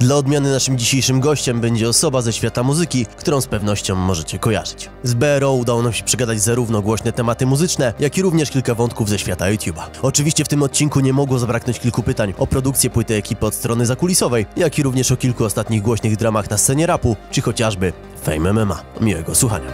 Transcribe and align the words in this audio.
Dla 0.00 0.16
odmiany 0.16 0.52
naszym 0.52 0.78
dzisiejszym 0.78 1.20
gościem 1.20 1.60
będzie 1.60 1.88
osoba 1.88 2.22
ze 2.22 2.32
świata 2.32 2.62
muzyki, 2.62 3.06
którą 3.16 3.40
z 3.40 3.46
pewnością 3.46 3.94
możecie 3.94 4.38
kojarzyć. 4.38 4.90
Z 5.02 5.14
BRO 5.14 5.52
udało 5.52 5.82
nam 5.82 5.92
się 5.92 6.04
przegadać 6.04 6.40
zarówno 6.40 6.82
głośne 6.82 7.12
tematy 7.12 7.46
muzyczne, 7.46 7.94
jak 7.98 8.18
i 8.18 8.22
również 8.22 8.50
kilka 8.50 8.74
wątków 8.74 9.08
ze 9.08 9.18
świata 9.18 9.44
YouTube'a. 9.44 9.82
Oczywiście 10.02 10.44
w 10.44 10.48
tym 10.48 10.62
odcinku 10.62 11.00
nie 11.00 11.12
mogło 11.12 11.38
zabraknąć 11.38 11.80
kilku 11.80 12.02
pytań 12.02 12.34
o 12.38 12.46
produkcję 12.46 12.90
płyty 12.90 13.14
ekipy 13.14 13.46
od 13.46 13.54
strony 13.54 13.86
zakulisowej, 13.86 14.46
jak 14.56 14.78
i 14.78 14.82
również 14.82 15.12
o 15.12 15.16
kilku 15.16 15.44
ostatnich 15.44 15.82
głośnych 15.82 16.16
dramach 16.16 16.50
na 16.50 16.58
scenie 16.58 16.86
rapu, 16.86 17.16
czy 17.30 17.42
chociażby 17.42 17.92
Fame 18.22 18.52
MMA. 18.52 18.82
Miłego 19.00 19.34
słuchania. 19.34 19.70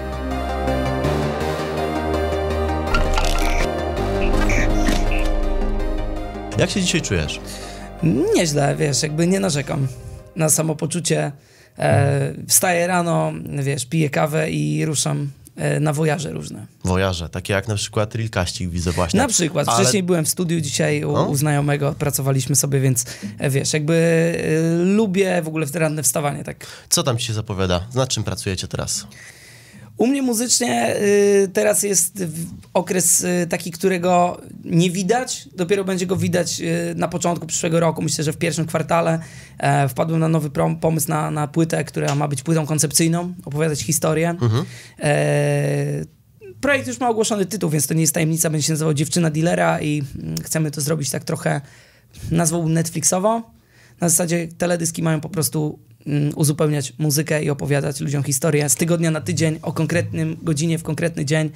Jak 6.59 6.71
się 6.71 6.83
dzisiaj 6.83 7.03
czujesz? 7.03 7.41
Nieźle, 8.03 8.77
wiesz, 8.77 9.03
jakby 9.03 9.27
nie 9.27 9.41
narzekam 9.41 9.87
na 10.37 10.49
samopoczucie. 10.49 11.33
E, 11.79 12.35
wstaję 12.49 12.87
rano, 12.87 13.33
wiesz, 13.63 13.87
piję 13.87 14.11
kawę 14.11 14.51
i 14.51 14.85
ruszam 14.85 15.31
e, 15.57 15.81
na 15.81 15.93
wojaże 15.93 16.31
różne. 16.31 16.67
Wojaże, 16.85 17.29
takie 17.29 17.53
jak 17.53 17.69
na 17.69 17.75
przykład 17.75 18.15
Rilkaścik 18.15 18.71
widzę 18.71 18.93
właśnie. 18.93 19.21
Na 19.21 19.29
przykład. 19.29 19.69
Ale... 19.69 19.79
Wcześniej 19.81 20.03
byłem 20.03 20.25
w 20.25 20.29
studiu, 20.29 20.61
dzisiaj 20.61 21.05
u, 21.05 21.13
u, 21.13 21.37
znajomego, 21.37 21.93
pracowaliśmy 21.99 22.57
sobie, 22.57 22.81
więc 22.81 23.05
e, 23.39 23.51
wiesz, 23.51 23.73
jakby 23.73 23.95
e, 24.75 24.85
lubię 24.85 25.43
w 25.43 25.49
ogóle 25.49 25.67
w 25.67 25.77
ranne 25.77 26.03
wstawanie, 26.03 26.45
tak. 26.45 26.67
Co 26.89 27.03
tam 27.03 27.19
ci 27.19 27.27
się 27.27 27.33
zapowiada? 27.33 27.87
Nad 27.95 28.09
czym 28.09 28.25
pracujecie 28.25 28.69
teraz? 28.69 29.07
U 29.97 30.07
mnie 30.07 30.23
muzycznie 30.23 30.97
y, 30.97 31.49
teraz 31.53 31.83
jest 31.83 32.25
okres 32.75 33.21
y, 33.25 33.47
taki, 33.51 33.71
którego 33.71 34.41
nie 34.65 34.91
widać. 34.91 35.49
Dopiero 35.55 35.85
będzie 35.85 36.07
go 36.07 36.17
widać 36.17 36.61
y, 36.61 36.95
na 36.97 37.09
początku 37.09 37.47
przyszłego 37.47 37.81
roku. 37.81 38.03
Myślę, 38.03 38.25
że 38.25 38.33
w 38.33 38.37
pierwszym 38.37 38.67
kwartale 38.67 39.19
e, 39.59 39.89
wpadłem 39.89 40.21
na 40.21 40.29
nowy 40.29 40.51
pomysł 40.81 41.09
na, 41.09 41.31
na 41.31 41.49
płytę, 41.49 41.85
która 41.85 42.15
ma 42.15 42.29
być 42.29 42.43
płytą 42.43 42.67
koncepcyjną, 42.67 43.35
opowiadać 43.45 43.81
historię. 43.81 44.31
Mhm. 44.31 44.65
E, 45.01 46.05
projekt 46.61 46.87
już 46.87 47.01
ma 47.01 47.09
ogłoszony 47.09 47.47
tytuł, 47.47 47.71
więc 47.71 47.87
to 47.87 47.95
nie 47.95 48.01
jest 48.01 48.15
tajemnica. 48.15 48.51
Będzie 48.51 48.67
się 48.67 48.73
nazywał 48.73 48.95
Dziewczyna 48.95 49.31
Dealera 49.31 49.81
i 49.81 50.03
mm, 50.23 50.35
chcemy 50.43 50.71
to 50.71 50.81
zrobić 50.81 51.11
tak 51.11 51.25
trochę, 51.25 51.61
nazwą 52.31 52.69
Netflixowo. 52.69 53.43
Na 54.01 54.09
zasadzie 54.09 54.49
teledyski 54.59 55.03
mają 55.03 55.21
po 55.21 55.29
prostu 55.29 55.79
uzupełniać 56.35 56.93
muzykę 56.99 57.45
i 57.45 57.51
opowiadać 57.51 58.01
ludziom 58.01 58.23
historię 58.23 58.69
z 58.69 58.75
tygodnia 58.75 59.11
na 59.11 59.21
tydzień 59.21 59.59
o 59.63 59.73
konkretnym 59.73 60.37
godzinie 60.43 60.79
w 60.79 60.83
konkretny 60.83 61.25
dzień, 61.25 61.51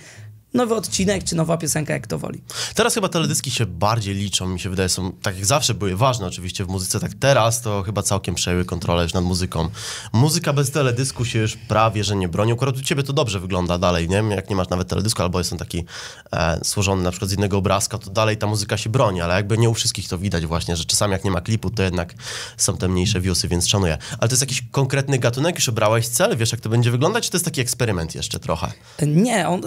nowy 0.55 0.75
odcinek 0.75 1.25
czy 1.25 1.37
nowa 1.37 1.57
piosenka, 1.57 1.93
jak 1.93 2.07
to 2.07 2.19
woli. 2.19 2.43
Teraz 2.75 2.95
chyba 2.95 3.09
teledyski 3.09 3.51
się 3.51 3.67
bardziej 3.67 4.15
liczą, 4.15 4.49
mi 4.49 4.61
się 4.61 4.71
wydaje, 4.71 4.89
są 4.89 5.13
tak 5.13 5.37
jak 5.37 5.47
zawsze 5.47 5.75
były 5.75 5.97
ważne 5.97 6.27
oczywiście 6.27 6.65
w 6.65 6.69
muzyce, 6.69 7.01
tak 7.01 7.15
teraz 7.15 7.63
to 7.63 7.83
chyba 7.83 8.03
całkiem 8.03 8.35
przejęły 8.35 8.65
kontrolę 8.65 9.03
już 9.03 9.13
nad 9.13 9.25
muzyką. 9.25 9.69
Muzyka 10.13 10.53
bez 10.53 10.71
teledysku 10.71 11.25
się 11.25 11.39
już 11.39 11.57
prawie, 11.57 12.05
że 12.05 12.17
nie 12.17 12.29
broni. 12.29 12.53
Akurat 12.53 12.77
u 12.77 12.83
ciebie 12.83 13.03
to 13.03 13.13
dobrze 13.13 13.41
wygląda 13.41 13.79
dalej, 13.79 14.09
nie? 14.09 14.17
Jak 14.17 14.51
nie 14.51 14.57
masz 14.57 14.69
nawet 14.69 14.89
teledysku, 14.89 15.23
albo 15.23 15.39
jest 15.39 15.53
on 15.53 15.59
taki 15.59 15.85
e, 16.33 16.59
złożony 16.65 17.03
na 17.03 17.11
przykład 17.11 17.29
z 17.29 17.33
jednego 17.33 17.59
obrazka, 17.59 17.99
to 17.99 18.11
dalej 18.11 18.37
ta 18.37 18.47
muzyka 18.47 18.77
się 18.77 18.91
broni, 18.91 19.21
ale 19.21 19.35
jakby 19.35 19.59
nie 19.59 19.71
u 19.71 19.75
wszystkich 19.75 20.09
to 20.09 20.19
widać 20.19 20.47
właśnie, 20.47 20.77
że 20.77 20.85
czasami 20.85 21.13
jak 21.13 21.25
nie 21.25 21.31
ma 21.31 21.41
klipu, 21.41 21.71
to 21.71 21.83
jednak 21.83 22.15
są 22.57 22.77
te 22.77 22.89
mniejsze 22.89 23.21
viewsy, 23.21 23.49
więc 23.49 23.67
szanuję. 23.69 23.99
Ale 24.19 24.29
to 24.29 24.33
jest 24.33 24.43
jakiś 24.43 24.63
konkretny 24.71 25.19
gatunek, 25.19 25.55
już 25.55 25.69
obrałeś 25.69 26.09
cel, 26.09 26.37
wiesz 26.37 26.53
jak 26.53 26.61
to 26.61 26.69
będzie 26.69 26.91
wyglądać, 26.91 27.25
czy 27.25 27.31
to 27.31 27.37
jest 27.37 27.45
taki 27.45 27.61
eksperyment 27.61 28.15
jeszcze 28.15 28.41
trochę? 28.41 28.73
Nie, 29.07 29.49
on, 29.49 29.63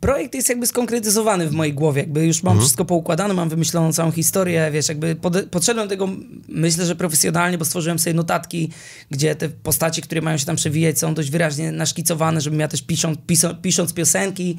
projekt 0.00 0.27
projekt 0.28 0.34
jest 0.34 0.48
jakby 0.48 0.66
skonkretyzowany 0.66 1.48
w 1.48 1.52
mojej 1.52 1.74
głowie, 1.74 2.02
jakby 2.02 2.26
już 2.26 2.42
mam 2.42 2.52
mhm. 2.52 2.60
wszystko 2.60 2.84
poukładane, 2.84 3.34
mam 3.34 3.48
wymyśloną 3.48 3.92
całą 3.92 4.10
historię, 4.10 4.70
wiesz, 4.72 4.88
jakby 4.88 5.16
pod, 5.16 5.36
podszedłem 5.50 5.86
do 5.86 5.90
tego, 5.90 6.08
myślę, 6.48 6.86
że 6.86 6.96
profesjonalnie, 6.96 7.58
bo 7.58 7.64
stworzyłem 7.64 7.98
sobie 7.98 8.14
notatki, 8.14 8.70
gdzie 9.10 9.34
te 9.34 9.48
postacie, 9.48 10.02
które 10.02 10.20
mają 10.20 10.38
się 10.38 10.46
tam 10.46 10.56
przewijać, 10.56 10.98
są 10.98 11.14
dość 11.14 11.30
wyraźnie 11.30 11.72
naszkicowane, 11.72 12.40
żebym 12.40 12.60
ja 12.60 12.68
też 12.68 12.82
pisząc, 12.82 13.18
pisząc, 13.26 13.60
pisząc 13.62 13.92
piosenki, 13.92 14.56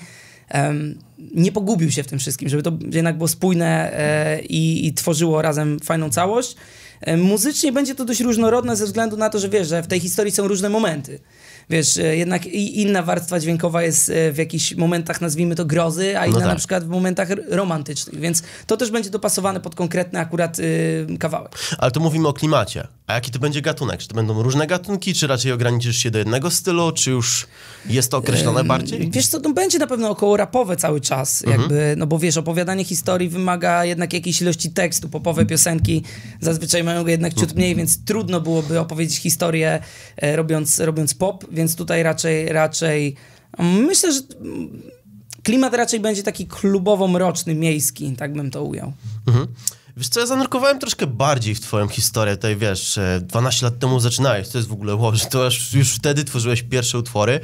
um, 0.54 1.00
nie 1.36 1.52
pogubił 1.52 1.92
się 1.92 2.04
w 2.04 2.08
tym 2.08 2.20
wszystkim, 2.20 2.50
żeby 2.50 2.64
to 2.64 2.72
jednak 2.92 3.18
było 3.18 3.28
spójne 3.28 3.92
e, 3.94 4.42
i, 4.42 4.88
i 4.88 4.94
tworzyło 4.94 5.42
razem 5.42 5.80
fajną 5.80 6.10
całość. 6.10 6.56
E, 7.02 7.18
muzycznie 7.18 7.72
będzie 7.72 7.96
to 7.96 8.06
dość 8.06 8.22
różnorodne 8.22 8.76
ze 8.76 8.86
względu 8.86 9.18
na 9.18 9.30
to, 9.30 9.40
że 9.40 9.50
wiesz, 9.50 9.68
że 9.68 9.84
w 9.84 9.88
tej 9.88 10.00
historii 10.00 10.32
są 10.32 10.48
różne 10.48 10.70
momenty 10.70 11.20
wiesz, 11.70 11.98
e, 11.98 12.18
jednak 12.18 12.46
inna 12.46 13.04
warstwa 13.04 13.40
dźwiękowa 13.40 13.84
jest 13.84 14.10
e, 14.10 14.32
w 14.32 14.38
jakichś 14.38 14.76
momentach, 14.76 15.22
nazwijmy 15.22 15.56
to 15.56 15.66
grozy, 15.66 16.20
a 16.20 16.26
inna 16.26 16.34
no 16.34 16.40
tak. 16.40 16.50
na 16.50 16.56
przykład 16.56 16.84
w 16.84 16.88
momentach 16.88 17.28
romantycznych, 17.50 18.20
więc 18.20 18.44
to 18.68 18.78
też 18.78 18.92
będzie 18.92 19.10
dopasowane 19.10 19.60
pod 19.60 19.76
konkretny 19.76 20.20
akurat 20.20 20.60
y, 20.60 21.08
kawałek. 21.20 21.52
Ale 21.78 21.92
to 21.92 22.00
mówimy 22.00 22.28
o 22.28 22.34
klimacie. 22.34 22.88
A 23.10 23.14
jaki 23.14 23.32
to 23.32 23.40
będzie 23.40 23.62
gatunek? 23.62 24.00
Czy 24.00 24.08
to 24.08 24.16
będą 24.16 24.44
różne 24.44 24.68
gatunki, 24.68 25.14
czy 25.14 25.28
raczej 25.28 25.52
ograniczysz 25.52 25.98
się 25.98 26.12
do 26.12 26.20
jednego 26.20 26.52
stylu, 26.52 26.92
czy 26.92 27.12
już 27.12 27.48
jest 27.86 28.12
to 28.12 28.18
określone 28.18 28.64
bardziej? 28.64 29.12
Wiesz 29.12 29.28
co, 29.28 29.40
to 29.40 29.54
będzie 29.54 29.80
na 29.80 29.88
pewno 29.88 30.10
około 30.10 30.38
rapowe 30.38 30.78
cały 30.78 31.02
czas, 31.02 31.44
mhm. 31.44 31.62
jakby, 31.62 31.96
no 31.98 32.08
bo 32.08 32.20
wiesz, 32.20 32.38
opowiadanie 32.38 32.86
historii 32.86 33.30
wymaga 33.30 33.86
jednak 33.86 34.14
jakiejś 34.14 34.42
ilości 34.42 34.72
tekstu, 34.72 35.10
popowe 35.10 35.46
piosenki 35.46 36.04
zazwyczaj 36.42 36.84
mają 36.84 37.04
go 37.04 37.10
jednak 37.10 37.34
ciut 37.34 37.44
mhm. 37.44 37.58
mniej, 37.58 37.76
więc 37.76 38.06
trudno 38.06 38.42
byłoby 38.42 38.80
opowiedzieć 38.80 39.18
historię 39.18 39.80
e, 40.18 40.36
robiąc, 40.36 40.80
robiąc 40.80 41.14
pop, 41.14 41.46
więc 41.52 41.76
tutaj 41.76 42.04
raczej, 42.04 42.50
raczej 42.50 43.16
myślę, 43.60 44.14
że 44.14 44.22
klimat 45.44 45.74
raczej 45.74 46.00
będzie 46.00 46.24
taki 46.24 46.48
klubowo-mroczny, 46.48 47.56
miejski, 47.56 48.16
tak 48.16 48.34
bym 48.34 48.52
to 48.52 48.64
ujął. 48.64 48.94
Mhm. 49.28 49.48
Wiesz 50.00 50.10
co, 50.10 50.20
ja 50.20 50.26
zanurkowałem 50.26 50.80
troszkę 50.80 51.08
bardziej 51.08 51.56
w 51.56 51.60
twoją 51.60 51.88
historię. 51.88 52.36
Tutaj 52.36 52.56
wiesz, 52.56 53.00
12 53.22 53.66
lat 53.66 53.80
temu 53.80 54.00
zaczynałeś, 54.00 54.50
to 54.50 54.58
jest 54.58 54.70
w 54.70 54.74
ogóle 54.74 54.96
wow, 54.96 55.16
że 55.16 55.26
to 55.26 55.46
już, 55.46 55.74
już 55.74 55.94
wtedy 55.94 56.24
tworzyłeś 56.24 56.64
pierwsze 56.64 56.98
utwory. 56.98 57.40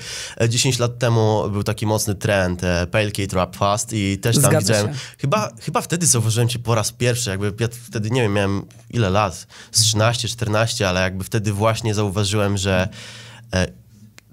10 0.50 0.76
e, 0.76 0.80
lat 0.80 1.00
temu 1.00 1.50
był 1.50 1.64
taki 1.64 1.86
mocny 1.86 2.16
trend, 2.16 2.64
e, 2.64 2.88
Pale 2.88 3.12
Kate 3.12 3.36
Rap 3.36 3.56
Fast 3.56 3.94
i 3.94 4.18
też 4.18 4.36
tam 4.36 4.46
Zgadza 4.46 4.74
widziałem, 4.74 4.98
chyba, 5.18 5.52
chyba 5.62 5.82
wtedy 5.82 6.06
zauważyłem 6.06 6.50
cię 6.50 6.60
po 6.60 6.76
raz 6.76 6.92
pierwszy, 6.92 7.30
jakby 7.30 7.54
ja 7.60 7.68
wtedy, 7.90 8.10
nie 8.10 8.22
wiem, 8.22 8.34
miałem 8.34 8.66
ile 8.92 9.10
lat, 9.10 9.48
z 9.72 9.82
13, 9.82 10.28
14, 10.28 10.90
ale 10.90 11.02
jakby 11.02 11.24
wtedy 11.24 11.54
właśnie 11.54 11.94
zauważyłem, 11.94 12.58
że 12.58 12.90
e, 13.54 13.68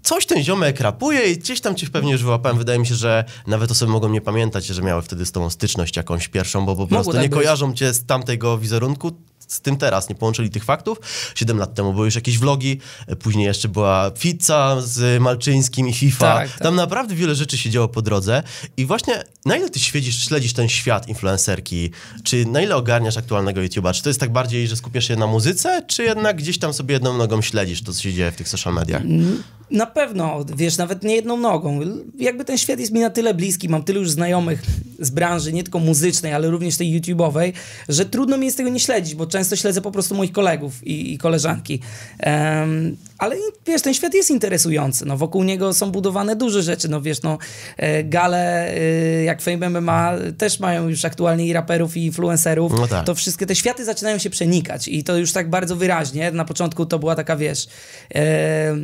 coś 0.03 0.27
ten 0.27 0.43
ziomek 0.45 0.81
rapuje 0.81 1.33
i 1.33 1.39
gdzieś 1.39 1.61
tam 1.61 1.75
cię 1.75 1.87
pewnie 1.87 2.13
już 2.13 2.23
wyłapałem. 2.23 2.59
Wydaje 2.59 2.79
mi 2.79 2.87
się, 2.87 2.95
że 2.95 3.25
nawet 3.47 3.71
osoby 3.71 3.93
mogą 3.93 4.09
nie 4.09 4.21
pamiętać, 4.21 4.67
że 4.67 4.83
miały 4.83 5.03
wtedy 5.03 5.27
z 5.27 5.33
tą 5.33 5.51
styczność 5.51 5.97
jakąś 5.97 6.29
pierwszą, 6.29 6.67
bo 6.67 6.77
po 6.77 6.87
prostu 6.87 7.13
tak 7.13 7.23
nie 7.23 7.29
być. 7.29 7.39
kojarzą 7.39 7.75
cię 7.75 7.95
z 7.95 8.07
tamtego 8.07 8.59
wizerunku, 8.59 9.13
z 9.53 9.61
tym 9.61 9.77
teraz, 9.77 10.09
nie 10.09 10.15
połączyli 10.15 10.51
tych 10.51 10.65
faktów. 10.65 10.99
Siedem 11.35 11.59
lat 11.59 11.75
temu 11.75 11.93
były 11.93 12.07
już 12.07 12.15
jakieś 12.15 12.39
vlogi, 12.39 12.79
później 13.19 13.47
jeszcze 13.47 13.69
była 13.69 14.11
pizza 14.11 14.77
z 14.81 15.23
Malczyńskim 15.23 15.89
i 15.89 15.93
FIFA. 15.93 16.35
Tak, 16.35 16.51
tak. 16.51 16.59
Tam 16.59 16.75
naprawdę 16.75 17.15
wiele 17.15 17.35
rzeczy 17.35 17.59
się 17.59 17.71
działo 17.71 17.89
po 17.89 18.03
drodze 18.03 18.43
i 18.77 18.87
właśnie 18.87 19.25
na 19.45 19.57
ile 19.57 19.71
ty 19.71 19.81
śledzisz, 19.81 20.25
śledzisz 20.25 20.53
ten 20.53 20.69
świat 20.69 21.09
influencerki, 21.09 21.91
czy 22.25 22.47
na 22.47 22.63
ile 22.63 22.77
ogarniasz 22.77 23.17
aktualnego 23.17 23.61
YouTube'a? 23.61 23.95
Czy 23.95 24.03
to 24.03 24.11
jest 24.11 24.21
tak 24.21 24.33
bardziej, 24.33 24.69
że 24.69 24.77
skupiasz 24.77 25.09
się 25.09 25.17
na 25.17 25.27
muzyce, 25.27 25.83
czy 25.87 26.03
jednak 26.03 26.37
gdzieś 26.37 26.59
tam 26.59 26.73
sobie 26.73 26.93
jedną 26.93 27.17
nogą 27.17 27.43
śledzisz 27.43 27.83
to, 27.83 27.93
co 27.93 28.03
się 28.03 28.13
dzieje 28.13 28.33
w 28.33 28.37
tych 28.37 28.49
social 28.49 28.75
mediach? 28.75 29.03
Mm, 29.03 29.43
na 29.71 29.87
pewno, 29.87 30.45
wiesz, 30.57 30.77
nawet 30.77 31.03
nie 31.03 31.15
jedną 31.15 31.37
nogą. 31.37 31.81
Jakby 32.19 32.45
ten 32.45 32.59
świat 32.59 32.81
jest 32.81 32.93
mi 32.93 33.01
na 33.01 33.11
tyle 33.11 33.35
bliski, 33.35 33.69
mam 33.69 33.85
tylu 33.85 34.01
już 34.01 34.11
znajomych 34.11 34.63
z 34.99 35.11
branży, 35.11 35.53
nie 35.53 35.63
tylko 35.63 35.79
muzycznej, 35.79 36.33
ale 36.33 36.51
również 36.51 36.77
tej 36.77 37.01
YouTube'owej, 37.01 37.53
że 37.89 38.05
trudno 38.05 38.39
mi 38.39 38.47
jest 38.47 38.57
tego 38.57 38.71
nie 38.71 38.81
śledzić, 38.81 39.15
bo 39.15 39.27
często 39.27 39.42
śledzę 39.57 39.81
po 39.81 39.91
prostu 39.91 40.15
moich 40.15 40.33
kolegów 40.33 40.87
i, 40.87 41.13
i 41.13 41.19
koleżanki. 41.19 41.81
Um, 42.27 42.97
ale 43.19 43.37
wiesz, 43.67 43.83
ten 43.83 43.95
świat 43.95 44.15
jest 44.15 44.31
interesujący. 44.31 45.07
No, 45.07 45.17
wokół 45.17 45.43
niego 45.45 45.75
są 45.75 45.91
budowane 45.91 46.37
duże 46.37 46.63
rzeczy. 46.63 46.89
No 46.89 47.01
wiesz, 47.01 47.23
no, 47.23 47.39
e, 47.77 48.05
gale 48.05 48.75
e, 48.75 49.25
jak 49.25 49.43
Fame 49.43 49.71
MMA 49.71 50.13
też 50.39 50.61
mają 50.61 50.89
już 50.89 51.05
aktualnie 51.05 51.47
i 51.47 51.53
raperów, 51.53 51.97
i 51.97 52.07
influencerów. 52.07 52.73
No 52.77 52.89
tak. 52.89 53.07
To 53.07 53.15
wszystkie 53.15 53.47
te 53.47 53.55
światy 53.55 53.85
zaczynają 53.85 54.19
się 54.19 54.31
przenikać 54.31 54.89
i 54.89 55.05
to 55.05 55.17
już 55.17 55.33
tak 55.33 55.51
bardzo 55.51 55.77
wyraźnie. 55.77 56.31
Na 56.31 56.45
początku 56.45 56.87
to 56.87 56.99
była 56.99 57.15
taka, 57.15 57.37
wiesz... 57.37 57.69
E, 58.15 58.77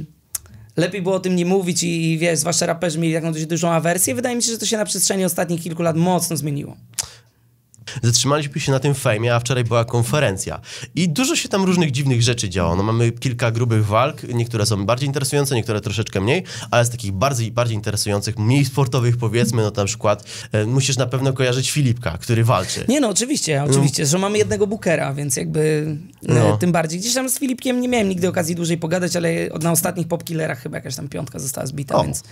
lepiej 0.77 1.03
było 1.03 1.15
o 1.15 1.21
tym 1.21 1.37
nie 1.37 1.47
mówić 1.47 1.83
i, 1.83 2.13
i 2.13 2.19
wiesz, 2.19 2.39
zwłaszcza 2.39 2.67
raperzy 2.67 2.99
mieli 2.99 3.15
taką 3.15 3.33
dość 3.33 3.47
dużą 3.47 3.71
awersję. 3.71 4.15
Wydaje 4.15 4.37
mi 4.37 4.43
się, 4.43 4.53
że 4.53 4.59
to 4.59 4.67
się 4.67 4.77
na 4.77 4.85
przestrzeni 4.85 5.25
ostatnich 5.25 5.63
kilku 5.63 5.83
lat 5.83 5.97
mocno 5.97 6.37
zmieniło. 6.37 6.77
Zatrzymaliśmy 8.03 8.61
się 8.61 8.73
na 8.73 8.79
tym 8.79 8.95
fejmie, 8.95 9.35
a 9.35 9.41
wczoraj 9.41 9.65
była 9.65 9.85
konferencja. 9.85 10.61
I 10.95 11.09
dużo 11.09 11.37
się 11.37 11.49
tam 11.49 11.65
różnych 11.65 11.91
dziwnych 11.91 12.23
rzeczy 12.23 12.49
działo. 12.49 12.77
No, 12.77 12.83
mamy 12.83 13.13
kilka 13.13 13.51
grubych 13.51 13.87
walk, 13.87 14.23
niektóre 14.23 14.67
są 14.67 14.87
bardziej 14.87 15.07
interesujące, 15.07 15.55
niektóre 15.55 15.81
troszeczkę 15.81 16.21
mniej, 16.21 16.45
ale 16.71 16.85
z 16.85 16.91
takich 16.91 17.13
bardziej, 17.13 17.53
bardziej 17.53 17.77
interesujących, 17.77 18.39
mniej 18.39 18.65
sportowych 18.65 19.17
powiedzmy, 19.17 19.63
no 19.63 19.73
na 19.77 19.85
przykład 19.85 20.25
e, 20.53 20.65
musisz 20.65 20.97
na 20.97 21.07
pewno 21.07 21.33
kojarzyć 21.33 21.71
Filipka, 21.71 22.19
który 22.19 22.45
walczy. 22.45 22.85
Nie 22.89 23.01
no, 23.01 23.09
oczywiście, 23.09 23.65
oczywiście, 23.71 24.03
no. 24.03 24.09
że 24.09 24.19
mamy 24.19 24.39
jednego 24.39 24.67
bookera, 24.67 25.15
więc 25.15 25.37
jakby 25.37 25.87
e, 26.29 26.35
no. 26.35 26.57
tym 26.57 26.73
bardziej. 26.73 27.01
Gdzieś 27.01 27.15
tam 27.15 27.29
z 27.29 27.39
Filipkiem 27.39 27.81
nie 27.81 27.89
miałem 27.89 28.09
nigdy 28.09 28.29
okazji 28.29 28.55
dłużej 28.55 28.79
pogadać, 28.79 29.17
ale 29.17 29.31
na 29.63 29.73
ostatnich 29.73 30.09
popkillerach 30.09 30.63
chyba 30.63 30.77
jakaś 30.77 30.97
tam 30.97 31.09
piątka 31.09 31.39
została 31.39 31.67
zbita, 31.67 31.95
o. 31.95 32.05
więc 32.05 32.23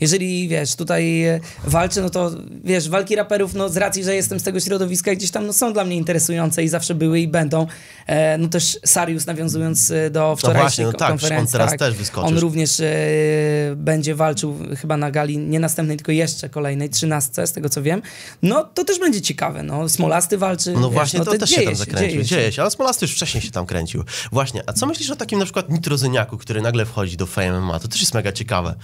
jeżeli, 0.00 0.48
wiesz, 0.48 0.76
tutaj 0.76 1.24
e, 1.24 1.40
walczę, 1.64 2.02
no 2.02 2.10
to, 2.10 2.30
wiesz, 2.64 2.88
walki 2.88 3.16
raperów, 3.16 3.54
no 3.54 3.68
z 3.68 3.76
racji, 3.76 4.04
że 4.04 4.14
jestem 4.14 4.40
z 4.40 4.42
tego 4.42 4.60
środowiska 4.60 5.14
gdzieś 5.14 5.30
tam, 5.30 5.46
no 5.46 5.52
są 5.52 5.72
dla 5.72 5.84
mnie 5.84 5.96
interesujące 5.96 6.64
i 6.64 6.68
zawsze 6.68 6.94
były 6.94 7.20
i 7.20 7.28
będą. 7.28 7.66
E, 8.06 8.38
no 8.38 8.48
też 8.48 8.78
Sarius, 8.84 9.26
nawiązując 9.26 9.90
e, 9.90 10.10
do 10.10 10.36
wczorajszej 10.36 10.62
właśnie, 10.62 10.84
no 10.84 10.92
tak, 10.92 11.08
konferencji. 11.08 11.46
on 11.46 11.52
teraz 11.52 11.78
też 11.78 11.94
wyskoczył. 11.94 12.28
On 12.28 12.38
również 12.38 12.80
e, 12.80 12.86
będzie 13.76 14.14
walczył 14.14 14.58
chyba 14.80 14.96
na 14.96 15.10
gali, 15.10 15.38
nie 15.38 15.60
następnej, 15.60 15.96
tylko 15.96 16.12
jeszcze 16.12 16.48
kolejnej, 16.48 16.90
trzynastce, 16.90 17.46
z 17.46 17.52
tego 17.52 17.68
co 17.68 17.82
wiem. 17.82 18.02
No 18.42 18.64
to 18.64 18.84
też 18.84 18.98
będzie 18.98 19.20
ciekawe, 19.20 19.62
no. 19.62 19.88
Smolasty 19.88 20.38
walczy. 20.38 20.72
No 20.72 20.80
wiesz, 20.80 20.94
właśnie, 20.94 21.18
no, 21.18 21.24
to 21.24 21.38
też 21.38 21.50
się 21.50 21.62
tam 21.62 21.74
zakręcił, 21.74 22.22
dzieje 22.22 22.24
dzieje 22.24 22.52
się. 22.52 22.62
Ale 22.62 22.70
Smolasty 22.70 23.04
już 23.04 23.14
wcześniej 23.14 23.42
się 23.42 23.50
tam 23.50 23.66
kręcił. 23.66 24.04
Właśnie, 24.32 24.62
a 24.66 24.72
co 24.72 24.86
myślisz 24.86 25.10
o 25.10 25.16
takim 25.16 25.38
na 25.38 25.44
przykład 25.44 25.70
nitrozyniaku, 25.70 26.38
który 26.38 26.62
nagle 26.62 26.86
wchodzi 26.86 27.16
do 27.16 27.26
Fame 27.26 27.60
MMA? 27.60 27.80
To 27.80 27.88
też 27.88 28.00
jest 28.00 28.14
mega 28.14 28.32
ciekawe. 28.32 28.74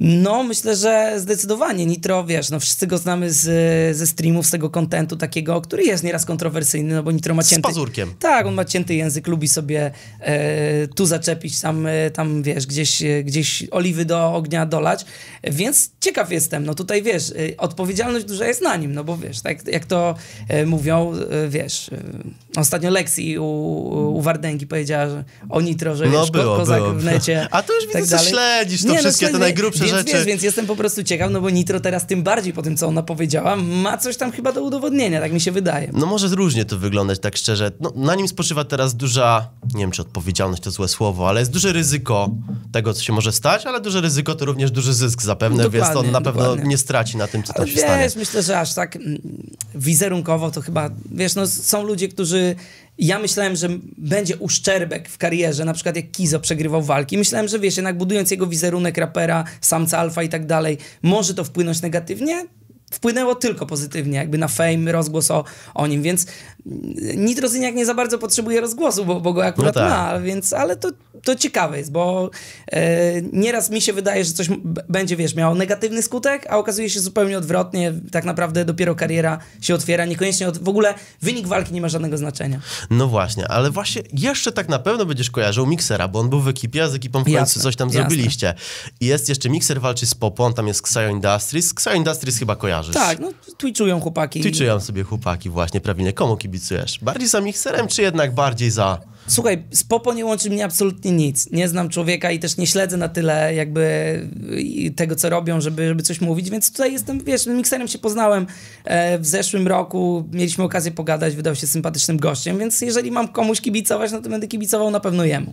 No, 0.00 0.43
myślę, 0.44 0.76
że 0.76 1.14
zdecydowanie. 1.16 1.86
Nitro, 1.86 2.24
wiesz, 2.24 2.50
no 2.50 2.60
wszyscy 2.60 2.86
go 2.86 2.98
znamy 2.98 3.32
z, 3.32 3.96
ze 3.96 4.06
streamów, 4.06 4.46
z 4.46 4.50
tego 4.50 4.70
kontentu 4.70 5.16
takiego, 5.16 5.60
który 5.60 5.84
jest 5.84 6.04
nieraz 6.04 6.24
kontrowersyjny, 6.24 6.94
no 6.94 7.02
bo 7.02 7.12
Nitro 7.12 7.34
ma 7.34 7.42
Z 7.42 7.48
cięty... 7.50 7.62
pazurkiem. 7.62 8.14
Tak, 8.18 8.46
on 8.46 8.54
ma 8.54 8.64
cięty 8.64 8.94
język, 8.94 9.26
lubi 9.26 9.48
sobie 9.48 9.90
e, 10.20 10.88
tu 10.88 11.06
zaczepić, 11.06 11.60
tam, 11.60 11.86
e, 11.86 12.10
tam 12.10 12.42
wiesz, 12.42 12.66
gdzieś, 12.66 13.02
e, 13.02 13.24
gdzieś 13.24 13.64
oliwy 13.70 14.04
do 14.04 14.34
ognia 14.34 14.66
dolać, 14.66 15.04
więc 15.44 15.90
ciekaw 16.00 16.32
jestem, 16.32 16.64
no 16.64 16.74
tutaj 16.74 17.02
wiesz, 17.02 17.30
e, 17.30 17.56
odpowiedzialność 17.56 18.24
duża 18.26 18.46
jest 18.46 18.62
na 18.62 18.76
nim, 18.76 18.92
no 18.94 19.04
bo 19.04 19.16
wiesz, 19.16 19.40
tak 19.40 19.68
jak 19.68 19.84
to 19.84 20.14
e, 20.48 20.66
mówią, 20.66 21.12
e, 21.14 21.48
wiesz, 21.48 21.90
ostatnio 22.56 22.90
Lexi 22.90 23.38
u, 23.38 23.44
u 24.16 24.20
Wardęgi 24.22 24.66
powiedziała, 24.66 25.08
że 25.08 25.24
o 25.48 25.60
Nitro, 25.60 25.96
że 25.96 26.06
No 26.06 26.20
wiesz, 26.20 26.30
było, 26.30 26.56
kozak 26.56 26.80
było. 26.82 26.94
w 26.94 27.04
necie. 27.04 27.48
A 27.50 27.62
to 27.62 27.72
już 27.74 27.92
tak 27.92 28.02
widzę, 28.02 28.18
że 28.18 28.24
dalej. 28.24 28.32
śledzisz 28.32 28.82
to 28.82 28.88
Nie, 28.88 28.94
no, 28.94 29.00
wszystkie 29.00 29.26
te 29.26 29.30
śledzę, 29.30 29.38
najgrubsze 29.44 29.84
więc, 29.84 29.96
rzeczy. 29.96 30.12
Wiesz, 30.12 30.24
więc 30.24 30.42
jestem 30.42 30.66
po 30.66 30.76
prostu 30.76 31.02
ciekaw, 31.04 31.30
no 31.30 31.40
bo 31.40 31.50
Nitro 31.50 31.80
teraz 31.80 32.06
tym 32.06 32.22
bardziej 32.22 32.52
po 32.52 32.62
tym, 32.62 32.76
co 32.76 32.86
ona 32.86 33.02
powiedziała, 33.02 33.56
ma 33.56 33.98
coś 33.98 34.16
tam 34.16 34.32
chyba 34.32 34.52
do 34.52 34.62
udowodnienia, 34.62 35.20
tak 35.20 35.32
mi 35.32 35.40
się 35.40 35.52
wydaje. 35.52 35.90
No 35.92 36.06
może 36.06 36.28
różnie 36.28 36.64
to 36.64 36.78
wyglądać, 36.78 37.18
tak 37.18 37.36
szczerze. 37.36 37.72
No, 37.80 37.92
na 37.96 38.14
nim 38.14 38.28
spoczywa 38.28 38.64
teraz 38.64 38.94
duża, 38.94 39.48
nie 39.74 39.80
wiem 39.80 39.90
czy 39.90 40.02
odpowiedzialność 40.02 40.62
to 40.62 40.70
złe 40.70 40.88
słowo, 40.88 41.28
ale 41.28 41.40
jest 41.40 41.52
duże 41.52 41.72
ryzyko 41.72 42.30
tego, 42.72 42.94
co 42.94 43.02
się 43.02 43.12
może 43.12 43.32
stać, 43.32 43.66
ale 43.66 43.80
duże 43.80 44.00
ryzyko 44.00 44.34
to 44.34 44.44
również 44.44 44.70
duży 44.70 44.94
zysk 44.94 45.22
zapewne, 45.22 45.70
więc 45.70 45.86
on 45.96 46.10
na 46.10 46.20
pewno 46.20 46.42
dokładnie. 46.42 46.68
nie 46.68 46.78
straci 46.78 47.16
na 47.16 47.26
tym, 47.26 47.42
co 47.42 47.52
tam 47.52 47.62
Ale 47.62 47.72
się 47.72 47.78
stanie. 47.78 48.02
wiesz, 48.04 48.16
myślę, 48.16 48.42
że 48.42 48.60
aż 48.60 48.74
tak 48.74 48.96
mm, 48.96 49.18
wizerunkowo 49.74 50.50
to 50.50 50.60
chyba, 50.60 50.90
wiesz, 51.10 51.34
no 51.34 51.46
są 51.46 51.82
ludzie, 51.82 52.08
którzy, 52.08 52.43
ja 52.98 53.18
myślałem, 53.18 53.56
że 53.56 53.68
będzie 53.98 54.36
uszczerbek 54.36 55.08
w 55.08 55.18
karierze, 55.18 55.64
na 55.64 55.74
przykład 55.74 55.96
jak 55.96 56.10
Kizo 56.10 56.40
przegrywał 56.40 56.82
walki, 56.82 57.18
myślałem, 57.18 57.48
że 57.48 57.58
wiesz, 57.58 57.76
jednak 57.76 57.98
budując 57.98 58.30
jego 58.30 58.46
wizerunek 58.46 58.98
rapera, 58.98 59.44
samca 59.60 59.98
alfa 59.98 60.22
i 60.22 60.28
tak 60.28 60.46
dalej, 60.46 60.78
może 61.02 61.34
to 61.34 61.44
wpłynąć 61.44 61.82
negatywnie, 61.82 62.46
wpłynęło 62.92 63.34
tylko 63.34 63.66
pozytywnie, 63.66 64.18
jakby 64.18 64.38
na 64.38 64.48
fame, 64.48 64.92
rozgłos 64.92 65.30
o, 65.30 65.44
o 65.74 65.86
nim, 65.86 66.02
więc 66.02 66.26
Nitrozyniak 67.16 67.74
nie 67.74 67.86
za 67.86 67.94
bardzo 67.94 68.18
potrzebuje 68.18 68.60
rozgłosu, 68.60 69.04
bo, 69.04 69.20
bo 69.20 69.32
go 69.32 69.44
akurat 69.46 69.74
No 69.74 69.80
tak. 69.80 69.90
ma, 69.90 70.20
więc, 70.20 70.52
ale 70.52 70.76
to, 70.76 70.88
to 71.24 71.34
ciekawe 71.34 71.78
jest, 71.78 71.92
bo 71.92 72.30
e, 72.72 73.22
nieraz 73.32 73.70
mi 73.70 73.80
się 73.80 73.92
wydaje, 73.92 74.24
że 74.24 74.32
coś 74.32 74.48
będzie, 74.88 75.16
wiesz, 75.16 75.34
miało 75.34 75.54
negatywny 75.54 76.02
skutek, 76.02 76.46
a 76.50 76.56
okazuje 76.58 76.90
się 76.90 77.00
zupełnie 77.00 77.38
odwrotnie, 77.38 77.92
tak 78.12 78.24
naprawdę 78.24 78.64
dopiero 78.64 78.94
kariera 78.94 79.38
się 79.60 79.74
otwiera, 79.74 80.04
niekoniecznie 80.04 80.48
od, 80.48 80.58
w 80.58 80.68
ogóle 80.68 80.94
wynik 81.22 81.46
walki 81.46 81.72
nie 81.72 81.80
ma 81.80 81.88
żadnego 81.88 82.18
znaczenia. 82.18 82.60
No 82.90 83.08
właśnie, 83.08 83.48
ale 83.48 83.70
właśnie 83.70 84.02
jeszcze 84.12 84.52
tak 84.52 84.68
na 84.68 84.78
pewno 84.78 85.06
będziesz 85.06 85.30
kojarzył 85.30 85.66
Mixera, 85.66 86.08
bo 86.08 86.18
on 86.20 86.30
był 86.30 86.40
w 86.40 86.48
ekipie, 86.48 86.82
a 86.84 86.88
z 86.88 86.94
ekipą 86.94 87.20
w 87.20 87.24
końcu 87.24 87.36
Jasne, 87.38 87.62
coś 87.62 87.76
tam 87.76 87.88
jasne. 87.88 88.00
zrobiliście. 88.00 88.54
I 89.00 89.06
jest 89.06 89.28
jeszcze 89.28 89.50
Mixer 89.50 89.80
walczy 89.80 90.06
z 90.06 90.14
Popo, 90.14 90.44
on 90.44 90.54
tam 90.54 90.66
jest 90.68 90.80
Xayo 90.80 91.10
Industries. 91.10 91.72
Xayo 91.72 91.96
Industries 91.96 92.38
chyba 92.38 92.56
kojarzysz. 92.56 92.94
Tak, 92.94 93.18
no 93.18 93.30
twitchują 93.56 94.00
chłopaki. 94.00 94.40
Twitchują 94.40 94.80
sobie 94.80 95.02
chłopaki 95.02 95.50
właśnie, 95.50 95.80
prawilnie. 95.80 96.12
Komu 96.12 96.36
kibicujesz? 96.54 96.98
Bardziej 97.02 97.28
za 97.28 97.40
Mixerem, 97.40 97.88
czy 97.88 98.02
jednak 98.02 98.34
bardziej 98.34 98.70
za... 98.70 99.00
Słuchaj, 99.26 99.64
z 99.70 99.84
Popo 99.84 100.14
nie 100.14 100.24
łączy 100.24 100.50
mnie 100.50 100.64
absolutnie 100.64 101.12
nic. 101.12 101.50
Nie 101.50 101.68
znam 101.68 101.88
człowieka 101.88 102.30
i 102.30 102.38
też 102.38 102.56
nie 102.56 102.66
śledzę 102.66 102.96
na 102.96 103.08
tyle 103.08 103.54
jakby 103.54 104.28
i 104.58 104.92
tego, 104.92 105.16
co 105.16 105.30
robią, 105.30 105.60
żeby, 105.60 105.88
żeby 105.88 106.02
coś 106.02 106.20
mówić, 106.20 106.50
więc 106.50 106.72
tutaj 106.72 106.92
jestem, 106.92 107.24
wiesz, 107.24 107.40
z 107.40 107.46
mikserem 107.46 107.88
się 107.88 107.98
poznałem 107.98 108.46
e, 108.84 109.18
w 109.18 109.26
zeszłym 109.26 109.68
roku, 109.68 110.28
mieliśmy 110.32 110.64
okazję 110.64 110.92
pogadać, 110.92 111.36
wydał 111.36 111.54
się 111.54 111.66
sympatycznym 111.66 112.16
gościem, 112.16 112.58
więc 112.58 112.80
jeżeli 112.80 113.10
mam 113.10 113.28
komuś 113.28 113.60
kibicować, 113.60 114.12
no 114.12 114.22
to 114.22 114.28
będę 114.28 114.48
kibicował 114.48 114.90
na 114.90 115.00
pewno 115.00 115.24
jemu. 115.24 115.52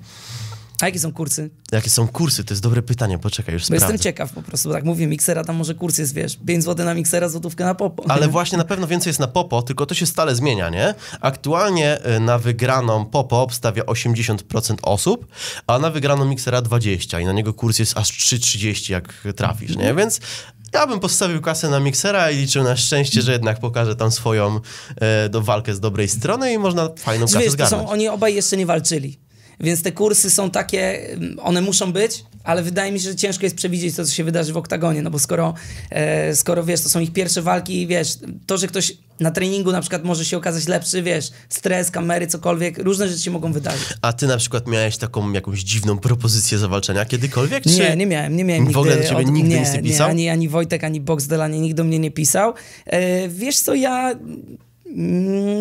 A 0.82 0.86
jakie 0.86 1.00
są 1.00 1.14
kursy? 1.14 1.50
Jakie 1.72 1.90
są 1.90 2.08
kursy? 2.08 2.44
To 2.44 2.54
jest 2.54 2.64
dobre 2.64 2.82
pytanie, 2.82 3.18
poczekaj, 3.18 3.54
już 3.54 3.62
Bo 3.62 3.66
sprawdzę. 3.66 3.86
jestem 3.86 4.00
ciekaw 4.00 4.34
po 4.34 4.42
prostu, 4.42 4.70
bo 4.70 4.76
tak 4.76 4.84
mówię, 4.84 5.08
miksera, 5.08 5.44
tam 5.44 5.56
może 5.56 5.76
kurs 5.76 5.98
jest, 5.98 6.14
wiesz, 6.14 6.38
5 6.48 6.64
zł 6.64 6.86
na 6.86 6.94
miksera, 6.94 7.30
złotówkę 7.30 7.64
na 7.66 7.76
Popo. 7.76 8.04
Ale 8.08 8.28
właśnie 8.38 8.58
na 8.58 8.64
pewno 8.64 8.88
więcej 8.88 9.10
jest 9.10 9.20
na 9.20 9.28
Popo, 9.28 9.62
tylko 9.62 9.86
to 9.86 9.96
się 9.96 10.06
stale 10.06 10.36
zmienia, 10.36 10.70
nie? 10.70 10.96
Aktualnie 11.22 12.06
y, 12.16 12.20
na 12.20 12.38
wygraną 12.38 13.06
Popo 13.06 13.42
obstawia 13.42 13.84
80% 13.84 14.76
osób, 14.82 15.28
a 15.68 15.80
na 15.80 15.90
wygraną 15.90 16.26
Mixera 16.26 16.62
20% 16.62 17.22
i 17.22 17.26
na 17.26 17.32
niego 17.34 17.54
kurs 17.54 17.80
jest 17.80 17.98
aż 17.98 18.12
3,30 18.12 18.92
jak 18.92 19.14
trafisz, 19.36 19.76
nie? 19.76 19.94
Więc 19.94 20.20
ja 20.74 20.88
bym 20.88 21.00
postawił 21.00 21.42
kasę 21.42 21.70
na 21.70 21.80
Mixera 21.80 22.32
i 22.32 22.38
liczył 22.38 22.64
na 22.64 22.78
szczęście, 22.78 23.22
że 23.22 23.32
jednak 23.32 23.60
pokaże 23.60 23.96
tam 23.96 24.12
swoją 24.12 24.60
e, 24.96 25.30
do 25.30 25.42
walkę 25.42 25.76
z 25.76 25.80
dobrej 25.80 26.08
strony 26.08 26.54
i 26.54 26.58
można 26.58 26.90
fajną 26.98 27.26
kasę 27.26 27.40
wiesz, 27.40 27.52
zgarnąć. 27.52 27.84
są, 27.84 27.90
oni 27.90 28.08
obaj 28.10 28.36
jeszcze 28.36 28.58
nie 28.58 28.66
walczyli. 28.66 29.20
Więc 29.62 29.84
te 29.84 29.92
kursy 29.92 30.30
są 30.30 30.52
takie, 30.52 31.10
mm, 31.10 31.40
one 31.40 31.62
muszą 31.62 31.94
być, 31.94 32.26
ale 32.44 32.64
wydaje 32.64 32.92
mi 32.92 33.00
się, 33.00 33.10
że 33.10 33.16
ciężko 33.16 33.46
jest 33.46 33.56
przewidzieć 33.56 33.96
to, 33.96 34.06
co 34.06 34.12
się 34.12 34.24
wydarzy 34.24 34.54
w 34.54 34.58
oktagonie, 34.58 35.02
no 35.02 35.12
bo 35.12 35.20
skoro, 35.20 35.54
e, 35.90 36.36
skoro 36.36 36.64
wiesz, 36.64 36.82
to 36.82 36.90
są 36.90 37.00
ich 37.00 37.14
pierwsze 37.14 37.42
walki 37.42 37.82
i 37.82 37.88
wiesz, 37.88 38.18
to, 38.46 38.58
że 38.58 38.68
ktoś 38.68 38.94
na 39.20 39.32
treningu 39.32 39.72
na 39.72 39.82
przykład 39.82 40.04
może 40.04 40.26
się 40.26 40.38
okazać 40.38 40.68
lepszy, 40.68 41.04
wiesz, 41.04 41.32
stres, 41.50 41.92
kamery, 41.92 42.28
cokolwiek, 42.28 42.78
różne 42.78 43.08
rzeczy 43.08 43.22
się 43.22 43.32
mogą 43.32 43.54
wydarzyć. 43.54 43.88
A 44.02 44.14
ty 44.14 44.28
na 44.28 44.38
przykład 44.38 44.68
miałeś 44.68 44.98
taką 44.98 45.32
jakąś 45.32 45.60
dziwną 45.60 45.98
propozycję 45.98 46.58
zawalczenia 46.58 47.06
kiedykolwiek? 47.06 47.64
Czy... 47.64 47.70
Nie, 47.70 47.96
nie 47.96 48.06
miałem, 48.06 48.36
nie 48.36 48.44
miałem 48.44 48.72
W 48.72 48.78
ogóle 48.78 48.96
nigdy 48.96 49.10
do 49.10 49.10
ciebie 49.10 49.32
nigdy 49.32 49.60
nic 49.60 49.74
nie 49.74 49.84
pisał? 49.84 50.10
ani, 50.10 50.30
ani 50.30 50.50
Wojtek, 50.50 50.84
ani 50.84 51.02
Boxdel, 51.02 51.42
ani 51.42 51.62
nikt 51.62 51.78
do 51.78 51.84
mnie 51.84 52.00
nie 52.00 52.12
pisał. 52.12 52.54
E, 52.86 53.28
wiesz 53.30 53.60
co, 53.60 53.76
ja 53.76 54.16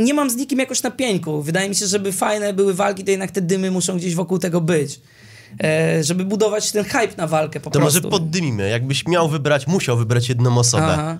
nie 0.04 0.14
mam 0.14 0.30
z 0.30 0.36
nikim 0.36 0.58
jakoś 0.58 0.82
na 0.82 0.90
pieńku. 0.90 1.42
Wydaje 1.42 1.68
mi 1.68 1.74
się, 1.74 1.86
żeby 1.86 2.12
fajne 2.12 2.52
były 2.52 2.74
walki, 2.74 3.04
to 3.04 3.10
jednak 3.10 3.30
te 3.30 3.40
dymy 3.40 3.70
muszą 3.70 3.96
gdzieś 3.96 4.14
wokół 4.14 4.38
tego 4.38 4.60
być. 4.60 5.00
E, 5.64 6.04
żeby 6.04 6.24
budować 6.24 6.72
ten 6.72 6.84
hype 6.84 7.16
na 7.16 7.26
walkę 7.26 7.60
po 7.60 7.70
To 7.70 7.78
prostu. 7.78 7.98
może 8.00 8.10
poddymimy. 8.10 8.68
Jakbyś 8.70 9.06
miał 9.06 9.28
wybrać, 9.28 9.66
musiał 9.66 9.96
wybrać 9.96 10.28
jedną 10.28 10.58
osobę. 10.58 10.86
Aha. 10.90 11.18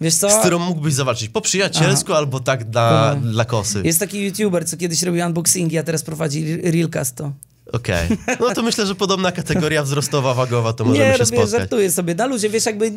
Wiesz 0.00 0.14
co? 0.14 0.30
Z 0.30 0.34
którą 0.34 0.58
mógłbyś 0.58 0.94
zawalczyć 0.94 1.28
po 1.28 1.40
przyjacielsku 1.40 2.12
albo 2.12 2.40
tak 2.40 2.64
dla, 2.64 3.14
dla 3.16 3.44
kosy. 3.44 3.82
Jest 3.84 4.00
taki 4.00 4.24
youtuber, 4.24 4.66
co 4.66 4.76
kiedyś 4.76 5.02
robił 5.02 5.26
unboxingi, 5.26 5.78
a 5.78 5.82
teraz 5.82 6.02
prowadzi 6.02 6.56
Realcast 6.56 7.16
to. 7.16 7.32
Okej. 7.72 8.08
No 8.40 8.54
to 8.54 8.62
myślę, 8.62 8.86
że 8.86 8.94
podobna 8.94 9.32
kategoria 9.32 9.82
wzrostowa, 9.82 10.34
wagowa, 10.34 10.72
to 10.72 10.84
możemy 10.84 11.04
nie, 11.06 11.12
się 11.12 11.18
robię, 11.18 11.26
spotkać. 11.26 11.50
żartuję 11.50 11.90
sobie. 11.90 12.14
Na 12.14 12.26
luzie, 12.26 12.48
wiesz, 12.48 12.66
jakby... 12.66 12.86
E, 12.86 12.90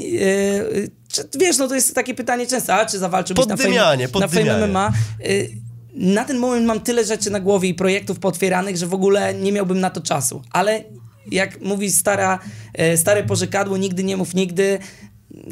czy, 1.15 1.39
wiesz, 1.39 1.57
no 1.57 1.67
to 1.67 1.75
jest 1.75 1.95
takie 1.95 2.13
pytanie 2.13 2.47
często, 2.47 2.73
a 2.73 2.85
czy 2.85 2.99
zawalczyłbyś 2.99 3.45
na 3.47 3.57
fame, 3.57 3.97
na 4.19 4.27
fame. 4.27 4.67
MMA? 4.67 4.87
E, 4.87 5.27
na 5.93 6.23
ten 6.23 6.37
moment 6.37 6.65
mam 6.65 6.79
tyle 6.79 7.05
rzeczy 7.05 7.29
na 7.29 7.39
głowie 7.39 7.69
i 7.69 7.73
projektów 7.73 8.19
potwieranych, 8.19 8.77
że 8.77 8.87
w 8.87 8.93
ogóle 8.93 9.33
nie 9.33 9.51
miałbym 9.51 9.79
na 9.79 9.89
to 9.89 10.01
czasu. 10.01 10.41
Ale 10.51 10.83
jak 11.31 11.61
mówi 11.61 11.91
stara, 11.91 12.39
e, 12.73 12.97
stare 12.97 13.23
porzekadło, 13.23 13.77
nigdy 13.77 14.03
nie 14.03 14.17
mów 14.17 14.33
nigdy, 14.33 14.79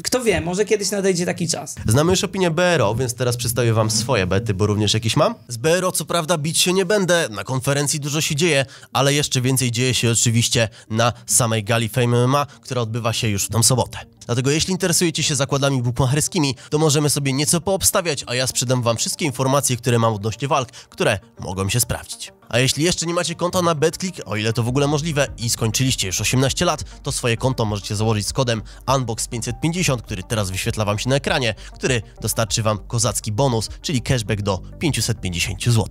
kto 0.04 0.24
wie, 0.24 0.40
może 0.40 0.64
kiedyś 0.64 0.90
nadejdzie 0.90 1.26
taki 1.26 1.48
czas. 1.48 1.74
Znamy 1.86 2.12
już 2.12 2.24
opinię 2.24 2.50
BRO, 2.50 2.94
więc 2.94 3.14
teraz 3.14 3.36
przedstawię 3.36 3.72
wam 3.72 3.90
swoje 3.90 4.26
bety, 4.26 4.54
bo 4.54 4.66
również 4.66 4.94
jakieś 4.94 5.16
mam. 5.16 5.34
Z 5.48 5.56
BRO 5.56 5.92
co 5.92 6.04
prawda 6.04 6.38
bić 6.38 6.58
się 6.58 6.72
nie 6.72 6.86
będę, 6.86 7.28
na 7.30 7.44
konferencji 7.44 8.00
dużo 8.00 8.20
się 8.20 8.36
dzieje, 8.36 8.66
ale 8.92 9.14
jeszcze 9.14 9.40
więcej 9.40 9.70
dzieje 9.70 9.94
się 9.94 10.10
oczywiście 10.10 10.68
na 10.90 11.12
samej 11.26 11.64
gali 11.64 11.88
Fame 11.88 12.26
MMA, 12.26 12.46
która 12.60 12.80
odbywa 12.80 13.12
się 13.12 13.28
już 13.28 13.44
w 13.44 13.48
tą 13.48 13.62
sobotę. 13.62 13.98
Dlatego 14.26 14.50
jeśli 14.50 14.72
interesujecie 14.72 15.22
się 15.22 15.36
zakładami 15.36 15.82
bukmacherskimi, 15.82 16.54
to 16.70 16.78
możemy 16.78 17.10
sobie 17.10 17.32
nieco 17.32 17.60
poobstawiać, 17.60 18.24
a 18.26 18.34
ja 18.34 18.46
sprzedam 18.46 18.82
wam 18.82 18.96
wszystkie 18.96 19.24
informacje, 19.24 19.76
które 19.76 19.98
mam 19.98 20.14
odnośnie 20.14 20.48
walk, 20.48 20.70
które 20.70 21.18
mogą 21.40 21.68
się 21.68 21.80
sprawdzić. 21.80 22.32
A 22.48 22.58
jeśli 22.58 22.84
jeszcze 22.84 23.06
nie 23.06 23.14
macie 23.14 23.34
konta 23.34 23.62
na 23.62 23.74
BetClick, 23.74 24.20
o 24.26 24.36
ile 24.36 24.52
to 24.52 24.62
w 24.62 24.68
ogóle 24.68 24.86
możliwe 24.86 25.26
i 25.38 25.50
skończyliście 25.50 26.06
już 26.06 26.20
18 26.20 26.64
lat, 26.64 26.84
to 27.02 27.12
swoje 27.12 27.36
konto 27.36 27.64
możecie 27.64 27.96
założyć 27.96 28.26
z 28.26 28.32
kodem 28.32 28.62
UNBOX550, 28.86 30.02
który 30.02 30.22
teraz 30.22 30.50
wyświetla 30.50 30.84
wam 30.84 30.98
się 30.98 31.08
na 31.08 31.16
ekranie, 31.16 31.54
który 31.74 32.02
dostarczy 32.20 32.62
wam 32.62 32.78
kozacki 32.78 33.32
bonus, 33.32 33.68
czyli 33.82 34.02
cashback 34.02 34.42
do 34.42 34.60
550 34.78 35.64
zł. 35.64 35.88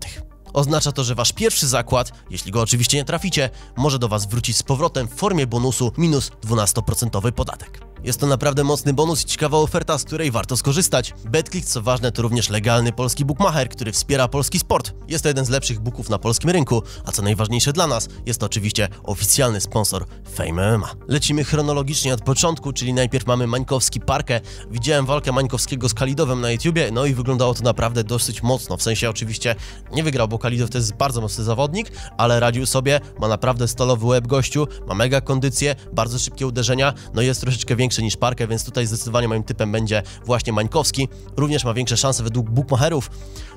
Oznacza 0.53 0.91
to, 0.91 1.03
że 1.03 1.15
wasz 1.15 1.33
pierwszy 1.33 1.67
zakład, 1.67 2.11
jeśli 2.29 2.51
go 2.51 2.61
oczywiście 2.61 2.97
nie 2.97 3.05
traficie, 3.05 3.49
może 3.77 3.99
do 3.99 4.07
was 4.07 4.25
wrócić 4.25 4.57
z 4.57 4.63
powrotem 4.63 5.07
w 5.07 5.13
formie 5.13 5.47
bonusu 5.47 5.91
minus 5.97 6.31
12% 6.41 7.31
podatek. 7.31 7.92
Jest 8.03 8.19
to 8.19 8.27
naprawdę 8.27 8.63
mocny 8.63 8.93
bonus 8.93 9.21
i 9.21 9.25
ciekawa 9.25 9.57
oferta, 9.57 9.97
z 9.97 10.03
której 10.03 10.31
warto 10.31 10.57
skorzystać. 10.57 11.13
BetClick, 11.25 11.67
co 11.67 11.81
ważne, 11.81 12.11
to 12.11 12.21
również 12.21 12.49
legalny 12.49 12.91
polski 12.91 13.25
bookmacher, 13.25 13.69
który 13.69 13.91
wspiera 13.91 14.27
polski 14.27 14.59
sport. 14.59 14.93
Jest 15.07 15.23
to 15.23 15.27
jeden 15.27 15.45
z 15.45 15.49
lepszych 15.49 15.79
booków 15.79 16.09
na 16.09 16.19
polskim 16.19 16.49
rynku, 16.49 16.83
a 17.05 17.11
co 17.11 17.21
najważniejsze 17.21 17.73
dla 17.73 17.87
nas, 17.87 18.09
jest 18.25 18.39
to 18.39 18.45
oczywiście 18.45 18.89
oficjalny 19.03 19.61
sponsor 19.61 20.05
Fame 20.35 20.77
MMA. 20.77 20.89
Lecimy 21.07 21.43
chronologicznie 21.43 22.13
od 22.13 22.21
początku, 22.21 22.73
czyli 22.73 22.93
najpierw 22.93 23.27
mamy 23.27 23.47
Mańkowski 23.47 23.99
Parkę. 23.99 24.41
Widziałem 24.71 25.05
walkę 25.05 25.31
Mańkowskiego 25.31 25.89
z 25.89 25.93
Kalidowem 25.93 26.41
na 26.41 26.51
YouTubie, 26.51 26.89
no 26.91 27.05
i 27.05 27.13
wyglądało 27.13 27.53
to 27.53 27.63
naprawdę 27.63 28.03
dosyć 28.03 28.43
mocno. 28.43 28.77
W 28.77 28.83
sensie 28.83 29.09
oczywiście 29.09 29.55
nie 29.93 30.03
wygrał, 30.03 30.27
bo 30.27 30.39
Kalidow 30.39 30.69
to 30.69 30.77
jest 30.77 30.93
bardzo 30.93 31.21
mocny 31.21 31.43
zawodnik, 31.43 31.91
ale 32.17 32.39
radził 32.39 32.65
sobie, 32.65 32.99
ma 33.19 33.27
naprawdę 33.27 33.67
stalowy 33.67 34.05
łeb 34.05 34.27
gościu, 34.27 34.67
ma 34.87 34.95
mega 34.95 35.21
kondycję, 35.21 35.75
bardzo 35.93 36.19
szybkie 36.19 36.47
uderzenia, 36.47 36.93
no 37.13 37.21
i 37.21 37.25
jest 37.25 37.41
troszeczkę 37.41 37.75
większy 37.75 37.92
niż 38.01 38.17
Parkę, 38.17 38.47
więc 38.47 38.65
tutaj 38.65 38.87
zdecydowanie 38.87 39.27
moim 39.27 39.43
typem 39.43 39.71
będzie 39.71 40.03
właśnie 40.25 40.53
Mańkowski. 40.53 41.07
Również 41.37 41.65
ma 41.65 41.73
większe 41.73 41.97
szanse 41.97 42.23
według 42.23 42.49
bookmacherów. 42.49 43.09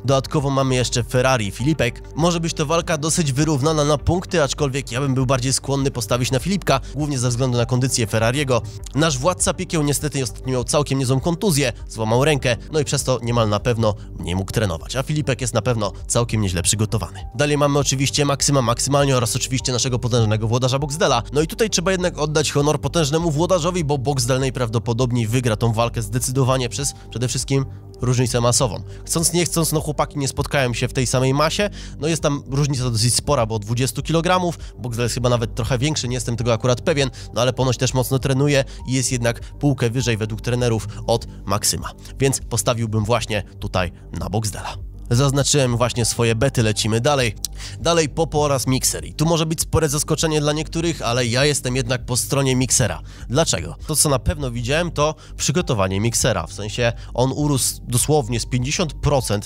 Dodatkowo 0.04 0.50
mamy 0.50 0.74
jeszcze 0.74 1.02
Ferrari 1.02 1.50
Filipek. 1.50 2.02
Może 2.16 2.40
być 2.40 2.54
to 2.54 2.66
walka 2.66 2.98
dosyć 2.98 3.32
wyrównana 3.32 3.84
na 3.84 3.98
punkty, 3.98 4.42
aczkolwiek 4.42 4.92
ja 4.92 5.00
bym 5.00 5.14
był 5.14 5.26
bardziej 5.26 5.52
skłonny 5.52 5.90
postawić 5.90 6.30
na 6.30 6.38
Filipka, 6.38 6.80
głównie 6.94 7.18
ze 7.18 7.28
względu 7.28 7.58
na 7.58 7.66
kondycję 7.66 8.06
Ferrariego. 8.06 8.62
Nasz 8.94 9.18
władca 9.18 9.54
piekieł 9.54 9.82
niestety 9.82 10.22
ostatnio 10.22 10.52
miał 10.52 10.64
całkiem 10.64 10.98
niezłą 10.98 11.20
kontuzję, 11.20 11.72
złamał 11.88 12.24
rękę, 12.24 12.56
no 12.72 12.80
i 12.80 12.84
przez 12.84 13.04
to 13.04 13.18
niemal 13.22 13.48
na 13.48 13.60
pewno 13.60 13.94
nie 14.20 14.36
mógł 14.36 14.52
trenować, 14.52 14.96
a 14.96 15.02
Filipek 15.02 15.40
jest 15.40 15.54
na 15.54 15.62
pewno 15.62 15.92
całkiem 16.06 16.40
nieźle 16.40 16.62
przygotowany. 16.62 17.26
Dalej 17.34 17.58
mamy 17.58 17.78
oczywiście 17.78 18.24
Maksyma 18.24 18.62
Maksymalnie 18.62 19.16
oraz 19.16 19.36
oczywiście 19.36 19.72
naszego 19.72 19.98
potężnego 19.98 20.48
włodarza 20.48 20.78
Boxdela. 20.78 21.22
No 21.32 21.40
i 21.40 21.46
tutaj 21.46 21.70
trzeba 21.70 21.92
jednak 21.92 22.18
oddać 22.18 22.52
honor 22.52 22.80
potężnemu 22.80 23.30
włodarzowi, 23.30 23.84
bo 23.84 23.98
Boxdel 23.98 24.40
najprawdopodobniej 24.40 25.26
wygra 25.26 25.56
tą 25.56 25.72
walkę 25.72 26.02
zdecydowanie 26.02 26.68
przez 26.68 26.94
przede 27.10 27.28
wszystkim 27.28 27.66
różnicę 28.00 28.40
masową. 28.40 28.82
Chcąc 29.04 29.32
nie 29.32 29.44
chcąc, 29.44 29.72
no 29.72 29.80
chłopaki 29.80 30.18
nie 30.18 30.28
spotkają 30.28 30.74
się 30.74 30.88
w 30.88 30.92
tej 30.92 31.06
samej 31.06 31.34
masie, 31.34 31.70
no 31.98 32.08
jest 32.08 32.22
tam 32.22 32.42
różnica 32.50 32.90
dosyć 32.90 33.14
spora, 33.14 33.46
bo 33.46 33.58
20 33.58 34.02
kg, 34.02 34.56
Boxdel 34.78 35.04
jest 35.04 35.14
chyba 35.14 35.28
nawet 35.28 35.54
trochę 35.54 35.78
większy, 35.78 36.08
nie 36.08 36.14
jestem 36.14 36.36
tego 36.36 36.52
akurat 36.52 36.80
pewien, 36.80 37.10
no 37.34 37.40
ale 37.40 37.52
ponoć 37.52 37.76
też 37.76 37.94
mocno 37.94 38.18
trenuje 38.18 38.64
i 38.86 38.92
jest 38.92 39.12
jednak 39.12 39.40
półkę 39.40 39.90
wyżej 39.90 40.16
według 40.16 40.40
trenerów 40.40 40.88
od 41.06 41.26
Maksyma. 41.46 41.92
Więc 42.18 42.40
postawiłbym 42.40 43.04
właśnie 43.04 43.42
tutaj 43.60 43.92
na 44.12 44.30
Boxdela. 44.30 44.95
Zaznaczyłem 45.10 45.76
właśnie 45.76 46.04
swoje 46.04 46.34
bety, 46.34 46.62
lecimy 46.62 47.00
dalej. 47.00 47.34
Dalej 47.80 48.08
Popo 48.08 48.42
oraz 48.42 48.66
Mixer. 48.66 49.04
I 49.04 49.14
tu 49.14 49.26
może 49.26 49.46
być 49.46 49.60
spore 49.60 49.88
zaskoczenie 49.88 50.40
dla 50.40 50.52
niektórych, 50.52 51.02
ale 51.02 51.26
ja 51.26 51.44
jestem 51.44 51.76
jednak 51.76 52.06
po 52.06 52.16
stronie 52.16 52.56
Mixera. 52.56 53.00
Dlaczego? 53.28 53.76
To, 53.86 53.96
co 53.96 54.08
na 54.08 54.18
pewno 54.18 54.50
widziałem, 54.50 54.90
to 54.90 55.14
przygotowanie 55.36 56.00
Mixera. 56.00 56.46
W 56.46 56.52
sensie 56.52 56.92
on 57.14 57.32
urósł 57.32 57.80
dosłownie 57.88 58.40
z 58.40 58.46
50%, 58.46 59.40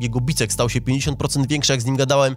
jego 0.00 0.20
bicek 0.20 0.52
stał 0.52 0.70
się 0.70 0.80
50% 0.80 1.46
większy, 1.46 1.72
jak 1.72 1.82
z 1.82 1.84
nim 1.84 1.96
gadałem, 1.96 2.36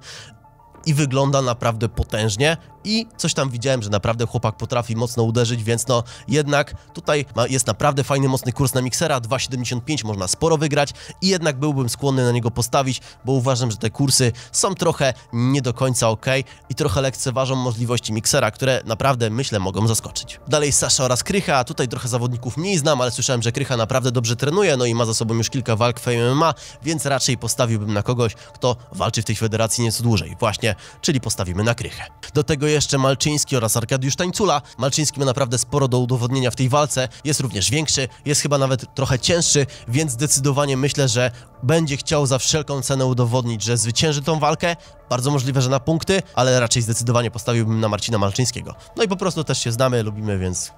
i 0.86 0.94
wygląda 0.94 1.42
naprawdę 1.42 1.90
potężnie 1.90 2.58
i 2.84 3.08
coś 3.18 3.34
tam 3.34 3.50
widziałem, 3.50 3.84
że 3.84 3.90
naprawdę 3.90 4.26
chłopak 4.26 4.58
potrafi 4.58 4.96
mocno 4.96 5.24
uderzyć, 5.24 5.64
więc 5.64 5.88
no 5.88 6.04
jednak 6.28 6.76
tutaj 6.94 7.26
jest 7.50 7.68
naprawdę 7.68 8.04
fajny, 8.04 8.28
mocny 8.28 8.52
kurs 8.52 8.74
na 8.74 8.82
miksera, 8.82 9.20
2,75 9.20 10.06
można 10.06 10.28
sporo 10.28 10.58
wygrać 10.58 10.94
i 11.22 11.28
jednak 11.28 11.60
byłbym 11.60 11.90
skłonny 11.90 12.24
na 12.24 12.32
niego 12.32 12.52
postawić, 12.52 13.02
bo 13.26 13.32
uważam, 13.32 13.72
że 13.72 13.78
te 13.78 13.90
kursy 13.90 14.32
są 14.52 14.76
trochę 14.76 15.14
nie 15.34 15.62
do 15.62 15.74
końca 15.74 16.10
ok 16.10 16.26
i 16.70 16.76
trochę 16.76 17.02
lekceważą 17.02 17.56
możliwości 17.56 18.14
miksera, 18.14 18.52
które 18.52 18.82
naprawdę 18.86 19.30
myślę 19.30 19.60
mogą 19.60 19.88
zaskoczyć. 19.88 20.40
Dalej 20.48 20.72
Sasza 20.72 21.04
oraz 21.04 21.24
Krycha, 21.24 21.64
tutaj 21.64 21.88
trochę 21.88 22.08
zawodników 22.08 22.58
mniej 22.58 22.78
znam, 22.78 23.02
ale 23.02 23.12
słyszałem, 23.12 23.42
że 23.42 23.52
Krycha 23.52 23.78
naprawdę 23.78 24.12
dobrze 24.12 24.36
trenuje, 24.36 24.78
no 24.78 24.86
i 24.86 24.96
ma 24.96 25.06
za 25.06 25.14
sobą 25.14 25.36
już 25.36 25.50
kilka 25.50 25.76
walk 25.76 26.00
w 26.00 26.08
MMA, 26.08 26.54
więc 26.84 27.06
raczej 27.06 27.38
postawiłbym 27.38 27.94
na 27.94 28.04
kogoś, 28.04 28.36
kto 28.36 28.76
walczy 28.92 29.22
w 29.22 29.26
tej 29.26 29.36
federacji 29.36 29.84
nieco 29.84 30.04
dłużej, 30.04 30.36
właśnie, 30.40 30.76
czyli 31.02 31.22
postawimy 31.22 31.64
na 31.64 31.76
Krychę. 31.76 32.04
Do 32.34 32.44
tego 32.44 32.68
jeszcze 32.74 32.98
Malczyński 32.98 33.58
oraz 33.58 33.78
Arkadiusz 33.78 34.16
Tańcula. 34.16 34.62
Malczyński 34.78 35.20
ma 35.20 35.26
naprawdę 35.26 35.58
sporo 35.58 35.88
do 35.88 36.00
udowodnienia 36.00 36.52
w 36.52 36.56
tej 36.56 36.70
walce, 36.70 37.10
jest 37.24 37.40
również 37.40 37.72
większy, 37.72 38.08
jest 38.26 38.42
chyba 38.42 38.58
nawet 38.58 38.96
trochę 38.96 39.20
cięższy, 39.20 39.66
więc 39.88 40.12
zdecydowanie 40.12 40.78
myślę, 40.78 41.08
że 41.08 41.32
będzie 41.64 41.98
chciał 41.98 42.26
za 42.26 42.38
wszelką 42.38 42.82
cenę 42.82 43.06
udowodnić, 43.06 43.64
że 43.64 43.78
zwycięży 43.78 44.22
tą 44.22 44.40
walkę. 44.40 44.76
Bardzo 45.10 45.32
możliwe, 45.32 45.62
że 45.62 45.70
na 45.70 45.80
punkty, 45.80 46.22
ale 46.36 46.60
raczej 46.60 46.82
zdecydowanie 46.82 47.32
postawiłbym 47.32 47.80
na 47.80 47.90
Marcina 47.90 48.18
Malczyńskiego. 48.18 48.76
No 48.98 49.04
i 49.04 49.08
po 49.08 49.16
prostu 49.16 49.44
też 49.44 49.64
się 49.64 49.72
znamy, 49.72 50.04
lubimy, 50.04 50.40
więc 50.40 50.72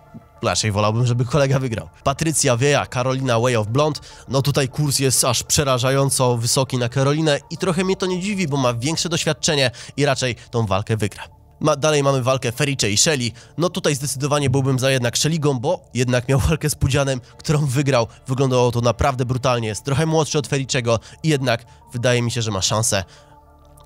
raczej 0.44 0.72
wolałbym, 0.72 1.06
żeby 1.06 1.26
kolega 1.26 1.60
wygrał. 1.60 1.90
Patrycja 2.04 2.58
Wieja, 2.58 2.86
Karolina 2.86 3.40
Way 3.40 3.56
of 3.56 3.68
Blonde. 3.68 4.00
No 4.28 4.42
tutaj 4.42 4.70
kurs 4.70 5.00
jest 5.00 5.24
aż 5.24 5.44
przerażająco 5.44 6.38
wysoki 6.38 6.78
na 6.78 6.90
Karolinę 6.90 7.40
i 7.50 7.58
trochę 7.58 7.84
mnie 7.84 7.96
to 7.96 8.06
nie 8.06 8.20
dziwi, 8.20 8.48
bo 8.48 8.58
ma 8.58 8.74
większe 8.74 9.10
doświadczenie 9.10 9.72
i 9.98 10.06
raczej 10.06 10.36
tą 10.52 10.66
walkę 10.66 10.98
wygra. 10.98 11.35
Ma, 11.60 11.76
dalej 11.76 12.04
mamy 12.04 12.24
walkę 12.24 12.52
Fericze 12.52 12.92
i 12.92 12.98
Shelly. 12.98 13.32
No 13.58 13.70
tutaj 13.70 13.96
zdecydowanie 13.96 14.50
byłbym 14.50 14.80
za 14.80 14.92
jednak 14.92 15.18
Shelligą, 15.18 15.60
bo 15.60 15.86
jednak 15.94 16.30
miał 16.30 16.40
walkę 16.40 16.70
z 16.70 16.76
Pudzianem, 16.76 17.22
którą 17.38 17.66
wygrał. 17.66 18.08
Wyglądało 18.28 18.72
to 18.72 18.82
naprawdę 18.82 19.26
brutalnie. 19.26 19.68
Jest 19.68 19.84
trochę 19.84 20.06
młodszy 20.06 20.38
od 20.38 20.48
Fericzego 20.48 21.00
i 21.24 21.30
jednak 21.30 21.66
wydaje 21.94 22.22
mi 22.22 22.32
się, 22.32 22.42
że 22.42 22.52
ma 22.52 22.62
szansę 22.62 23.04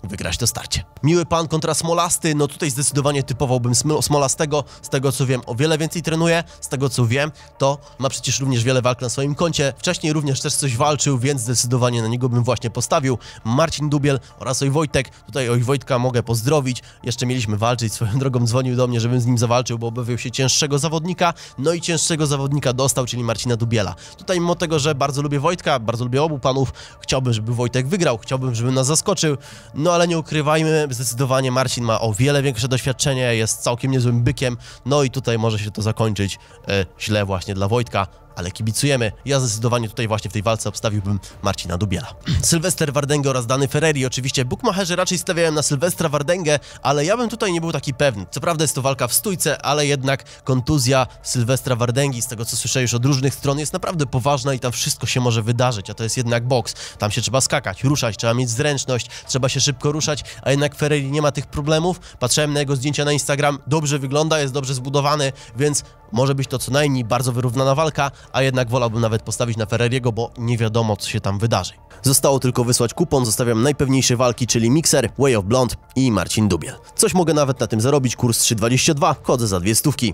wygrać 0.03 0.37
to 0.37 0.47
starcie. 0.47 0.83
Miły 1.03 1.25
pan 1.25 1.47
kontra 1.47 1.73
Smolasty, 1.73 2.35
no 2.35 2.47
tutaj 2.47 2.69
zdecydowanie 2.69 3.23
typowałbym 3.23 3.71
Sm- 3.71 4.01
Smolastego, 4.01 4.63
z 4.81 4.89
tego 4.89 5.11
co 5.11 5.25
wiem 5.25 5.41
o 5.45 5.55
wiele 5.55 5.77
więcej 5.77 6.01
trenuje, 6.01 6.43
z 6.61 6.67
tego 6.67 6.89
co 6.89 7.05
wiem 7.05 7.31
to 7.57 7.77
ma 7.99 8.09
przecież 8.09 8.39
również 8.39 8.63
wiele 8.63 8.81
walk 8.81 9.01
na 9.01 9.09
swoim 9.09 9.35
koncie, 9.35 9.73
wcześniej 9.77 10.13
również 10.13 10.41
też 10.41 10.55
coś 10.55 10.77
walczył, 10.77 11.19
więc 11.19 11.41
zdecydowanie 11.41 12.01
na 12.01 12.07
niego 12.07 12.29
bym 12.29 12.43
właśnie 12.43 12.69
postawił. 12.69 13.17
Marcin 13.45 13.89
Dubiel 13.89 14.19
oraz 14.39 14.61
Oj 14.61 14.69
Wojtek, 14.69 15.09
tutaj 15.25 15.49
Oj 15.49 15.61
Wojtka 15.61 15.99
mogę 15.99 16.23
pozdrowić, 16.23 16.83
jeszcze 17.03 17.25
mieliśmy 17.25 17.57
walczyć, 17.57 17.93
swoją 17.93 18.19
drogą 18.19 18.45
dzwonił 18.45 18.75
do 18.75 18.87
mnie, 18.87 18.99
żebym 18.99 19.21
z 19.21 19.25
nim 19.25 19.37
zawalczył, 19.37 19.79
bo 19.79 19.87
obawiał 19.87 20.17
się 20.17 20.31
cięższego 20.31 20.79
zawodnika, 20.79 21.33
no 21.57 21.73
i 21.73 21.81
cięższego 21.81 22.27
zawodnika 22.27 22.73
dostał, 22.73 23.05
czyli 23.05 23.23
Marcina 23.23 23.55
Dubiela. 23.55 23.95
Tutaj 24.17 24.39
mimo 24.39 24.55
tego, 24.55 24.79
że 24.79 24.95
bardzo 24.95 25.21
lubię 25.21 25.39
Wojtka, 25.39 25.79
bardzo 25.79 26.03
lubię 26.03 26.23
obu 26.23 26.39
panów, 26.39 26.73
chciałbym, 27.01 27.33
żeby 27.33 27.55
Wojtek 27.55 27.87
wygrał, 27.87 28.17
chciałbym, 28.17 28.55
żeby 28.55 28.71
nas 28.71 28.87
zaskoczył, 28.87 29.37
no 29.73 29.88
ale 29.93 30.07
nie 30.07 30.19
ukrywajmy, 30.19 30.87
zdecydowanie 30.89 31.51
Marcin 31.51 31.83
ma 31.83 32.01
o 32.01 32.13
wiele 32.13 32.41
większe 32.41 32.67
doświadczenie, 32.67 33.35
jest 33.35 33.61
całkiem 33.61 33.91
niezłym 33.91 34.23
bykiem, 34.23 34.57
no 34.85 35.03
i 35.03 35.09
tutaj 35.09 35.37
może 35.37 35.59
się 35.59 35.71
to 35.71 35.81
zakończyć 35.81 36.39
e, 36.67 36.85
źle 36.99 37.25
właśnie 37.25 37.53
dla 37.53 37.67
Wojtka, 37.67 38.07
ale 38.39 38.51
kibicujemy. 38.51 39.11
Ja 39.25 39.39
zdecydowanie 39.39 39.89
tutaj 39.89 40.07
właśnie 40.07 40.29
w 40.29 40.33
tej 40.33 40.43
walce 40.43 40.69
obstawiłbym 40.69 41.19
Marcina 41.41 41.77
Dubiela. 41.77 42.07
Sylwester 42.41 42.93
Wardęgę 42.93 43.29
oraz 43.29 43.45
Dany 43.45 43.67
Ferreri. 43.67 44.05
Oczywiście 44.05 44.45
bukmacherzy 44.45 44.95
raczej 44.95 45.17
stawiają 45.17 45.51
na 45.51 45.61
Sylwestra 45.61 46.09
Wardęgę, 46.09 46.59
ale 46.81 47.05
ja 47.05 47.17
bym 47.17 47.29
tutaj 47.29 47.53
nie 47.53 47.61
był 47.61 47.71
taki 47.71 47.93
pewny. 47.93 48.25
Co 48.31 48.41
prawda 48.41 48.63
jest 48.63 48.75
to 48.75 48.81
walka 48.81 49.07
w 49.07 49.13
stójce, 49.13 49.61
ale 49.61 49.85
jednak 49.85 50.23
kontuzja 50.43 51.07
Sylwestra 51.23 51.75
Wardęgi, 51.75 52.21
z 52.21 52.27
tego 52.27 52.45
co 52.45 52.57
słyszę 52.57 52.81
już 52.81 52.93
od 52.93 53.05
różnych 53.05 53.33
stron, 53.33 53.59
jest 53.59 53.73
naprawdę 53.73 54.05
poważna 54.05 54.53
i 54.53 54.59
tam 54.59 54.71
wszystko 54.71 55.07
się 55.07 55.19
może 55.21 55.41
wydarzyć, 55.41 55.89
a 55.89 55.93
to 55.93 56.03
jest 56.03 56.17
jednak 56.17 56.47
boks. 56.47 56.75
Tam 56.97 57.11
się 57.11 57.21
trzeba 57.21 57.41
skakać, 57.41 57.83
ruszać, 57.83 58.17
trzeba 58.17 58.33
mieć 58.33 58.49
zręczność, 58.49 59.07
trzeba 59.27 59.49
się 59.49 59.61
szybko 59.61 59.91
ruszać, 59.91 60.23
a 60.41 60.51
jednak 60.51 60.75
Ferreri 60.75 61.11
nie 61.11 61.21
ma 61.21 61.31
tych 61.31 61.47
problemów. 61.47 61.99
Patrzyłem 62.19 62.53
na 62.53 62.59
jego 62.59 62.75
zdjęcia 62.75 63.05
na 63.05 63.11
Instagram, 63.11 63.59
dobrze 63.67 63.99
wygląda, 63.99 64.39
jest 64.39 64.53
dobrze 64.53 64.73
zbudowany, 64.73 65.31
więc 65.57 65.83
może 66.11 66.35
być 66.35 66.47
to 66.47 66.59
co 66.59 66.71
najmniej 66.71 67.03
bardzo 67.03 67.31
wyrównana 67.31 67.75
walka, 67.75 68.11
a 68.31 68.41
jednak 68.41 68.69
wolałbym 68.69 69.01
nawet 69.01 69.21
postawić 69.21 69.57
na 69.57 69.65
Ferreriego, 69.65 70.11
bo 70.11 70.31
nie 70.37 70.57
wiadomo, 70.57 70.97
co 70.97 71.09
się 71.09 71.19
tam 71.19 71.39
wydarzy. 71.39 71.73
Zostało 72.01 72.39
tylko 72.39 72.63
wysłać 72.63 72.93
kupon, 72.93 73.25
zostawiam 73.25 73.63
najpewniejsze 73.63 74.17
walki, 74.17 74.47
czyli 74.47 74.71
Mixer, 74.71 75.09
Way 75.17 75.35
of 75.35 75.45
Blonde 75.45 75.75
i 75.95 76.11
Marcin 76.11 76.47
Dubiel. 76.47 76.75
Coś 76.95 77.13
mogę 77.13 77.33
nawet 77.33 77.59
na 77.59 77.67
tym 77.67 77.81
zarobić, 77.81 78.15
kurs 78.15 78.41
3,22, 78.41 79.15
chodzę 79.23 79.47
za 79.47 79.59
dwie 79.59 79.75
stówki 79.75 80.13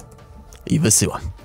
i 0.65 0.79
wysyłam. 0.79 1.44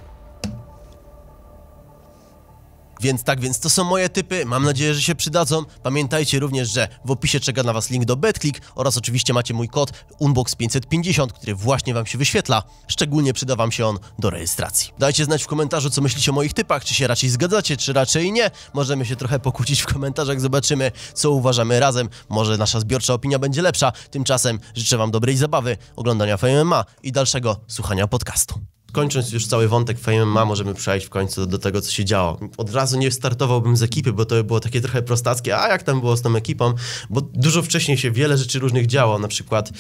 Więc 3.00 3.23
tak, 3.23 3.40
więc 3.40 3.59
to 3.61 3.71
są 3.71 3.85
moje 3.85 4.09
typy. 4.09 4.47
Mam 4.47 4.64
nadzieję, 4.64 4.95
że 4.95 5.02
się 5.02 5.14
przydadzą. 5.14 5.64
Pamiętajcie 5.83 6.38
również, 6.38 6.71
że 6.71 6.88
w 7.04 7.11
opisie 7.11 7.40
czeka 7.40 7.62
na 7.62 7.73
Was 7.73 7.90
link 7.90 8.04
do 8.04 8.16
BetClick 8.16 8.61
oraz 8.75 8.97
oczywiście 8.97 9.33
macie 9.33 9.54
mój 9.54 9.69
kod 9.69 9.92
Unbox550, 10.21 11.26
który 11.26 11.54
właśnie 11.54 11.95
Wam 11.95 12.07
się 12.07 12.19
wyświetla. 12.19 12.62
Szczególnie 12.88 13.33
przyda 13.33 13.57
Wam 13.57 13.73
się 13.73 13.87
on 13.87 13.99
do 14.19 14.30
rejestracji. 14.30 14.92
Dajcie 14.99 15.25
znać 15.25 15.42
w 15.42 15.47
komentarzu, 15.47 15.90
co 15.90 16.00
myślicie 16.00 16.30
o 16.30 16.35
moich 16.35 16.52
typach, 16.52 16.85
czy 16.85 16.95
się 16.95 17.07
raczej 17.07 17.30
zgadzacie, 17.30 17.76
czy 17.76 17.92
raczej 17.92 18.33
nie. 18.33 18.50
Możemy 18.75 19.07
się 19.07 19.16
trochę 19.16 19.38
pokłócić 19.38 19.80
w 19.80 19.87
komentarzach, 19.87 20.40
zobaczymy, 20.40 20.92
co 21.14 21.30
uważamy 21.30 21.80
razem. 21.80 22.09
Może 22.28 22.59
nasza 22.59 22.80
zbiorcza 22.80 23.14
opinia 23.14 23.38
będzie 23.38 23.62
lepsza. 23.62 23.92
Tymczasem 24.11 24.59
życzę 24.75 24.97
Wam 24.97 25.11
dobrej 25.11 25.37
zabawy, 25.37 25.76
oglądania 25.97 26.37
FMMA 26.37 26.85
i 27.02 27.12
dalszego 27.12 27.57
słuchania 27.66 28.07
podcastu. 28.07 28.61
Kończąc 28.90 29.32
już 29.32 29.47
cały 29.47 29.68
wątek 29.68 29.99
Fame 29.99 30.26
MMA, 30.26 30.44
możemy 30.44 30.75
przejść 30.75 31.06
w 31.06 31.11
końcu 31.11 31.47
do 31.47 31.59
tego, 31.59 31.80
co 31.80 31.90
się 31.90 32.04
działo. 32.04 32.40
Od 32.56 32.75
razu 32.75 32.99
nie 32.99 33.11
startowałbym 33.11 33.76
z 33.76 33.82
ekipy, 33.82 34.12
bo 34.12 34.25
to 34.25 34.35
by 34.35 34.44
było 34.44 34.61
takie 34.61 34.80
trochę 34.80 35.02
prostackie, 35.02 35.59
a 35.59 35.68
jak 35.68 35.82
tam 35.82 36.00
było 36.00 36.16
z 36.16 36.23
tą 36.23 36.37
ekipą, 36.37 36.75
bo 37.11 37.20
dużo 37.20 37.62
wcześniej 37.62 37.99
się 37.99 38.11
wiele 38.11 38.38
rzeczy 38.38 38.59
różnych 38.59 38.87
działo, 38.87 39.18
na 39.18 39.28
przykład 39.28 39.70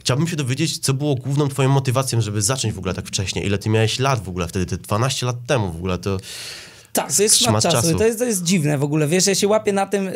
chciałbym 0.00 0.28
się 0.28 0.36
dowiedzieć, 0.36 0.78
co 0.78 0.94
było 0.94 1.14
główną 1.14 1.48
twoją 1.48 1.68
motywacją, 1.68 2.20
żeby 2.20 2.42
zacząć 2.42 2.74
w 2.74 2.78
ogóle 2.78 2.94
tak 2.94 3.06
wcześnie, 3.06 3.42
ile 3.42 3.58
ty 3.58 3.68
miałeś 3.68 3.98
lat 3.98 4.24
w 4.24 4.28
ogóle 4.28 4.48
wtedy, 4.48 4.66
te 4.66 4.76
12 4.76 5.26
lat 5.26 5.36
temu 5.46 5.72
w 5.72 5.76
ogóle, 5.76 5.98
to... 5.98 6.18
Tak, 6.92 7.12
to 7.12 7.22
jest 7.22 7.36
szmat 7.36 7.62
czasu. 7.62 7.76
czasu. 7.76 7.98
To, 7.98 8.04
jest, 8.04 8.18
to 8.18 8.24
jest 8.24 8.42
dziwne 8.42 8.78
w 8.78 8.84
ogóle. 8.84 9.06
Wiesz, 9.06 9.26
ja 9.26 9.34
się 9.34 9.48
łapię 9.48 9.72
na 9.72 9.86
tym, 9.86 10.08
y, 10.08 10.12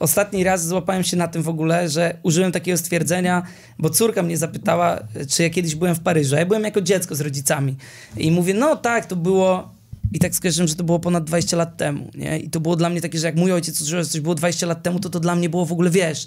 ostatni 0.00 0.44
raz 0.44 0.66
złapałem 0.66 1.04
się 1.04 1.16
na 1.16 1.28
tym 1.28 1.42
w 1.42 1.48
ogóle, 1.48 1.88
że 1.88 2.16
użyłem 2.22 2.52
takiego 2.52 2.78
stwierdzenia, 2.78 3.42
bo 3.78 3.90
córka 3.90 4.22
mnie 4.22 4.36
zapytała, 4.36 5.00
czy 5.30 5.42
ja 5.42 5.50
kiedyś 5.50 5.74
byłem 5.74 5.94
w 5.94 6.00
Paryżu. 6.00 6.36
Ja 6.36 6.46
byłem 6.46 6.64
jako 6.64 6.80
dziecko 6.80 7.14
z 7.14 7.20
rodzicami. 7.20 7.76
I 8.16 8.30
mówię, 8.30 8.54
no 8.54 8.76
tak, 8.76 9.06
to 9.06 9.16
było 9.16 9.74
i 10.12 10.18
tak 10.18 10.34
skojarzyłem, 10.34 10.68
że 10.68 10.74
to 10.74 10.84
było 10.84 10.98
ponad 10.98 11.24
20 11.24 11.56
lat 11.56 11.76
temu, 11.76 12.10
nie? 12.14 12.38
I 12.38 12.50
to 12.50 12.60
było 12.60 12.76
dla 12.76 12.90
mnie 12.90 13.00
takie, 13.00 13.18
że 13.18 13.26
jak 13.26 13.36
mój 13.36 13.52
ojciec 13.52 13.80
usłyszał, 13.80 14.02
że 14.02 14.08
coś 14.08 14.20
było 14.20 14.34
20 14.34 14.66
lat 14.66 14.82
temu, 14.82 15.00
to 15.00 15.10
to 15.10 15.20
dla 15.20 15.34
mnie 15.34 15.48
było 15.48 15.66
w 15.66 15.72
ogóle, 15.72 15.90
wiesz, 15.90 16.26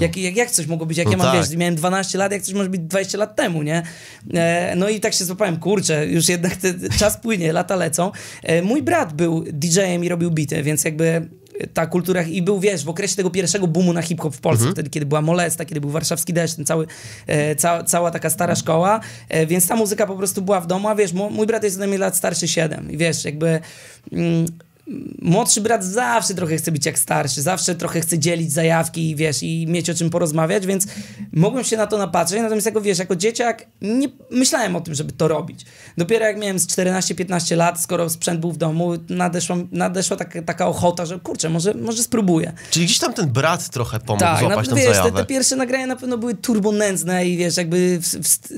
jak, 0.00 0.16
jak, 0.16 0.36
jak 0.36 0.50
coś 0.50 0.66
mogło 0.66 0.86
być, 0.86 0.98
jak 0.98 1.06
no 1.06 1.12
ja 1.12 1.18
mam, 1.18 1.26
tak. 1.26 1.36
wiesz, 1.36 1.56
miałem 1.56 1.74
12 1.74 2.18
lat, 2.18 2.32
jak 2.32 2.42
coś 2.42 2.54
może 2.54 2.70
być 2.70 2.80
20 2.80 3.18
lat 3.18 3.36
temu, 3.36 3.62
nie? 3.62 3.82
E, 4.34 4.74
no 4.76 4.88
i 4.88 5.00
tak 5.00 5.14
się 5.14 5.24
złapałem, 5.24 5.56
kurczę, 5.56 6.06
już 6.06 6.28
jednak 6.28 6.56
te, 6.56 6.74
czas 6.98 7.16
płynie, 7.16 7.52
lata 7.52 7.76
lecą. 7.76 8.12
E, 8.42 8.62
mój 8.62 8.82
brat 8.82 9.12
był 9.12 9.44
DJ-em 9.52 10.04
i 10.04 10.08
robił 10.08 10.30
bity, 10.30 10.62
więc 10.62 10.84
jakby 10.84 11.28
ta 11.74 11.86
kultura 11.86 12.22
i 12.22 12.42
był, 12.42 12.60
wiesz, 12.60 12.84
w 12.84 12.88
okresie 12.88 13.16
tego 13.16 13.30
pierwszego 13.30 13.66
boomu 13.66 13.92
na 13.92 14.02
hip-hop 14.02 14.36
w 14.36 14.40
Polsce, 14.40 14.62
mhm. 14.62 14.74
wtedy, 14.74 14.90
kiedy 14.90 15.06
była 15.06 15.22
Molesta, 15.22 15.64
kiedy 15.64 15.80
był 15.80 15.90
warszawski 15.90 16.32
deszcz, 16.32 16.54
ten 16.54 16.64
cały, 16.64 16.86
e, 17.26 17.56
ca, 17.56 17.82
cała 17.82 18.10
taka 18.10 18.30
stara 18.30 18.54
szkoła, 18.54 19.00
e, 19.28 19.46
więc 19.46 19.66
ta 19.66 19.76
muzyka 19.76 20.06
po 20.06 20.16
prostu 20.16 20.42
była 20.42 20.60
w 20.60 20.66
domu, 20.66 20.88
a 20.88 20.94
wiesz, 20.94 21.12
mój 21.12 21.46
brat 21.46 21.64
jest 21.64 21.76
ode 21.76 21.86
mnie 21.86 21.98
lat 21.98 22.16
starszy 22.16 22.48
7 22.48 22.90
i 22.90 22.96
wiesz, 22.96 23.24
jakby... 23.24 23.60
Mm, 24.12 24.46
młodszy 25.22 25.60
brat 25.60 25.84
zawsze 25.84 26.34
trochę 26.34 26.56
chce 26.56 26.72
być 26.72 26.86
jak 26.86 26.98
starszy, 26.98 27.42
zawsze 27.42 27.74
trochę 27.74 28.00
chce 28.00 28.18
dzielić 28.18 28.52
zajawki, 28.52 29.16
wiesz, 29.16 29.42
i 29.42 29.66
mieć 29.66 29.90
o 29.90 29.94
czym 29.94 30.10
porozmawiać, 30.10 30.66
więc 30.66 30.86
mogłem 31.32 31.64
się 31.64 31.76
na 31.76 31.86
to 31.86 31.98
napatrzeć, 31.98 32.40
natomiast 32.40 32.66
jako, 32.66 32.80
wiesz, 32.80 32.98
jako 32.98 33.16
dzieciak 33.16 33.66
nie 33.82 34.08
myślałem 34.30 34.76
o 34.76 34.80
tym, 34.80 34.94
żeby 34.94 35.12
to 35.12 35.28
robić. 35.28 35.64
Dopiero 35.98 36.26
jak 36.26 36.38
miałem 36.38 36.58
z 36.58 36.66
14-15 36.66 37.56
lat, 37.56 37.80
skoro 37.80 38.10
sprzęt 38.10 38.40
był 38.40 38.52
w 38.52 38.56
domu, 38.56 38.92
nadeszła, 39.08 39.56
nadeszła 39.72 40.16
taka, 40.16 40.42
taka 40.42 40.66
ochota, 40.66 41.06
że 41.06 41.18
kurczę, 41.18 41.48
może, 41.48 41.74
może 41.74 42.02
spróbuję. 42.02 42.52
Czyli 42.70 42.86
gdzieś 42.86 42.98
tam 42.98 43.14
ten 43.14 43.28
brat 43.28 43.68
trochę 43.68 44.00
pomógł 44.00 44.24
tak, 44.24 44.40
złapać 44.40 44.68
no, 44.68 44.76
wiesz, 44.76 44.98
te, 45.02 45.12
te, 45.12 45.24
pierwsze 45.24 45.56
nagrania 45.56 45.86
na 45.86 45.96
pewno 45.96 46.18
były 46.18 46.34
turbonędzne 46.34 47.26
i 47.26 47.36
wiesz, 47.36 47.56
jakby 47.56 48.00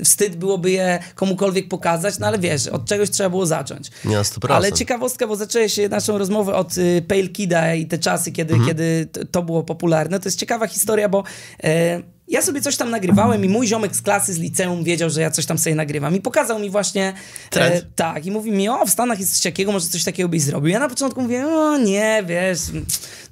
wstyd 0.03 0.35
byłoby 0.35 0.71
je 0.71 0.99
komukolwiek 1.15 1.67
pokazać, 1.67 2.19
no 2.19 2.27
ale 2.27 2.39
wiesz, 2.39 2.67
od 2.67 2.85
czegoś 2.85 3.09
trzeba 3.09 3.29
było 3.29 3.45
zacząć. 3.45 3.91
Nie 4.05 4.15
na 4.15 4.21
100%. 4.21 4.53
Ale 4.53 4.71
ciekawostka, 4.71 5.27
bo 5.27 5.35
zaczęłeś 5.35 5.79
naszą 5.89 6.17
rozmowę 6.21 6.55
od 6.55 6.77
y, 6.77 7.05
Pale 7.07 7.27
Kida 7.27 7.75
i 7.75 7.85
te 7.85 7.97
czasy, 7.97 8.31
kiedy, 8.31 8.53
mhm. 8.53 8.69
kiedy 8.69 9.09
to 9.31 9.43
było 9.43 9.63
popularne. 9.63 10.19
To 10.19 10.27
jest 10.27 10.39
ciekawa 10.39 10.67
historia, 10.67 11.09
bo 11.09 11.23
e, 11.63 12.01
ja 12.27 12.41
sobie 12.41 12.61
coś 12.61 12.77
tam 12.77 12.89
nagrywałem 12.89 13.45
i 13.45 13.49
mój 13.49 13.67
ziomek 13.67 13.95
z 13.95 14.01
klasy, 14.01 14.33
z 14.33 14.37
liceum 14.39 14.83
wiedział, 14.83 15.09
że 15.09 15.21
ja 15.21 15.31
coś 15.31 15.45
tam 15.45 15.57
sobie 15.57 15.75
nagrywam 15.75 16.15
i 16.15 16.21
pokazał 16.21 16.59
mi 16.59 16.69
właśnie 16.69 17.13
e, 17.55 17.81
tak 17.81 18.25
i 18.25 18.31
mówi 18.31 18.51
mi, 18.51 18.69
o 18.69 18.85
w 18.85 18.89
Stanach 18.89 19.19
jest 19.19 19.31
coś 19.31 19.41
takiego, 19.41 19.71
może 19.71 19.87
coś 19.87 20.03
takiego 20.03 20.29
byś 20.29 20.41
zrobił. 20.41 20.67
Ja 20.69 20.79
na 20.79 20.89
początku 20.89 21.21
mówię, 21.21 21.47
o 21.47 21.77
nie, 21.77 22.23
wiesz, 22.27 22.59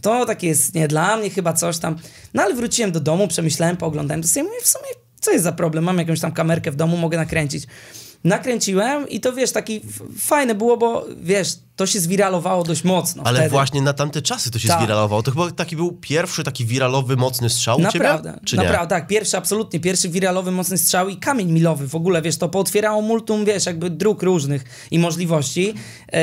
to 0.02 0.26
takie 0.26 0.48
jest 0.48 0.76
nie 0.76 0.88
dla 0.88 1.18
mnie 1.18 1.30
chyba 1.30 1.54
coś 1.54 1.78
tam. 1.78 1.96
No 2.34 2.44
ale 2.44 2.56
wróciłem 2.56 2.92
do 2.92 3.00
domu, 3.00 3.28
przemyślałem, 3.28 3.78
pooglądałem 3.78 4.22
to 4.22 4.28
sobie 4.28 4.44
mówię, 4.44 4.62
w 4.64 4.68
sumie 4.68 4.90
co 5.22 5.32
jest 5.32 5.44
za 5.44 5.52
problem, 5.52 5.84
mam 5.84 5.98
jakąś 5.98 6.20
tam 6.20 6.32
kamerkę 6.32 6.72
w 6.72 6.76
domu, 6.76 6.98
mogę 6.98 7.18
nakręcić 7.18 7.68
nakręciłem 8.24 9.10
i 9.10 9.20
to 9.20 9.34
wiesz, 9.34 9.52
taki 9.52 9.82
fajne 10.18 10.56
było, 10.56 10.78
bo 10.78 11.06
wiesz, 11.22 11.56
to 11.76 11.86
się 11.86 12.00
zwiralowało 12.00 12.64
dość 12.64 12.84
mocno. 12.84 13.24
Ale 13.26 13.40
wtedy. 13.40 13.50
właśnie 13.50 13.82
na 13.82 13.94
tamte 13.94 14.22
czasy 14.22 14.52
to 14.52 14.60
się 14.60 14.68
tak. 14.68 14.78
zwiralowało. 14.78 15.24
To 15.24 15.32
chyba 15.32 15.52
taki 15.52 15.76
był 15.76 15.92
pierwszy 15.92 16.44
taki 16.44 16.66
wiralowy, 16.66 17.16
mocny 17.16 17.50
strzał 17.50 17.80
Naprawdę, 17.80 18.40
u 18.42 18.46
ciebie? 18.46 18.64
naprawdę, 18.64 18.96
tak. 18.96 19.08
Pierwszy, 19.08 19.38
absolutnie, 19.38 19.80
pierwszy 19.80 20.10
wiralowy, 20.10 20.52
mocny 20.52 20.78
strzał 20.78 21.10
i 21.10 21.18
kamień 21.18 21.52
milowy 21.52 21.88
w 21.88 21.96
ogóle, 21.96 22.22
wiesz, 22.22 22.38
to 22.38 22.50
pootwierało 22.50 23.02
multum, 23.02 23.46
wiesz, 23.46 23.66
jakby 23.66 23.90
dróg 23.90 24.24
różnych 24.24 24.64
i 24.92 25.00
możliwości. 25.00 25.66
Yy, 25.68 26.20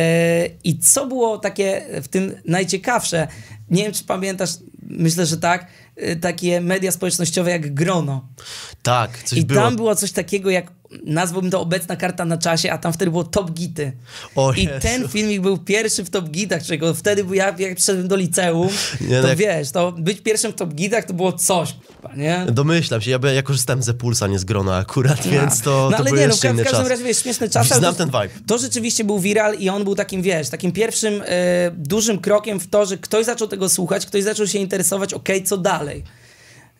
I 0.64 0.78
co 0.78 1.06
było 1.06 1.38
takie 1.38 1.86
w 2.02 2.08
tym 2.08 2.34
najciekawsze, 2.44 3.28
nie 3.70 3.82
wiem, 3.82 3.92
czy 3.92 4.04
pamiętasz, 4.04 4.50
myślę, 4.82 5.26
że 5.26 5.36
tak, 5.36 5.66
yy, 5.96 6.16
takie 6.16 6.60
media 6.60 6.92
społecznościowe 6.92 7.50
jak 7.50 7.74
Grono. 7.74 8.28
Tak, 8.82 9.22
coś 9.22 9.38
I 9.38 9.44
było. 9.44 9.60
tam 9.60 9.76
było 9.76 9.94
coś 9.94 10.12
takiego 10.12 10.50
jak 10.50 10.72
nazwałbym 11.04 11.50
to 11.50 11.60
obecna 11.60 11.96
karta 11.96 12.24
na 12.24 12.38
czasie, 12.38 12.72
a 12.72 12.78
tam 12.78 12.92
wtedy 12.92 13.10
było 13.10 13.24
Top 13.24 13.50
Gity. 13.50 13.92
O 14.34 14.52
I 14.52 14.64
Jezu. 14.64 14.80
ten 14.80 15.08
filmik 15.08 15.40
był 15.40 15.58
pierwszy 15.58 16.04
w 16.04 16.10
Top 16.10 16.28
Gitach, 16.28 16.62
czego 16.62 16.94
wtedy 16.94 17.36
ja 17.36 17.54
jak 17.58 17.76
przyszedłem 17.76 18.08
do 18.08 18.16
liceum, 18.16 18.68
nie, 19.00 19.22
to 19.22 19.28
jak... 19.28 19.38
wiesz, 19.38 19.70
to 19.70 19.92
być 19.92 20.20
pierwszym 20.20 20.52
w 20.52 20.54
Top 20.54 20.74
Gitach 20.74 21.04
to 21.04 21.14
było 21.14 21.32
coś, 21.32 21.76
nie? 22.16 22.46
Domyślam 22.52 23.00
się, 23.00 23.10
ja, 23.10 23.18
ja 23.34 23.42
korzystałem 23.42 23.82
ze 23.82 23.94
Pulsa, 23.94 24.26
nie 24.26 24.38
z 24.38 24.44
Grona 24.44 24.76
akurat, 24.76 25.24
no. 25.24 25.32
więc 25.32 25.60
to, 25.60 25.88
no, 25.90 25.96
ale 25.96 26.10
to 26.10 26.16
nie, 26.16 26.28
no, 26.28 26.34
w, 26.34 26.38
w 26.38 26.62
każdym 26.64 26.86
razie, 26.86 27.04
wiesz, 27.04 27.18
śmieszny 27.18 27.50
czas. 27.50 27.68
Znam 27.68 27.94
ten 27.94 28.06
vibe. 28.06 28.28
To 28.46 28.58
rzeczywiście 28.58 29.04
był 29.04 29.18
viral 29.18 29.54
i 29.58 29.68
on 29.68 29.84
był 29.84 29.94
takim, 29.94 30.22
wiesz, 30.22 30.48
takim 30.48 30.72
pierwszym 30.72 31.22
e, 31.26 31.70
dużym 31.70 32.18
krokiem 32.18 32.60
w 32.60 32.66
to, 32.66 32.86
że 32.86 32.98
ktoś 32.98 33.26
zaczął 33.26 33.48
tego 33.48 33.68
słuchać, 33.68 34.06
ktoś 34.06 34.22
zaczął 34.22 34.46
się 34.46 34.58
interesować, 34.58 35.14
okej, 35.14 35.36
okay, 35.36 35.48
co 35.48 35.56
dalej. 35.56 36.02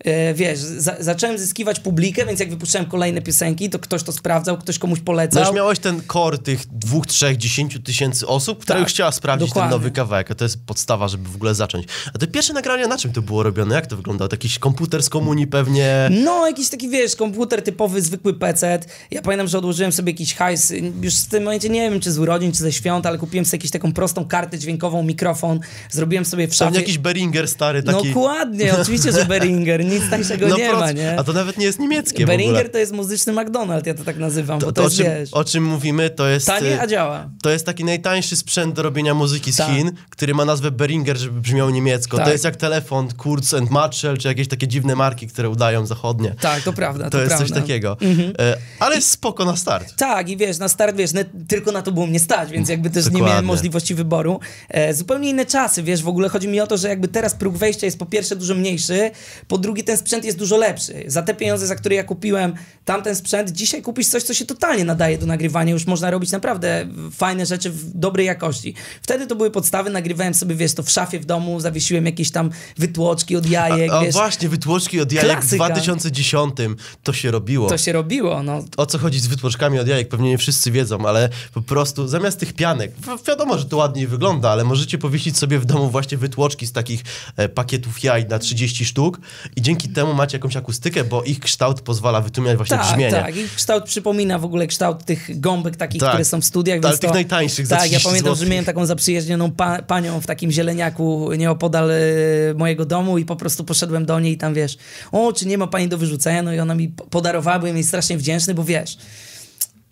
E, 0.07 0.35
wiesz, 0.35 0.59
za, 0.59 0.97
zacząłem 1.01 1.39
zyskiwać 1.39 1.81
publikę, 1.81 2.27
więc 2.27 2.41
jak 2.41 2.51
wypuszczałem 2.51 2.89
kolejne 2.89 3.23
piosenki, 3.23 3.71
to 3.71 3.79
ktoś 3.79 4.03
to 4.03 4.13
sprawdzał, 4.13 4.59
ktoś 4.59 4.79
komuś 4.79 5.01
polecał. 5.01 5.43
No 5.43 5.49
już 5.49 5.57
miałeś 5.57 5.79
ten 5.79 6.03
core 6.13 6.39
tych 6.39 6.67
dwóch, 6.67 7.07
trzech, 7.07 7.37
dziesięciu 7.37 7.81
tysięcy 7.81 8.27
osób, 8.27 8.63
które 8.63 8.79
tak, 8.79 8.89
już 8.89 8.93
chciała 8.93 9.13
sprawdzić 9.13 9.49
dokładnie. 9.49 9.71
ten 9.71 9.79
nowy 9.79 9.91
kawałek, 9.91 10.31
a 10.31 10.35
to 10.35 10.45
jest 10.45 10.67
podstawa, 10.67 11.09
żeby 11.09 11.29
w 11.29 11.35
ogóle 11.35 11.55
zacząć. 11.55 11.87
A 12.15 12.19
te 12.19 12.27
pierwsze 12.27 12.53
nagrania, 12.53 12.87
na 12.89 12.99
czym 12.99 13.13
to 13.13 13.23
było 13.23 13.43
robione? 13.43 13.75
Jak 13.75 13.87
to 13.87 13.97
wyglądało? 13.97 14.29
Jakiś 14.33 14.59
komputer 14.59 15.03
z 15.03 15.09
komunii 15.09 15.47
pewnie? 15.47 16.09
No, 16.25 16.47
jakiś 16.47 16.69
taki, 16.69 16.89
wiesz, 16.89 17.17
komputer 17.17 17.63
typowy, 17.63 18.03
zwykły 18.03 18.35
PC. 18.35 18.81
Ja 19.11 19.23
pamiętam, 19.23 19.49
że 19.49 19.59
odłożyłem 19.59 19.93
sobie 19.93 20.13
jakiś 20.13 20.35
hajs, 20.35 20.73
już 21.03 21.15
w 21.15 21.29
tym 21.29 21.45
momencie 21.45 21.69
nie 21.69 21.91
wiem, 21.91 22.01
czy 22.01 22.13
z 22.13 22.19
urodzin, 22.19 22.53
czy 22.53 22.59
ze 22.59 22.73
świąt, 22.73 23.07
ale 23.07 23.19
kupiłem 23.19 23.45
sobie 23.45 23.59
jakąś 23.59 23.71
taką 23.71 23.93
prostą 23.93 24.25
kartę 24.25 24.59
dźwiękową, 24.59 25.03
mikrofon, 25.03 25.61
zrobiłem 25.91 26.25
sobie 26.25 26.49
w 26.49 26.55
szafie... 26.55 26.71
Pewnie 26.71 26.81
jakiś 26.81 26.99
Beringer 26.99 27.49
stary 27.49 27.83
taki... 27.83 28.09
No, 28.09 28.15
dokładnie, 28.15 28.75
oczywiście, 28.81 29.13
że 29.13 29.25
Beringer, 29.25 29.85
nic 30.01 30.11
tańszego 30.11 30.49
no, 30.49 30.57
nie 30.57 30.73
ma, 30.73 30.93
nie? 30.93 31.19
A 31.19 31.25
to 31.25 31.33
nawet 31.33 31.59
nie 31.59 31.67
jest 31.67 31.79
niemieckie 31.79 32.27
Beringer 32.27 32.71
to 32.71 32.79
jest 32.79 32.93
muzyczny 32.93 33.33
McDonald's, 33.33 33.87
ja 33.87 33.95
to 33.95 34.05
tak 34.05 34.17
nazywam, 34.17 34.61
to, 34.61 34.67
bo 34.67 34.73
to, 34.73 34.83
to 34.83 34.89
jest, 34.89 35.01
o, 35.01 35.05
czym, 35.05 35.15
wiesz, 35.15 35.29
o 35.33 35.45
czym 35.45 35.65
mówimy, 35.65 36.11
to 36.11 36.29
jest... 36.29 36.47
Tanie, 36.47 36.81
a 36.81 36.87
działa. 36.87 37.31
To 37.43 37.51
jest 37.51 37.67
taki 37.67 37.85
najtańszy 37.85 38.37
sprzęt 38.37 38.75
do 38.75 38.83
robienia 38.83 39.15
muzyki 39.15 39.53
z 39.53 39.57
tak. 39.57 39.71
Chin, 39.71 39.93
który 40.11 40.35
ma 40.35 40.45
nazwę 40.45 40.71
Beringer, 40.71 41.17
żeby 41.17 41.41
brzmiał 41.41 41.71
niemiecko. 41.71 42.17
Tak. 42.17 42.27
To 42.27 42.33
jest 42.33 42.45
jak 42.45 42.57
telefon 42.57 43.09
Kurz 43.17 43.55
and 43.55 43.71
Matchel, 43.71 44.19
czy 44.19 44.29
jakieś 44.29 44.49
takie 44.49 44.69
dziwne 44.69 44.97
marki, 44.97 45.29
które 45.29 45.49
udają 45.49 45.87
zachodnie. 45.87 46.35
Tak, 46.41 46.63
to 46.63 46.73
prawda, 46.73 47.05
to, 47.05 47.11
to 47.11 47.19
jest 47.19 47.29
prawda. 47.29 47.47
coś 47.47 47.63
takiego. 47.63 47.97
Mhm. 48.01 48.33
E, 48.39 48.57
ale 48.79 48.97
jest 48.97 49.11
spoko 49.11 49.45
na 49.45 49.57
start. 49.57 49.97
Tak, 49.97 50.29
i 50.29 50.37
wiesz, 50.37 50.59
na 50.59 50.69
start, 50.69 50.97
wiesz, 50.97 51.11
tylko 51.49 51.73
na 51.73 51.83
to 51.83 51.93
było 51.93 52.07
mnie 52.07 52.21
stać, 52.21 52.51
więc 52.51 52.69
jakby 52.69 52.91
też 52.91 53.05
Dokładnie. 53.05 53.27
nie 53.27 53.31
miałem 53.31 53.45
możliwości 53.45 53.95
wyboru. 53.95 54.41
E, 54.69 54.95
zupełnie 54.95 55.31
inne 55.31 55.47
czasy, 55.47 55.83
wiesz, 55.83 56.03
w 56.03 56.09
ogóle 56.09 56.29
chodzi 56.29 56.49
mi 56.49 56.61
o 56.61 56.67
to, 56.67 56.77
że 56.77 56.89
jakby 56.89 57.09
teraz 57.09 57.35
próg 57.35 57.57
wejścia 57.57 57.87
jest 57.87 57.99
po 57.99 58.07
pierwsze 58.07 58.37
dużo 58.37 58.55
mniejszy, 58.55 59.11
po 59.49 59.59
drugie 59.59 59.76
ten 59.85 59.97
sprzęt 59.97 60.25
jest 60.25 60.39
dużo 60.39 60.57
lepszy. 60.57 61.05
Za 61.07 61.23
te 61.23 61.35
pieniądze, 61.35 61.67
za 61.67 61.75
które 61.75 61.95
ja 61.95 62.05
kupiłem 62.05 62.55
tamten 62.85 63.17
sprzęt, 63.17 63.51
dzisiaj 63.51 63.83
kupisz 63.83 64.07
coś, 64.07 64.23
co 64.23 64.35
się 64.35 64.47
totalnie 64.47 64.85
nadaje 64.85 65.19
do 65.19 65.27
nagrywania. 65.27 65.73
Już 65.73 65.87
można 65.87 66.11
robić 66.11 66.31
naprawdę 66.31 66.87
fajne 67.13 67.47
rzeczy 67.47 67.71
w 67.71 67.99
dobrej 67.99 68.27
jakości. 68.27 68.75
Wtedy 69.03 69.27
to 69.27 69.37
były 69.37 69.51
podstawy, 69.51 69.91
nagrywałem 69.91 70.35
sobie, 70.35 70.55
wiesz, 70.55 70.75
to 70.75 70.83
w 70.83 70.91
szafie 70.91 71.21
w 71.21 71.25
domu, 71.25 71.61
zawiesiłem 71.61 72.07
jakieś 72.07 72.31
tam 72.31 72.51
wytłoczki 72.79 73.37
od 73.37 73.47
jajek, 73.47 73.91
a, 73.91 73.99
a 73.99 74.03
wiesz. 74.05 74.15
właśnie, 74.15 74.49
wytłoczki 74.49 75.01
od 75.01 75.13
jajek 75.13 75.33
Klasyka. 75.33 75.65
w 75.65 75.69
2010 75.69 76.55
to 77.03 77.13
się 77.13 77.31
robiło. 77.31 77.69
To 77.69 77.79
się 77.79 77.93
robiło, 77.93 78.43
no. 78.43 78.65
O 78.77 78.87
co 78.87 78.99
chodzi 78.99 79.21
z 79.21 79.27
wytłoczkami 79.27 79.79
od 79.79 79.89
jajek, 79.89 80.09
pewnie 80.09 80.31
nie 80.31 80.39
wszyscy 80.39 80.71
wiedzą, 80.71 81.07
ale 81.07 81.29
po 81.55 81.63
prostu 81.63 82.09
zamiast 82.09 82.41
tych 82.41 82.53
pianek, 82.53 82.93
wiadomo, 83.29 83.59
że 83.59 83.65
to 83.65 83.77
ładniej 83.77 84.07
wygląda, 84.07 84.51
ale 84.51 84.65
możecie 84.65 84.99
powiesić 84.99 85.39
sobie 85.39 85.59
w 85.59 85.65
domu 85.65 85.91
właśnie 85.91 86.19
wytłoczki 86.19 86.67
z 86.67 86.73
takich 86.73 87.03
e, 87.37 87.49
pakietów 87.49 88.05
jaj 88.05 88.27
na 88.29 88.39
30 88.39 88.85
sztuk 88.85 89.21
i 89.57 89.63
dzięki 89.67 89.89
temu 89.89 90.15
macie 90.15 90.37
jakąś 90.37 90.57
akustykę, 90.57 91.05
bo 91.05 91.23
ich 91.23 91.41
kształt 91.41 91.81
pozwala 91.81 92.21
wytłumiać 92.21 92.57
właśnie 92.57 92.77
tak, 92.77 92.87
brzmienie. 92.87 93.11
Tak, 93.11 93.37
ich 93.37 93.55
kształt 93.55 93.85
przypomina 93.85 94.39
w 94.39 94.45
ogóle 94.45 94.67
kształt 94.67 95.05
tych 95.05 95.41
gąbek 95.41 95.77
takich, 95.77 96.01
tak, 96.01 96.11
które 96.11 96.25
są 96.25 96.41
w 96.41 96.45
studiach. 96.45 96.81
Ale 96.85 96.99
tych 96.99 97.11
to, 97.11 97.15
najtańszych 97.15 97.69
Tak, 97.69 97.93
ja 97.93 98.01
pamiętam, 98.01 98.27
złotych. 98.27 98.45
że 98.45 98.51
miałem 98.51 98.65
taką 98.65 98.87
zaprzyjaźnioną 98.87 99.51
pa 99.51 99.83
panią 99.83 100.21
w 100.21 100.27
takim 100.27 100.51
zieleniaku 100.51 101.33
nieopodal 101.33 101.91
y, 101.91 102.55
mojego 102.57 102.85
domu 102.85 103.19
i 103.19 103.25
po 103.25 103.37
prostu 103.37 103.65
poszedłem 103.65 104.07
do 104.07 104.21
niej 104.21 104.33
i 104.33 104.39
tam, 104.39 104.55
wiesz, 104.55 104.79
o, 105.13 105.33
czy 105.33 105.47
nie 105.47 105.59
ma 105.59 105.67
pani 105.67 105.89
do 105.89 105.99
wyrzucenia? 105.99 106.43
No 106.43 106.53
i 106.53 106.61
ona 106.61 106.75
mi 106.75 106.89
podarowała, 106.89 107.59
byłem 107.59 107.75
jej 107.77 107.85
strasznie 107.85 108.19
wdzięczny, 108.19 108.55
bo 108.55 108.65
wiesz, 108.65 108.99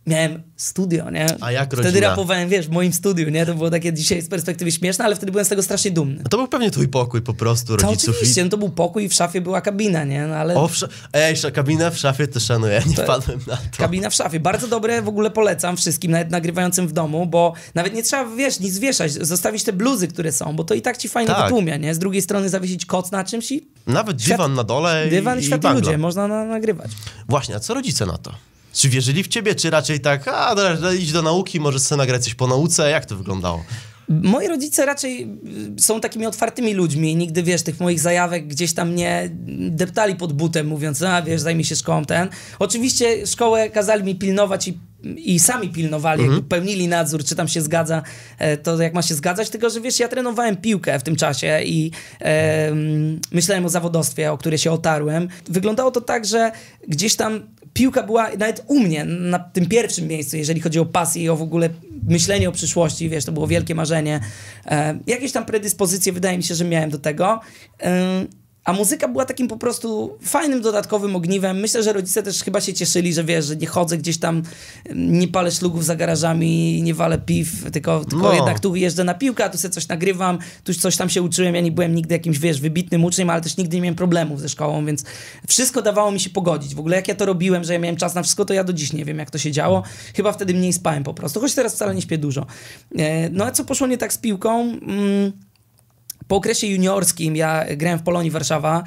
miałem 0.06 0.42
studio, 0.56 1.10
nie? 1.10 1.26
A 1.40 1.52
jak 1.52 1.66
Wtedy 1.74 1.82
rodzina? 1.82 2.08
rapowałem, 2.08 2.48
wiesz, 2.48 2.66
w 2.68 2.70
moim 2.70 2.92
studiu, 2.92 3.30
nie? 3.30 3.46
To 3.46 3.54
było 3.54 3.70
takie 3.70 3.92
dzisiaj 3.92 4.22
z 4.22 4.28
perspektywy 4.28 4.72
śmieszne, 4.72 5.04
ale 5.04 5.16
wtedy 5.16 5.32
byłem 5.32 5.44
z 5.44 5.48
tego 5.48 5.62
strasznie 5.62 5.90
dumny. 5.90 6.16
No 6.22 6.28
to 6.30 6.36
był 6.36 6.48
pewnie 6.48 6.70
twój 6.70 6.88
pokój 6.88 7.22
po 7.22 7.34
prostu 7.34 7.76
To 7.76 7.86
rodziców. 7.86 8.14
oczywiście, 8.14 8.44
no 8.44 8.50
to 8.50 8.58
był 8.58 8.68
pokój 8.70 9.04
i 9.04 9.08
w 9.08 9.14
szafie 9.14 9.40
była 9.40 9.60
kabina, 9.60 10.04
nie? 10.04 10.26
No, 10.26 10.34
ale 10.34 10.54
O, 10.54 10.68
w 10.68 10.72
sz... 10.72 10.90
Ej, 11.12 11.32
sz- 11.32 11.54
kabinę 11.54 11.90
w 11.90 11.98
szafie 11.98 12.26
to 12.28 12.40
szanuję, 12.40 12.82
nie 12.86 12.96
wpadłem 12.96 13.38
na 13.46 13.56
to. 13.56 13.62
kabina 13.78 14.10
w 14.10 14.14
szafie. 14.14 14.40
Bardzo 14.40 14.68
dobre, 14.68 15.02
w 15.02 15.08
ogóle 15.08 15.30
polecam 15.30 15.76
wszystkim, 15.76 16.10
nawet 16.10 16.30
nagrywającym 16.30 16.88
w 16.88 16.92
domu, 16.92 17.26
bo 17.26 17.52
nawet 17.74 17.94
nie 17.94 18.02
trzeba, 18.02 18.36
wiesz, 18.36 18.60
nic 18.60 18.78
wieszać, 18.78 19.12
zostawić 19.12 19.64
te 19.64 19.72
bluzy, 19.72 20.08
które 20.08 20.32
są, 20.32 20.56
bo 20.56 20.64
to 20.64 20.74
i 20.74 20.82
tak 20.82 20.96
ci 20.96 21.08
fajnie 21.08 21.26
Tak. 21.34 21.42
wytłumia, 21.44 21.76
nie? 21.76 21.94
Z 21.94 21.98
drugiej 21.98 22.22
strony 22.22 22.48
zawiesić 22.48 22.86
koc 22.86 23.10
na 23.10 23.24
czymś 23.24 23.52
i 23.52 23.68
Nawet 23.86 24.16
Świat- 24.22 24.28
dywan 24.28 24.54
na 24.54 24.64
dole 24.64 25.06
i, 25.06 25.10
dywan, 25.10 25.40
i 25.40 25.42
świat 25.42 25.60
i 25.60 25.62
bangla. 25.62 25.80
ludzie, 25.80 25.98
można 25.98 26.28
na, 26.28 26.44
nagrywać. 26.44 26.90
Właśnie, 27.28 27.54
a 27.56 27.60
co 27.60 27.74
rodzice 27.74 28.06
na 28.06 28.18
to? 28.18 28.32
Czy 28.74 28.88
wierzyli 28.88 29.22
w 29.22 29.28
ciebie, 29.28 29.54
czy 29.54 29.70
raczej 29.70 30.00
tak, 30.00 30.28
a 30.28 30.54
dobra, 30.54 30.94
idź 30.94 31.12
do 31.12 31.22
nauki, 31.22 31.60
może 31.60 31.78
chcę 31.78 31.96
nagrać 31.96 32.24
coś 32.24 32.34
po 32.34 32.46
nauce? 32.46 32.90
Jak 32.90 33.06
to 33.06 33.16
wyglądało? 33.16 33.64
Moi 34.08 34.48
rodzice 34.48 34.86
raczej 34.86 35.22
y, 35.78 35.82
są 35.82 36.00
takimi 36.00 36.26
otwartymi 36.26 36.74
ludźmi. 36.74 37.16
Nigdy, 37.16 37.42
wiesz, 37.42 37.62
tych 37.62 37.80
moich 37.80 38.00
zajawek 38.00 38.46
gdzieś 38.46 38.72
tam 38.72 38.94
nie 38.94 39.30
deptali 39.70 40.16
pod 40.16 40.32
butem, 40.32 40.66
mówiąc, 40.66 41.02
a 41.02 41.22
wiesz, 41.22 41.40
zajmij 41.40 41.64
się 41.64 41.76
szkołą 41.76 42.04
ten. 42.04 42.28
Oczywiście 42.58 43.26
szkołę 43.26 43.70
kazali 43.70 44.04
mi 44.04 44.14
pilnować 44.14 44.68
i, 44.68 44.78
i 45.16 45.38
sami 45.38 45.68
pilnowali, 45.68 46.22
jakby 46.22 46.42
pełnili 46.42 46.88
nadzór, 46.88 47.24
czy 47.24 47.36
tam 47.36 47.48
się 47.48 47.60
zgadza, 47.60 48.02
e, 48.38 48.56
to 48.56 48.82
jak 48.82 48.94
ma 48.94 49.02
się 49.02 49.14
zgadzać, 49.14 49.50
tylko 49.50 49.70
że 49.70 49.80
wiesz, 49.80 50.00
ja 50.00 50.08
trenowałem 50.08 50.56
piłkę 50.56 50.98
w 50.98 51.02
tym 51.02 51.16
czasie 51.16 51.60
i 51.64 51.90
e, 52.20 52.72
myślałem 53.32 53.64
o 53.66 53.68
zawodowstwie, 53.68 54.32
o 54.32 54.38
które 54.38 54.58
się 54.58 54.72
otarłem. 54.72 55.28
Wyglądało 55.48 55.90
to 55.90 56.00
tak, 56.00 56.24
że 56.24 56.52
gdzieś 56.88 57.14
tam 57.14 57.40
piłka 57.74 58.02
była 58.02 58.30
nawet 58.30 58.64
u 58.66 58.80
mnie 58.80 59.04
na 59.04 59.38
tym 59.38 59.66
pierwszym 59.66 60.08
miejscu, 60.08 60.36
jeżeli 60.36 60.60
chodzi 60.60 60.78
o 60.78 60.86
pasję 60.86 61.22
i 61.22 61.28
o 61.28 61.36
w 61.36 61.42
ogóle 61.42 61.70
myślenie 62.08 62.48
o 62.48 62.52
przyszłości, 62.52 63.08
wiesz, 63.08 63.24
to 63.24 63.32
było 63.32 63.46
wielkie 63.46 63.74
marzenie. 63.74 64.20
E, 64.66 64.98
jakieś 65.06 65.32
tam 65.32 65.44
predyspozycje 65.44 66.12
wydaje 66.12 66.36
mi 66.36 66.42
się, 66.42 66.54
że 66.54 66.64
miałem 66.64 66.90
do 66.90 66.98
tego. 66.98 67.40
E, 67.82 68.26
a 68.64 68.72
muzyka 68.72 69.08
była 69.08 69.24
takim 69.24 69.48
po 69.48 69.56
prostu 69.56 70.18
fajnym, 70.22 70.62
dodatkowym 70.62 71.16
ogniwem. 71.16 71.60
Myślę, 71.60 71.82
że 71.82 71.92
rodzice 71.92 72.22
też 72.22 72.42
chyba 72.44 72.60
się 72.60 72.74
cieszyli, 72.74 73.14
że 73.14 73.24
wiesz, 73.24 73.44
że 73.44 73.56
nie 73.56 73.66
chodzę 73.66 73.98
gdzieś 73.98 74.18
tam, 74.18 74.42
nie 74.94 75.28
palę 75.28 75.50
szlugów 75.50 75.84
za 75.84 75.96
garażami, 75.96 76.82
nie 76.82 76.94
walę 76.94 77.18
piw, 77.18 77.70
tylko, 77.72 78.04
tylko 78.04 78.22
No. 78.28 78.32
jednak 78.34 78.60
tu 78.60 78.76
jeżdżę 78.76 79.04
na 79.04 79.14
piłkę, 79.14 79.44
a 79.44 79.48
tu 79.48 79.58
sobie 79.58 79.74
coś 79.74 79.88
nagrywam, 79.88 80.38
tu 80.64 80.74
coś 80.74 80.96
tam 80.96 81.08
się 81.08 81.22
uczyłem. 81.22 81.54
Ja 81.54 81.60
nie 81.60 81.72
byłem 81.72 81.94
nigdy 81.94 82.14
jakimś, 82.14 82.38
wiesz, 82.38 82.60
wybitnym 82.60 83.04
uczniem, 83.04 83.30
ale 83.30 83.40
też 83.40 83.56
nigdy 83.56 83.76
nie 83.76 83.82
miałem 83.82 83.94
problemów 83.94 84.40
ze 84.40 84.48
szkołą, 84.48 84.86
więc 84.86 85.04
wszystko 85.48 85.82
dawało 85.82 86.10
mi 86.12 86.20
się 86.20 86.30
pogodzić. 86.30 86.74
W 86.74 86.78
ogóle 86.78 86.96
jak 86.96 87.08
ja 87.08 87.14
to 87.14 87.26
robiłem, 87.26 87.64
że 87.64 87.72
ja 87.72 87.78
miałem 87.78 87.96
czas 87.96 88.14
na 88.14 88.22
wszystko, 88.22 88.44
to 88.44 88.54
ja 88.54 88.64
do 88.64 88.72
dziś 88.72 88.92
nie 88.92 89.04
wiem, 89.04 89.18
jak 89.18 89.30
to 89.30 89.38
się 89.38 89.52
działo. 89.52 89.82
Chyba 90.16 90.32
wtedy 90.32 90.54
mniej 90.54 90.72
spałem 90.72 91.04
po 91.04 91.14
prostu, 91.14 91.40
choć 91.40 91.54
teraz 91.54 91.74
wcale 91.74 91.94
nie 91.94 92.02
śpię 92.02 92.18
dużo. 92.18 92.46
E, 92.98 93.30
No 93.30 93.44
a 93.44 93.50
co 93.50 93.64
poszło 93.64 93.86
nie 93.86 93.98
tak 93.98 94.12
z 94.12 94.18
piłką? 94.18 94.60
Mm, 94.62 95.32
po 96.28 96.36
okresie 96.36 96.66
juniorskim 96.66 97.36
ja 97.36 97.64
grałem 97.76 97.98
w 97.98 98.02
Polonii 98.02 98.30
Warszawa. 98.30 98.84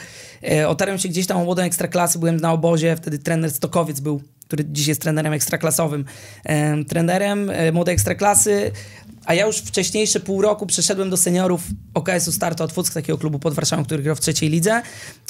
E, 0.52 0.70
otarłem 0.70 0.98
się 0.98 1.10
gdzieś 1.10 1.28
tam 1.28 1.38
o 1.38 1.44
młodą 1.44 1.62
ekstraklasy, 1.62 2.20
byłem 2.20 2.38
na 2.38 2.52
obozie, 2.54 2.96
wtedy 2.96 3.20
trener 3.20 3.52
Stokowiec 3.52 4.00
był, 4.00 4.22
który 4.46 4.66
dziś 4.66 4.88
jest 4.88 5.02
trenerem 5.02 5.34
ekstraklasowym. 5.34 6.06
E, 6.44 6.84
trenerem 6.84 7.50
e, 7.50 7.72
młodej 7.72 7.94
ekstraklasy, 7.94 8.72
a 9.26 9.34
ja 9.34 9.46
już 9.46 9.58
wcześniejsze 9.58 10.20
pół 10.20 10.42
roku 10.42 10.66
przeszedłem 10.66 11.10
do 11.10 11.18
seniorów 11.18 11.62
OKS-u 11.94 12.32
Startu 12.32 12.64
Otwódzk, 12.64 12.94
takiego 12.94 13.18
klubu 13.18 13.40
pod 13.40 13.54
Warszawą, 13.54 13.86
który 13.86 14.04
grał 14.04 14.16
w 14.16 14.20
trzeciej 14.20 14.50
lidze. 14.50 14.82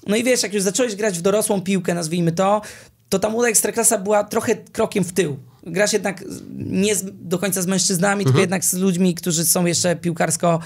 No 0.07 0.15
i 0.15 0.23
wiesz, 0.23 0.43
jak 0.43 0.53
już 0.53 0.63
zacząłeś 0.63 0.95
grać 0.95 1.19
w 1.19 1.21
dorosłą 1.21 1.61
piłkę, 1.61 1.93
nazwijmy 1.93 2.31
to, 2.31 2.61
to 3.09 3.19
ta 3.19 3.29
młoda 3.29 3.47
ekstraklasa 3.47 3.97
była 3.97 4.23
trochę 4.23 4.55
krokiem 4.55 5.03
w 5.03 5.13
tył. 5.13 5.37
Grasz 5.63 5.93
jednak 5.93 6.23
nie 6.57 6.95
z, 6.95 7.05
do 7.21 7.39
końca 7.39 7.61
z 7.61 7.67
mężczyznami, 7.67 8.25
tylko 8.25 8.39
jednak 8.39 8.65
z 8.65 8.73
ludźmi, 8.73 9.15
którzy 9.15 9.45
są 9.45 9.65
jeszcze 9.65 9.95
piłkarsko, 9.95 10.59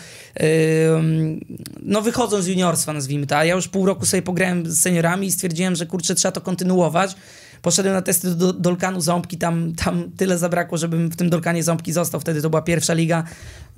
ym, 0.97 1.45
no 1.81 2.01
wychodzą 2.01 2.41
z 2.41 2.47
juniorstwa, 2.47 2.93
nazwijmy 2.93 3.27
to. 3.27 3.37
A 3.37 3.45
ja 3.45 3.55
już 3.55 3.67
pół 3.67 3.85
roku 3.85 4.05
sobie 4.05 4.21
pograłem 4.21 4.71
z 4.71 4.79
seniorami 4.79 5.27
i 5.27 5.31
stwierdziłem, 5.31 5.75
że 5.75 5.85
kurczę, 5.85 6.15
trzeba 6.15 6.31
to 6.31 6.41
kontynuować. 6.41 7.15
Poszedłem 7.61 7.93
na 7.93 8.01
testy 8.01 8.35
do 8.35 8.53
Dolkanu 8.53 9.01
Ząbki, 9.01 9.37
tam, 9.37 9.73
tam 9.75 10.11
tyle 10.17 10.37
zabrakło, 10.37 10.77
żebym 10.77 11.09
w 11.09 11.15
tym 11.15 11.29
Dolkanie 11.29 11.63
Ząbki 11.63 11.93
został. 11.93 12.21
Wtedy 12.21 12.41
to 12.41 12.49
była 12.49 12.61
pierwsza 12.61 12.93
liga. 12.93 13.23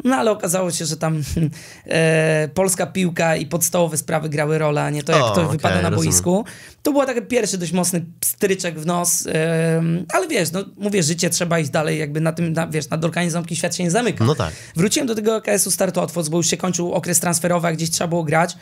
No 0.03 0.15
ale 0.15 0.31
okazało 0.31 0.71
się, 0.71 0.85
że 0.85 0.97
tam 0.97 1.23
e, 1.87 2.49
polska 2.53 2.85
piłka 2.85 3.35
i 3.35 3.45
podstawowe 3.45 3.97
sprawy 3.97 4.29
grały 4.29 4.57
rolę, 4.57 4.83
a 4.83 4.89
nie 4.89 5.03
to, 5.03 5.11
jak 5.11 5.21
O, 5.21 5.29
to 5.29 5.41
okej, 5.41 5.51
wypada 5.51 5.81
na 5.81 5.89
rozumiem. 5.89 6.11
boisku. 6.11 6.45
To 6.83 6.91
był 6.93 7.05
taki 7.05 7.21
pierwszy 7.21 7.57
dość 7.57 7.71
mocny 7.71 8.05
stryczek 8.23 8.79
w 8.79 8.85
nos, 8.85 9.27
em, 9.27 10.05
ale 10.13 10.27
wiesz, 10.27 10.51
no 10.51 10.63
mówię, 10.77 11.03
życie 11.03 11.29
trzeba 11.29 11.59
iść 11.59 11.69
dalej, 11.69 11.99
jakby 11.99 12.21
na 12.21 12.31
tym, 12.31 12.53
na, 12.53 12.67
wiesz, 12.67 12.89
na 12.89 12.97
Dolkanie 12.97 13.31
Ząbki 13.31 13.55
świat 13.55 13.75
się 13.75 13.83
nie 13.83 13.91
zamyka. 13.91 14.25
No 14.25 14.35
tak. 14.35 14.53
Wróciłem 14.75 15.07
do 15.07 15.15
tego 15.15 15.35
OKS-u 15.35 15.71
Startu 15.71 16.01
Otwoc, 16.01 16.29
bo 16.29 16.37
już 16.37 16.47
się 16.47 16.57
kończył 16.57 16.93
okres 16.93 17.19
transferowy, 17.19 17.67
a 17.67 17.71
gdzieś 17.73 17.89
trzeba 17.89 18.07
było 18.07 18.23
grać. 18.23 18.57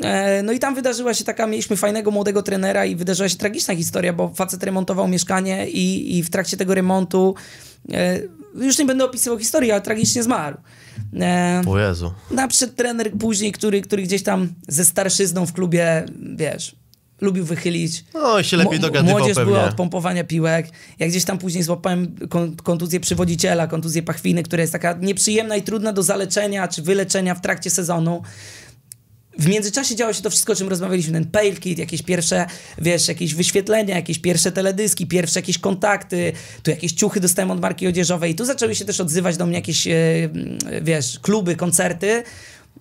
E, 0.00 0.42
No 0.42 0.52
i 0.52 0.58
tam 0.58 0.74
wydarzyła 0.74 1.14
się 1.14 1.24
taka, 1.24 1.46
mieliśmy 1.46 1.76
fajnego 1.76 2.10
młodego 2.10 2.42
trenera 2.42 2.84
i 2.86 2.96
wydarzyła 2.96 3.28
się 3.28 3.36
tragiczna 3.36 3.76
historia, 3.76 4.12
bo 4.12 4.28
facet 4.34 4.62
remontował 4.62 5.08
mieszkanie 5.08 5.68
i, 5.70 6.18
i 6.18 6.22
w 6.22 6.30
trakcie 6.30 6.56
tego 6.56 6.74
remontu, 6.74 7.34
e, 7.92 8.20
już 8.54 8.78
nie 8.78 8.84
będę 8.84 9.04
opisywał 9.04 9.38
historii, 9.38 9.70
ale 9.70 9.80
tragicznie 9.80 10.22
zmarł. 10.22 10.56
E, 11.20 11.62
O 11.66 11.78
Jezu. 11.78 12.12
Naprzed 12.30 12.76
trener 12.76 13.12
później, 13.12 13.52
który, 13.52 13.80
który 13.82 14.02
gdzieś 14.02 14.22
tam 14.22 14.48
ze 14.68 14.84
starszyzną 14.84 15.46
w 15.46 15.52
klubie, 15.52 16.04
wiesz, 16.36 16.76
lubił 17.20 17.44
wychylić. 17.44 18.04
No 18.14 18.42
się 18.42 18.56
lepiej 18.56 18.80
dogadywał 18.80 19.18
Młodzież 19.18 19.36
pewnie. 19.36 19.52
była 19.52 19.64
od 19.64 19.74
pompowania 19.74 20.24
piłek. 20.24 20.66
Jak 20.98 21.10
gdzieś 21.10 21.24
tam 21.24 21.38
później 21.38 21.62
złapałem 21.64 22.16
kon- 22.28 22.56
kontuzję 22.56 23.00
przywodziciela, 23.00 23.66
kontuzję 23.66 24.02
pachwiny, 24.02 24.42
która 24.42 24.60
jest 24.60 24.72
taka 24.72 24.92
nieprzyjemna 25.00 25.56
i 25.56 25.62
trudna 25.62 25.92
do 25.92 26.02
zaleczenia 26.02 26.68
czy 26.68 26.82
wyleczenia 26.82 27.34
w 27.34 27.40
trakcie 27.40 27.70
sezonu. 27.70 28.22
W 29.38 29.46
międzyczasie 29.46 29.96
działo 29.96 30.12
się 30.12 30.22
to 30.22 30.30
wszystko, 30.30 30.52
o 30.52 30.56
czym 30.56 30.68
rozmawialiśmy, 30.68 31.12
ten 31.12 31.24
pale 31.24 31.52
kit, 31.52 31.78
jakieś 31.78 32.02
pierwsze, 32.02 32.46
wiesz, 32.78 33.08
jakieś 33.08 33.34
wyświetlenia, 33.34 33.96
jakieś 33.96 34.18
pierwsze 34.18 34.52
teledyski, 34.52 35.06
pierwsze 35.06 35.38
jakieś 35.40 35.58
kontakty, 35.58 36.32
tu 36.62 36.70
jakieś 36.70 36.92
ciuchy 36.92 37.20
dostałem 37.20 37.50
od 37.50 37.60
marki 37.60 37.86
odzieżowej 37.86 38.32
i 38.32 38.34
tu 38.34 38.44
zaczęły 38.44 38.74
się 38.74 38.84
też 38.84 39.00
odzywać 39.00 39.36
do 39.36 39.46
mnie 39.46 39.54
jakieś, 39.56 39.86
e, 39.86 39.92
wiesz, 40.82 41.18
kluby, 41.22 41.56
koncerty, 41.56 42.22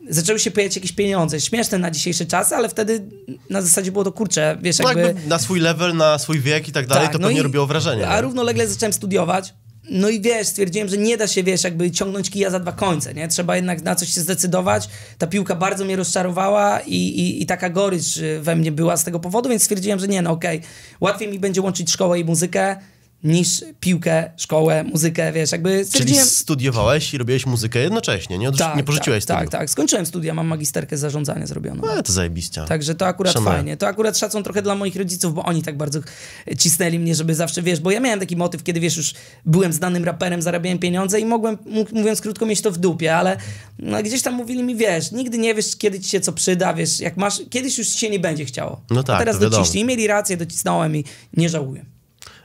zaczęły 0.10 0.40
się 0.40 0.52
pojawiać 0.52 0.76
jakieś 0.76 0.92
pieniądze, 0.92 1.42
śmieszne 1.42 1.78
na 1.78 1.92
dzisiejsze 1.92 2.26
czasy, 2.26 2.56
ale 2.56 2.70
wtedy 2.70 3.02
na 3.50 3.62
zasadzie 3.62 3.92
było 3.92 4.04
to, 4.04 4.12
kurczę, 4.12 4.58
wiesz, 4.62 4.80
No 4.80 4.88
jakby... 4.90 5.04
jakby 5.04 5.28
na 5.28 5.40
swój 5.40 5.60
level, 5.60 5.96
na 5.96 6.20
swój 6.20 6.40
wiek 6.40 6.68
i 6.68 6.72
tak 6.72 6.88
dalej, 6.88 7.08
to 7.08 7.18
no 7.18 7.28
pewnie 7.28 7.40
i- 7.40 7.44
robiło 7.44 7.68
wrażenie. 7.68 8.08
A 8.08 8.16
nie? 8.16 8.22
równolegle 8.22 8.68
zacząłem 8.68 8.94
studiować. 8.94 9.54
No 9.90 10.10
i 10.10 10.22
wiesz, 10.22 10.48
stwierdziłem, 10.48 10.88
że 10.88 10.98
nie 10.98 11.18
da 11.18 11.28
się, 11.28 11.44
wiesz, 11.44 11.64
jakby 11.64 11.92
ciągnąć 11.92 12.30
kija 12.30 12.50
za 12.50 12.60
dwa 12.60 12.72
końce, 12.72 13.14
nie? 13.14 13.28
Trzeba 13.28 13.56
jednak 13.56 13.82
na 13.82 13.96
coś 13.96 14.10
się 14.10 14.22
zdecydować. 14.22 14.90
Ta 15.18 15.28
piłka 15.28 15.56
bardzo 15.56 15.86
mnie 15.86 15.96
rozczarowała 15.96 16.80
i, 16.80 16.96
i, 16.96 17.42
i 17.42 17.46
taka 17.46 17.70
gorycz 17.70 18.18
y, 18.18 18.40
we 18.42 18.56
mnie 18.56 18.72
była 18.72 18.98
z 18.98 19.04
tego 19.04 19.20
powodu, 19.20 19.50
więc 19.50 19.64
stwierdziłem, 19.64 20.00
że 20.00 20.08
nie, 20.08 20.22
no 20.22 20.32
okej, 20.32 20.62
łatwiej 21.00 21.28
mi 21.28 21.40
będzie 21.40 21.62
łączyć 21.62 21.92
szkołę 21.92 22.20
i 22.20 22.26
muzykę 22.26 22.76
niż 23.24 23.64
piłkę, 23.80 24.32
szkołę, 24.38 24.84
muzykę, 24.84 25.32
wiesz, 25.32 25.52
jakby 25.52 25.86
Czyli 25.94 26.16
studiowałeś 26.18 27.14
i 27.14 27.18
robiłeś 27.18 27.46
muzykę 27.46 27.80
jednocześnie, 27.80 28.38
nie, 28.38 28.52
Odrzuci- 28.52 28.78
nie 28.78 28.84
porzuciłeś 28.84 29.26
tak, 29.26 29.38
studiów. 29.38 29.52
tak, 29.52 29.62
tak. 29.62 29.70
Skończyłem 29.70 30.06
studia, 30.06 30.34
mam 30.34 30.48
magisterkę 30.48 30.98
zarządzania 30.98 31.48
zrobioną. 31.48 31.82
No, 31.96 32.04
to 32.04 32.14
zajebiście. 32.14 32.62
Także 32.68 32.96
to 32.96 33.06
akurat 33.08 33.34
Szanuję. 33.34 33.56
fajnie. 33.56 33.78
To 33.78 33.88
akurat 33.88 34.18
szacun 34.18 34.44
trochę 34.44 34.62
dla 34.62 34.76
moich 34.76 34.96
rodziców, 34.96 35.34
bo 35.34 35.44
oni 35.46 35.62
tak 35.62 35.78
bardzo 35.78 36.00
cisnęli 36.58 37.00
mnie, 37.00 37.16
żeby 37.16 37.36
zawsze, 37.36 37.62
wiesz, 37.62 37.80
bo 37.80 37.92
ja 37.92 38.00
miałem 38.00 38.20
taki 38.20 38.36
motyw, 38.36 38.64
kiedy, 38.64 38.80
wiesz, 38.80 38.98
już 38.98 39.14
byłem 39.46 39.74
znanym 39.74 40.04
raperem, 40.04 40.42
zarabiałem 40.42 40.80
pieniądze 40.80 41.20
i 41.20 41.26
mogłem, 41.26 41.58
mówiąc 41.94 42.22
krótko, 42.22 42.46
mieć 42.46 42.62
to 42.62 42.72
w 42.72 42.78
dupie, 42.78 43.16
ale 43.16 43.38
no, 43.80 44.04
gdzieś 44.04 44.22
tam 44.22 44.34
mówili 44.34 44.64
mi, 44.64 44.76
wiesz, 44.76 45.12
nigdy 45.12 45.38
nie 45.38 45.56
wiesz, 45.56 45.76
kiedy 45.76 46.00
ci 46.00 46.10
się 46.10 46.20
co 46.20 46.32
przyda, 46.34 46.74
wiesz, 46.74 47.00
jak 47.00 47.18
masz, 47.18 47.42
kiedyś 47.50 47.78
już 47.78 47.88
się 47.88 48.10
nie 48.10 48.20
będzie 48.20 48.46
chciało. 48.46 48.82
No 48.90 49.04
tak, 49.04 49.16
A 49.16 49.20
teraz 49.20 49.40
dociśnij. 49.40 49.84
I 49.84 49.86
mieli 49.86 50.08
rację, 50.08 50.38
docisnąłem 50.38 50.96
i 50.96 51.04
nie 51.38 51.50
żałuję. 51.50 51.86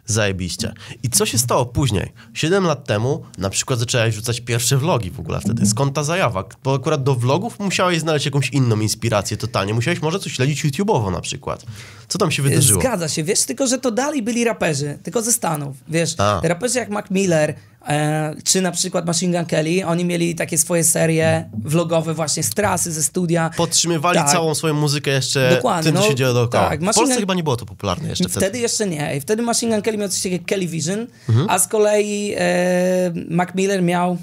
Zajebiście. 0.06 0.72
I 1.02 1.10
co 1.10 1.26
się 1.26 1.38
stało 1.38 1.66
później? 1.66 2.12
Siedem 2.34 2.64
lat 2.64 2.84
temu 2.84 3.22
na 3.38 3.50
przykład 3.50 3.78
zaczęłaś 3.78 4.14
rzucać 4.14 4.40
pierwsze 4.40 4.76
vlogi 4.78 5.10
w 5.10 5.20
ogóle 5.20 5.40
wtedy. 5.40 5.66
Skąd 5.66 5.94
ta 5.94 6.04
zajawa? 6.04 6.44
Bo 6.64 6.74
akurat 6.74 7.02
do 7.02 7.14
vlogów 7.14 7.58
musiałeś 7.60 8.00
znaleźć 8.00 8.26
jakąś 8.26 8.48
inną 8.50 8.80
inspirację 8.80 9.36
totalnie. 9.36 9.74
Musiałeś 9.74 10.02
może 10.02 10.18
coś 10.18 10.32
śledzić 10.32 10.64
YouTube'owo 10.64 11.12
na 11.12 11.20
przykład. 11.20 11.64
Co 12.08 12.18
tam 12.18 12.30
się 12.30 12.42
wydarzyło? 12.42 12.80
Zgadza 12.80 13.08
się, 13.08 13.24
wiesz, 13.24 13.42
tylko 13.44 13.66
że 13.66 13.78
to 13.78 13.90
dalej 13.90 14.22
byli 14.22 14.44
raperzy, 14.44 14.98
tylko 15.02 15.22
ze 15.22 15.32
Stanów, 15.32 15.76
wiesz, 15.88 16.14
A. 16.18 16.40
raperzy 16.44 16.78
jak 16.78 16.88
Mac 16.90 17.10
Miller, 17.10 17.54
e, 17.88 18.34
czy 18.44 18.60
na 18.60 18.72
przykład 18.72 19.06
Machine 19.06 19.38
Gun 19.38 19.46
Kelly, 19.46 19.86
oni 19.86 20.04
mieli 20.04 20.34
takie 20.34 20.58
swoje 20.58 20.84
serie 20.84 21.50
vlogowe 21.64 22.14
właśnie 22.14 22.42
z 22.42 22.50
trasy, 22.50 22.92
ze 22.92 23.02
studia. 23.02 23.50
Podtrzymywali 23.56 24.18
Tak. 24.18 24.30
całą 24.30 24.54
swoją 24.54 24.74
muzykę 24.74 25.10
jeszcze 25.10 25.50
Dokładnie, 25.56 25.92
tym, 25.92 26.00
co 26.00 26.04
no, 26.04 26.08
się 26.08 26.14
dzieje 26.14 26.32
dookoła. 26.32 26.68
tak, 26.68 26.80
w 26.80 26.82
Machine 26.82 26.94
Polsce 27.00 27.14
Gun- 27.14 27.20
chyba 27.22 27.34
nie 27.34 27.42
było 27.42 27.56
to 27.56 27.66
popularne 27.66 28.08
jeszcze 28.08 28.24
Wtedy, 28.24 28.40
wtedy. 28.46 28.58
jeszcze 28.58 28.86
nie. 28.86 29.16
I 29.16 29.20
wtedy 29.20 29.42
Machine 29.42 29.72
Gun 29.72 29.82
Kelly 29.82 29.95
miał 29.98 30.08
coś 30.08 30.18
takiego 30.18 30.34
jak 30.42 30.44
Kelly 30.44 30.66
Vision, 30.66 31.06
Mhm. 31.28 31.50
a 31.50 31.58
z 31.58 31.68
kolei 31.68 32.34
e, 32.38 33.12
Mac 33.30 33.54
Miller 33.54 33.82
miał 33.82 34.18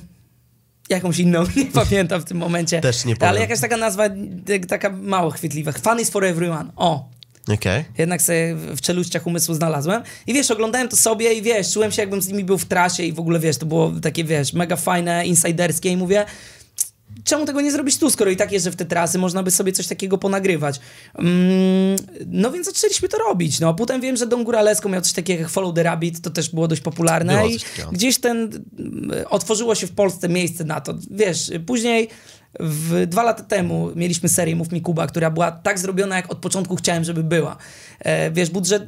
jakąś 0.89 1.19
inną, 1.19 1.43
nie 1.57 1.65
pamiętam 1.65 2.21
w 2.21 2.25
tym 2.25 2.37
momencie. 2.37 2.81
Też 2.81 3.05
nie 3.05 3.15
powiem. 3.15 3.29
Ale 3.29 3.39
jakaś 3.39 3.59
taka 3.59 3.77
nazwa, 3.77 4.03
taka 4.67 4.89
mało 4.89 5.29
chwytliwa. 5.31 5.71
Fun 5.71 5.99
is 5.99 6.09
for 6.09 6.25
everyone. 6.25 6.71
O! 6.75 7.09
Okej. 7.53 7.85
Jednak 7.97 8.21
sobie 8.21 8.55
w 8.55 8.81
czeluściach 8.81 9.27
umysłu 9.27 9.55
znalazłem. 9.55 10.03
I 10.27 10.33
wiesz, 10.33 10.51
oglądałem 10.51 10.87
to 10.89 10.95
sobie 10.97 11.33
i 11.33 11.41
wiesz, 11.41 11.73
czułem 11.73 11.91
się 11.91 12.01
jakbym 12.01 12.21
z 12.21 12.27
nimi 12.27 12.43
był 12.43 12.57
w 12.57 12.65
trasie 12.65 13.03
i 13.03 13.13
w 13.13 13.19
ogóle 13.19 13.39
wiesz, 13.39 13.57
to 13.57 13.65
było 13.65 13.91
takie 14.01 14.23
wiesz, 14.23 14.53
mega 14.53 14.75
fajne, 14.75 15.25
insiderskie 15.25 15.89
i 15.89 15.97
mówię, 15.97 16.25
czemu 17.23 17.45
tego 17.45 17.61
nie 17.61 17.71
zrobić 17.71 17.97
tu, 17.97 18.11
skoro 18.11 18.31
i 18.31 18.35
tak 18.35 18.51
jeżdżę 18.51 18.71
w 18.71 18.75
te 18.75 18.85
trasy, 18.85 19.17
można 19.17 19.43
by 19.43 19.51
sobie 19.51 19.71
coś 19.71 19.87
takiego 19.87 20.17
ponagrywać. 20.17 20.79
Mm, 21.15 21.95
no 22.25 22.51
więc 22.51 22.65
zaczęliśmy 22.65 23.09
to 23.09 23.17
robić. 23.17 23.59
No 23.59 23.69
a 23.69 23.73
potem 23.73 24.01
wiem, 24.01 24.17
że 24.17 24.27
Don 24.27 24.43
Góralesco 24.43 24.89
miał 24.89 25.01
coś 25.01 25.13
takiego 25.13 25.41
jak 25.41 25.49
Follow 25.49 25.75
the 25.75 25.83
Rabbit, 25.83 26.21
to 26.21 26.29
też 26.29 26.49
było 26.49 26.67
dość 26.67 26.81
popularne 26.81 27.33
Było 27.33 27.47
i 27.47 27.59
gdzieś 27.91 28.19
ten, 28.19 28.65
mm, 28.79 29.11
otworzyło 29.29 29.75
się 29.75 29.87
w 29.87 29.91
Polsce 29.91 30.29
miejsce 30.29 30.63
na 30.63 30.81
to. 30.81 30.93
Wiesz, 31.11 31.51
później 31.65 32.09
w, 32.59 33.07
dwa 33.07 33.23
lata 33.23 33.43
temu 33.43 33.89
mieliśmy 33.95 34.29
serię 34.29 34.55
Mów 34.55 34.71
mi 34.71 34.81
Kuba, 34.81 35.07
która 35.07 35.31
była 35.31 35.51
tak 35.51 35.79
zrobiona, 35.79 36.15
jak 36.15 36.31
od 36.31 36.37
początku 36.37 36.75
chciałem, 36.75 37.03
żeby 37.03 37.23
była. 37.23 37.57
E, 37.99 38.31
wiesz, 38.31 38.49
budżet, 38.49 38.83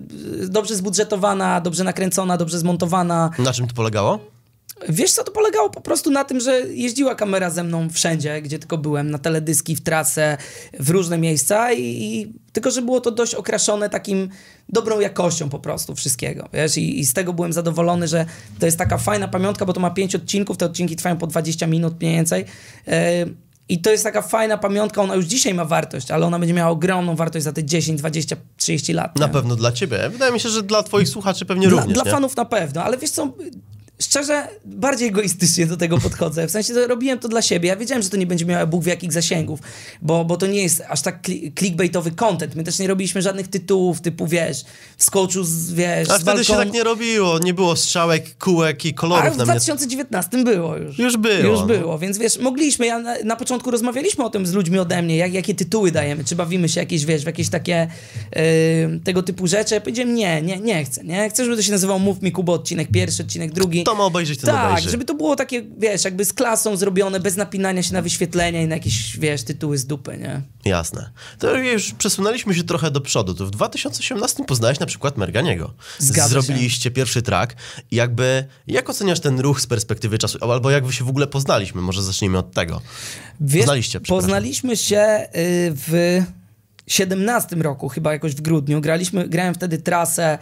dobrze 0.49 0.75
zbudżetowana, 0.75 1.61
dobrze 1.61 1.83
nakręcona, 1.83 2.37
dobrze 2.37 2.59
zmontowana. 2.59 3.29
Na 3.39 3.53
czym 3.53 3.67
to 3.67 3.73
polegało? 3.73 4.34
Wiesz 4.89 5.11
co, 5.11 5.23
to 5.23 5.31
polegało 5.31 5.69
po 5.69 5.81
prostu 5.81 6.11
na 6.11 6.23
tym, 6.23 6.39
że 6.39 6.61
jeździła 6.61 7.15
kamera 7.15 7.49
ze 7.49 7.63
mną 7.63 7.89
wszędzie, 7.89 8.41
gdzie 8.41 8.59
tylko 8.59 8.77
byłem, 8.77 9.11
na 9.11 9.17
teledyski, 9.17 9.75
w 9.75 9.81
trasę, 9.81 10.37
w 10.79 10.89
różne 10.89 11.17
miejsca 11.17 11.73
i, 11.73 11.81
i 11.83 12.33
tylko, 12.53 12.71
że 12.71 12.81
było 12.81 13.01
to 13.01 13.11
dość 13.11 13.35
okraszone 13.35 13.89
takim 13.89 14.29
dobrą 14.69 14.99
jakością 14.99 15.49
po 15.49 15.59
prostu 15.59 15.95
wszystkiego, 15.95 16.49
wiesz, 16.53 16.77
I, 16.77 16.99
i 16.99 17.05
z 17.05 17.13
tego 17.13 17.33
byłem 17.33 17.53
zadowolony, 17.53 18.07
że 18.07 18.25
to 18.59 18.65
jest 18.65 18.77
taka 18.77 18.97
fajna 18.97 19.27
pamiątka, 19.27 19.65
bo 19.65 19.73
to 19.73 19.79
ma 19.79 19.89
pięć 19.89 20.15
odcinków, 20.15 20.57
te 20.57 20.65
odcinki 20.65 20.95
trwają 20.95 21.17
po 21.17 21.27
20 21.27 21.67
minut 21.67 21.99
mniej 22.01 22.15
więcej 22.15 22.45
e, 22.87 23.25
i 23.69 23.81
to 23.81 23.91
jest 23.91 24.03
taka 24.03 24.21
fajna 24.21 24.57
pamiątka, 24.57 25.01
ona 25.01 25.15
już 25.15 25.25
dzisiaj 25.25 25.53
ma 25.53 25.65
wartość, 25.65 26.11
ale 26.11 26.25
ona 26.25 26.39
będzie 26.39 26.53
miała 26.53 26.71
ogromną 26.71 27.15
wartość 27.15 27.43
za 27.43 27.53
te 27.53 27.63
10, 27.63 27.99
20, 27.99 28.35
30 28.57 28.93
lat. 28.93 29.19
Na 29.19 29.27
nie? 29.27 29.33
pewno 29.33 29.55
dla 29.55 29.71
ciebie. 29.71 30.09
Wydaje 30.09 30.31
mi 30.33 30.39
się, 30.39 30.49
że 30.49 30.63
dla 30.63 30.83
twoich 30.83 31.09
słuchaczy 31.09 31.45
pewnie 31.45 31.67
Dla, 31.67 31.77
również, 31.79 31.95
dla 31.95 32.03
nie? 32.03 32.11
fanów 32.11 32.35
na 32.35 32.45
pewno, 32.45 32.83
ale 32.83 32.97
wiesz 32.97 33.11
co, 33.11 33.33
szczerze, 34.01 34.47
bardziej 34.65 35.07
egoistycznie 35.07 35.65
do 35.65 35.77
tego 35.77 35.97
podchodzę. 35.97 36.47
W 36.47 36.51
sensie, 36.51 36.73
że 36.73 36.87
robiłem 36.87 37.19
to 37.19 37.27
dla 37.27 37.41
siebie. 37.41 37.69
Ja 37.69 37.75
wiedziałem, 37.75 38.03
że 38.03 38.09
to 38.09 38.17
nie 38.17 38.27
będzie 38.27 38.45
miało 38.45 38.67
Bóg 38.67 38.83
w 38.83 38.87
jakich 38.87 39.13
zasięgów, 39.13 39.59
bo, 40.01 40.25
bo 40.25 40.37
to 40.37 40.47
nie 40.47 40.63
jest 40.63 40.83
aż 40.89 41.01
tak 41.01 41.19
clickbaitowy 41.59 42.11
content. 42.11 42.55
My 42.55 42.63
też 42.63 42.79
nie 42.79 42.87
robiliśmy 42.87 43.21
żadnych 43.21 43.47
tytułów 43.47 44.01
typu, 44.01 44.27
wiesz, 44.27 44.65
skoczu 44.97 45.43
z, 45.43 45.73
wiesz, 45.73 46.09
A 46.09 46.19
wtedy 46.19 46.45
się 46.45 46.53
tak 46.53 46.73
nie 46.73 46.83
robiło. 46.83 47.39
Nie 47.39 47.53
było 47.53 47.75
strzałek, 47.75 48.37
kółek 48.37 48.85
i 48.85 48.89
A 48.89 48.93
kolorów 48.93 49.33
w 49.33 49.37
na 49.37 49.43
mnie. 49.43 49.51
2019 49.51 50.43
było 50.43 50.77
już. 50.77 50.99
Już 50.99 51.17
było, 51.17 51.33
Już 51.51 51.59
no. 51.59 51.65
było, 51.65 51.99
więc 51.99 52.17
wiesz, 52.17 52.39
mogliśmy, 52.39 52.85
ja 52.85 52.99
na, 52.99 53.15
na 53.23 53.35
początku 53.35 53.71
rozmawialiśmy 53.71 54.23
o 54.23 54.29
tym 54.29 54.45
z 54.45 54.53
ludźmi 54.53 54.79
ode 54.79 55.01
mnie, 55.01 55.17
jak, 55.17 55.33
jakie 55.33 55.55
tytuły 55.55 55.91
dajemy, 55.91 56.23
czy 56.23 56.35
bawimy 56.35 56.69
się 56.69 56.79
jakieś, 56.79 57.05
wiesz, 57.05 57.23
w 57.23 57.25
jakieś 57.25 57.49
takie 57.49 57.87
yy, 58.35 58.99
tego 59.03 59.23
typu 59.23 59.47
rzeczy. 59.47 59.75
Ja 59.75 59.81
powiedziałem, 59.81 60.15
nie, 60.15 60.41
nie, 60.41 60.57
nie 60.59 60.85
chcę, 60.85 61.03
nie? 61.03 61.29
Chcę, 61.29 61.43
żeby 61.45 61.57
to 61.57 61.63
się 61.63 61.71
nazywało 61.71 61.99
Mów 61.99 62.21
mi 62.21 62.31
Kubo, 62.31 62.53
odcinek 62.53 62.87
pierwszy, 62.91 63.23
odcinek 63.23 63.51
drugi. 63.53 63.83
To 63.85 63.95
ma 63.95 64.03
obejrzeć, 64.03 64.39
ten 64.39 64.49
Tak, 64.55 64.71
obejrzy. 64.71 64.89
żeby 64.89 65.05
to 65.05 65.13
było 65.13 65.35
takie, 65.35 65.63
wiesz, 65.77 66.05
jakby 66.05 66.25
z 66.25 66.33
klasą 66.33 66.77
zrobione, 66.77 67.19
bez 67.19 67.35
napinania 67.35 67.83
się 67.83 67.93
na 67.93 68.01
wyświetlenia 68.01 68.61
i 68.61 68.67
na 68.67 68.75
jakieś, 68.75 69.17
wiesz, 69.19 69.43
tytuły 69.43 69.77
z 69.77 69.85
dupy, 69.85 70.17
nie? 70.17 70.41
Jasne. 70.65 71.09
To 71.39 71.57
już 71.57 71.91
przesunęliśmy 71.91 72.53
się 72.55 72.63
trochę 72.63 72.91
do 72.91 73.01
przodu. 73.01 73.33
To 73.33 73.45
w 73.45 73.51
2018 73.51 74.43
poznałeś 74.45 74.79
na 74.79 74.85
przykład 74.85 75.17
Merganiego. 75.17 75.73
Zgadza 75.99 76.23
się. 76.23 76.41
Zrobiliście 76.41 76.91
pierwszy 76.91 77.21
track. 77.21 77.55
Jakby, 77.91 78.45
jak 78.67 78.89
oceniasz 78.89 79.19
ten 79.19 79.39
ruch 79.39 79.61
z 79.61 79.67
perspektywy 79.67 80.17
czasu? 80.17 80.37
Albo 80.51 80.71
jak 80.71 80.85
wy 80.85 80.93
się 80.93 81.03
w 81.05 81.09
ogóle 81.09 81.27
poznaliśmy? 81.27 81.81
Może 81.81 82.03
zacznijmy 82.03 82.37
od 82.37 82.51
tego. 82.51 82.81
Wiesz, 83.41 83.59
Poznaliście. 83.61 83.99
Poznaliśmy 83.99 84.77
się 84.77 85.27
y, 85.35 85.73
w 85.75 86.21
17 86.87 87.55
roku, 87.55 87.89
chyba 87.89 88.13
jakoś 88.13 88.35
w 88.35 88.41
grudniu. 88.41 88.81
Graliśmy, 88.81 89.27
grałem 89.27 89.53
wtedy 89.53 89.77
trasę 89.77 90.37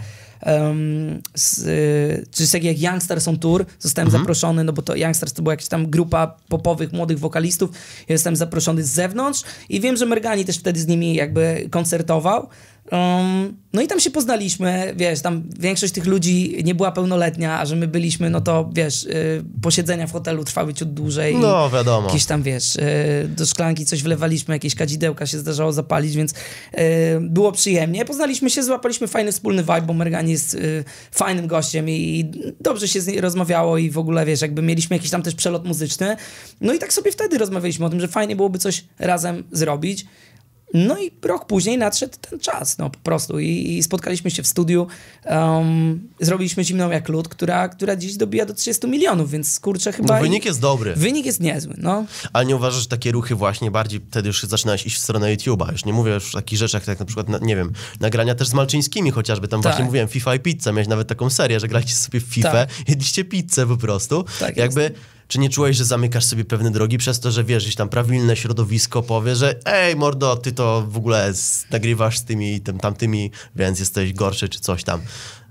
um, 0.45 1.21
z, 1.35 1.59
y, 1.59 2.25
czy 2.31 2.59
jak 2.61 2.81
Youngsters 2.81 3.27
on 3.27 3.39
Tour. 3.39 3.65
Zostałem 3.79 4.07
Mhm. 4.07 4.21
zaproszony, 4.23 4.63
no 4.63 4.73
bo 4.73 4.81
to 4.81 4.95
Youngsters 4.95 5.33
to 5.33 5.41
była 5.41 5.53
jakaś 5.53 5.67
tam 5.67 5.89
grupa 5.89 6.35
popowych, 6.49 6.93
młodych 6.93 7.19
wokalistów. 7.19 7.69
Ja 8.09 8.17
zostałem 8.17 8.35
zaproszony 8.35 8.83
z 8.83 8.89
zewnątrz 8.89 9.43
i 9.69 9.81
wiem, 9.81 9.97
że 9.97 10.05
Mergani 10.05 10.45
też 10.45 10.57
wtedy 10.57 10.79
z 10.79 10.87
nimi 10.87 11.15
jakby 11.15 11.67
koncertował. 11.71 12.47
Um, 12.91 13.57
no 13.73 13.81
i 13.81 13.87
tam 13.87 13.99
się 13.99 14.11
poznaliśmy, 14.11 14.93
wiesz, 14.97 15.21
tam 15.21 15.43
większość 15.59 15.93
tych 15.93 16.05
ludzi 16.05 16.57
nie 16.63 16.75
była 16.75 16.91
pełnoletnia, 16.91 17.59
a 17.59 17.65
że 17.65 17.75
my 17.75 17.87
byliśmy, 17.87 18.29
no 18.29 18.41
to 18.41 18.69
wiesz, 18.73 19.03
y, 19.03 19.43
posiedzenia 19.61 20.07
w 20.07 20.11
hotelu 20.11 20.43
trwały 20.43 20.73
ciut 20.73 20.93
dłużej. 20.93 21.33
i- 21.33 21.37
No, 21.37 21.69
wiadomo. 21.69 22.07
Jakieś 22.07 22.25
tam, 22.25 22.43
wiesz, 22.43 22.75
e, 22.77 23.27
do 23.27 23.45
szklanki 23.45 23.85
coś 23.85 24.03
wlewaliśmy, 24.03 24.55
jakieś 24.55 24.75
kadzidełka 24.75 25.25
się 25.25 25.39
zdarzało 25.39 25.73
zapalić, 25.73 26.15
więc 26.15 26.33
e, 26.71 27.19
było 27.19 27.51
przyjemnie. 27.51 28.05
Poznaliśmy 28.05 28.49
się, 28.49 28.63
złapaliśmy 28.63 29.07
fajny 29.07 29.31
wspólny 29.31 29.61
vibe, 29.63 29.81
bo 29.81 29.93
Mergani 29.93 30.31
jest 30.31 30.55
e, 30.55 30.59
fajnym 31.11 31.47
gościem 31.47 31.89
i 31.89 32.31
dobrze 32.61 32.87
się 32.87 33.01
z 33.01 33.07
nim 33.07 33.19
rozmawiało 33.19 33.77
i 33.77 33.89
w 33.89 33.97
ogóle, 33.97 34.25
wiesz, 34.25 34.41
jakby 34.41 34.61
mieliśmy 34.61 34.95
jakiś 34.95 35.11
tam 35.11 35.21
też 35.21 35.35
przelot 35.35 35.65
muzyczny. 35.67 36.15
No 36.61 36.73
i 36.73 36.79
tak 36.79 36.93
sobie 36.93 37.11
wtedy 37.11 37.37
rozmawialiśmy 37.37 37.85
o 37.85 37.89
tym, 37.89 37.99
że 38.01 38.07
fajnie 38.07 38.35
byłoby 38.35 38.59
coś 38.59 38.83
razem 38.99 39.43
zrobić. 39.51 40.05
No 40.73 40.99
i 40.99 41.11
rok 41.21 41.45
później 41.45 41.77
nadszedł 41.77 42.13
ten 42.29 42.39
czas, 42.39 42.77
no 42.77 42.89
po 42.89 42.99
prostu. 42.99 43.39
I, 43.39 43.77
i 43.77 43.83
spotkaliśmy 43.83 44.31
się 44.31 44.43
w 44.43 44.47
studiu, 44.47 44.87
um, 45.25 46.09
zrobiliśmy 46.19 46.63
Zimną 46.63 46.91
jak 46.91 47.09
lód, 47.09 47.27
która, 47.27 47.69
która 47.69 47.95
dziś 47.95 48.15
dobija 48.15 48.45
do 48.45 48.53
30 48.53 48.87
milionów, 48.87 49.31
więc 49.31 49.59
kurczę 49.59 49.91
chyba... 49.91 50.15
No, 50.15 50.21
wynik 50.21 50.45
jest 50.45 50.61
dobry. 50.61 50.95
Wynik 50.95 51.25
jest 51.25 51.39
niezły, 51.39 51.73
no. 51.77 52.05
Ale 52.33 52.45
nie 52.45 52.55
uważasz, 52.55 52.81
że 52.81 52.87
takie 52.87 53.11
ruchy 53.11 53.35
właśnie 53.35 53.71
bardziej 53.71 54.01
wtedy 54.09 54.27
już 54.27 54.43
zaczynałeś 54.43 54.85
iść 54.85 54.95
w 54.95 54.99
stronę 54.99 55.35
YouTube'a? 55.35 55.71
Już 55.71 55.85
nie 55.85 55.93
mówię 55.93 56.11
już 56.11 56.35
o 56.35 56.37
takich 56.37 56.59
rzeczach, 56.59 56.87
jak 56.87 56.99
na 56.99 57.05
przykład, 57.05 57.29
na, 57.29 57.37
nie 57.37 57.55
wiem, 57.55 57.71
nagrania 57.99 58.35
też 58.35 58.47
z 58.47 58.53
Malczyńskimi 58.53 59.11
chociażby. 59.11 59.47
Tam 59.47 59.61
Tak. 59.61 59.71
właśnie 59.71 59.85
mówiłem 59.85 60.07
FIFA 60.07 60.35
i 60.35 60.39
pizza. 60.39 60.71
Miałeś 60.71 60.87
nawet 60.87 61.07
taką 61.07 61.29
serię, 61.29 61.59
że 61.59 61.67
graliście 61.67 61.95
sobie 61.95 62.19
w 62.19 62.23
FIFA, 62.23 62.51
Tak. 62.51 62.69
jedliście 62.87 63.25
pizzę 63.25 63.67
po 63.67 63.77
prostu. 63.77 64.25
Tak 64.39 64.57
Jakby... 64.57 64.91
Czy 65.33 65.39
nie 65.39 65.49
czułeś, 65.49 65.77
że 65.77 65.85
zamykasz 65.85 66.25
sobie 66.25 66.45
pewne 66.45 66.71
drogi 66.71 66.97
przez 66.97 67.19
to, 67.19 67.31
że 67.31 67.43
wiesz, 67.43 67.63
gdzieś 67.63 67.75
tam 67.75 67.89
prawilne 67.89 68.35
środowisko 68.35 69.03
powie, 69.03 69.35
że 69.35 69.55
ej 69.65 69.95
mordo, 69.95 70.35
ty 70.35 70.51
to 70.51 70.85
w 70.89 70.97
ogóle 70.97 71.33
nagrywasz 71.71 72.19
z 72.19 72.23
tymi 72.23 72.61
tym 72.61 72.79
tamtymi, 72.79 73.31
więc 73.55 73.79
jesteś 73.79 74.13
gorszy 74.13 74.49
czy 74.49 74.59
coś 74.59 74.83
tam. 74.83 75.01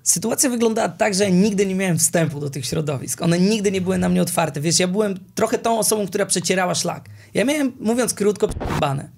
Sytuacja 0.02 0.50
wyglądała 0.50 0.88
tak, 0.88 1.14
że 1.14 1.30
nigdy 1.30 1.66
nie 1.66 1.74
miałem 1.74 1.98
wstępu 1.98 2.40
do 2.40 2.50
tych 2.50 2.66
środowisk. 2.66 3.22
One 3.22 3.40
nigdy 3.40 3.72
nie 3.72 3.80
były 3.80 3.98
na 3.98 4.08
mnie 4.08 4.22
otwarte. 4.22 4.60
Wiesz, 4.60 4.78
ja 4.78 4.88
byłem 4.88 5.18
trochę 5.34 5.58
tą 5.58 5.78
osobą, 5.78 6.06
która 6.06 6.26
przecierała 6.26 6.74
szlak. 6.74 7.08
Ja 7.34 7.44
miałem, 7.44 7.72
mówiąc 7.80 8.14
krótko, 8.14 8.48
bane. 8.80 9.08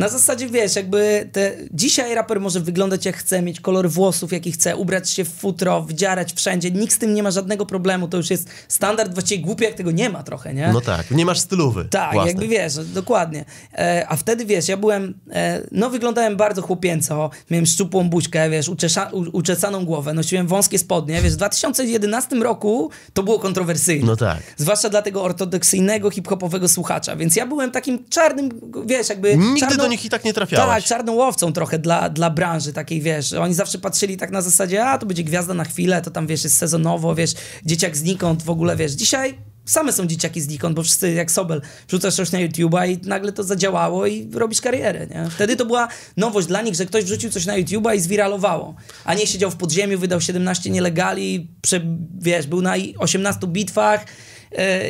Na 0.00 0.08
zasadzie, 0.08 0.48
wiesz, 0.48 0.76
jakby 0.76 1.28
te... 1.32 1.52
dzisiaj 1.70 2.14
raper 2.14 2.40
może 2.40 2.60
wyglądać 2.60 3.04
jak 3.06 3.16
chce, 3.16 3.42
mieć 3.42 3.60
kolor 3.60 3.90
włosów 3.90 4.32
jaki 4.32 4.52
chce, 4.52 4.76
ubrać 4.76 5.10
się 5.10 5.24
w 5.24 5.28
futro, 5.28 5.82
wdzierać 5.82 6.32
wszędzie. 6.32 6.70
Nikt 6.70 6.94
z 6.94 6.98
tym 6.98 7.14
nie 7.14 7.22
ma 7.22 7.30
żadnego 7.30 7.66
problemu. 7.66 8.08
To 8.08 8.16
już 8.16 8.30
jest 8.30 8.48
standard, 8.68 9.14
właściwie 9.14 9.44
głupie 9.44 9.64
jak 9.64 9.74
tego 9.74 9.90
nie 9.90 10.10
ma 10.10 10.22
trochę, 10.22 10.54
nie? 10.54 10.70
No 10.72 10.80
tak, 10.80 11.10
nie 11.10 11.26
masz 11.26 11.38
stylowy 11.38 11.84
Tak, 11.84 12.12
własnej. 12.12 12.34
jakby 12.34 12.48
wiesz, 12.48 12.74
dokładnie. 12.74 13.44
E, 13.74 14.06
a 14.08 14.16
wtedy 14.16 14.44
wiesz, 14.46 14.68
ja 14.68 14.76
byłem, 14.76 15.14
e, 15.32 15.62
no 15.72 15.90
wyglądałem 15.90 16.36
bardzo 16.36 16.62
chłopięco, 16.62 17.30
miałem 17.50 17.66
szczupłą 17.66 18.08
buźkę, 18.08 18.50
wiesz, 18.50 18.68
uczesza, 18.68 19.10
u, 19.12 19.36
uczesaną 19.36 19.84
głowę, 19.84 20.14
nosiłem 20.14 20.46
wąskie 20.46 20.78
spodnie, 20.78 21.22
wiesz, 21.22 21.32
w 21.32 21.36
2011 21.36 22.36
roku 22.36 22.90
to 23.12 23.22
było 23.22 23.38
kontrowersyjne. 23.38 24.06
No 24.06 24.16
tak. 24.16 24.38
Zwłaszcza 24.56 24.88
dla 24.88 25.02
tego 25.02 25.22
ortodoksyjnego, 25.22 26.10
hip-hopowego 26.10 26.68
słuchacza, 26.68 27.16
więc 27.16 27.36
ja 27.36 27.46
byłem 27.46 27.70
takim 27.70 28.04
czarnym, 28.08 28.48
wiesz, 28.86 29.08
jakby... 29.08 29.36
Nigdy 29.36 29.76
do 29.76 29.89
nich 29.90 30.04
i 30.04 30.08
tak 30.08 30.24
nie 30.24 30.32
trafiałeś. 30.32 30.68
Tak, 30.68 30.84
czarną 30.84 31.12
łowcą 31.12 31.52
trochę 31.52 31.78
dla, 31.78 32.08
dla 32.08 32.30
branży 32.30 32.72
takiej, 32.72 33.00
wiesz, 33.00 33.32
oni 33.32 33.54
zawsze 33.54 33.78
patrzyli 33.78 34.16
tak 34.16 34.30
na 34.30 34.42
zasadzie, 34.42 34.84
a 34.84 34.98
to 34.98 35.06
będzie 35.06 35.24
gwiazda 35.24 35.54
na 35.54 35.64
chwilę, 35.64 36.02
to 36.02 36.10
tam, 36.10 36.26
wiesz, 36.26 36.44
jest 36.44 36.56
sezonowo, 36.56 37.14
wiesz, 37.14 37.34
dzieciak 37.64 37.96
znikąd, 37.96 38.42
w 38.42 38.50
ogóle, 38.50 38.76
wiesz, 38.76 38.92
dzisiaj 38.92 39.38
same 39.64 39.92
są 39.92 40.06
dzieciaki 40.06 40.40
znikąd, 40.40 40.76
bo 40.76 40.82
wszyscy 40.82 41.12
jak 41.12 41.30
Sobel 41.30 41.62
wrzucasz 41.88 42.14
coś 42.14 42.32
na 42.32 42.38
YouTube'a 42.38 42.88
i 42.88 43.08
nagle 43.08 43.32
to 43.32 43.44
zadziałało 43.44 44.06
i 44.06 44.30
robisz 44.34 44.60
karierę, 44.60 45.06
nie? 45.06 45.30
Wtedy 45.30 45.56
to 45.56 45.66
była 45.66 45.88
nowość 46.16 46.46
dla 46.46 46.62
nich, 46.62 46.74
że 46.74 46.86
ktoś 46.86 47.04
wrzucił 47.04 47.30
coś 47.30 47.46
na 47.46 47.58
YouTube'a 47.58 47.96
i 47.96 48.00
zwiralowało, 48.00 48.74
a 49.04 49.14
nie 49.14 49.26
siedział 49.26 49.50
w 49.50 49.56
podziemiu, 49.56 49.98
wydał 49.98 50.20
17 50.20 50.70
nielegali, 50.70 51.48
prze, 51.62 51.80
wiesz, 52.18 52.46
był 52.46 52.62
na 52.62 52.74
18 52.98 53.46
bitwach, 53.46 54.06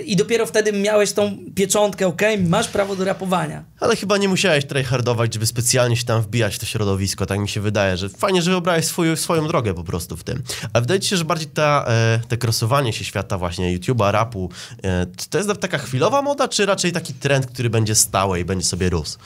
i 0.05 0.16
dopiero 0.16 0.46
wtedy 0.46 0.73
miałeś 0.73 1.12
tą 1.12 1.38
pieczątkę, 1.55 2.07
okej, 2.07 2.38
masz 2.38 2.68
prawo 2.68 2.96
do 2.96 3.05
rapowania. 3.05 3.64
Ale 3.81 3.96
chyba 3.96 4.16
nie 4.16 4.29
musiałeś 4.29 4.64
tryhardować, 4.64 5.35
żeby 5.35 5.46
specjalnie 5.46 5.96
się 5.96 6.05
tam 6.05 6.23
wbijać 6.23 6.55
w 6.55 6.59
to 6.59 6.66
środowisko, 6.66 7.27
tak 7.27 7.38
mi 7.38 7.49
się 7.49 7.61
wydaje, 7.61 7.96
że 7.96 8.09
fajnie, 8.09 8.42
że 8.42 8.51
wybrałeś 8.51 8.85
swój, 8.85 9.16
swoją 9.16 9.49
drogę 9.49 9.75
po 9.75 9.85
prostu 9.85 10.16
w 10.16 10.25
tym. 10.25 10.42
Ale 10.73 10.81
wydaje 10.81 11.01
ci 11.01 11.09
się, 11.09 11.16
że 11.16 11.25
bardziej 11.25 11.49
ta, 11.49 11.85
e, 11.88 12.20
te 12.29 12.37
krosowanie 12.37 12.92
się 12.92 13.05
świata 13.05 13.38
właśnie 13.38 13.79
YouTube'a, 13.79 14.11
rapu, 14.11 14.51
e, 14.83 15.07
to 15.31 15.38
jest 15.38 15.51
taka 15.61 15.79
chwilowa 15.79 16.23
moda, 16.23 16.49
czy 16.49 16.66
raczej 16.66 16.92
taki 16.92 17.14
trend, 17.14 17.46
który 17.46 17.70
będzie 17.70 17.94
stały 17.94 18.40
i 18.40 18.44
będzie 18.44 18.66
sobie 18.66 18.90
rósł? 18.90 19.18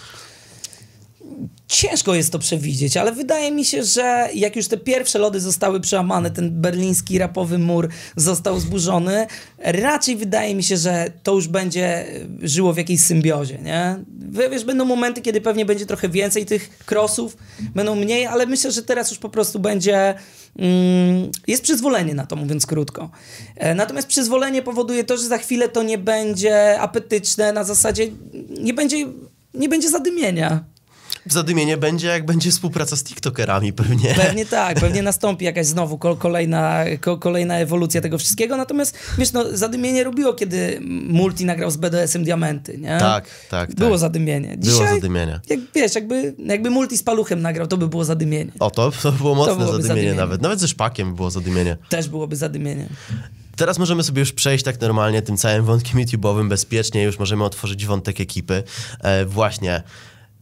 Ciężko 1.68 2.14
jest 2.14 2.32
to 2.32 2.38
przewidzieć, 2.38 2.96
ale 2.96 3.12
wydaje 3.12 3.50
mi 3.52 3.64
się, 3.64 3.84
że 3.84 4.28
jak 4.34 4.56
już 4.56 4.68
te 4.68 4.76
pierwsze 4.76 5.18
lody 5.18 5.40
zostały 5.40 5.80
przełamane, 5.80 6.30
ten 6.30 6.60
berliński 6.60 7.18
rapowy 7.18 7.58
mur 7.58 7.88
został 8.16 8.60
zburzony, 8.60 9.26
raczej 9.58 10.16
wydaje 10.16 10.54
mi 10.54 10.62
się, 10.62 10.76
że 10.76 11.12
to 11.22 11.34
już 11.34 11.48
będzie 11.48 12.06
żyło 12.42 12.72
w 12.72 12.76
jakiejś 12.76 13.00
symbiozie, 13.00 13.58
nie? 13.58 13.96
Wiesz, 14.50 14.64
będą 14.64 14.84
momenty, 14.84 15.22
kiedy 15.22 15.40
pewnie 15.40 15.64
będzie 15.64 15.86
trochę 15.86 16.08
więcej 16.08 16.46
tych 16.46 16.78
crossów, 16.86 17.36
będą 17.74 17.94
mniej, 17.94 18.26
ale 18.26 18.46
myślę, 18.46 18.72
że 18.72 18.82
teraz 18.82 19.10
już 19.10 19.18
po 19.18 19.28
prostu 19.28 19.58
będzie... 19.58 20.14
Mm, 20.58 21.30
jest 21.46 21.62
przyzwolenie 21.62 22.14
na 22.14 22.26
to, 22.26 22.36
mówiąc 22.36 22.66
krótko. 22.66 23.10
E, 23.56 23.74
natomiast 23.74 24.08
przyzwolenie 24.08 24.62
powoduje 24.62 25.04
to, 25.04 25.16
że 25.16 25.22
za 25.22 25.38
chwilę 25.38 25.68
to 25.68 25.82
nie 25.82 25.98
będzie 25.98 26.80
apetyczne, 26.80 27.52
na 27.52 27.64
zasadzie 27.64 28.08
nie 28.60 28.74
będzie, 28.74 29.06
nie 29.54 29.68
będzie 29.68 29.90
zadymienia 29.90 30.73
zadymienie 31.26 31.76
będzie, 31.76 32.06
jak 32.06 32.26
będzie 32.26 32.50
współpraca 32.50 32.96
z 32.96 33.04
TikTokerami 33.04 33.72
pewnie. 33.72 34.14
Pewnie 34.14 34.46
tak, 34.46 34.80
pewnie 34.80 35.02
nastąpi 35.12 35.44
jakaś 35.44 35.66
znowu 35.66 35.98
kolejna, 35.98 36.84
kolejna 37.20 37.58
ewolucja 37.58 38.00
tego 38.00 38.18
wszystkiego, 38.18 38.56
natomiast 38.56 38.98
wiesz, 39.18 39.32
no 39.32 39.56
zadymienie 39.56 40.04
robiło, 40.04 40.34
kiedy 40.34 40.78
Multi 41.08 41.44
nagrał 41.44 41.70
z 41.70 41.76
BDS-em 41.76 42.24
Diamenty, 42.24 42.78
nie? 42.78 42.98
Tak, 42.98 43.24
tak. 43.50 43.74
Było 43.74 43.90
tak. 43.90 43.98
zadymienie. 43.98 44.56
Dzisiaj, 44.58 44.78
było 44.78 44.94
zadymienie. 44.94 45.40
Jak, 45.48 45.60
wiesz, 45.74 45.94
jakby, 45.94 46.34
jakby 46.38 46.70
Multi 46.70 46.98
z 46.98 47.02
Paluchem 47.02 47.42
nagrał, 47.42 47.66
to 47.66 47.76
by 47.76 47.88
było 47.88 48.04
zadymienie. 48.04 48.52
O, 48.60 48.70
to, 48.70 48.92
to 49.02 49.12
było 49.12 49.34
mocne 49.34 49.54
to 49.54 49.60
zadymienie, 49.60 49.88
zadymienie, 49.88 50.14
nawet. 50.14 50.42
Nawet 50.42 50.60
ze 50.60 50.68
Szpakiem 50.68 51.14
było 51.14 51.30
zadymienie. 51.30 51.76
Też 51.88 52.08
byłoby 52.08 52.36
zadymienie. 52.36 52.88
Teraz 53.56 53.78
możemy 53.78 54.02
sobie 54.02 54.20
już 54.20 54.32
przejść 54.32 54.64
tak 54.64 54.80
normalnie 54.80 55.22
tym 55.22 55.36
całym 55.36 55.64
wątkiem 55.64 56.00
YouTube'owym 56.00 56.48
bezpiecznie, 56.48 57.02
już 57.02 57.18
możemy 57.18 57.44
otworzyć 57.44 57.86
wątek 57.86 58.20
ekipy. 58.20 58.62
E, 59.00 59.24
właśnie. 59.24 59.82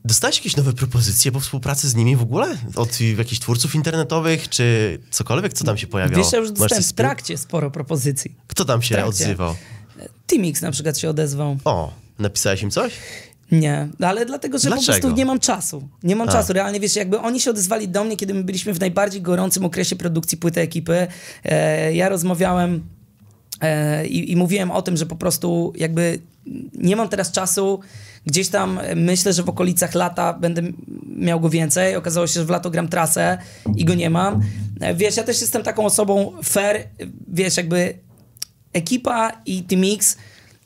Dostałeś 0.05 0.37
jakieś 0.37 0.57
nowe 0.57 0.73
propozycje 0.73 1.33
po 1.33 1.41
współpracy 1.41 1.89
z 1.89 1.95
nimi 1.95 2.17
w 2.17 2.23
ogóle? 2.23 2.57
Od 2.77 3.01
jakichś 3.01 3.41
twórców 3.41 3.75
internetowych, 3.75 4.49
czy 4.49 4.99
cokolwiek, 5.11 5.53
co 5.53 5.65
tam 5.65 5.79
się 5.79 5.87
pojawiało? 5.87 6.25
Wiesz, 6.25 6.33
ja 6.33 6.39
już 6.39 6.53
dostałem 6.53 6.83
w 6.83 6.93
trakcie 6.93 7.39
sporo 7.39 7.71
propozycji. 7.71 8.35
Kto 8.47 8.65
tam 8.65 8.83
się 8.83 9.05
odzywał? 9.05 9.55
Timix 10.27 10.63
na 10.63 10.71
przykład 10.71 10.99
się 10.99 11.11
odezwał. 11.11 11.57
O, 11.65 11.93
napisałeś 12.19 12.63
im 12.63 12.71
coś? 12.71 12.93
Nie, 13.53 13.89
ale 14.01 14.27
dlatego, 14.27 14.59
że 14.59 14.69
Dlaczego? 14.69 14.87
po 14.87 15.01
prostu 15.01 15.17
nie 15.17 15.27
mam 15.27 15.41
czasu. 15.41 15.89
Nie 16.03 16.17
mam 16.17 16.29
A. 16.29 16.33
czasu. 16.33 16.53
Realnie, 16.53 16.81
wiesz, 16.81 16.97
jakby 16.97 17.19
oni 17.19 17.41
się 17.41 17.51
odezwali 17.51 17.89
do 17.89 18.05
mnie, 18.05 18.17
kiedy 18.17 18.35
my 18.35 18.45
byliśmy 18.45 18.75
w 18.75 18.81
najbardziej 18.81 19.23
gorącym 19.23 19.65
okresie 19.65 19.97
produkcji 19.97 20.39
płyty 20.39 20.61
ekipy. 20.61 21.07
E, 21.45 21.95
ja 21.95 22.09
rozmawiałem 22.09 22.83
e, 23.61 24.07
i, 24.07 24.33
i 24.33 24.37
mówiłem 24.37 24.71
o 24.71 24.83
tym, 24.83 24.97
że 24.97 25.07
po 25.07 25.17
prostu 25.17 25.73
jakby 25.77 26.19
nie 26.75 26.97
mam 26.97 27.09
teraz 27.09 27.33
czasu 27.33 27.81
Gdzieś 28.27 28.49
tam 28.49 28.81
myślę, 28.97 29.33
że 29.33 29.43
w 29.43 29.49
okolicach 29.49 29.95
lata 29.95 30.33
będę 30.33 30.63
miał 31.17 31.41
go 31.41 31.51
więcej. 31.51 31.97
Okazało 31.97 32.27
się, 32.27 32.33
że 32.33 32.45
w 32.45 32.51
lato 32.51 32.71
gram 32.71 32.89
trasę 32.89 33.39
i 33.77 33.85
go 33.85 33.95
nie 33.95 34.11
mam. 34.11 34.41
Wiesz, 34.95 35.17
ja 35.17 35.23
też 35.23 35.41
jestem 35.41 35.63
taką 35.63 35.85
osobą 35.85 36.33
fair, 36.45 36.89
wiesz, 37.29 37.57
jakby 37.57 37.99
ekipa 38.73 39.33
i 39.47 39.63
Team 39.63 39.83
X 39.95 40.17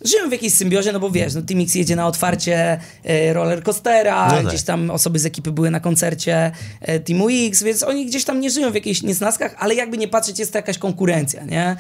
żyją 0.05 0.29
w 0.29 0.33
jakiejś 0.33 0.55
symbiozie, 0.55 0.93
no 0.93 1.01
bo 1.01 1.11
wiesz, 1.11 1.35
no 1.35 1.43
Team 1.43 1.61
X 1.61 1.75
jedzie 1.75 1.97
na 1.97 2.07
otwarcie 2.07 2.81
e, 3.05 3.33
roller 3.33 3.63
coastera, 3.63 4.29
no 4.29 4.37
tak. 4.37 4.47
gdzieś 4.47 4.63
tam 4.63 4.91
osoby 4.91 5.19
z 5.19 5.27
ekipy 5.27 5.53
były 5.53 5.71
na 5.71 5.81
koncercie 5.81 6.53
e, 6.81 7.01
Teamu 7.01 7.29
X, 7.31 7.63
więc 7.63 7.83
oni 7.83 8.07
gdzieś 8.07 8.25
tam 8.25 8.41
nie 8.41 8.51
żyją 8.51 8.71
w 8.71 8.75
jakichś 8.75 9.03
niesnaskach, 9.03 9.55
ale 9.59 9.75
jakby 9.75 9.99
nie 9.99 10.09
patrzeć, 10.09 10.39
jest 10.39 10.53
to 10.53 10.59
jakaś 10.59 10.79
konkurencja, 10.79 11.45
nie? 11.45 11.77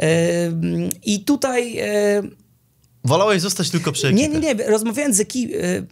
E, 0.00 0.06
I 1.04 1.20
tutaj 1.24 1.78
Wolałeś 3.06 3.42
zostać 3.42 3.70
tylko 3.70 3.92
przy 3.92 4.08
ekipie. 4.08 4.28
Nie, 4.28 4.40
nie, 4.40 4.54
nie. 4.54 4.64
Rozmawiałem 4.66 5.14
z 5.14 5.20
ekipy, 5.20 5.86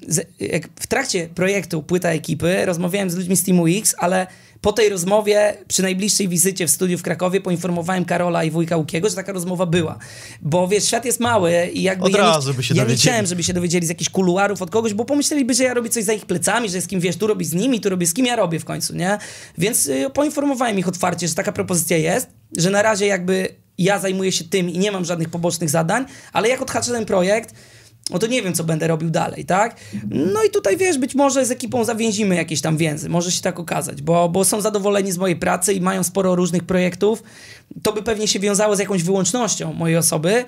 w 0.80 0.86
trakcie 0.86 1.28
projektu 1.34 1.82
Płyta 1.82 2.08
Ekipy, 2.08 2.66
rozmawiałem 2.66 3.10
z 3.10 3.16
ludźmi 3.16 3.36
z 3.36 3.44
Teamu 3.44 3.66
X, 3.66 3.94
ale 3.98 4.26
po 4.64 4.72
tej 4.72 4.88
rozmowie, 4.88 5.56
przy 5.68 5.82
najbliższej 5.82 6.28
wizycie 6.28 6.66
w 6.66 6.70
studiu 6.70 6.98
w 6.98 7.02
Krakowie, 7.02 7.40
poinformowałem 7.40 8.04
Karola 8.04 8.44
i 8.44 8.50
wujka 8.50 8.76
Łukiego, 8.76 9.08
że 9.08 9.14
taka 9.14 9.32
rozmowa 9.32 9.66
była. 9.66 9.98
Bo 10.42 10.68
wiesz, 10.68 10.84
świat 10.84 11.04
jest 11.04 11.20
mały 11.20 11.52
i 11.72 11.82
jakby 11.82 12.04
od 12.04 12.12
ja, 12.12 12.18
razu 12.18 12.50
nie, 12.50 12.56
by 12.56 12.62
się 12.62 12.74
ja 12.74 12.82
dowiedzieli. 12.82 13.06
nie 13.06 13.12
chciałem, 13.12 13.26
żeby 13.26 13.42
się 13.42 13.52
dowiedzieli 13.52 13.86
z 13.86 13.88
jakichś 13.88 14.10
kuluarów 14.10 14.62
od 14.62 14.70
kogoś, 14.70 14.94
bo 14.94 15.04
pomyśleliby, 15.04 15.54
że 15.54 15.64
ja 15.64 15.74
robię 15.74 15.90
coś 15.90 16.04
za 16.04 16.12
ich 16.12 16.26
plecami, 16.26 16.70
że 16.70 16.80
z 16.80 16.86
kim 16.86 17.00
wiesz, 17.00 17.16
tu 17.16 17.26
robię 17.26 17.44
z 17.44 17.52
nimi, 17.52 17.80
tu 17.80 17.88
robię 17.88 18.06
z 18.06 18.14
kim 18.14 18.26
ja 18.26 18.36
robię 18.36 18.60
w 18.60 18.64
końcu, 18.64 18.96
nie? 18.96 19.18
Więc 19.58 19.86
y, 19.86 20.10
poinformowałem 20.14 20.78
ich 20.78 20.88
otwarcie, 20.88 21.28
że 21.28 21.34
taka 21.34 21.52
propozycja 21.52 21.96
jest, 21.96 22.28
że 22.56 22.70
na 22.70 22.82
razie 22.82 23.06
jakby 23.06 23.63
ja 23.78 23.98
zajmuję 23.98 24.32
się 24.32 24.44
tym 24.44 24.70
i 24.70 24.78
nie 24.78 24.92
mam 24.92 25.04
żadnych 25.04 25.28
pobocznych 25.28 25.70
zadań, 25.70 26.04
ale 26.32 26.48
jak 26.48 26.62
odhaczę 26.62 26.92
ten 26.92 27.06
projekt, 27.06 27.54
no 28.10 28.18
to 28.18 28.26
nie 28.26 28.42
wiem, 28.42 28.54
co 28.54 28.64
będę 28.64 28.86
robił 28.86 29.10
dalej, 29.10 29.44
tak? 29.44 29.76
No 30.10 30.44
i 30.44 30.50
tutaj, 30.50 30.76
wiesz, 30.76 30.98
być 30.98 31.14
może 31.14 31.46
z 31.46 31.50
ekipą 31.50 31.84
zawięzimy 31.84 32.34
jakieś 32.36 32.60
tam 32.60 32.76
więzy, 32.76 33.08
może 33.08 33.32
się 33.32 33.42
tak 33.42 33.60
okazać, 33.60 34.02
bo, 34.02 34.28
bo 34.28 34.44
są 34.44 34.60
zadowoleni 34.60 35.12
z 35.12 35.18
mojej 35.18 35.36
pracy 35.36 35.72
i 35.72 35.80
mają 35.80 36.02
sporo 36.02 36.34
różnych 36.34 36.64
projektów. 36.64 37.22
To 37.82 37.92
by 37.92 38.02
pewnie 38.02 38.28
się 38.28 38.40
wiązało 38.40 38.76
z 38.76 38.78
jakąś 38.78 39.02
wyłącznością 39.02 39.72
mojej 39.72 39.96
osoby, 39.96 40.44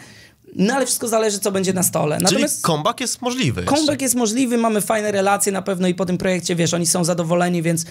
no 0.54 0.74
ale 0.74 0.87
wszystko 0.87 1.09
zależy, 1.09 1.38
co 1.38 1.52
będzie 1.52 1.72
na 1.72 1.82
stole. 1.82 2.18
Natomiast 2.20 2.54
Czyli 2.54 2.62
comeback 2.62 3.00
jest 3.00 3.22
możliwy. 3.22 3.62
Comeback 3.62 4.02
jest 4.02 4.14
możliwy, 4.14 4.59
mamy 4.59 4.80
fajne 4.80 5.12
relacje 5.12 5.52
na 5.52 5.62
pewno 5.62 5.88
i 5.88 5.94
po 5.94 6.06
tym 6.06 6.18
projekcie, 6.18 6.56
wiesz, 6.56 6.74
oni 6.74 6.87
są 6.87 7.04
zadowoleni, 7.04 7.62
więc 7.62 7.85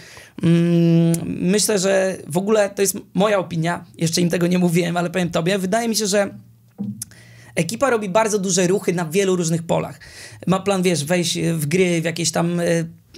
mm, 0.43 1.13
myślę, 1.25 1.79
że 1.79 2.17
w 2.27 2.37
ogóle 2.37 2.69
to 2.69 2.81
jest 2.81 2.97
moja 3.13 3.39
opinia, 3.39 3.85
jeszcze 3.97 4.21
im 4.21 4.29
tego 4.29 4.47
nie 4.47 4.59
mówiłem, 4.59 4.97
ale 4.97 5.09
powiem 5.09 5.29
tobie, 5.29 5.57
wydaje 5.57 5.87
mi 5.87 5.95
się, 5.95 6.07
że 6.07 6.29
ekipa 7.55 7.89
robi 7.89 8.09
bardzo 8.09 8.39
duże 8.39 8.67
ruchy 8.67 8.93
na 8.93 9.05
wielu 9.05 9.35
różnych 9.35 9.63
polach. 9.63 9.99
Ma 10.47 10.59
plan, 10.59 10.83
wiesz, 10.83 11.05
wejść 11.05 11.39
w 11.39 11.65
gry, 11.65 12.01
w 12.01 12.03
jakieś 12.03 12.31
tam 12.31 12.59
e, 12.59 12.63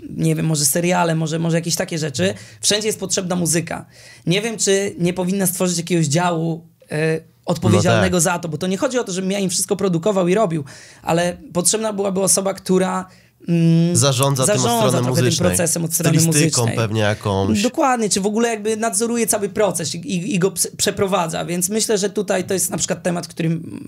nie 0.10 0.36
wiem, 0.36 0.45
może 0.45 0.65
seriale, 0.65 1.15
może, 1.15 1.39
może 1.39 1.58
jakieś 1.58 1.76
takie 1.76 1.97
rzeczy. 1.97 2.34
Wszędzie 2.62 2.88
jest 2.88 3.00
potrzebna 3.00 3.36
muzyka. 3.36 3.86
Nie 4.26 4.41
wiem, 4.41 4.58
czy 4.58 4.95
nie 5.00 5.13
powinna 5.13 5.47
stworzyć 5.47 5.78
jakiegoś 5.78 6.06
działu 6.06 6.67
y, 6.91 7.23
odpowiedzialnego 7.48 8.18
no 8.18 8.24
tak. 8.24 8.34
za 8.34 8.40
to, 8.40 8.50
bo 8.50 8.58
to 8.58 8.68
nie 8.68 8.78
chodzi 8.78 9.00
o 9.00 9.04
to, 9.04 9.12
żebym 9.12 9.32
ja 9.32 9.40
im 9.40 9.50
wszystko 9.50 9.76
produkował 9.76 10.28
i 10.28 10.36
robił, 10.36 10.64
ale 11.04 11.38
potrzebna 11.54 11.94
byłaby 11.94 12.22
osoba, 12.22 12.54
która 12.54 13.06
mm, 13.48 13.96
zarządza, 13.96 14.46
zarządza 14.46 15.02
tym 15.02 15.16
tym 15.16 15.36
procesem 15.38 15.86
od 15.86 15.94
strony 15.94 16.20
muzycznej. 16.22 16.76
pewnie 16.76 17.02
jakąś. 17.02 17.62
Dokładnie, 17.62 18.10
czy 18.10 18.22
w 18.22 18.26
ogóle 18.26 18.50
jakby 18.50 18.78
nadzoruje 18.78 19.28
cały 19.28 19.50
proces 19.50 19.96
i, 19.96 20.36
i 20.36 20.40
go 20.40 20.52
przeprowadza, 20.78 21.46
więc 21.46 21.70
myślę, 21.70 21.98
że 21.98 22.10
tutaj 22.10 22.44
to 22.44 22.54
jest 22.54 22.70
na 22.70 22.78
przykład 22.78 23.04
temat, 23.04 23.28
którym 23.28 23.80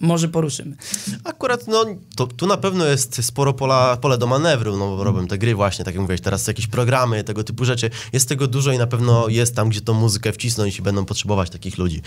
może 0.00 0.28
poruszymy. 0.28 0.76
Akurat, 1.24 1.66
no, 1.68 1.84
to, 2.16 2.26
tu 2.26 2.46
na 2.46 2.56
pewno 2.56 2.86
jest 2.86 3.24
sporo 3.24 3.52
pola, 3.52 3.96
pole 3.96 4.18
do 4.18 4.26
manewru, 4.26 4.76
no, 4.76 4.96
bo 4.96 5.04
robią 5.04 5.26
te 5.26 5.38
gry 5.38 5.54
właśnie, 5.54 5.84
tak 5.84 5.94
jak 5.94 6.00
mówiłeś, 6.00 6.20
teraz 6.20 6.46
jakieś 6.46 6.66
programy, 6.66 7.24
tego 7.24 7.44
typu 7.44 7.64
rzeczy. 7.64 7.90
Jest 8.12 8.28
tego 8.28 8.46
dużo 8.46 8.72
i 8.72 8.78
na 8.78 8.86
pewno 8.86 9.28
jest 9.28 9.56
tam, 9.56 9.68
gdzie 9.68 9.80
tą 9.80 9.94
muzykę 9.94 10.32
wcisnąć 10.32 10.78
i 10.78 10.82
będą 10.82 11.04
potrzebować 11.04 11.50
takich 11.50 11.78
ludzi 11.78 12.02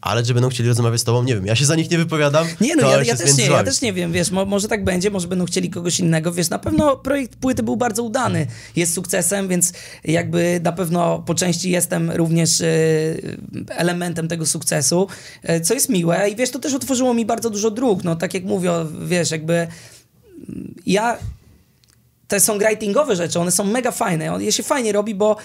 ale 0.00 0.22
czy 0.22 0.34
będą 0.34 0.48
chcieli 0.48 0.68
rozmawiać 0.68 1.00
z 1.00 1.04
tobą, 1.04 1.22
nie 1.22 1.34
wiem. 1.34 1.46
Ja 1.46 1.56
się 1.56 1.64
za 1.64 1.76
nich 1.76 1.90
nie 1.90 1.98
wypowiadam. 1.98 2.46
Nie, 2.60 2.76
no 2.76 2.90
ja, 2.90 3.02
ja 3.04 3.16
też 3.16 3.36
nie, 3.36 3.46
ja 3.46 3.64
też 3.64 3.80
nie 3.80 3.92
wiem, 3.92 4.12
wiesz, 4.12 4.30
mo, 4.30 4.44
może 4.44 4.68
tak 4.68 4.84
będzie, 4.84 5.10
może 5.10 5.28
będą 5.28 5.44
chcieli 5.44 5.70
kogoś 5.70 6.00
innego, 6.00 6.32
wiesz, 6.32 6.50
na 6.50 6.58
pewno 6.58 6.96
projekt 6.96 7.36
płyty 7.36 7.62
był 7.62 7.76
bardzo 7.76 8.02
udany, 8.02 8.46
jest 8.76 8.94
sukcesem, 8.94 9.48
więc 9.48 9.72
jakby 10.04 10.60
na 10.62 10.72
pewno 10.72 11.22
po 11.26 11.34
części 11.34 11.70
jestem 11.70 12.10
również 12.10 12.60
y, 12.60 13.38
elementem 13.68 14.28
tego 14.28 14.46
sukcesu, 14.46 15.06
y, 15.50 15.60
co 15.60 15.74
jest 15.74 15.88
miłe. 15.88 16.30
I 16.30 16.36
wiesz, 16.36 16.50
to 16.50 16.58
też 16.58 16.74
otworzyło 16.74 17.14
mi 17.14 17.26
bardzo 17.26 17.50
dużo 17.50 17.70
dróg, 17.70 18.04
no 18.04 18.16
tak 18.16 18.34
jak 18.34 18.44
mówię, 18.44 18.70
wiesz, 19.06 19.30
jakby 19.30 19.66
ja 20.86 21.18
te 22.28 22.40
songwritingowe 22.40 23.16
rzeczy, 23.16 23.40
one 23.40 23.50
są 23.50 23.64
mega 23.64 23.90
fajne, 23.90 24.36
je 24.38 24.52
się 24.52 24.62
fajnie 24.62 24.92
robi, 24.92 25.14
bo 25.14 25.36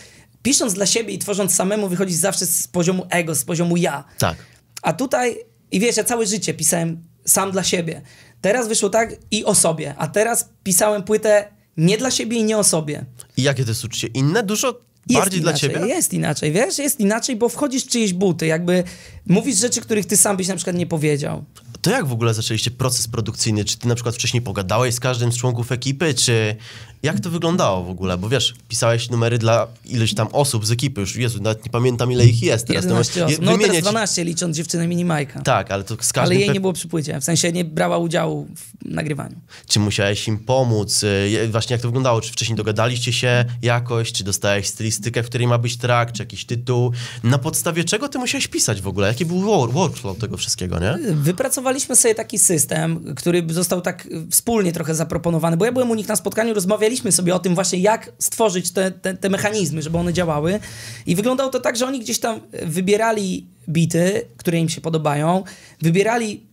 pisząc 0.46 0.74
dla 0.74 0.86
siebie 0.86 1.14
i 1.14 1.20
tworząc 1.20 1.56
samemu 1.56 1.90
wychodzisz 1.90 2.16
zawsze 2.16 2.46
z 2.46 2.68
poziomu 2.68 3.08
ego, 3.10 3.36
z 3.36 3.44
poziomu 3.44 3.78
ja. 3.78 4.04
Tak. 4.18 4.38
A 4.82 4.94
tutaj, 4.94 5.38
i 5.72 5.80
wiesz, 5.80 5.98
ja 5.98 6.04
całe 6.04 6.26
życie 6.26 6.54
pisałem 6.54 7.04
sam 7.26 7.52
dla 7.52 7.64
siebie. 7.64 8.02
Teraz 8.42 8.68
wyszło 8.68 8.90
tak 8.90 9.16
i 9.32 9.46
o 9.46 9.56
sobie, 9.56 9.96
a 9.98 10.08
teraz 10.08 10.50
pisałem 10.64 11.04
płytę 11.04 11.48
nie 11.78 11.98
dla 11.98 12.12
siebie 12.12 12.38
i 12.38 12.44
nie 12.44 12.58
o 12.58 12.64
sobie. 12.64 13.06
I 13.38 13.44
jakie 13.44 13.64
to 13.64 13.72
jest 13.72 13.86
uczucie? 13.86 14.08
Inne? 14.08 14.44
Dużo 14.44 14.82
jest 15.10 15.22
bardziej 15.22 15.42
inaczej, 15.42 15.70
dla 15.70 15.80
ciebie? 15.80 15.94
Jest 15.94 16.14
inaczej, 16.14 16.52
wiesz? 16.52 16.78
Jest 16.78 17.00
inaczej, 17.00 17.36
bo 17.36 17.50
wchodzisz 17.50 17.84
w 17.84 17.88
czyjeś 17.88 18.14
buty, 18.14 18.46
jakby 18.46 18.84
mówisz 19.28 19.58
rzeczy, 19.58 19.82
których 19.82 20.06
ty 20.06 20.18
sam 20.18 20.38
byś 20.38 20.48
na 20.48 20.56
przykład 20.56 20.76
nie 20.76 20.88
powiedział. 20.88 21.44
To 21.82 21.92
jak 21.92 22.06
w 22.08 22.12
ogóle 22.12 22.34
zaczęliście 22.34 22.72
proces 22.72 23.08
produkcyjny? 23.08 23.66
Czy 23.66 23.78
ty 23.78 23.88
na 23.88 23.96
przykład 23.96 24.16
wcześniej 24.16 24.42
pogadałeś 24.42 24.96
z 24.96 25.00
każdym 25.00 25.32
z 25.32 25.38
członków 25.38 25.72
ekipy, 25.72 26.14
czy 26.14 26.56
jak 27.04 27.20
to 27.20 27.30
wyglądało 27.30 27.84
w 27.84 27.90
ogóle? 27.90 28.18
Bo 28.18 28.30
wiesz, 28.30 28.54
pisałeś 28.68 29.10
numery 29.10 29.38
dla 29.38 29.68
ileś 29.86 30.14
tam 30.14 30.28
osób 30.32 30.66
z 30.66 30.72
ekipy, 30.72 31.02
już 31.02 31.16
Jezu, 31.16 31.42
nawet 31.42 31.66
nie 31.66 31.72
pamiętam 31.72 32.12
ile 32.12 32.26
ich 32.26 32.44
jest 32.44 32.68
teraz. 32.68 32.84
11 32.84 33.26
osób. 33.26 33.46
No 33.46 33.58
teraz 33.58 33.78
12 33.78 34.24
licząc 34.24 34.58
dziewczynę 34.58 34.88
Minimajka. 34.88 35.42
Tak, 35.42 35.72
ale 35.72 35.84
to 35.84 35.98
z 36.02 36.14
każdym... 36.14 36.38
Ale 36.38 36.46
jej 36.46 36.54
nie 36.54 36.60
było 36.60 36.74
przy 36.74 36.88
płycie, 36.88 37.20
w 37.22 37.24
sensie 37.24 37.52
nie 37.52 37.66
brała 37.66 37.98
udziału 37.98 38.48
w 38.56 38.86
nagrywaniu. 38.86 39.36
Czy 39.68 39.80
musiałeś 39.80 40.28
im 40.28 40.38
pomóc? 40.40 41.04
Y, 41.04 41.50
właśnie 41.52 41.74
jak 41.74 41.82
to 41.82 41.88
wyglądało? 41.88 42.22
Czy 42.22 42.32
wcześniej 42.32 42.58
dogadaliście 42.58 43.14
się 43.14 43.46
jakoś? 43.62 44.12
Czy 44.12 44.24
dostałeś 44.24 44.68
stylistykę, 44.68 45.24
w 45.24 45.26
której 45.26 45.48
ma 45.48 45.58
być 45.58 45.78
track, 45.78 46.12
czy 46.12 46.24
jakiś 46.24 46.46
tytuł? 46.46 46.92
Na 47.24 47.38
podstawie 47.38 47.84
czego 47.84 48.10
ty 48.10 48.18
musiałeś 48.20 48.48
pisać 48.48 48.82
w 48.82 48.88
ogóle? 48.88 49.08
Jaki 49.16 49.26
był 49.26 49.68
workflow 49.68 50.18
tego 50.18 50.38
wszystkiego, 50.38 50.80
nie? 50.80 50.98
Wypracowaliśmy 51.14 51.96
sobie 51.96 52.16
taki 52.16 52.40
system, 52.40 53.16
który 53.16 53.46
został 53.50 53.82
tak 53.82 54.08
wspólnie 54.32 54.72
trochę 54.72 54.96
zaproponowany, 54.96 55.58
bo 55.58 55.66
ja 55.66 55.72
byłem 55.72 55.92
u 55.92 55.96
nich 55.96 56.08
na 56.08 56.16
spotkaniu, 56.16 56.54
rozmawialiśmy 56.54 57.12
sobie 57.12 57.36
o 57.36 57.40
tym 57.40 57.56
właśnie, 57.56 57.80
jak 57.80 58.12
stworzyć 58.20 58.72
te, 58.72 58.92
te, 58.92 59.14
te 59.14 59.30
mechanizmy, 59.30 59.82
żeby 59.82 59.98
one 59.98 60.14
działały. 60.14 60.60
I 61.06 61.16
wyglądało 61.16 61.50
to 61.50 61.60
tak, 61.60 61.78
że 61.78 61.88
oni 61.88 62.00
gdzieś 62.00 62.20
tam 62.20 62.40
wybierali 62.66 63.48
bity, 63.70 64.22
które 64.38 64.60
im 64.60 64.70
się 64.70 64.82
podobają, 64.82 65.44
wybierali 65.82 66.44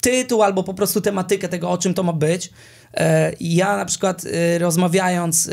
tytuł 0.00 0.42
albo 0.42 0.62
po 0.62 0.74
prostu 0.74 1.00
tematykę 1.00 1.48
tego, 1.48 1.70
o 1.70 1.78
czym 1.78 1.94
to 1.94 2.02
ma 2.02 2.12
być. 2.12 2.50
E, 2.94 3.32
Ja 3.40 3.76
na 3.76 3.84
przykład 3.84 4.24
e, 4.24 4.58
rozmawiając, 4.58 5.48
e, 5.48 5.52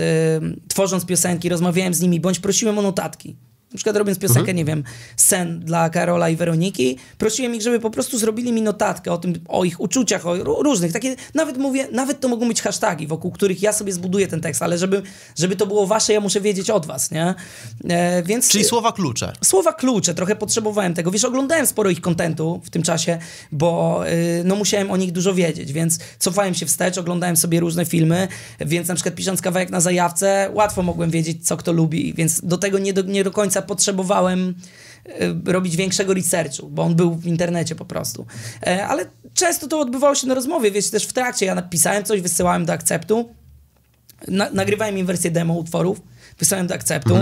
tworząc 0.67 1.05
piosenki, 1.05 1.49
rozmawiałem 1.49 1.93
z 1.93 2.01
nimi, 2.01 2.19
bądź 2.19 2.39
prosiłem 2.39 2.79
o 2.79 2.81
notatki. 2.81 3.35
Na 3.73 3.77
przykład 3.77 3.97
robiąc 3.97 4.19
piosenkę, 4.19 4.53
nie 4.53 4.65
wiem, 4.65 4.83
sen 5.17 5.59
dla 5.59 5.89
Karola 5.89 6.29
i 6.29 6.35
Weroniki, 6.35 6.97
prosiłem 7.17 7.55
ich, 7.55 7.61
żeby 7.61 7.79
po 7.79 7.89
prostu 7.89 8.17
zrobili 8.17 8.53
mi 8.53 8.61
notatkę 8.61 9.11
o 9.11 9.17
tym, 9.17 9.33
o 9.47 9.63
ich 9.63 9.79
uczuciach, 9.79 10.27
o 10.27 10.35
ró- 10.35 10.63
różnych, 10.63 10.91
takie, 10.93 11.15
nawet 11.33 11.57
mówię, 11.57 11.87
nawet 11.91 12.19
to 12.19 12.27
mogą 12.27 12.47
być 12.47 12.61
hasztagi, 12.61 13.07
wokół 13.07 13.31
których 13.31 13.61
ja 13.61 13.73
sobie 13.73 13.93
zbuduję 13.93 14.27
ten 14.27 14.41
tekst, 14.41 14.61
ale 14.61 14.77
żeby, 14.77 15.01
żeby 15.37 15.55
to 15.55 15.67
było 15.67 15.87
wasze, 15.87 16.13
ja 16.13 16.19
muszę 16.21 16.41
wiedzieć 16.41 16.69
od 16.69 16.85
was, 16.85 17.11
nie? 17.11 17.35
E, 17.89 18.23
więc... 18.23 18.49
Czyli 18.49 18.63
słowa 18.63 18.91
klucze. 18.91 19.33
Słowa 19.43 19.73
klucze, 19.73 20.13
trochę 20.13 20.35
potrzebowałem 20.35 20.93
tego. 20.93 21.11
Wiesz, 21.11 21.25
oglądałem 21.25 21.67
sporo 21.67 21.89
ich 21.89 22.01
kontentu 22.01 22.61
w 22.63 22.69
tym 22.69 22.83
czasie, 22.83 23.17
bo 23.51 24.01
y, 24.07 24.43
no 24.45 24.55
musiałem 24.55 24.91
o 24.91 24.97
nich 24.97 25.11
dużo 25.11 25.33
wiedzieć, 25.33 25.73
więc 25.73 25.99
cofałem 26.19 26.53
się 26.53 26.65
wstecz, 26.65 26.97
oglądałem 26.97 27.37
sobie 27.37 27.59
różne 27.59 27.85
filmy, 27.85 28.27
więc 28.59 28.87
na 28.87 28.95
przykład 28.95 29.15
pisząc 29.15 29.41
kawałek 29.41 29.69
na 29.69 29.81
zajawce, 29.81 30.49
łatwo 30.53 30.83
mogłem 30.83 31.09
wiedzieć, 31.09 31.47
co 31.47 31.57
kto 31.57 31.71
lubi, 31.71 32.13
więc 32.13 32.41
do 32.43 32.57
tego 32.57 32.79
nie 32.79 32.93
do, 32.93 33.01
nie 33.01 33.23
do 33.23 33.31
końca 33.31 33.60
potrzebowałem 33.61 34.55
y, 35.45 35.51
robić 35.51 35.75
większego 35.75 36.13
researchu, 36.13 36.69
bo 36.69 36.83
on 36.83 36.95
był 36.95 37.15
w 37.15 37.25
internecie 37.25 37.75
po 37.75 37.85
prostu. 37.85 38.25
E, 38.67 38.87
ale 38.87 39.05
często 39.33 39.67
to 39.67 39.79
odbywało 39.79 40.15
się 40.15 40.27
na 40.27 40.33
rozmowie, 40.33 40.71
wiesz, 40.71 40.89
też 40.89 41.05
w 41.05 41.13
trakcie. 41.13 41.45
Ja 41.45 41.55
napisałem 41.55 42.03
coś, 42.03 42.21
wysyłałem 42.21 42.65
do 42.65 42.73
akceptu, 42.73 43.29
na, 44.27 44.49
nagrywałem 44.49 44.97
im 44.97 45.05
wersję 45.05 45.31
demo 45.31 45.53
utworów, 45.53 46.01
wysłałem 46.39 46.67
do 46.67 46.75
akceptu 46.75 47.15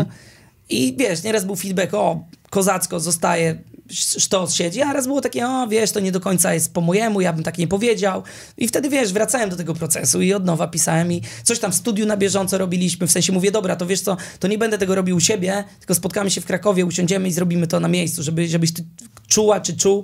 i 0.70 0.96
wiesz, 0.98 1.24
nieraz 1.24 1.46
był 1.46 1.56
feedback, 1.56 1.94
o, 1.94 2.26
kozacko, 2.50 3.00
zostaje, 3.00 3.56
sztos 3.92 4.54
siedzi, 4.54 4.82
a 4.82 4.94
raz 4.94 5.08
było 5.08 5.22
takie, 5.22 5.48
o, 5.48 5.68
wiesz, 5.68 5.92
to 5.92 6.00
nie 6.00 6.12
do 6.12 6.20
końca 6.20 6.54
jest 6.54 6.74
po 6.74 6.82
mojemu, 6.82 7.22
ja 7.22 7.34
bym 7.34 7.44
tak 7.44 7.58
nie 7.58 7.68
powiedział. 7.68 8.24
I 8.58 8.68
wtedy, 8.68 8.90
wiesz, 8.90 9.14
wracałem 9.14 9.50
do 9.50 9.56
tego 9.56 9.74
procesu 9.74 10.22
i 10.22 10.34
od 10.34 10.46
nowa 10.46 10.68
pisałem 10.68 11.12
i 11.12 11.22
coś 11.44 11.60
tam 11.60 11.72
w 11.72 11.76
studiu 11.76 12.06
na 12.06 12.18
bieżąco 12.18 12.58
robiliśmy, 12.58 13.08
w 13.08 13.12
sensie 13.12 13.34
mówię, 13.34 13.52
dobra, 13.52 13.76
to 13.76 13.86
wiesz 13.86 14.02
co, 14.02 14.18
to 14.40 14.48
nie 14.48 14.58
będę 14.58 14.78
tego 14.78 14.96
robił 14.96 15.16
u 15.16 15.20
siebie, 15.20 15.64
tylko 15.80 15.96
spotkamy 15.96 16.32
się 16.32 16.42
w 16.42 16.46
Krakowie, 16.46 16.86
usiądziemy 16.86 17.28
i 17.28 17.32
zrobimy 17.32 17.68
to 17.68 17.80
na 17.80 17.88
miejscu, 17.88 18.24
żeby, 18.24 18.48
żebyś 18.48 18.74
ty 18.74 18.84
czuła 19.30 19.60
czy 19.62 19.78
czuł, 19.78 20.04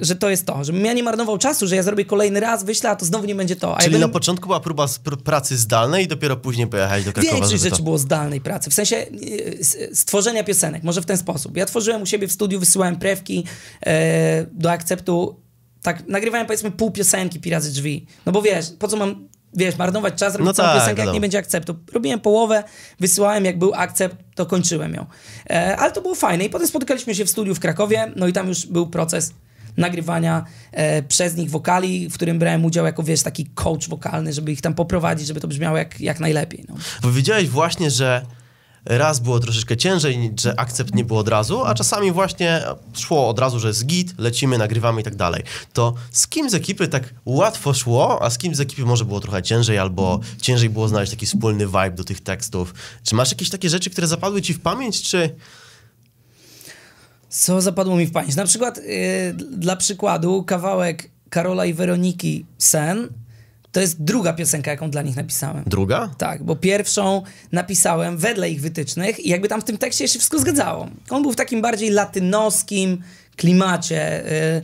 że 0.00 0.16
to 0.16 0.30
jest 0.30 0.46
to, 0.46 0.64
żebym 0.64 0.84
ja 0.84 0.92
nie 0.92 1.02
marnował 1.02 1.38
czasu, 1.38 1.66
że 1.66 1.76
ja 1.76 1.82
zrobię 1.82 2.04
kolejny 2.04 2.40
raz, 2.40 2.64
wyślę, 2.64 2.90
a 2.90 2.96
to 2.96 3.04
znowu 3.06 3.26
nie 3.26 3.34
będzie 3.34 3.56
to. 3.56 3.76
A 3.76 3.80
Czyli 3.80 3.92
ja 3.92 3.98
na 3.98 4.06
bym- 4.06 4.12
początku 4.12 4.46
była 4.46 4.60
próba 4.60 4.86
pracy 5.24 5.56
zdalnej 5.56 6.04
i 6.04 6.08
dopiero 6.08 6.36
później 6.36 6.66
pojechać 6.66 7.04
do 7.04 7.12
Krakowa, 7.12 7.34
Większość 7.36 7.62
rzeczy 7.62 7.76
to... 7.76 7.82
było 7.82 7.98
zdalnej 7.98 8.40
pracy, 8.40 8.70
w 8.70 8.74
sensie 8.74 8.96
e, 8.96 9.06
s- 9.60 9.76
stworzenia 9.92 10.44
piosenek, 10.44 10.82
może 10.82 11.02
w 11.02 11.06
ten 11.06 11.16
sposób. 11.18 11.56
Ja 11.56 11.66
tworzyłem 11.66 12.02
u 12.02 12.06
siebie 12.06 12.28
w 12.28 12.32
studiu, 12.32 12.60
wysyłałem 12.60 12.96
prewki 12.96 13.44
e, 13.86 14.46
do 14.52 14.70
akceptu, 14.70 15.40
tak 15.82 16.08
nagrywałem 16.08 16.46
powiedzmy 16.46 16.70
pół 16.70 16.90
piosenki 16.90 17.40
Piracy 17.40 17.70
Drzwi, 17.70 18.06
no 18.26 18.32
bo 18.32 18.42
wiesz, 18.42 18.66
po 18.78 18.88
co 18.88 18.96
mam, 18.96 19.28
wiesz, 19.56 19.76
marnować 19.76 20.14
czas, 20.14 20.34
robić 20.34 20.46
No 20.46 20.52
całą 20.52 20.68
tak, 20.68 20.74
piosenkę, 20.76 20.90
jak 20.90 20.96
wiadomo. 20.98 21.14
nie 21.14 21.20
będzie 21.20 21.38
akceptu. 21.38 21.76
Robiłem 21.92 22.20
połowę, 22.20 22.64
wysyłałem, 23.00 23.44
jak 23.44 23.58
był 23.58 23.74
akcept, 23.74 24.16
to 24.34 24.46
kończyłem 24.46 24.94
ją. 24.94 25.06
E, 25.50 25.76
ale 25.76 25.92
to 25.92 26.02
było 26.02 26.14
fajne 26.14 26.44
i 26.44 26.50
potem 26.50 26.68
spotykaliśmy 26.68 27.14
się 27.14 27.24
w 27.24 27.30
studiu 27.30 27.54
w 27.54 27.60
Krakowie, 27.60 28.12
no 28.16 28.26
i 28.26 28.32
tam 28.32 28.48
już 28.48 28.66
był 28.66 28.86
proces 28.86 29.32
nagrywania 29.76 30.44
e, 30.72 31.02
przez 31.02 31.36
nich 31.36 31.50
wokali, 31.50 32.08
w 32.08 32.14
którym 32.14 32.38
brałem 32.38 32.64
udział 32.64 32.86
jako, 32.86 33.02
wiesz, 33.02 33.22
taki 33.22 33.46
coach 33.54 33.88
wokalny, 33.88 34.32
żeby 34.32 34.52
ich 34.52 34.60
tam 34.60 34.74
poprowadzić, 34.74 35.26
żeby 35.26 35.40
to 35.40 35.48
brzmiało 35.48 35.76
jak, 35.76 36.00
jak 36.00 36.20
najlepiej. 36.20 36.64
No. 36.68 36.74
Powiedziałeś 37.02 37.48
właśnie, 37.48 37.90
że 37.90 38.22
raz 38.86 39.20
było 39.20 39.40
troszeczkę 39.40 39.76
ciężej, 39.76 40.32
że 40.40 40.60
akcept 40.60 40.94
nie 40.94 41.04
było 41.04 41.20
od 41.20 41.28
razu, 41.28 41.64
a 41.64 41.74
czasami 41.74 42.12
właśnie 42.12 42.62
szło 42.94 43.28
od 43.28 43.38
razu, 43.38 43.60
że 43.60 43.68
jest 43.68 43.86
git, 43.86 44.14
lecimy, 44.18 44.58
nagrywamy 44.58 45.00
i 45.00 45.04
tak 45.04 45.16
dalej. 45.16 45.42
To 45.72 45.94
z 46.10 46.26
kim 46.26 46.50
z 46.50 46.54
ekipy 46.54 46.88
tak 46.88 47.14
łatwo 47.24 47.74
szło, 47.74 48.22
a 48.22 48.30
z 48.30 48.38
kim 48.38 48.54
z 48.54 48.60
ekipy 48.60 48.82
może 48.82 49.04
było 49.04 49.20
trochę 49.20 49.42
ciężej, 49.42 49.78
albo 49.78 50.20
ciężej 50.40 50.70
było 50.70 50.88
znaleźć 50.88 51.12
taki 51.12 51.26
wspólny 51.26 51.66
vibe 51.66 51.90
do 51.90 52.04
tych 52.04 52.20
tekstów? 52.20 52.74
Czy 53.02 53.14
masz 53.14 53.30
jakieś 53.30 53.50
takie 53.50 53.68
rzeczy, 53.70 53.90
które 53.90 54.06
zapadły 54.06 54.42
ci 54.42 54.54
w 54.54 54.60
pamięć, 54.60 55.02
czy... 55.02 55.34
Co 57.28 57.60
zapadło 57.60 57.96
mi 57.96 58.06
w 58.06 58.12
pamięć? 58.12 58.36
Na 58.36 58.44
przykład, 58.44 58.76
yy, 58.76 59.32
dla 59.32 59.76
przykładu, 59.76 60.42
kawałek 60.42 61.10
Karola 61.30 61.66
i 61.66 61.74
Weroniki 61.74 62.46
Sen 62.58 63.08
to 63.76 63.80
jest 63.80 64.02
druga 64.02 64.32
piosenka, 64.32 64.70
jaką 64.70 64.90
dla 64.90 65.02
nich 65.02 65.16
napisałem. 65.16 65.64
Druga? 65.66 66.10
Tak, 66.18 66.42
bo 66.42 66.56
pierwszą 66.56 67.22
napisałem 67.52 68.18
wedle 68.18 68.50
ich 68.50 68.60
wytycznych 68.60 69.26
i 69.26 69.28
jakby 69.28 69.48
tam 69.48 69.60
w 69.60 69.64
tym 69.64 69.78
tekście 69.78 70.08
się 70.08 70.18
wszystko 70.18 70.38
zgadzało. 70.38 70.88
On 71.10 71.22
był 71.22 71.32
w 71.32 71.36
takim 71.36 71.62
bardziej 71.62 71.90
latynoskim 71.90 73.02
klimacie 73.36 74.22
yy, 74.54 74.62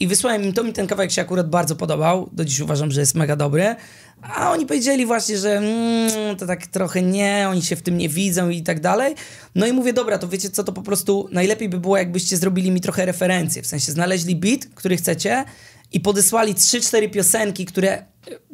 i 0.00 0.06
wysłałem 0.06 0.44
im 0.44 0.52
to, 0.52 0.64
mi 0.64 0.72
ten 0.72 0.86
kawałek 0.86 1.10
się 1.10 1.22
akurat 1.22 1.50
bardzo 1.50 1.76
podobał. 1.76 2.30
Do 2.32 2.44
dziś 2.44 2.60
uważam, 2.60 2.90
że 2.90 3.00
jest 3.00 3.14
mega 3.14 3.36
dobry. 3.36 3.76
A 4.22 4.50
oni 4.50 4.66
powiedzieli 4.66 5.06
właśnie, 5.06 5.38
że 5.38 5.56
mm, 5.56 6.36
to 6.36 6.46
tak 6.46 6.66
trochę 6.66 7.02
nie, 7.02 7.46
oni 7.50 7.62
się 7.62 7.76
w 7.76 7.82
tym 7.82 7.98
nie 7.98 8.08
widzą 8.08 8.48
i 8.48 8.62
tak 8.62 8.80
dalej. 8.80 9.14
No 9.54 9.66
i 9.66 9.72
mówię, 9.72 9.92
dobra, 9.92 10.18
to 10.18 10.28
wiecie 10.28 10.50
co, 10.50 10.64
to 10.64 10.72
po 10.72 10.82
prostu 10.82 11.28
najlepiej 11.30 11.68
by 11.68 11.78
było, 11.78 11.96
jakbyście 11.96 12.36
zrobili 12.36 12.70
mi 12.70 12.80
trochę 12.80 13.06
referencje. 13.06 13.62
W 13.62 13.66
sensie 13.66 13.92
znaleźli 13.92 14.36
beat, 14.36 14.60
który 14.74 14.96
chcecie 14.96 15.44
i 15.92 16.00
podesłali 16.00 16.54
3-4 16.54 17.10
piosenki, 17.10 17.66
które, 17.66 18.04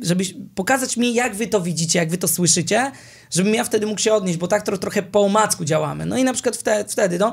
żeby 0.03 0.25
pokazać 0.55 0.97
mi, 0.97 1.15
jak 1.15 1.37
wy 1.37 1.47
to 1.47 1.61
widzicie, 1.61 1.99
jak 1.99 2.11
wy 2.11 2.19
to 2.19 2.29
słyszycie, 2.29 2.93
żebym 3.31 3.55
ja 3.55 3.65
wtedy 3.65 3.87
mógł 3.87 4.01
się 4.01 4.13
odnieść, 4.13 4.39
bo 4.39 4.49
tak 4.49 4.63
to 4.63 4.79
trochę 4.79 5.03
po 5.03 5.21
omacku 5.21 5.65
działamy. 5.65 6.07
No 6.07 6.19
i 6.19 6.25
na 6.25 6.33
przykład 6.33 6.57
wtedy, 6.57 6.91
wtedy 6.91 7.19
no, 7.19 7.33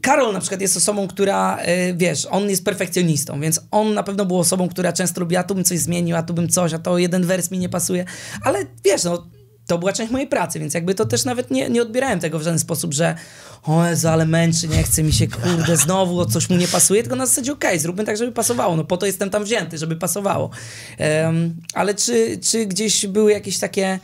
Karol 0.00 0.32
na 0.32 0.40
przykład 0.40 0.60
jest 0.60 0.76
osobą, 0.76 1.08
która, 1.08 1.58
y, 1.58 1.94
wiesz, 1.96 2.26
on 2.30 2.50
jest 2.50 2.64
perfekcjonistą, 2.64 3.40
więc 3.40 3.60
on 3.70 3.94
na 3.94 4.02
pewno 4.02 4.24
był 4.24 4.38
osobą, 4.38 4.68
która 4.68 4.92
często 4.92 5.20
robi, 5.20 5.36
a 5.36 5.44
tu 5.44 5.54
bym 5.54 5.64
coś 5.64 5.78
zmienił, 5.78 6.16
a 6.16 6.22
tu 6.22 6.34
bym 6.34 6.48
coś, 6.48 6.72
a 6.72 6.78
to 6.78 6.98
jeden 6.98 7.26
wers 7.26 7.50
mi 7.50 7.58
nie 7.58 7.68
pasuje, 7.68 8.04
ale 8.42 8.66
wiesz, 8.84 9.04
no, 9.04 9.26
to 9.66 9.78
była 9.78 9.92
część 9.92 10.12
mojej 10.12 10.28
pracy, 10.28 10.58
więc 10.60 10.74
jakby 10.74 10.94
to 10.94 11.06
też 11.06 11.24
nawet 11.24 11.50
nie, 11.50 11.70
nie 11.70 11.82
odbierałem 11.82 12.20
tego 12.20 12.38
w 12.38 12.42
żaden 12.42 12.58
sposób, 12.58 12.94
że 12.94 13.14
o 13.62 13.86
Jezu, 13.86 14.08
ale 14.08 14.26
męczy, 14.26 14.68
nie 14.68 14.82
chce 14.82 15.02
mi 15.02 15.12
się, 15.12 15.26
kurde, 15.28 15.76
znowu 15.76 16.20
o 16.20 16.26
coś 16.26 16.50
mu 16.50 16.56
nie 16.56 16.68
pasuje, 16.68 17.02
tylko 17.02 17.16
na 17.16 17.26
zasadzie 17.26 17.52
okej, 17.52 17.78
zróbmy 17.78 18.04
tak, 18.04 18.16
żeby 18.16 18.32
pasowało, 18.32 18.76
no 18.76 18.84
po 18.84 18.96
to 18.96 19.06
jestem 19.06 19.30
tam 19.30 19.44
wzięty, 19.44 19.78
żeby 19.78 19.96
pasowało. 19.96 20.50
Em, 20.98 21.56
ale 21.74 21.94
czy, 21.94 22.38
czy 22.38 22.66
gdzieś 22.66 23.06
były 23.06 23.32
jakieś 23.32 23.58
takie... 23.58 23.98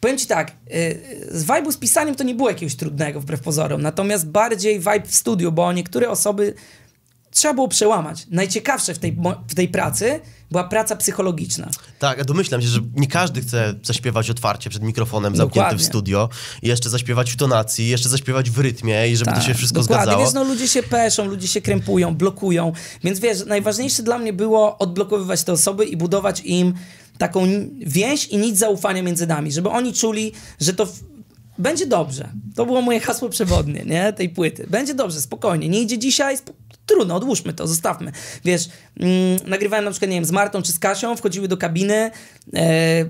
Powiem 0.00 0.18
ci 0.18 0.26
tak, 0.26 0.50
y, 0.50 1.00
z 1.30 1.46
vibe'u 1.46 1.72
z 1.72 1.76
pisaniem 1.76 2.14
to 2.14 2.24
nie 2.24 2.34
było 2.34 2.48
jakiegoś 2.48 2.76
trudnego 2.76 3.20
wbrew 3.20 3.40
pozorom, 3.40 3.82
natomiast 3.82 4.28
bardziej 4.28 4.78
vibe 4.78 5.06
w 5.06 5.14
studiu, 5.14 5.52
bo 5.52 5.72
niektóre 5.72 6.10
osoby 6.10 6.54
trzeba 7.30 7.54
było 7.54 7.68
przełamać. 7.68 8.26
Najciekawsze 8.30 8.94
w 8.94 8.98
tej, 8.98 9.16
w 9.48 9.54
tej 9.54 9.68
pracy 9.68 10.20
była 10.50 10.64
praca 10.64 10.96
psychologiczna. 10.96 11.68
Tak, 11.98 12.24
domyślam 12.24 12.62
się, 12.62 12.68
że 12.68 12.80
nie 12.94 13.06
każdy 13.06 13.40
chce 13.40 13.74
zaśpiewać 13.82 14.30
otwarcie 14.30 14.70
przed 14.70 14.82
mikrofonem 14.82 15.36
zamkniętym 15.36 15.62
Dokładnie. 15.62 15.78
w 15.84 15.88
studio 15.88 16.28
i 16.62 16.68
jeszcze 16.68 16.90
zaśpiewać 16.90 17.30
w 17.30 17.36
tonacji, 17.36 17.88
jeszcze 17.88 18.08
zaśpiewać 18.08 18.50
w 18.50 18.58
rytmie 18.58 19.08
i 19.08 19.16
żeby 19.16 19.30
to 19.30 19.36
Tak, 19.36 19.46
się 19.46 19.54
wszystko 19.54 19.80
dokładnie. 19.80 20.02
zgadzało. 20.04 20.24
Wiesz, 20.24 20.34
no 20.34 20.44
ludzie 20.44 20.68
się 20.68 20.82
peszą, 20.82 21.24
ludzie 21.24 21.48
się 21.48 21.60
krępują, 21.60 22.14
blokują, 22.14 22.72
więc 23.04 23.20
wiesz, 23.20 23.46
najważniejsze 23.46 24.02
dla 24.02 24.18
mnie 24.18 24.32
było 24.32 24.78
odblokowywać 24.78 25.42
te 25.42 25.52
osoby 25.52 25.84
i 25.84 25.96
budować 25.96 26.40
im 26.40 26.74
taką 27.18 27.46
więź 27.86 28.26
i 28.26 28.38
nic 28.38 28.58
zaufania 28.58 29.02
między 29.02 29.26
nami, 29.26 29.52
żeby 29.52 29.68
oni 29.68 29.92
czuli, 29.92 30.32
że 30.60 30.72
to 30.74 30.86
będzie 31.58 31.86
dobrze. 31.86 32.28
To 32.56 32.66
było 32.66 32.82
moje 32.82 33.00
hasło 33.00 33.28
przewodnie, 33.28 33.82
nie, 33.86 34.12
tej 34.12 34.28
płyty. 34.28 34.66
Będzie 34.70 34.94
dobrze, 34.94 35.20
spokojnie, 35.20 35.68
nie 35.68 35.80
idzie 35.80 35.98
dzisiaj, 35.98 36.36
trudno, 36.88 37.16
odłóżmy 37.16 37.52
to, 37.52 37.66
zostawmy. 37.66 38.12
Wiesz, 38.44 38.68
mm, 39.00 39.36
nagrywałem 39.46 39.84
na 39.84 39.90
przykład, 39.90 40.10
nie 40.10 40.16
wiem, 40.16 40.24
z 40.24 40.30
Martą 40.30 40.62
czy 40.62 40.72
z 40.72 40.78
Kasią, 40.78 41.16
wchodziły 41.16 41.48
do 41.48 41.56
kabiny, 41.56 42.10
e, 42.54 43.04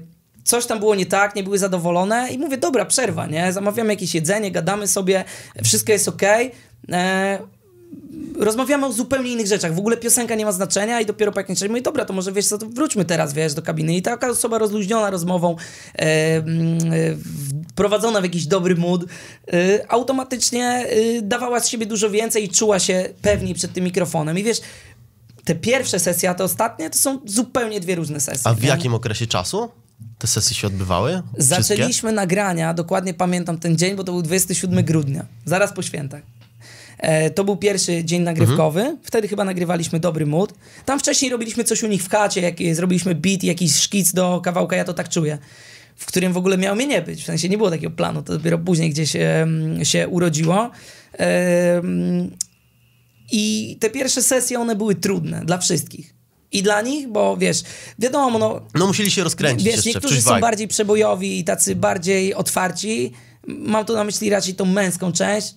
coś 0.44 0.66
tam 0.66 0.78
było 0.78 0.94
nie 0.94 1.06
tak, 1.06 1.34
nie 1.34 1.42
były 1.42 1.58
zadowolone 1.58 2.28
i 2.30 2.38
mówię, 2.38 2.56
dobra, 2.58 2.84
przerwa, 2.84 3.26
nie? 3.26 3.52
Zamawiamy 3.52 3.92
jakieś 3.92 4.14
jedzenie, 4.14 4.50
gadamy 4.50 4.88
sobie, 4.88 5.24
wszystko 5.64 5.92
jest 5.92 6.08
okej. 6.08 6.52
E, 6.92 7.38
rozmawiamy 8.38 8.86
o 8.86 8.92
zupełnie 8.92 9.32
innych 9.32 9.46
rzeczach. 9.46 9.74
W 9.74 9.78
ogóle 9.78 9.96
piosenka 9.96 10.34
nie 10.34 10.44
ma 10.44 10.52
znaczenia 10.52 11.00
i 11.00 11.06
dopiero 11.06 11.32
po 11.32 11.40
jakimś 11.40 11.58
czasie 11.58 11.68
mówię, 11.68 11.82
dobra, 11.82 12.04
to 12.04 12.12
może 12.12 12.32
wiesz 12.32 12.46
co, 12.46 12.58
to 12.58 12.66
wróćmy 12.66 13.04
teraz, 13.04 13.32
wiesz, 13.32 13.54
do 13.54 13.62
kabiny. 13.62 13.96
I 13.96 14.02
taka 14.02 14.28
osoba 14.28 14.58
rozluźniona 14.58 15.10
rozmową, 15.10 15.56
e, 15.94 16.02
e, 16.02 16.42
wprowadzona 17.70 18.20
w 18.20 18.24
jakiś 18.24 18.46
dobry 18.46 18.76
mood, 18.76 19.04
e, 19.52 19.92
automatycznie 19.92 20.66
e, 20.66 21.22
dawała 21.22 21.60
z 21.60 21.68
siebie 21.68 21.86
dużo 21.86 22.10
więcej 22.10 22.44
i 22.44 22.48
czuła 22.48 22.78
się 22.78 23.08
pewniej 23.22 23.54
przed 23.54 23.72
tym 23.72 23.84
mikrofonem. 23.84 24.38
I 24.38 24.42
wiesz, 24.42 24.60
te 25.44 25.54
pierwsze 25.54 25.98
sesje, 25.98 26.30
a 26.30 26.34
te 26.34 26.44
ostatnie, 26.44 26.90
to 26.90 26.98
są 26.98 27.20
zupełnie 27.24 27.80
dwie 27.80 27.94
różne 27.94 28.20
sesje. 28.20 28.50
A 28.50 28.54
w 28.54 28.62
jakim 28.62 28.94
okresie 28.94 29.26
czasu 29.26 29.68
te 30.18 30.26
sesje 30.26 30.56
się 30.56 30.66
odbywały? 30.66 31.22
Wszystkie? 31.38 31.62
Zaczęliśmy 31.62 32.12
nagrania, 32.12 32.74
dokładnie 32.74 33.14
pamiętam 33.14 33.58
ten 33.58 33.76
dzień, 33.76 33.96
bo 33.96 34.04
to 34.04 34.12
był 34.12 34.22
27 34.22 34.84
grudnia, 34.84 35.24
zaraz 35.44 35.72
po 35.72 35.82
świętach. 35.82 36.22
E, 36.98 37.30
to 37.30 37.44
był 37.44 37.56
pierwszy 37.56 38.04
dzień 38.04 38.22
nagrywkowy. 38.22 38.96
Wtedy 39.02 39.28
chyba 39.28 39.44
nagrywaliśmy 39.44 40.00
Dobry 40.00 40.26
Mood. 40.26 40.54
Tam 40.84 40.98
wcześniej 40.98 41.30
robiliśmy 41.30 41.64
coś 41.64 41.82
u 41.82 41.86
nich 41.86 42.02
w 42.02 42.10
chacie, 42.10 42.40
jak, 42.40 42.56
zrobiliśmy 42.72 43.14
beat, 43.14 43.42
jakiś 43.42 43.76
szkic 43.76 44.12
do 44.12 44.40
kawałka, 44.44 44.76
ja 44.76 44.84
to 44.84 44.94
tak 44.94 45.08
czuję 45.08 45.38
w 45.96 46.06
którym 46.06 46.32
w 46.32 46.36
ogóle 46.36 46.58
miało 46.58 46.76
mnie 46.76 46.86
nie 46.86 47.02
być. 47.02 47.22
W 47.22 47.26
sensie 47.26 47.48
nie 47.48 47.56
było 47.56 47.70
takiego 47.70 47.90
planu, 47.90 48.22
to 48.22 48.32
dopiero 48.32 48.58
później 48.58 48.90
gdzieś 48.90 49.12
się 49.82 50.08
urodziło. 50.08 50.70
I 53.32 53.76
te 53.80 53.90
pierwsze 53.90 54.22
sesje, 54.22 54.60
one 54.60 54.76
były 54.76 54.94
trudne 54.94 55.44
dla 55.44 55.58
wszystkich. 55.58 56.14
I 56.52 56.62
dla 56.62 56.82
nich, 56.82 57.08
bo 57.08 57.36
wiesz, 57.36 57.62
wiadomo, 57.98 58.38
no... 58.38 58.60
No 58.74 58.86
musieli 58.86 59.10
się 59.10 59.24
rozkręcić 59.24 59.66
Wiesz, 59.66 59.76
jeszcze, 59.76 59.90
niektórzy 59.90 60.22
są 60.22 60.40
bardziej 60.40 60.68
przebojowi 60.68 61.38
i 61.38 61.44
tacy 61.44 61.76
bardziej 61.76 62.34
otwarci. 62.34 63.12
Mam 63.46 63.84
tu 63.84 63.94
na 63.94 64.04
myśli 64.04 64.30
raczej 64.30 64.54
tą 64.54 64.64
męską 64.64 65.12
część. 65.12 65.54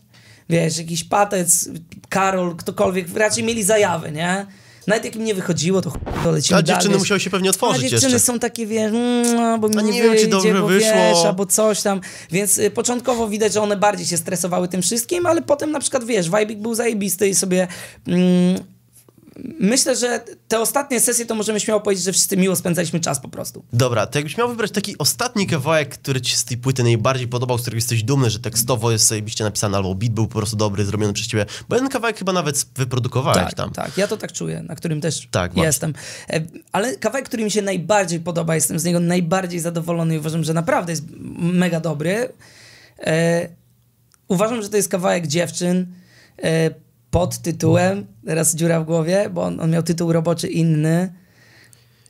Wiesz, 0.52 0.78
jakiś 0.78 1.04
patec, 1.04 1.70
Karol, 2.10 2.56
ktokolwiek, 2.56 3.18
raczej 3.18 3.43
mieli 3.43 3.64
zajawy, 3.64 4.12
nie? 4.12 4.45
Nawet 4.88 5.06
jak 5.06 5.16
im 5.16 5.24
nie 5.24 5.36
wychodziło, 5.36 5.82
to 5.82 5.93
to 6.24 6.32
lecimy 6.32 6.60
A 6.60 6.64
dziewczyny 6.64 6.97
musiały 6.97 7.20
się 7.20 7.30
pewnie 7.30 7.49
otworzyć 7.49 7.86
A 7.86 7.89
dziewczyny 7.89 8.14
jeszcze. 8.14 8.26
są 8.26 8.39
takie, 8.39 8.66
wiesz, 8.68 8.91
mm, 8.91 9.62
bo 9.62 9.70
mi 9.70 9.76
nie, 9.76 9.84
nie 9.84 10.02
wiem, 10.02 10.12
wyjdzie, 10.12 10.26
czy 10.26 10.32
dobrze 10.32 10.54
bo 10.54 10.68
wyszło. 10.68 10.91
wiesz, 10.93 11.26
albo 11.26 11.45
coś 11.45 11.82
tam. 11.82 12.02
Więc 12.32 12.58
y, 12.58 12.72
początkowo 12.72 13.28
widać, 13.28 13.54
że 13.54 13.62
one 13.62 13.78
bardziej 13.78 14.08
się 14.08 14.18
stresowały 14.18 14.68
tym 14.68 14.82
wszystkim, 14.82 15.26
ale 15.26 15.41
potem 15.41 15.72
na 15.72 15.80
przykład, 15.80 16.04
wiesz, 16.04 16.30
Wajbik 16.30 16.60
był 16.60 16.76
zajebisty 16.76 17.30
i 17.30 17.36
sobie... 17.36 17.68
Mm, 18.08 18.64
Myślę, 19.59 19.95
że 19.95 20.21
te 20.47 20.59
ostatnie 20.59 20.99
sesje 20.99 21.25
to 21.25 21.36
możemy 21.36 21.59
śmiało 21.59 21.82
powiedzieć, 21.82 22.05
że 22.05 22.11
wszyscy 22.11 22.38
miło 22.38 22.55
spędzaliśmy 22.55 22.99
czas 22.99 23.19
po 23.19 23.29
prostu. 23.29 23.63
Dobra, 23.73 24.07
to 24.07 24.19
jakbyś 24.19 24.38
miał 24.38 24.49
wybrać 24.49 24.71
taki 24.71 24.97
ostatni 24.97 25.47
kawałek, 25.47 25.89
który 25.89 26.21
ci 26.21 26.36
z 26.36 26.45
tej 26.45 26.57
płyty 26.57 26.84
najbardziej 26.84 27.27
podobał, 27.27 27.57
z 27.57 27.61
którego 27.61 27.77
jesteś 27.77 28.03
dumny, 28.03 28.29
że 28.29 28.39
tekstowo 28.39 28.91
jest 28.91 29.07
zajebiście 29.07 29.43
napisany, 29.43 29.77
albo 29.77 29.95
beat 29.95 30.13
był 30.13 30.27
po 30.27 30.38
prostu 30.38 30.55
dobry, 30.57 30.86
zrobiony 30.86 31.13
przez 31.13 31.27
ciebie, 31.27 31.45
bo 31.69 31.75
jeden 31.75 31.89
kawałek 31.89 32.17
chyba 32.17 32.34
nawet 32.34 32.65
wyprodukowałeś 32.75 33.43
tak, 33.43 33.53
tam. 33.53 33.71
Tak, 33.71 33.97
ja 33.97 34.07
to 34.07 34.17
tak 34.17 34.32
czuję, 34.32 34.63
na 34.63 34.75
którym 34.75 35.01
też 35.01 35.27
Tak, 35.32 35.57
jestem. 35.57 35.93
E, 36.29 36.41
Ale 36.71 36.95
kawałek, 36.95 37.25
który 37.25 37.43
mi 37.43 37.51
się 37.51 37.61
najbardziej 37.61 38.19
podoba, 38.19 38.55
jestem 38.55 38.79
z 38.79 38.84
niego 38.84 38.99
najbardziej 38.99 39.59
zadowolony 39.59 40.15
i 40.15 40.19
uważam, 40.19 40.43
że 40.43 40.53
naprawdę 40.53 40.91
jest 40.91 41.03
mega 41.38 41.79
dobry. 41.79 42.29
E, 42.99 43.47
uważam, 44.27 44.61
że 44.61 44.69
to 44.69 44.77
jest 44.77 44.89
kawałek 44.89 45.27
dziewczyn. 45.27 45.93
Pod 47.12 47.38
tytułem, 47.38 48.05
teraz 48.26 48.55
dziura 48.55 48.82
w 48.82 48.86
głowie, 48.86 49.30
bo 49.34 49.43
on, 49.43 49.59
on 49.59 49.72
miał 49.72 49.84
tytuł 49.84 50.14
roboczy 50.14 50.47
inny. 50.47 51.14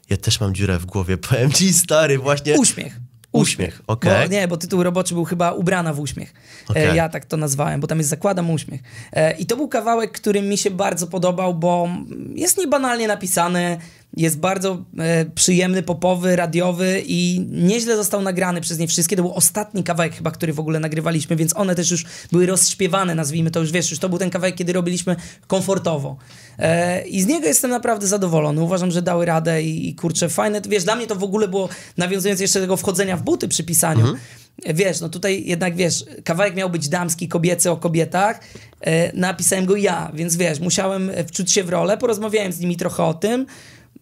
Ja 0.10 0.18
też 0.18 0.40
mam 0.40 0.56
dziurę 0.56 0.80
w 0.80 0.86
głowie, 0.86 1.18
powiem 1.30 1.52
ci 1.52 1.74
stary, 1.74 2.18
właśnie... 2.18 2.60
Uśmiech. 2.60 3.00
Uśmiech, 3.32 3.82
okej. 3.88 4.12
Okay. 4.12 4.30
Nie, 4.30 4.48
bo 4.48 4.58
tytuł 4.58 4.84
roboczy 4.84 5.14
był 5.14 5.26
chyba 5.26 5.52
Ubrana 5.52 5.94
w 5.94 6.00
uśmiech. 6.00 6.34
Okay. 6.68 6.92
E, 6.92 6.96
ja 6.96 7.10
tak 7.10 7.26
to 7.26 7.38
nazwałem, 7.38 7.82
bo 7.82 7.88
tam 7.88 7.98
jest 7.98 8.10
Zakładam 8.10 8.50
uśmiech. 8.50 8.82
E, 9.14 9.38
I 9.38 9.46
to 9.46 9.56
był 9.56 9.68
kawałek, 9.68 10.12
który 10.12 10.42
mi 10.42 10.58
się 10.58 10.72
bardzo 10.72 11.08
podobał, 11.08 11.54
bo 11.54 11.90
jest 12.36 12.58
niebanalnie 12.58 13.08
napisany, 13.08 13.78
jest 14.18 14.40
bardzo 14.40 14.86
e, 14.98 15.26
przyjemny, 15.26 15.84
popowy, 15.84 16.36
radiowy 16.36 17.04
i 17.06 17.46
nieźle 17.50 17.96
został 17.96 18.22
nagrany 18.22 18.62
przez 18.62 18.80
nie 18.80 18.88
wszystkie. 18.88 19.16
To 19.16 19.22
był 19.22 19.34
ostatni 19.34 19.84
kawałek 19.84 20.16
chyba, 20.16 20.32
który 20.32 20.54
w 20.54 20.60
ogóle 20.60 20.80
nagrywaliśmy, 20.80 21.36
więc 21.36 21.58
one 21.58 21.76
też 21.76 21.92
już 21.92 22.06
były 22.32 22.46
rozśpiewane, 22.46 23.16
nazwijmy 23.16 23.52
to 23.52 23.60
już, 23.60 23.72
wiesz, 23.72 23.92
już 23.92 24.00
to 24.00 24.10
był 24.10 24.18
ten 24.18 24.30
kawałek, 24.30 24.56
kiedy 24.56 24.74
robiliśmy 24.74 25.16
komfortowo. 25.48 26.18
E, 26.60 27.08
I 27.08 27.22
z 27.22 27.28
niego 27.28 27.48
jestem 27.48 27.72
naprawdę 27.72 28.08
zadowolony. 28.08 28.62
Uważam, 28.62 28.92
że 28.92 29.02
dały 29.02 29.26
radę 29.26 29.64
i, 29.64 29.90
i 29.90 29.96
kurczę, 29.96 30.30
fajne. 30.30 30.62
Wiesz, 30.70 30.84
dla 30.84 30.96
mnie 30.96 31.08
to 31.08 31.16
w 31.16 31.24
ogóle 31.24 31.48
było, 31.48 31.70
nawiązując 31.98 32.42
jeszcze 32.42 32.60
do 32.60 32.64
tego 32.64 32.78
wchodzenia 32.78 33.18
w 33.18 33.24
buty 33.24 33.48
przy 33.48 33.64
pisaniu, 33.64 34.02
mhm. 34.02 34.18
Wiesz, 34.74 35.02
no 35.02 35.10
tutaj 35.10 35.44
jednak 35.46 35.76
wiesz, 35.76 36.06
kawałek 36.24 36.56
miał 36.56 36.70
być 36.70 36.90
damski, 36.90 37.28
kobiecy 37.28 37.72
o 37.72 37.78
kobietach, 37.78 38.40
e, 38.82 39.18
napisałem 39.18 39.66
go 39.66 39.76
ja, 39.76 40.12
więc 40.14 40.36
wiesz, 40.36 40.60
musiałem 40.60 41.12
wczuć 41.28 41.52
się 41.52 41.64
w 41.64 41.70
rolę, 41.70 41.98
porozmawiałem 41.98 42.52
z 42.52 42.60
nimi 42.60 42.78
trochę 42.78 43.04
o 43.04 43.14
tym, 43.14 43.46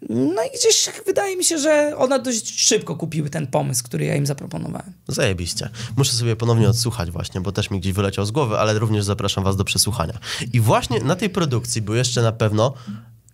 no 0.10 0.43
i 0.43 0.58
gdzieś 0.58 0.89
wydaje 1.06 1.38
mi 1.38 1.45
się, 1.45 1.58
że 1.58 1.97
one 1.97 2.20
dość 2.20 2.60
szybko 2.62 2.95
kupiły 2.95 3.30
ten 3.30 3.47
pomysł, 3.47 3.84
który 3.84 4.06
ja 4.06 4.16
im 4.16 4.26
zaproponowałem. 4.26 4.93
Zajebiście. 5.08 5.70
Muszę 5.97 6.14
sobie 6.14 6.36
ponownie 6.36 6.70
odsłuchać 6.70 7.12
właśnie, 7.12 7.41
bo 7.41 7.52
też 7.52 7.72
mi 7.72 7.80
gdzieś 7.80 7.93
wyleciał 7.93 8.26
z 8.26 8.32
głowy, 8.32 8.60
ale 8.60 8.80
również 8.80 9.06
zapraszam 9.06 9.43
was 9.43 9.56
do 9.56 9.64
przesłuchania. 9.64 10.20
I 10.54 10.60
właśnie 10.60 11.00
na 11.00 11.16
tej 11.16 11.30
produkcji 11.30 11.82
był 11.82 11.95
jeszcze 11.95 12.22
na 12.22 12.32
pewno 12.32 12.74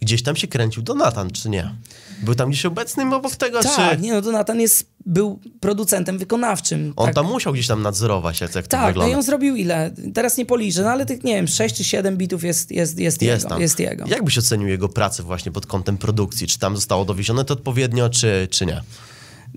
gdzieś 0.02 0.24
tam 0.24 0.36
się 0.36 0.48
kręcił 0.48 0.84
Donatan, 0.84 1.32
czy 1.32 1.50
nie? 1.50 1.76
Był 2.24 2.36
tam 2.36 2.50
gdzieś 2.50 2.66
obecny 2.66 3.16
obok 3.16 3.36
tego, 3.36 3.64
tak, 3.64 3.96
czy... 3.96 4.02
nie 4.02 4.14
no, 4.14 4.22
Donatan 4.22 4.60
jest, 4.60 4.90
był 5.06 5.40
producentem 5.60 6.18
wykonawczym. 6.18 6.94
On 6.96 7.06
tak. 7.06 7.16
tam 7.16 7.26
musiał 7.26 7.54
gdzieś 7.54 7.68
tam 7.68 7.82
nadzorować, 7.82 8.42
jak, 8.42 8.56
jak 8.56 8.68
tak, 8.68 8.82
to 8.82 8.88
wygląda. 8.88 9.08
no 9.08 9.14
i 9.14 9.16
on 9.16 9.24
zrobił 9.24 9.56
ile? 9.56 9.92
Teraz 10.14 10.38
nie 10.38 10.46
policzę, 10.46 10.82
no 10.82 10.90
ale 10.90 11.06
tych, 11.06 11.24
nie 11.24 11.36
wiem, 11.36 11.48
6 11.48 11.76
czy 11.76 11.84
7 11.84 12.18
bitów 12.18 12.44
jest, 12.44 12.72
jest, 12.72 13.00
jest, 13.00 13.22
jest 13.22 13.44
jego. 13.44 13.50
Tam. 13.50 13.62
Jest 13.62 13.80
jego. 13.80 14.06
Jak 14.08 14.24
byś 14.24 14.38
ocenił 14.38 14.68
jego 14.68 14.90
pracę 14.90 15.24
właśnie 15.24 15.52
pod 15.52 15.66
kątem 15.66 15.98
produkcji? 15.98 16.48
Czy 16.48 16.60
tam 16.60 16.76
zostało 16.76 17.06
dowiezione 17.06 17.46
to 17.46 17.54
odpowiednio, 17.54 18.10
czy, 18.10 18.48
czy 18.52 18.66
nie? 18.66 18.82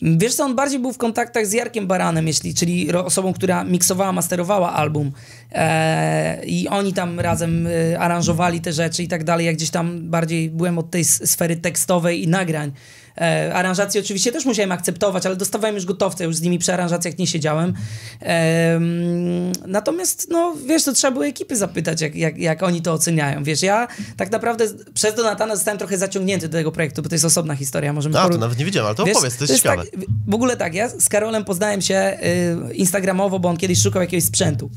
Wiesz 0.02 0.34
co, 0.34 0.44
on 0.44 0.56
bardziej 0.56 0.78
był 0.78 0.92
w 0.92 0.98
kontaktach 0.98 1.46
z 1.46 1.52
Jarkiem 1.52 1.86
Baranem, 1.86 2.26
jeśli, 2.26 2.54
czyli 2.54 2.92
osobą, 2.92 3.32
która 3.32 3.64
miksowała, 3.64 4.12
masterowała 4.12 4.72
album 4.72 5.12
e, 5.52 6.44
i 6.46 6.68
oni 6.68 6.92
tam 6.92 7.20
razem 7.20 7.66
e, 7.66 7.98
aranżowali 7.98 8.60
te 8.60 8.72
rzeczy 8.72 9.02
i 9.02 9.08
tak 9.08 9.24
dalej. 9.24 9.46
Ja 9.46 9.52
gdzieś 9.52 9.70
tam 9.70 10.10
bardziej 10.10 10.50
byłem 10.50 10.78
od 10.78 10.90
tej 10.90 11.04
sfery 11.04 11.56
tekstowej 11.56 12.22
i 12.22 12.28
nagrań. 12.28 12.72
E, 13.20 13.54
aranżacje 13.54 14.00
oczywiście 14.00 14.32
też 14.32 14.44
musiałem 14.44 14.72
akceptować, 14.72 15.26
ale 15.26 15.36
dostawałem 15.36 15.74
już 15.74 15.84
gotowce, 15.84 16.24
już 16.24 16.36
z 16.36 16.40
nimi 16.40 16.58
przy 16.58 16.72
aranżacjach 16.72 17.18
nie 17.18 17.26
siedziałem. 17.26 17.74
E, 18.22 18.80
natomiast, 19.66 20.28
no 20.30 20.56
wiesz, 20.66 20.84
to 20.84 20.92
trzeba 20.92 21.10
było 21.10 21.26
ekipy 21.26 21.56
zapytać, 21.56 22.00
jak, 22.00 22.14
jak, 22.14 22.38
jak 22.38 22.62
oni 22.62 22.82
to 22.82 22.92
oceniają. 22.92 23.44
Wiesz, 23.44 23.62
ja 23.62 23.88
tak 24.16 24.30
naprawdę 24.30 24.66
przez 24.94 25.14
Donatana 25.14 25.56
zostałem 25.56 25.78
trochę 25.78 25.98
zaciągnięty 25.98 26.48
do 26.48 26.58
tego 26.58 26.72
projektu, 26.72 27.02
bo 27.02 27.08
to 27.08 27.14
jest 27.14 27.24
osobna 27.24 27.54
historia. 27.54 27.92
Możemy 27.92 28.18
A, 28.18 28.28
to 28.28 28.38
nawet 28.38 28.58
nie 28.58 28.64
wiedziałem, 28.64 28.86
ale 28.86 28.96
to 28.96 29.04
wiesz, 29.04 29.16
opowiedz, 29.16 29.36
to 29.36 29.44
jest, 29.44 29.50
to 29.50 29.54
jest 29.54 29.62
ciekawe. 29.62 29.84
Tak, 29.90 30.00
w 30.26 30.34
ogóle 30.34 30.56
tak, 30.56 30.74
ja 30.74 30.88
z 30.88 31.08
Karolem 31.08 31.44
poznałem 31.44 31.82
się 31.82 32.18
y, 32.70 32.74
instagramowo, 32.74 33.38
bo 33.38 33.48
on 33.48 33.56
kiedyś 33.56 33.82
szukał 33.82 34.02
jakiegoś 34.02 34.24
sprzętu 34.24 34.70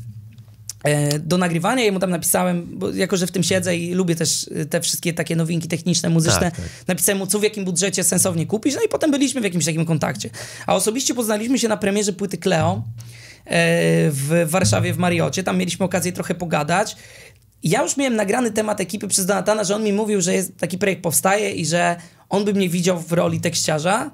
do 1.20 1.38
nagrywania. 1.38 1.84
Ja 1.84 1.92
mu 1.92 2.00
tam 2.00 2.10
napisałem, 2.10 2.66
bo 2.72 2.90
jako, 2.90 3.16
że 3.16 3.26
w 3.26 3.30
tym 3.30 3.42
siedzę 3.42 3.76
i 3.76 3.94
lubię 3.94 4.14
też 4.16 4.42
y, 4.42 4.66
te 4.66 4.80
wszystkie 4.80 5.12
takie 5.12 5.36
nowinki 5.36 5.68
techniczne, 5.68 6.08
muzyczne, 6.08 6.40
tak, 6.40 6.56
tak. 6.56 6.64
napisałem 6.88 7.18
mu, 7.18 7.26
co 7.26 7.38
w 7.38 7.42
jakim 7.42 7.64
budżecie 7.64 8.04
sensownie 8.04 8.46
kupić, 8.46 8.74
no 8.74 8.80
i 8.86 8.88
potem 8.88 9.10
byliśmy 9.10 9.40
w 9.40 9.44
jakimś 9.44 9.64
takim 9.64 9.86
kontakcie. 9.86 10.30
A 10.66 10.74
osobiście 10.74 11.14
poznaliśmy 11.14 11.58
się 11.58 11.68
na 11.68 11.76
premierze 11.76 12.12
płyty 12.12 12.38
Cleo 12.38 12.72
e, 12.72 12.82
w 14.10 14.44
Warszawie, 14.46 14.92
w 14.94 14.98
Mariocie. 14.98 15.42
Tam 15.42 15.58
mieliśmy 15.58 15.84
okazję 15.84 16.12
trochę 16.12 16.34
pogadać. 16.34 16.96
Ja 17.62 17.82
już 17.82 17.96
miałem 17.96 18.16
nagrany 18.16 18.50
temat 18.50 18.80
ekipy 18.80 19.08
przez 19.08 19.26
Donatana, 19.26 19.64
że 19.64 19.76
on 19.76 19.84
mi 19.84 19.92
mówił, 19.92 20.20
że 20.20 20.34
jest, 20.34 20.56
taki 20.56 20.78
projekt 20.78 21.02
powstaje 21.02 21.50
i 21.50 21.66
że 21.66 21.96
on 22.28 22.44
by 22.44 22.54
mnie 22.54 22.68
widział 22.68 23.00
w 23.00 23.12
roli 23.12 23.40
tekściarza, 23.40 24.10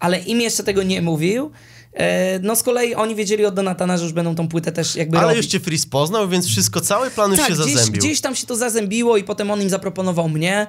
ale 0.00 0.18
im 0.18 0.40
jeszcze 0.40 0.64
tego 0.64 0.82
nie 0.82 1.02
mówił. 1.02 1.50
E, 1.94 2.38
no 2.38 2.56
z 2.56 2.62
kolei 2.62 2.94
oni 2.94 3.14
wiedzieli 3.14 3.44
od 3.44 3.54
Donatana, 3.54 3.96
że 3.96 4.04
już 4.04 4.12
będą 4.12 4.34
tą 4.34 4.48
płytę 4.48 4.72
też 4.72 4.96
jakby 4.96 5.18
Ale 5.18 5.28
robić. 5.28 5.44
już 5.44 5.46
cię 5.46 5.60
Freeze 5.60 5.86
poznał, 5.90 6.28
więc 6.28 6.46
wszystko, 6.46 6.80
cały 6.80 7.10
plan 7.10 7.30
już 7.30 7.40
tak, 7.40 7.48
się 7.48 7.54
gdzieś, 7.54 7.74
zazębił. 7.74 8.02
gdzieś 8.02 8.20
tam 8.20 8.34
się 8.36 8.46
to 8.46 8.56
zazębiło 8.56 9.16
i 9.16 9.24
potem 9.24 9.50
on 9.50 9.62
im 9.62 9.70
zaproponował 9.70 10.28
mnie. 10.28 10.66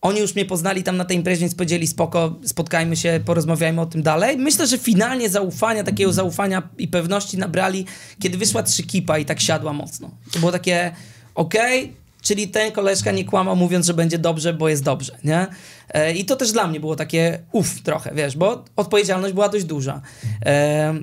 Oni 0.00 0.20
już 0.20 0.34
mnie 0.34 0.44
poznali 0.44 0.82
tam 0.82 0.96
na 0.96 1.04
tej 1.04 1.16
imprezie, 1.16 1.40
więc 1.40 1.54
powiedzieli 1.54 1.86
spoko, 1.86 2.36
spotkajmy 2.44 2.96
się, 2.96 3.20
porozmawiajmy 3.24 3.80
o 3.80 3.86
tym 3.86 4.02
dalej. 4.02 4.36
Myślę, 4.36 4.66
że 4.66 4.78
finalnie 4.78 5.28
zaufania, 5.28 5.84
takiego 5.84 6.12
zaufania 6.12 6.68
i 6.78 6.88
pewności 6.88 7.38
nabrali, 7.38 7.86
kiedy 8.20 8.38
wyszła 8.38 8.62
Trzykipa 8.62 9.18
i 9.18 9.24
tak 9.24 9.40
siadła 9.40 9.72
mocno. 9.72 10.10
To 10.32 10.38
było 10.38 10.52
takie, 10.52 10.94
okej, 11.34 11.84
okay, 11.84 11.94
czyli 12.28 12.48
ten 12.48 12.72
koleżka 12.72 13.12
nie 13.12 13.24
kłamał 13.24 13.56
mówiąc, 13.56 13.86
że 13.86 13.94
będzie 13.94 14.18
dobrze, 14.18 14.54
bo 14.54 14.68
jest 14.68 14.82
dobrze, 14.82 15.18
nie? 15.24 15.46
E, 15.88 16.14
I 16.14 16.24
to 16.24 16.36
też 16.36 16.52
dla 16.52 16.66
mnie 16.66 16.80
było 16.80 16.96
takie 16.96 17.38
uff 17.52 17.82
trochę, 17.82 18.14
wiesz, 18.14 18.36
bo 18.36 18.64
odpowiedzialność 18.76 19.34
była 19.34 19.48
dość 19.48 19.64
duża. 19.64 20.02
E, 20.46 20.94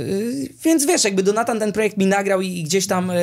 y, 0.00 0.54
więc 0.64 0.86
wiesz, 0.86 1.04
jakby 1.04 1.22
Donatan 1.22 1.58
ten 1.58 1.72
projekt 1.72 1.96
mi 1.98 2.06
nagrał 2.06 2.40
i, 2.40 2.48
i 2.48 2.62
gdzieś 2.62 2.86
tam 2.86 3.10
y, 3.10 3.14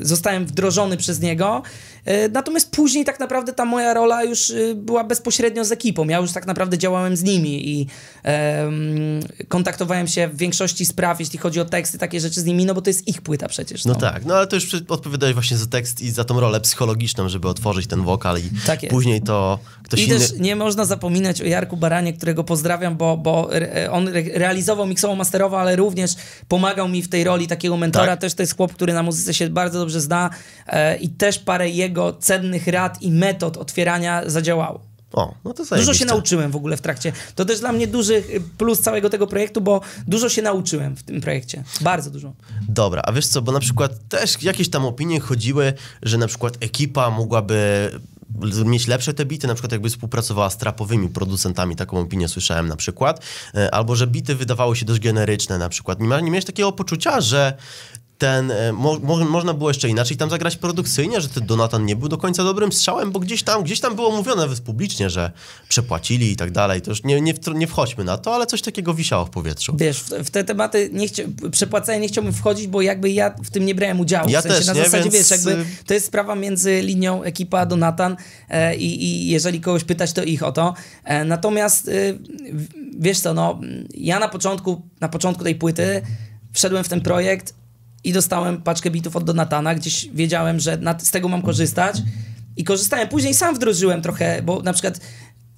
zostałem 0.00 0.46
wdrożony 0.46 0.96
przez 0.96 1.20
niego. 1.20 1.62
Y, 2.08 2.30
natomiast 2.32 2.70
później 2.70 3.04
tak 3.04 3.20
naprawdę 3.20 3.52
ta 3.52 3.64
moja 3.64 3.94
rola 3.94 4.24
już 4.24 4.50
y, 4.50 4.74
była 4.74 5.04
bezpośrednio 5.04 5.64
z 5.64 5.72
ekipą. 5.72 6.08
Ja 6.08 6.18
już 6.18 6.32
tak 6.32 6.46
naprawdę 6.46 6.78
działałem 6.78 7.16
z 7.16 7.22
nimi 7.22 7.68
i 7.68 7.86
kontaktowałem 9.48 10.06
się 10.06 10.28
w 10.28 10.36
większości 10.36 10.84
spraw, 10.84 11.20
jeśli 11.20 11.38
chodzi 11.38 11.60
o 11.60 11.64
teksty, 11.64 11.98
takie 11.98 12.20
rzeczy 12.20 12.40
z 12.40 12.44
nimi, 12.44 12.66
no 12.66 12.74
bo 12.74 12.82
to 12.82 12.90
jest 12.90 13.08
ich 13.08 13.22
płyta 13.22 13.48
przecież. 13.48 13.84
No, 13.84 13.92
no 13.92 14.00
tak, 14.00 14.24
no 14.24 14.34
ale 14.34 14.46
to 14.46 14.56
już 14.56 14.74
odpowiadałeś 14.88 15.34
właśnie 15.34 15.56
za 15.56 15.66
tekst 15.66 16.00
i 16.00 16.10
za 16.10 16.24
tą 16.24 16.40
rolę 16.40 16.60
psychologiczną, 16.60 17.28
żeby 17.28 17.48
otworzyć 17.48 17.86
ten 17.86 18.02
wokal 18.02 18.38
i 18.38 18.50
tak 18.66 18.80
później 18.88 19.22
to 19.22 19.58
ktoś 19.82 20.00
I 20.00 20.08
inny... 20.08 20.18
też 20.18 20.32
nie 20.38 20.56
można 20.56 20.84
zapominać 20.84 21.42
o 21.42 21.44
Jarku 21.44 21.76
Baranie, 21.76 22.12
którego 22.12 22.44
pozdrawiam, 22.44 22.96
bo, 22.96 23.16
bo 23.16 23.50
on 23.90 24.08
realizował, 24.34 24.86
miksował, 24.86 25.16
masterował, 25.16 25.60
ale 25.60 25.76
również 25.76 26.14
pomagał 26.48 26.88
mi 26.88 27.02
w 27.02 27.08
tej 27.08 27.24
roli 27.24 27.46
takiego 27.46 27.76
mentora. 27.76 28.06
Tak. 28.06 28.20
Też 28.20 28.34
to 28.34 28.42
jest 28.42 28.56
chłop, 28.56 28.72
który 28.72 28.92
na 28.92 29.02
muzyce 29.02 29.34
się 29.34 29.50
bardzo 29.50 29.78
dobrze 29.78 30.00
zna 30.00 30.30
e, 30.66 30.96
i 30.96 31.08
też 31.08 31.38
parę 31.38 31.68
jego 31.70 31.97
cennych 32.20 32.66
rad 32.66 33.02
i 33.02 33.10
metod 33.10 33.56
otwierania 33.56 34.22
zadziałało. 34.26 34.80
O, 35.12 35.34
no 35.44 35.54
to 35.54 35.76
Dużo 35.76 35.94
się 35.94 36.04
nauczyłem 36.04 36.50
w 36.50 36.56
ogóle 36.56 36.76
w 36.76 36.80
trakcie. 36.80 37.12
To 37.34 37.44
też 37.44 37.60
dla 37.60 37.72
mnie 37.72 37.86
duży 37.86 38.14
y, 38.14 38.42
plus 38.58 38.80
całego 38.80 39.10
tego 39.10 39.26
projektu, 39.26 39.60
bo 39.60 39.80
dużo 40.06 40.28
się 40.28 40.42
nauczyłem 40.42 40.96
w 40.96 41.02
tym 41.02 41.20
projekcie. 41.20 41.64
Bardzo 41.80 42.10
dużo. 42.10 42.32
Dobra, 42.68 43.02
a 43.04 43.12
wiesz 43.12 43.26
co, 43.26 43.42
bo 43.42 43.52
na 43.52 43.60
przykład 43.60 43.92
też 44.08 44.42
jakieś 44.42 44.70
tam 44.70 44.86
opinie 44.86 45.20
chodziły, 45.20 45.72
że 46.02 46.18
na 46.18 46.26
przykład 46.26 46.56
ekipa 46.60 47.10
mogłaby 47.10 47.90
mieć 48.64 48.86
lepsze 48.86 49.14
te 49.14 49.24
bity, 49.24 49.46
na 49.46 49.54
przykład 49.54 49.72
jakby 49.72 49.90
współpracowała 49.90 50.50
z 50.50 50.56
trapowymi 50.56 51.08
producentami, 51.08 51.76
taką 51.76 52.00
opinię 52.00 52.28
słyszałem 52.28 52.68
na 52.68 52.76
przykład, 52.76 53.24
e, 53.54 53.74
albo 53.74 53.96
że 53.96 54.06
bity 54.06 54.34
wydawały 54.34 54.76
się 54.76 54.84
dość 54.84 55.00
generyczne 55.00 55.58
na 55.58 55.68
przykład. 55.68 56.00
Nie, 56.00 56.08
nie 56.08 56.30
miałeś 56.30 56.44
takiego 56.44 56.72
poczucia, 56.72 57.20
że 57.20 57.56
ten, 58.18 58.50
e, 58.50 58.72
mo, 58.72 58.98
mo, 58.98 59.16
można 59.24 59.54
było 59.54 59.70
jeszcze 59.70 59.88
inaczej 59.88 60.16
tam 60.16 60.30
zagrać 60.30 60.56
produkcyjnie, 60.56 61.20
że 61.20 61.28
ten 61.28 61.46
Donatan 61.46 61.84
nie 61.84 61.96
był 61.96 62.08
do 62.08 62.18
końca 62.18 62.44
dobrym 62.44 62.72
strzałem, 62.72 63.12
bo 63.12 63.20
gdzieś 63.20 63.42
tam, 63.42 63.62
gdzieś 63.62 63.80
tam 63.80 63.94
było 63.96 64.16
mówione 64.16 64.42
nawet 64.42 64.60
publicznie, 64.60 65.10
że 65.10 65.32
przepłacili 65.68 66.32
i 66.32 66.36
tak 66.36 66.50
dalej. 66.50 66.80
To 66.82 66.90
już 66.90 67.04
nie, 67.04 67.20
nie, 67.20 67.34
nie 67.54 67.66
wchodźmy 67.66 68.04
na 68.04 68.18
to, 68.18 68.34
ale 68.34 68.46
coś 68.46 68.62
takiego 68.62 68.94
wisiało 68.94 69.24
w 69.24 69.30
powietrzu. 69.30 69.76
Wiesz, 69.76 70.00
w, 70.00 70.30
te 70.30 70.44
tematy 70.44 70.90
nie 70.92 71.08
chcia, 71.08 71.22
przepłacenia 71.52 71.98
nie 71.98 72.08
chciałbym 72.08 72.32
wchodzić, 72.32 72.66
bo 72.66 72.82
jakby 72.82 73.10
ja 73.10 73.34
w 73.44 73.50
tym 73.50 73.66
nie 73.66 73.74
brałem 73.74 74.00
udziału. 74.00 74.28
Ja 74.30 74.40
w 74.40 74.42
sensie 74.42 74.58
też 74.58 74.66
na 74.66 74.72
nie, 74.72 74.84
zasadzie, 74.84 75.10
więc, 75.10 75.14
wiesz, 75.14 75.30
jakby 75.30 75.50
y- 75.62 75.64
to 75.86 75.94
jest 75.94 76.06
sprawa 76.06 76.34
między 76.34 76.80
linią 76.82 77.22
ekipa 77.22 77.66
Donatan 77.66 78.16
e, 78.48 78.76
i, 78.76 79.04
i 79.04 79.28
jeżeli 79.28 79.60
kogoś 79.60 79.84
pytać, 79.84 80.12
to 80.12 80.22
ich 80.22 80.42
o 80.42 80.52
to. 80.52 80.74
E, 81.04 81.24
natomiast 81.24 81.90
w- 82.52 82.68
wiesz 82.98 83.20
co, 83.20 83.34
no 83.34 83.60
ja 83.94 84.18
na 84.18 84.28
początku, 84.28 84.82
na 85.00 85.08
początku 85.08 85.44
tej 85.44 85.54
płyty 85.54 86.02
wszedłem 86.52 86.84
w 86.84 86.88
ten 86.88 87.00
projekt 87.00 87.54
i 88.04 88.12
dostałem 88.12 88.62
paczkę 88.62 88.90
bitów 88.90 89.16
od 89.16 89.24
Donatana, 89.24 89.74
gdzieś 89.74 90.08
wiedziałem, 90.14 90.60
że 90.60 90.76
na, 90.76 90.98
z 90.98 91.10
tego 91.10 91.28
mam 91.28 91.42
korzystać 91.42 92.02
i 92.56 92.64
korzystałem. 92.64 93.08
Później 93.08 93.34
sam 93.34 93.54
wdrożyłem 93.54 94.02
trochę, 94.02 94.42
bo 94.42 94.62
na 94.62 94.72
przykład 94.72 95.00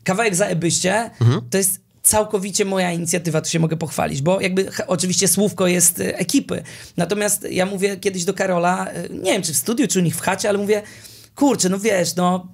kawałek 0.04 0.34
za 0.34 0.46
Ebyście 0.46 1.10
to 1.50 1.58
jest 1.58 1.80
całkowicie 2.02 2.64
moja 2.64 2.92
inicjatywa, 2.92 3.40
tu 3.40 3.50
się 3.50 3.58
mogę 3.58 3.76
pochwalić, 3.76 4.22
bo 4.22 4.40
jakby 4.40 4.70
oczywiście 4.86 5.28
słówko 5.28 5.66
jest 5.66 6.00
e, 6.00 6.18
ekipy. 6.18 6.62
Natomiast 6.96 7.46
ja 7.50 7.66
mówię 7.66 7.96
kiedyś 7.96 8.24
do 8.24 8.34
Karola, 8.34 8.86
e, 8.86 9.08
nie 9.08 9.32
wiem 9.32 9.42
czy 9.42 9.52
w 9.52 9.56
studiu, 9.56 9.88
czy 9.88 9.98
u 9.98 10.02
nich 10.02 10.16
w 10.16 10.20
chacie, 10.20 10.48
ale 10.48 10.58
mówię, 10.58 10.82
kurczę, 11.34 11.68
no 11.68 11.78
wiesz, 11.78 12.16
no 12.16 12.48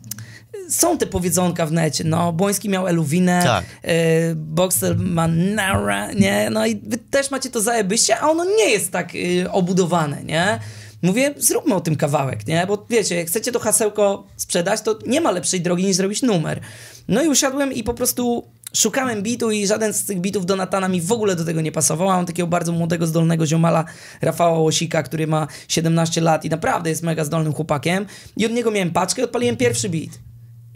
są 0.68 0.98
te 0.98 1.06
powiedzonka 1.06 1.66
w 1.66 1.72
necie, 1.72 2.04
no 2.04 2.32
Błoński 2.32 2.68
miał 2.68 2.86
Eluwinę, 2.86 3.40
Tak. 3.44 3.64
e, 3.82 4.34
Boxer 4.34 4.98
ma 4.98 5.28
Nara, 5.28 6.12
nie, 6.12 6.50
no 6.50 6.66
i 6.66 6.76
wy 6.76 6.98
też 6.98 7.30
macie 7.30 7.50
to 7.50 7.60
zajebyście, 7.60 8.18
a 8.18 8.30
ono 8.30 8.44
nie 8.44 8.70
jest 8.70 8.92
tak 8.92 9.12
e, 9.44 9.52
obudowane, 9.52 10.24
nie. 10.24 10.60
Mówię, 11.02 11.34
zróbmy 11.36 11.74
o 11.74 11.80
tym 11.80 11.96
kawałek, 11.96 12.46
nie? 12.46 12.66
Bo 12.66 12.86
wiecie, 12.90 13.16
jak 13.16 13.26
chcecie 13.26 13.52
to 13.52 13.58
hasełko 13.58 14.26
sprzedać, 14.36 14.80
to 14.80 14.98
nie 15.06 15.20
ma 15.20 15.30
lepszej 15.30 15.60
drogi 15.60 15.84
niż 15.84 15.96
zrobić 15.96 16.22
numer. 16.22 16.60
No 17.08 17.22
i 17.22 17.28
usiadłem 17.28 17.72
i 17.72 17.84
po 17.84 17.94
prostu 17.94 18.44
szukałem 18.74 19.22
bitu 19.22 19.50
i 19.50 19.66
żaden 19.66 19.92
z 19.92 20.04
tych 20.04 20.20
bitów 20.20 20.46
Donatana 20.46 20.88
mi 20.88 21.00
w 21.00 21.12
ogóle 21.12 21.36
do 21.36 21.44
tego 21.44 21.60
nie 21.60 21.72
pasował. 21.72 22.08
Mam 22.08 22.26
takiego 22.26 22.46
bardzo 22.48 22.72
młodego, 22.72 23.06
zdolnego 23.06 23.46
ziomala 23.46 23.84
Rafała 24.22 24.58
Łosika, 24.58 25.02
który 25.02 25.26
ma 25.26 25.46
17 25.68 26.20
lat 26.20 26.44
i 26.44 26.48
naprawdę 26.50 26.90
jest 26.90 27.02
mega 27.02 27.24
zdolnym 27.24 27.52
chłopakiem. 27.52 28.06
I 28.36 28.46
od 28.46 28.52
niego 28.52 28.70
miałem 28.70 28.90
paczkę 28.90 29.22
i 29.22 29.24
odpaliłem 29.24 29.56
pierwszy 29.56 29.88
bit. 29.88 30.18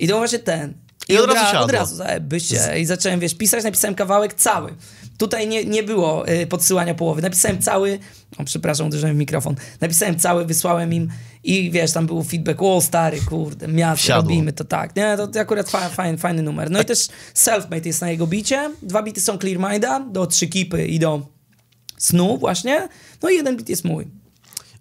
I 0.00 0.08
to 0.08 0.16
właśnie 0.18 0.38
ten. 0.38 0.74
I 1.08 1.18
od 1.18 1.26
razu 1.26 1.40
ra- 1.40 1.46
siadło. 1.50 1.64
Od 1.64 1.72
razu. 1.72 2.02
I 2.78 2.84
zacząłem, 2.86 3.20
wiesz, 3.20 3.34
pisać, 3.34 3.64
napisałem 3.64 3.94
kawałek 3.94 4.34
cały. 4.34 4.74
Tutaj 5.18 5.48
nie, 5.48 5.64
nie 5.64 5.82
było 5.82 6.28
y, 6.28 6.46
podsyłania 6.46 6.94
połowy. 6.94 7.22
Napisałem 7.22 7.62
cały, 7.62 7.98
o 8.38 8.44
przepraszam, 8.44 8.86
uderzyłem 8.86 9.14
w 9.16 9.18
mikrofon. 9.18 9.54
Napisałem 9.80 10.18
cały, 10.18 10.44
wysłałem 10.44 10.92
im 10.92 11.08
i 11.44 11.70
wiesz, 11.70 11.92
tam 11.92 12.06
był 12.06 12.22
feedback, 12.24 12.62
o 12.62 12.80
stary, 12.80 13.20
kurde, 13.28 13.68
miasto, 13.68 14.02
Wsiadło. 14.02 14.22
robimy 14.30 14.52
to 14.52 14.64
tak. 14.64 14.96
Nie, 14.96 15.16
to 15.32 15.40
akurat 15.40 15.70
fa, 15.70 15.88
fajny, 15.88 16.18
fajny 16.18 16.42
numer. 16.42 16.70
No 16.70 16.80
i 16.80 16.84
też 16.84 17.08
Selfmade 17.34 17.86
jest 17.88 18.00
na 18.00 18.10
jego 18.10 18.26
bicie. 18.26 18.70
Dwa 18.82 19.02
bity 19.02 19.20
są 19.20 19.38
Clear 19.38 19.58
Minda, 19.70 20.00
do 20.00 20.26
trzy 20.26 20.46
kipy 20.48 20.86
i 20.86 20.98
do 20.98 21.26
snu 21.98 22.38
właśnie. 22.38 22.88
No 23.22 23.30
i 23.30 23.34
jeden 23.36 23.56
bit 23.56 23.68
jest 23.68 23.84
mój. 23.84 24.06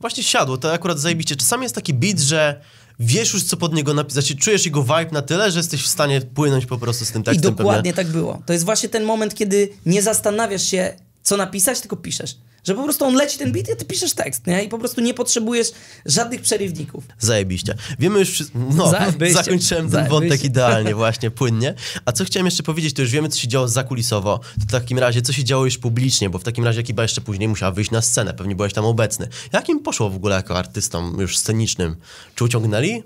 Właśnie 0.01 0.23
siadło, 0.23 0.57
to 0.57 0.73
akurat 0.73 0.99
zajebiście. 0.99 1.35
Czasami 1.35 1.63
jest 1.63 1.75
taki 1.75 1.93
beat, 1.93 2.19
że 2.19 2.61
wiesz 2.99 3.33
już, 3.33 3.43
co 3.43 3.57
pod 3.57 3.73
niego 3.73 3.93
napisać, 3.93 4.23
znaczy, 4.25 4.41
czujesz 4.41 4.65
jego 4.65 4.83
vibe 4.83 5.09
na 5.11 5.21
tyle, 5.21 5.51
że 5.51 5.59
jesteś 5.59 5.83
w 5.83 5.87
stanie 5.87 6.21
płynąć 6.21 6.65
po 6.65 6.77
prostu 6.77 7.05
z 7.05 7.11
tym 7.11 7.21
I 7.21 7.25
tekstem. 7.25 7.55
dokładnie 7.55 7.93
pewnie. 7.93 7.93
tak 7.93 8.07
było. 8.07 8.41
To 8.45 8.53
jest 8.53 8.65
właśnie 8.65 8.89
ten 8.89 9.03
moment, 9.03 9.35
kiedy 9.35 9.69
nie 9.85 10.01
zastanawiasz 10.01 10.63
się, 10.63 10.93
co 11.23 11.37
napisać, 11.37 11.79
tylko 11.79 11.95
piszesz. 11.95 12.37
Że 12.63 12.75
po 12.75 12.83
prostu 12.83 13.05
on 13.05 13.15
leci 13.15 13.37
ten 13.37 13.51
beat 13.51 13.69
i 13.69 13.75
ty 13.75 13.85
piszesz 13.85 14.13
tekst, 14.13 14.47
nie? 14.47 14.63
I 14.63 14.69
po 14.69 14.77
prostu 14.77 15.01
nie 15.01 15.13
potrzebujesz 15.13 15.67
żadnych 16.05 16.41
przerywników. 16.41 17.03
Zajebiście. 17.19 17.75
Wiemy 17.99 18.19
już 18.19 18.29
wszystko. 18.29 18.59
No, 18.75 18.89
Zajebiście. 18.91 19.33
zakończyłem 19.33 19.83
ten 19.83 19.91
Zajebiście. 19.91 20.19
wątek 20.19 20.43
idealnie, 20.43 20.95
właśnie, 20.95 21.31
płynnie. 21.31 21.73
A 22.05 22.11
co 22.11 22.25
chciałem 22.25 22.45
jeszcze 22.45 22.63
powiedzieć, 22.63 22.93
to 22.93 23.01
już 23.01 23.11
wiemy, 23.11 23.29
co 23.29 23.39
się 23.39 23.47
działo 23.47 23.67
zakulisowo. 23.67 24.37
To 24.59 24.65
w 24.67 24.71
takim 24.71 24.99
razie, 24.99 25.21
co 25.21 25.33
się 25.33 25.43
działo 25.43 25.65
już 25.65 25.77
publicznie, 25.77 26.29
bo 26.29 26.39
w 26.39 26.43
takim 26.43 26.63
razie 26.65 26.79
ekipa 26.79 27.01
jeszcze 27.01 27.21
później 27.21 27.47
musiała 27.47 27.71
wyjść 27.71 27.91
na 27.91 28.01
scenę, 28.01 28.33
pewnie 28.33 28.55
byłeś 28.55 28.73
tam 28.73 28.85
obecny. 28.85 29.27
Jak 29.53 29.69
im 29.69 29.79
poszło 29.79 30.09
w 30.09 30.15
ogóle 30.15 30.35
jako 30.35 30.57
artystom 30.57 31.17
już 31.19 31.37
scenicznym? 31.37 31.95
Czy 32.35 32.43
uciągnęli 32.43 33.03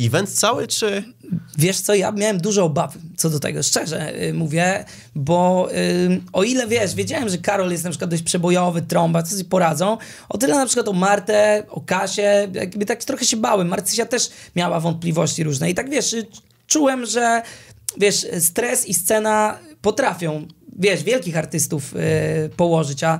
event 0.00 0.30
cały, 0.30 0.66
czy... 0.66 1.04
Wiesz 1.58 1.80
co, 1.80 1.94
ja 1.94 2.12
miałem 2.12 2.38
duże 2.38 2.64
obawy 2.64 2.98
co 3.18 3.30
do 3.30 3.40
tego, 3.40 3.62
szczerze 3.62 4.22
y, 4.22 4.34
mówię, 4.34 4.84
bo 5.14 5.68
y, 5.72 6.20
o 6.32 6.42
ile 6.42 6.66
wiesz, 6.66 6.94
wiedziałem, 6.94 7.28
że 7.28 7.38
Karol 7.38 7.70
jest 7.70 7.84
na 7.84 7.90
przykład 7.90 8.10
dość 8.10 8.22
przebojowy, 8.22 8.82
trąba, 8.82 9.22
co 9.22 9.30
sobie 9.30 9.44
poradzą, 9.44 9.98
o 10.28 10.38
tyle 10.38 10.54
na 10.54 10.66
przykład 10.66 10.88
o 10.88 10.92
Martę, 10.92 11.62
o 11.68 11.80
Kasię, 11.80 12.48
jakby 12.52 12.86
tak 12.86 13.04
trochę 13.04 13.24
się 13.24 13.36
bałem. 13.36 13.68
Marcysia 13.68 14.06
też 14.06 14.30
miała 14.56 14.80
wątpliwości 14.80 15.44
różne 15.44 15.70
i 15.70 15.74
tak 15.74 15.90
wiesz, 15.90 16.12
y, 16.12 16.26
czułem, 16.66 17.06
że 17.06 17.42
wiesz, 17.96 18.26
stres 18.40 18.86
i 18.86 18.94
scena 18.94 19.58
potrafią, 19.82 20.46
wiesz, 20.78 21.02
wielkich 21.02 21.36
artystów 21.36 21.94
y, 21.96 22.50
położyć, 22.56 23.04
a 23.04 23.18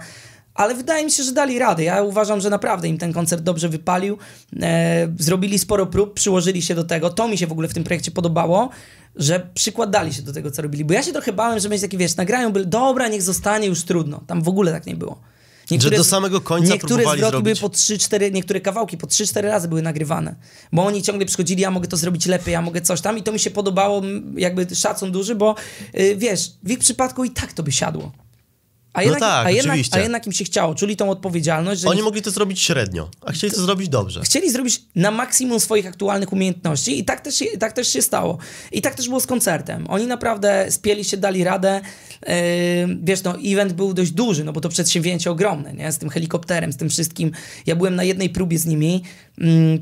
ale 0.58 0.74
wydaje 0.74 1.04
mi 1.04 1.10
się, 1.10 1.22
że 1.22 1.32
dali 1.32 1.58
radę. 1.58 1.84
Ja 1.84 2.02
uważam, 2.02 2.40
że 2.40 2.50
naprawdę 2.50 2.88
im 2.88 2.98
ten 2.98 3.12
koncert 3.12 3.42
dobrze 3.42 3.68
wypalił. 3.68 4.18
E, 4.62 5.08
zrobili 5.18 5.58
sporo 5.58 5.86
prób, 5.86 6.14
przyłożyli 6.14 6.62
się 6.62 6.74
do 6.74 6.84
tego. 6.84 7.10
To 7.10 7.28
mi 7.28 7.38
się 7.38 7.46
w 7.46 7.52
ogóle 7.52 7.68
w 7.68 7.74
tym 7.74 7.84
projekcie 7.84 8.10
podobało, 8.10 8.70
że 9.16 9.46
przykładali 9.54 10.14
się 10.14 10.22
do 10.22 10.32
tego, 10.32 10.50
co 10.50 10.62
robili. 10.62 10.84
Bo 10.84 10.94
ja 10.94 11.02
się 11.02 11.12
trochę 11.12 11.32
bałem, 11.32 11.58
że 11.58 11.68
będzie 11.68 11.86
takie, 11.86 11.98
wiesz, 11.98 12.16
nagrają, 12.16 12.52
by, 12.52 12.66
dobra, 12.66 13.08
niech 13.08 13.22
zostanie, 13.22 13.66
już 13.66 13.84
trudno. 13.84 14.20
Tam 14.26 14.42
w 14.42 14.48
ogóle 14.48 14.72
tak 14.72 14.86
nie 14.86 14.96
było. 14.96 15.20
Że 15.78 15.90
do 15.90 16.04
samego 16.04 16.40
końca 16.40 16.72
Niektóre 16.72 17.04
zwroty 17.16 17.42
były 17.42 17.56
po 17.56 17.68
3-4, 17.68 18.32
niektóre 18.32 18.60
kawałki 18.60 18.98
po 18.98 19.06
3-4 19.06 19.42
razy 19.42 19.68
były 19.68 19.82
nagrywane. 19.82 20.34
Bo 20.72 20.84
oni 20.84 21.02
ciągle 21.02 21.26
przychodzili, 21.26 21.62
ja 21.62 21.70
mogę 21.70 21.88
to 21.88 21.96
zrobić 21.96 22.26
lepiej, 22.26 22.52
ja 22.52 22.62
mogę 22.62 22.80
coś 22.80 23.00
tam 23.00 23.18
i 23.18 23.22
to 23.22 23.32
mi 23.32 23.38
się 23.38 23.50
podobało, 23.50 24.02
jakby 24.36 24.74
szacun 24.74 25.12
duży, 25.12 25.34
bo 25.34 25.54
y, 25.98 26.16
wiesz, 26.16 26.52
w 26.62 26.70
ich 26.70 26.78
przypadku 26.78 27.24
i 27.24 27.30
tak 27.30 27.52
to 27.52 27.62
by 27.62 27.72
siadło. 27.72 28.12
A 28.98 29.02
jednak, 29.02 29.20
tak, 29.20 29.46
a 29.46 29.50
jednak, 29.50 29.72
oczywiście. 29.72 29.96
a 29.96 30.00
jednak 30.00 30.26
im 30.26 30.32
się 30.32 30.44
chciało, 30.44 30.74
czuli 30.74 30.96
tą 30.96 31.10
odpowiedzialność, 31.10 31.80
że 31.80 31.88
Oni 31.88 32.02
mogli 32.02 32.22
to 32.22 32.30
zrobić 32.30 32.60
średnio, 32.60 33.08
a 33.26 33.32
chcieli 33.32 33.52
to 33.52 33.60
zrobić 33.60 33.88
dobrze. 33.88 34.20
chcieli 34.22 34.50
zrobić 34.50 34.82
na 34.94 35.10
maksimum 35.10 35.60
swoich 35.60 35.86
aktualnych 35.86 36.32
umiejętności 36.32 36.98
i 36.98 37.04
tak 37.04 37.20
też, 37.20 37.34
się, 37.34 37.46
tak 37.58 37.72
też 37.72 37.88
się 37.88 38.02
stało. 38.02 38.38
I 38.72 38.82
tak 38.82 38.94
też 38.94 39.08
było 39.08 39.20
z 39.20 39.26
koncertem. 39.26 39.86
Oni 39.88 40.06
naprawdę 40.06 40.66
spieli 40.70 41.04
się, 41.04 41.16
dali 41.16 41.44
radę. 41.44 41.80
Yy, 42.26 42.28
wiesz, 43.02 43.22
no, 43.22 43.34
event 43.44 43.72
był 43.72 43.94
dość 43.94 44.10
duży, 44.10 44.44
no 44.44 44.52
bo 44.52 44.60
to 44.60 44.68
przedsięwzięcie 44.68 45.30
ogromne, 45.30 45.74
nie? 45.74 45.92
Z 45.92 45.98
tym 45.98 46.10
helikopterem, 46.10 46.72
z 46.72 46.76
tym 46.76 46.88
wszystkim. 46.88 47.32
Ja 47.66 47.76
byłem 47.76 47.94
na 47.94 48.04
jednej 48.04 48.30
próbie 48.30 48.58
z 48.58 48.66
nimi, 48.66 49.02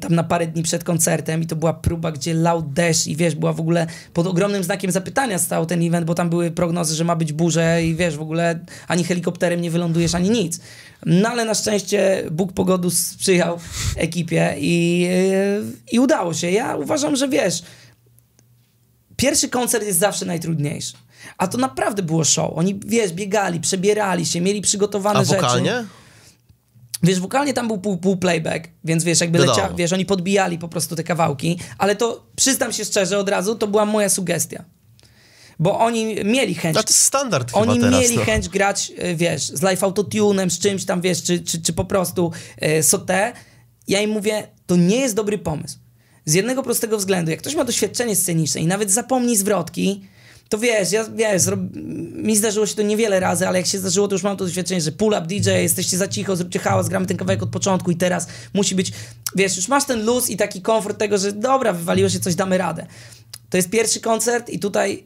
tam 0.00 0.14
na 0.14 0.24
parę 0.24 0.46
dni 0.46 0.62
przed 0.62 0.84
koncertem 0.84 1.42
i 1.42 1.46
to 1.46 1.56
była 1.56 1.74
próba, 1.74 2.12
gdzie 2.12 2.34
lał 2.34 2.62
deszcz 2.62 3.06
i 3.06 3.16
wiesz, 3.16 3.34
była 3.34 3.52
w 3.52 3.60
ogóle 3.60 3.86
pod 4.12 4.26
ogromnym 4.26 4.64
znakiem 4.64 4.90
zapytania 4.90 5.38
stał 5.38 5.66
ten 5.66 5.86
event, 5.86 6.06
bo 6.06 6.14
tam 6.14 6.30
były 6.30 6.50
prognozy, 6.50 6.94
że 6.94 7.04
ma 7.04 7.16
być 7.16 7.32
burze 7.32 7.84
i 7.84 7.94
wiesz, 7.94 8.16
w 8.16 8.22
ogóle 8.22 8.60
ani 8.88 9.04
helikopterem 9.04 9.60
nie 9.60 9.70
wylądujesz, 9.70 10.14
ani 10.14 10.30
nic. 10.30 10.60
No 11.06 11.28
ale 11.28 11.44
na 11.44 11.54
szczęście 11.54 12.24
Bóg 12.30 12.52
pogodu 12.52 12.90
sprzyjał 12.90 13.58
ekipie 13.96 14.54
i, 14.58 15.00
yy, 15.00 15.64
i 15.92 15.98
udało 15.98 16.34
się. 16.34 16.50
Ja 16.50 16.76
uważam, 16.76 17.16
że 17.16 17.28
wiesz, 17.28 17.62
pierwszy 19.16 19.48
koncert 19.48 19.86
jest 19.86 19.98
zawsze 19.98 20.26
najtrudniejszy. 20.26 20.92
A 21.38 21.46
to 21.46 21.58
naprawdę 21.58 22.02
było 22.02 22.24
show. 22.24 22.52
Oni, 22.54 22.80
wiesz, 22.86 23.12
biegali, 23.12 23.60
przebierali 23.60 24.26
się, 24.26 24.40
mieli 24.40 24.60
przygotowane 24.60 25.20
A 25.20 25.24
rzeczy. 25.24 25.36
Wiesz, 27.02 27.20
wokalnie 27.20 27.54
tam 27.54 27.68
był 27.68 27.78
pół, 27.78 27.96
pół 27.96 28.16
playback, 28.16 28.68
więc 28.84 29.04
wiesz, 29.04 29.20
jakby 29.20 29.38
Wiadomo. 29.38 29.58
lecia, 29.58 29.74
wiesz, 29.74 29.92
oni 29.92 30.06
podbijali 30.06 30.58
po 30.58 30.68
prostu 30.68 30.96
te 30.96 31.04
kawałki, 31.04 31.58
ale 31.78 31.96
to, 31.96 32.26
przyznam 32.36 32.72
się 32.72 32.84
szczerze 32.84 33.18
od 33.18 33.28
razu, 33.28 33.54
to 33.54 33.66
była 33.66 33.86
moja 33.86 34.08
sugestia. 34.08 34.64
Bo 35.58 35.78
oni 35.78 36.24
mieli 36.24 36.54
chęć 36.54 36.76
jest 36.76 37.00
standard 37.00 37.50
oni 37.54 37.74
chyba 37.74 37.86
teraz. 37.86 38.00
mieli 38.00 38.16
no. 38.16 38.24
chęć 38.24 38.48
grać, 38.48 38.92
e, 38.98 39.14
wiesz, 39.14 39.42
z 39.42 39.62
live 39.62 39.84
autotunem, 39.84 40.50
z 40.50 40.58
czymś 40.58 40.84
tam, 40.84 41.00
wiesz, 41.00 41.22
czy, 41.22 41.40
czy, 41.40 41.62
czy 41.62 41.72
po 41.72 41.84
prostu 41.84 42.32
e, 42.58 42.82
sotę. 42.82 43.32
Ja 43.88 44.00
im 44.00 44.10
mówię, 44.10 44.48
to 44.66 44.76
nie 44.76 44.96
jest 44.96 45.14
dobry 45.14 45.38
pomysł. 45.38 45.78
Z 46.24 46.34
jednego 46.34 46.62
prostego 46.62 46.98
względu, 46.98 47.30
jak 47.30 47.40
ktoś 47.40 47.54
ma 47.54 47.64
doświadczenie 47.64 48.16
sceniczne 48.16 48.60
i 48.60 48.66
nawet 48.66 48.90
zapomni 48.90 49.36
zwrotki, 49.36 50.04
to 50.48 50.58
wiesz, 50.58 50.92
ja, 50.92 51.04
wiesz, 51.04 51.42
mi 52.14 52.36
zdarzyło 52.36 52.66
się 52.66 52.74
to 52.74 52.82
niewiele 52.82 53.20
razy, 53.20 53.48
ale 53.48 53.58
jak 53.58 53.66
się 53.66 53.78
zdarzyło, 53.78 54.08
to 54.08 54.14
już 54.14 54.22
mam 54.22 54.36
to 54.36 54.44
doświadczenie, 54.44 54.80
że 54.80 54.92
pull 54.92 55.12
up 55.12 55.26
DJ, 55.26 55.50
jesteście 55.50 55.96
za 55.96 56.08
cicho, 56.08 56.36
zróbcie 56.36 56.58
hałas, 56.58 56.88
gramy 56.88 57.06
ten 57.06 57.16
kawałek 57.16 57.42
od 57.42 57.50
początku 57.50 57.90
i 57.90 57.96
teraz 57.96 58.26
musi 58.54 58.74
być, 58.74 58.92
wiesz, 59.36 59.56
już 59.56 59.68
masz 59.68 59.84
ten 59.84 60.04
luz 60.04 60.30
i 60.30 60.36
taki 60.36 60.62
komfort 60.62 60.98
tego, 60.98 61.18
że 61.18 61.32
dobra, 61.32 61.72
wywaliło 61.72 62.08
się 62.08 62.20
coś, 62.20 62.34
damy 62.34 62.58
radę. 62.58 62.86
To 63.50 63.56
jest 63.56 63.70
pierwszy 63.70 64.00
koncert 64.00 64.50
i 64.50 64.58
tutaj 64.58 65.04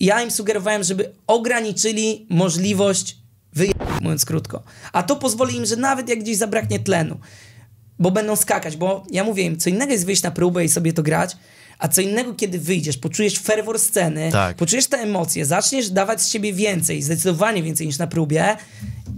ja 0.00 0.22
im 0.22 0.30
sugerowałem, 0.30 0.82
żeby 0.82 1.12
ograniczyli 1.26 2.26
możliwość 2.30 3.16
wyjechania, 3.52 4.00
mówiąc 4.00 4.24
krótko. 4.24 4.62
A 4.92 5.02
to 5.02 5.16
pozwoli 5.16 5.56
im, 5.56 5.66
że 5.66 5.76
nawet 5.76 6.08
jak 6.08 6.18
gdzieś 6.18 6.36
zabraknie 6.36 6.80
tlenu, 6.80 7.20
bo 7.98 8.10
będą 8.10 8.36
skakać, 8.36 8.76
bo 8.76 9.06
ja 9.10 9.24
mówię 9.24 9.42
im, 9.42 9.58
co 9.58 9.70
innego 9.70 9.92
jest 9.92 10.06
wyjść 10.06 10.22
na 10.22 10.30
próbę 10.30 10.64
i 10.64 10.68
sobie 10.68 10.92
to 10.92 11.02
grać, 11.02 11.36
a 11.82 11.88
co 11.88 12.00
innego, 12.00 12.34
kiedy 12.34 12.58
wyjdziesz, 12.58 12.96
poczujesz 12.96 13.38
ferwor 13.38 13.78
sceny, 13.78 14.28
tak. 14.32 14.56
poczujesz 14.56 14.86
te 14.86 14.96
emocje, 14.96 15.46
zaczniesz 15.46 15.90
dawać 15.90 16.22
z 16.22 16.28
siebie 16.28 16.52
więcej, 16.52 17.02
zdecydowanie 17.02 17.62
więcej 17.62 17.86
niż 17.86 17.98
na 17.98 18.06
próbie 18.06 18.56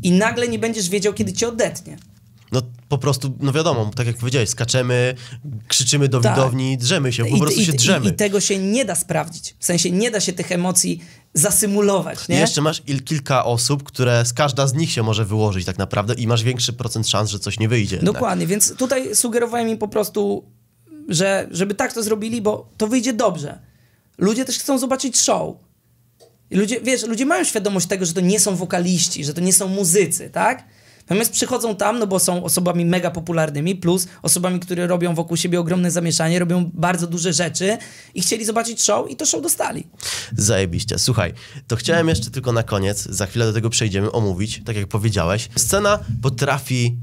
i 0.03 0.12
nagle 0.12 0.49
nie 0.49 0.59
będziesz 0.59 0.89
wiedział, 0.89 1.12
kiedy 1.12 1.33
cię 1.33 1.49
odetnie. 1.49 1.97
No 2.53 2.62
po 2.89 2.99
prostu, 2.99 3.37
no 3.41 3.53
wiadomo, 3.53 3.91
tak 3.97 4.07
jak 4.07 4.17
powiedziałeś, 4.17 4.49
skaczemy, 4.49 5.15
krzyczymy 5.69 6.09
do 6.09 6.21
tak. 6.21 6.35
widowni, 6.35 6.79
drzemy 6.79 7.12
się, 7.12 7.25
po 7.25 7.37
I, 7.37 7.41
prostu 7.41 7.61
i, 7.61 7.65
się 7.65 7.73
drzemy. 7.73 8.07
I, 8.07 8.09
I, 8.09 8.12
tego 8.12 8.41
się 8.41 8.59
nie 8.59 8.85
da 8.85 8.95
sprawdzić. 8.95 9.55
W 9.59 9.65
sensie 9.65 9.91
nie 9.91 10.11
da 10.11 10.21
się 10.21 10.33
tych 10.33 10.53
emocji 10.53 11.01
zasymulować, 11.35 12.29
nie? 12.29 12.37
I 12.37 12.39
jeszcze 12.41 12.61
masz 12.61 12.83
il, 12.87 13.03
kilka 13.03 13.45
osób, 13.45 13.83
które, 13.83 14.25
z 14.25 14.33
każda 14.33 14.67
z 14.67 14.75
nich 14.75 14.93
się 14.93 15.03
może 15.03 15.25
wyłożyć 15.25 15.65
tak 15.65 15.79
naprawdę 15.79 16.15
i 16.15 16.27
masz 16.27 16.43
większy 16.43 16.73
procent 16.73 17.09
szans, 17.09 17.31
że 17.31 17.39
coś 17.39 17.59
nie 17.59 17.69
wyjdzie. 17.69 17.99
Dokładnie, 18.03 18.45
tak. 18.45 18.51
więc 18.51 18.77
tutaj 18.77 19.17
sugerowałem 19.17 19.69
im 19.69 19.79
po 19.79 19.89
prostu, 19.89 20.45
że 21.09 21.49
żeby 21.51 21.75
tak 21.75 21.93
to 21.93 22.03
zrobili, 22.03 22.43
bo 22.43 22.69
to 22.77 22.87
wyjdzie 22.87 23.13
dobrze. 23.13 23.59
Ludzie 24.19 24.45
też 24.45 24.59
chcą 24.59 24.79
zobaczyć 24.79 25.21
show. 25.21 25.57
ludzie, 26.51 26.81
wiesz, 26.81 27.03
ludzie 27.03 27.27
mają 27.27 27.45
świadomość 27.45 27.87
tego, 27.87 28.07
że 28.07 28.13
to 28.13 28.21
nie 28.21 28.41
są 28.41 28.57
wokaliści, 28.57 29.25
że 29.25 29.35
to 29.35 29.41
nie 29.41 29.53
są 29.53 29.69
muzycy, 29.69 30.31
tak? 30.31 30.65
Natomiast 31.09 31.33
przychodzą 31.33 31.77
tam, 31.77 31.99
no 31.99 32.07
bo 32.07 32.19
są 32.19 32.45
osobami 32.45 32.85
mega 32.85 33.11
popularnymi, 33.11 33.77
plus 33.77 34.07
osobami, 34.23 34.61
które 34.61 34.87
robią 34.87 35.15
wokół 35.15 35.37
siebie 35.37 35.61
ogromne 35.61 35.91
zamieszanie, 35.91 36.39
robią 36.39 36.71
bardzo 36.75 37.07
duże 37.07 37.33
rzeczy 37.33 37.79
i 38.15 38.23
chcieli 38.23 38.45
zobaczyć 38.45 38.83
show 38.83 39.11
i 39.11 39.17
to 39.17 39.27
show 39.27 39.43
dostali. 39.43 39.87
Zajebiście. 40.37 40.99
Słuchaj, 40.99 41.33
to 41.67 41.77
chciałem 41.77 42.09
jeszcze 42.09 42.31
tylko 42.31 42.53
na 42.53 42.63
koniec, 42.63 43.03
za 43.03 43.27
chwilę 43.27 43.47
do 43.47 43.53
tego 43.53 43.71
przejdziemy, 43.71 44.13
omówić, 44.13 44.63
tak 44.65 44.77
jak 44.77 44.87
powiedziałeś. 44.87 45.49
Scena 45.57 45.99
potrafi 46.23 46.97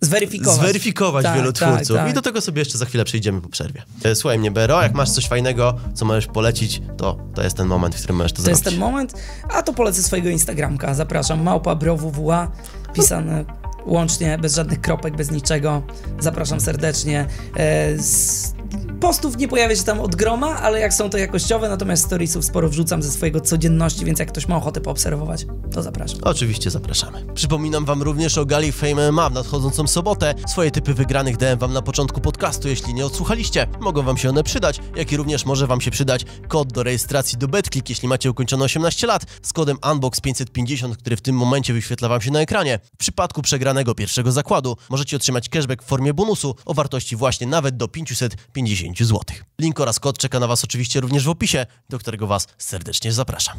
zweryfikować, 0.00 0.60
zweryfikować 0.60 1.24
tak, 1.24 1.36
wielu 1.36 1.52
tak, 1.52 1.68
twórców. 1.68 1.96
Tak. 1.96 2.10
I 2.10 2.14
do 2.14 2.22
tego 2.22 2.40
sobie 2.40 2.58
jeszcze 2.58 2.78
za 2.78 2.84
chwilę 2.84 3.04
przejdziemy 3.04 3.40
po 3.40 3.48
przerwie. 3.48 3.82
E, 4.04 4.14
słuchaj 4.14 4.38
mnie, 4.38 4.50
Bero, 4.50 4.82
jak 4.82 4.94
masz 4.94 5.10
coś 5.10 5.28
fajnego, 5.28 5.74
co 5.94 6.04
możesz 6.04 6.26
polecić, 6.26 6.82
to 6.96 7.18
to 7.34 7.42
jest 7.42 7.56
ten 7.56 7.66
moment, 7.66 7.94
w 7.94 7.98
którym 7.98 8.16
możesz 8.16 8.32
to, 8.32 8.36
to 8.36 8.42
zrobić. 8.42 8.62
To 8.62 8.70
jest 8.70 8.78
ten 8.78 8.88
moment, 8.88 9.14
a 9.54 9.62
to 9.62 9.72
polecę 9.72 10.02
swojego 10.02 10.28
Instagramka. 10.28 10.94
Zapraszam, 10.94 11.42
małpa 11.42 11.74
browwwa, 11.74 12.50
pisane 12.92 13.44
łącznie, 13.86 14.38
bez 14.38 14.54
żadnych 14.54 14.80
kropek, 14.80 15.16
bez 15.16 15.30
niczego. 15.30 15.82
Zapraszam 16.20 16.60
serdecznie. 16.60 17.26
E, 17.56 17.98
z 17.98 18.57
postów 19.00 19.36
nie 19.36 19.48
pojawia 19.48 19.76
się 19.76 19.82
tam 19.82 20.00
od 20.00 20.16
groma, 20.16 20.56
ale 20.60 20.80
jak 20.80 20.94
są 20.94 21.10
to 21.10 21.18
jakościowe, 21.18 21.68
natomiast 21.68 22.04
storiesów 22.04 22.44
sporo 22.44 22.68
wrzucam 22.68 23.02
ze 23.02 23.10
swojego 23.10 23.40
codzienności, 23.40 24.04
więc 24.04 24.18
jak 24.18 24.28
ktoś 24.28 24.48
ma 24.48 24.56
ochotę 24.56 24.80
poobserwować, 24.80 25.46
to 25.72 25.82
zapraszam. 25.82 26.18
Oczywiście 26.22 26.70
zapraszamy. 26.70 27.26
Przypominam 27.34 27.84
wam 27.84 28.02
również 28.02 28.38
o 28.38 28.46
Gali 28.46 28.72
Fame 28.72 29.12
MMA 29.12 29.30
w 29.30 29.32
nadchodzącą 29.32 29.86
sobotę. 29.86 30.34
Swoje 30.46 30.70
typy 30.70 30.94
wygranych 30.94 31.36
dałem 31.36 31.58
wam 31.58 31.72
na 31.72 31.82
początku 31.82 32.20
podcastu, 32.20 32.68
jeśli 32.68 32.94
nie 32.94 33.06
odsłuchaliście. 33.06 33.66
Mogą 33.80 34.02
wam 34.02 34.16
się 34.16 34.28
one 34.28 34.42
przydać, 34.42 34.80
jak 34.96 35.12
i 35.12 35.16
również 35.16 35.46
może 35.46 35.66
wam 35.66 35.80
się 35.80 35.90
przydać 35.90 36.24
kod 36.48 36.72
do 36.72 36.82
rejestracji 36.82 37.38
do 37.38 37.48
BetClick, 37.48 37.88
jeśli 37.88 38.08
macie 38.08 38.30
ukończone 38.30 38.64
18 38.64 39.06
lat, 39.06 39.22
z 39.42 39.52
kodem 39.52 39.76
UNBOX550, 39.76 40.96
który 40.96 41.16
w 41.16 41.20
tym 41.20 41.36
momencie 41.36 41.72
wyświetla 41.72 42.08
wam 42.08 42.20
się 42.20 42.30
na 42.30 42.40
ekranie. 42.40 42.78
W 42.94 42.96
przypadku 42.96 43.42
przegranego 43.42 43.94
pierwszego 43.94 44.32
zakładu 44.32 44.76
możecie 44.90 45.16
otrzymać 45.16 45.48
cashback 45.48 45.82
w 45.82 45.86
formie 45.86 46.14
bonusu 46.14 46.54
o 46.64 46.74
wartości 46.74 47.16
właśnie 47.16 47.46
nawet 47.46 47.76
do 47.76 47.88
550 48.64 48.98
zł. 49.08 49.20
Link 49.58 49.80
oraz 49.80 50.00
kod 50.00 50.18
czeka 50.18 50.40
na 50.40 50.46
Was 50.46 50.64
oczywiście 50.64 51.00
również 51.00 51.24
w 51.24 51.28
opisie, 51.28 51.66
do 51.88 51.98
którego 51.98 52.26
Was 52.26 52.46
serdecznie 52.58 53.12
zapraszam. 53.12 53.56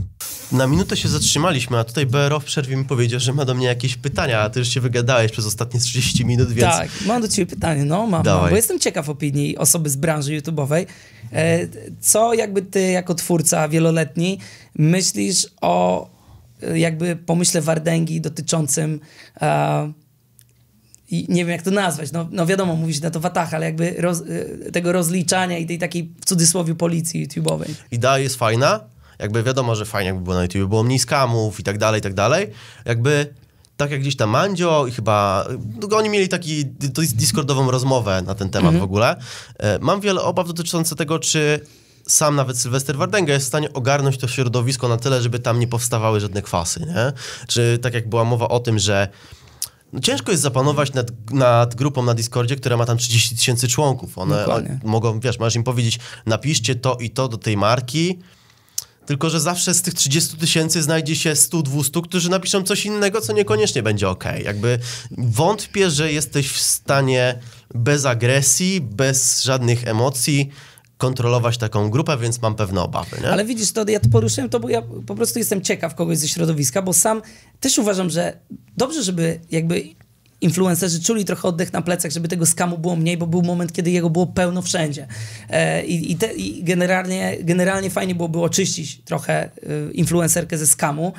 Na 0.52 0.68
minutę 0.68 0.98
się 0.98 1.10
zatrzymaliśmy, 1.10 1.80
a 1.80 1.84
tutaj 1.84 2.06
BRO 2.06 2.40
w 2.40 2.46
przerwie 2.46 2.76
mi 2.76 2.86
powiedział, 2.86 3.20
że 3.20 3.34
ma 3.34 3.46
do 3.46 3.54
mnie 3.54 3.68
jakieś 3.68 3.96
pytania, 3.96 4.40
a 4.42 4.50
Ty 4.50 4.60
już 4.60 4.70
się 4.70 4.82
wygadałeś 4.82 5.32
przez 5.32 5.46
ostatnie 5.46 5.80
30 5.80 6.26
minut, 6.26 6.52
więc... 6.52 6.74
Tak, 6.74 6.90
mam 7.06 7.22
do 7.22 7.28
Ciebie 7.28 7.46
pytanie, 7.46 7.86
no 7.86 8.08
mam, 8.08 8.26
mam 8.26 8.50
bo 8.50 8.56
jestem 8.56 8.80
ciekaw 8.80 9.10
opinii 9.10 9.58
osoby 9.58 9.90
z 9.90 9.96
branży 9.96 10.42
YouTube'owej. 10.42 10.86
E, 11.34 11.68
co 12.00 12.34
jakby 12.34 12.62
Ty 12.62 12.82
jako 12.82 13.16
twórca 13.16 13.68
wieloletni 13.68 14.40
myślisz 14.76 15.48
o 15.62 16.10
e, 16.64 16.80
jakby 16.80 17.16
pomyśle 17.16 17.62
Wardęgi 17.62 18.22
dotyczącym 18.22 19.00
e, 19.42 19.94
i 21.12 21.26
nie 21.30 21.46
wiem 21.46 21.50
jak 21.50 21.62
to 21.62 21.72
nazwać, 21.72 22.12
no, 22.12 22.28
no 22.32 22.46
wiadomo, 22.46 22.76
mówi 22.76 22.94
się 22.94 23.02
na 23.02 23.12
to 23.12 23.20
watach, 23.20 23.54
ale 23.54 23.66
jakby 23.66 23.96
roz, 23.98 24.20
y, 24.20 24.70
tego 24.74 24.92
rozliczania 24.92 25.58
i 25.58 25.66
tej 25.66 25.78
takiej 25.78 26.12
w 26.22 26.26
cudzysłowie 26.26 26.76
policji 26.76 27.28
YouTube'owej. 27.28 27.70
Idea 27.92 28.20
jest 28.20 28.36
fajna, 28.36 28.80
jakby 29.20 29.44
wiadomo, 29.44 29.76
że 29.76 29.86
fajnie 29.86 30.08
jakby 30.08 30.24
było 30.24 30.36
na 30.36 30.42
YouTube, 30.42 30.70
było 30.70 30.84
mniej 30.84 31.00
skamów 31.00 31.60
i 31.60 31.64
tak 31.64 31.78
dalej, 31.78 32.00
i 32.00 32.02
tak 32.02 32.14
dalej. 32.14 32.48
Jakby 32.86 33.34
tak 33.78 33.92
jak 33.92 34.02
gdzieś 34.02 34.16
tam 34.16 34.30
Mandzio 34.30 34.88
i 34.88 34.92
chyba, 34.92 35.48
no, 35.82 35.98
oni 35.98 36.10
mieli 36.10 36.30
taki 36.30 36.66
discordową 37.16 37.72
rozmowę 37.72 38.22
na 38.22 38.36
ten 38.36 38.50
temat 38.50 38.74
mhm. 38.74 38.80
w 38.80 38.84
ogóle. 38.84 39.16
E, 39.58 39.80
mam 39.80 40.02
wiele 40.02 40.22
obaw 40.22 40.48
dotyczących 40.48 40.98
tego, 40.98 41.20
czy 41.20 41.60
sam 42.08 42.36
nawet 42.36 42.58
Sylwester 42.58 42.98
Wardenga 42.98 43.34
jest 43.34 43.46
w 43.46 43.48
stanie 43.48 43.74
ogarnąć 43.74 44.18
to 44.18 44.28
środowisko 44.28 44.88
na 44.88 44.98
tyle, 44.98 45.22
żeby 45.22 45.40
tam 45.40 45.60
nie 45.60 45.68
powstawały 45.68 46.20
żadne 46.20 46.42
kwasy, 46.42 46.80
nie? 46.80 47.14
Czy 47.48 47.80
tak 47.82 47.94
jak 47.94 48.10
była 48.10 48.24
mowa 48.24 48.48
o 48.48 48.60
tym, 48.60 48.80
że 48.80 49.08
no 49.94 50.00
ciężko 50.00 50.32
jest 50.32 50.44
zapanować 50.44 50.94
nad, 50.94 51.32
nad 51.32 51.76
grupą 51.76 52.04
na 52.04 52.14
Discordzie, 52.14 52.56
która 52.56 52.78
ma 52.78 52.86
tam 52.86 52.98
30 52.98 53.36
tysięcy 53.36 53.68
członków. 53.68 54.18
One, 54.18 54.46
mogą, 54.84 55.20
wiesz, 55.20 55.40
możesz 55.40 55.56
im 55.56 55.64
powiedzieć, 55.64 56.00
napiszcie 56.26 56.76
to 56.76 56.98
i 56.98 57.10
to 57.10 57.28
do 57.28 57.38
tej 57.38 57.58
marki, 57.58 58.20
tylko 59.06 59.30
że 59.30 59.40
zawsze 59.40 59.74
z 59.74 59.82
tych 59.82 59.94
30 59.94 60.38
tysięcy 60.38 60.82
znajdzie 60.82 61.16
się 61.16 61.34
100-200, 61.34 62.02
którzy 62.02 62.30
napiszą 62.30 62.64
coś 62.64 62.86
innego, 62.86 63.22
co 63.22 63.34
niekoniecznie 63.34 63.84
będzie 63.84 64.10
ok. 64.10 64.24
Jakby 64.44 64.80
wątpię, 65.18 65.92
że 65.92 66.12
jesteś 66.12 66.50
w 66.50 66.62
stanie 66.62 67.40
bez 67.76 68.06
agresji, 68.06 68.82
bez 68.82 69.44
żadnych 69.44 69.88
emocji 69.88 70.50
kontrolować 71.00 71.58
taką 71.58 71.90
grupę, 71.90 72.18
więc 72.18 72.42
mam 72.42 72.56
pewne 72.56 72.82
obawy. 72.82 73.18
Nie? 73.22 73.30
Ale 73.30 73.46
widzisz, 73.46 73.72
to 73.72 73.90
ja 73.90 74.00
to 74.00 74.10
poruszyłem 74.10 74.50
to, 74.50 74.60
bo 74.60 74.70
ja 74.70 74.82
po 75.06 75.16
prostu 75.16 75.40
jestem 75.40 75.62
ciekaw 75.62 75.96
kogoś 75.96 76.18
ze 76.18 76.28
środowiska, 76.28 76.82
bo 76.82 76.94
sam 76.94 77.22
też 77.60 77.78
uważam, 77.78 78.10
że 78.10 78.40
dobrze, 78.78 79.04
żeby 79.04 79.40
jakby 79.52 79.84
influencerzy 80.42 81.02
czuli 81.04 81.26
trochę 81.26 81.48
oddech 81.48 81.74
na 81.74 81.82
plecach, 81.82 82.12
żeby 82.12 82.28
tego 82.28 82.46
skamu 82.46 82.78
było 82.78 82.96
mniej, 82.96 83.18
bo 83.18 83.28
był 83.28 83.42
moment, 83.42 83.74
kiedy 83.74 83.92
jego 83.92 84.10
było 84.10 84.28
pełno 84.28 84.62
wszędzie. 84.62 85.08
E, 85.50 85.86
I, 85.86 86.16
te, 86.16 86.34
i 86.34 86.64
generalnie, 86.64 87.38
generalnie 87.42 87.90
fajnie 87.90 88.16
byłoby 88.16 88.40
oczyścić 88.40 89.02
trochę 89.06 89.44
e, 89.44 89.50
influencerkę 89.92 90.58
ze 90.58 90.68
skamu. 90.68 91.14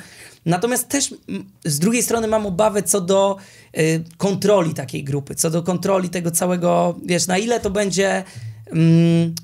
Natomiast 0.45 0.87
też 0.87 1.13
z 1.65 1.79
drugiej 1.79 2.03
strony 2.03 2.27
mam 2.27 2.45
obawę 2.45 2.83
co 2.83 3.01
do 3.01 3.37
e, 3.73 3.81
kontroli 4.17 4.73
takiej 4.73 5.03
grupy, 5.03 5.35
co 5.35 5.49
do 5.49 5.63
kontroli 5.63 6.09
tego 6.09 6.31
całego, 6.31 6.99
wiesz, 7.05 7.27
na 7.27 7.37
ile 7.37 7.59
to 7.59 7.69
będzie... 7.69 8.23
Mm, 8.71 9.35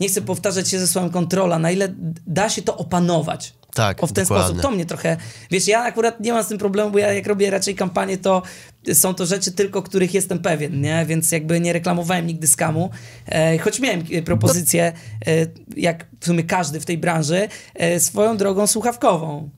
nie 0.00 0.08
chcę 0.08 0.22
powtarzać 0.22 0.68
się 0.68 0.78
ze 0.78 0.86
słowem 0.86 1.10
kontrola, 1.10 1.58
na 1.58 1.70
ile 1.70 1.94
da 2.26 2.48
się 2.48 2.62
to 2.62 2.76
opanować. 2.76 3.54
Tak, 3.74 4.04
o, 4.04 4.06
w 4.06 4.12
ten 4.12 4.24
dokładnie. 4.24 4.46
sposób. 4.46 4.62
To 4.62 4.70
mnie 4.70 4.86
trochę, 4.86 5.16
wiesz, 5.50 5.68
ja 5.68 5.82
akurat 5.82 6.20
nie 6.20 6.32
mam 6.32 6.44
z 6.44 6.48
tym 6.48 6.58
problemu, 6.58 6.90
bo 6.90 6.98
ja 6.98 7.12
jak 7.12 7.26
robię 7.26 7.50
raczej 7.50 7.74
kampanię, 7.74 8.18
to 8.18 8.42
są 8.94 9.14
to 9.14 9.26
rzeczy 9.26 9.52
tylko, 9.52 9.82
których 9.82 10.14
jestem 10.14 10.38
pewien, 10.38 10.80
nie? 10.80 11.06
Więc 11.06 11.32
jakby 11.32 11.60
nie 11.60 11.72
reklamowałem 11.72 12.26
nigdy 12.26 12.46
skamu, 12.46 12.90
e, 13.26 13.58
choć 13.58 13.80
miałem 13.80 14.04
e, 14.12 14.22
propozycję, 14.22 14.92
e, 15.26 15.46
jak 15.76 16.06
w 16.20 16.26
sumie 16.26 16.42
każdy 16.42 16.80
w 16.80 16.86
tej 16.86 16.98
branży, 16.98 17.48
e, 17.74 18.00
swoją 18.00 18.36
drogą 18.36 18.66
słuchawkową. 18.66 19.50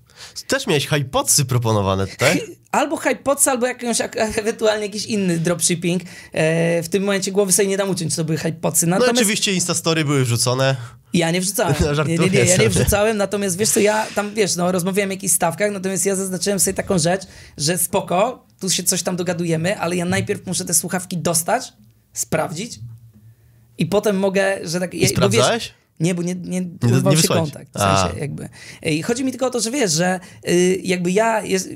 Też 0.46 0.66
miałeś 0.66 0.86
hypotsy 0.86 1.44
proponowane 1.44 2.06
tutaj? 2.06 2.42
Albo 2.72 2.96
hypotsy, 2.96 3.50
albo 3.50 3.66
jakąś, 3.66 4.00
ewentualnie 4.40 4.86
jakiś 4.86 5.06
inny 5.06 5.38
dropshipping. 5.38 6.02
E, 6.32 6.82
w 6.82 6.88
tym 6.88 7.02
momencie 7.02 7.32
głowy 7.32 7.52
sobie 7.52 7.68
nie 7.68 7.76
dam 7.76 7.90
uciąć, 7.90 8.14
co 8.14 8.22
to 8.22 8.24
były 8.24 8.38
hypotsy. 8.38 8.86
No 8.86 8.90
Natomiast... 8.90 9.14
No 9.14 9.20
oczywiście 9.20 9.52
Instastory 9.52 10.04
były 10.04 10.24
wrzucone. 10.24 10.76
Ja 11.12 11.30
nie 11.30 11.40
wrzucałem. 11.40 11.74
nie, 12.08 12.18
nie, 12.18 12.30
nie, 12.30 12.44
ja 12.44 12.56
nie 12.56 12.68
wrzucałem, 12.68 13.16
natomiast 13.16 13.58
wiesz 13.58 13.68
co, 13.68 13.80
ja 13.80 14.06
tam, 14.14 14.34
wiesz, 14.34 14.56
no 14.56 14.72
rozmawiałem 14.72 15.10
o 15.10 15.12
jakichś 15.12 15.34
stawkach, 15.34 15.72
natomiast 15.72 16.06
ja 16.06 16.16
zaznaczyłem 16.16 16.60
sobie 16.60 16.74
taką 16.74 16.98
rzecz, 16.98 17.22
że 17.56 17.78
spoko, 17.78 18.46
tu 18.60 18.70
się 18.70 18.82
coś 18.82 19.02
tam 19.02 19.16
dogadujemy, 19.16 19.78
ale 19.78 19.96
ja 19.96 20.04
najpierw 20.04 20.46
muszę 20.46 20.64
te 20.64 20.74
słuchawki 20.74 21.18
dostać, 21.18 21.72
sprawdzić 22.12 22.78
i 23.78 23.86
potem 23.86 24.18
mogę, 24.18 24.58
że 24.62 24.80
tak... 24.80 24.94
I 24.94 25.08
sprawdzałeś? 25.08 25.72
Nie, 26.02 26.14
bo 26.14 26.22
nie, 26.22 26.34
nie, 26.34 26.60
nie, 26.60 26.70
nie 27.10 27.16
się 27.16 27.28
kontakt. 27.28 27.70
W 27.74 27.78
sensie 27.78 28.20
jakby. 28.20 28.48
I 28.82 29.02
chodzi 29.02 29.24
mi 29.24 29.30
tylko 29.30 29.46
o 29.46 29.50
to, 29.50 29.60
że 29.60 29.70
wiesz, 29.70 29.92
że 29.92 30.20
y, 30.48 30.80
jakby 30.84 31.10
ja 31.10 31.42
jest, 31.42 31.68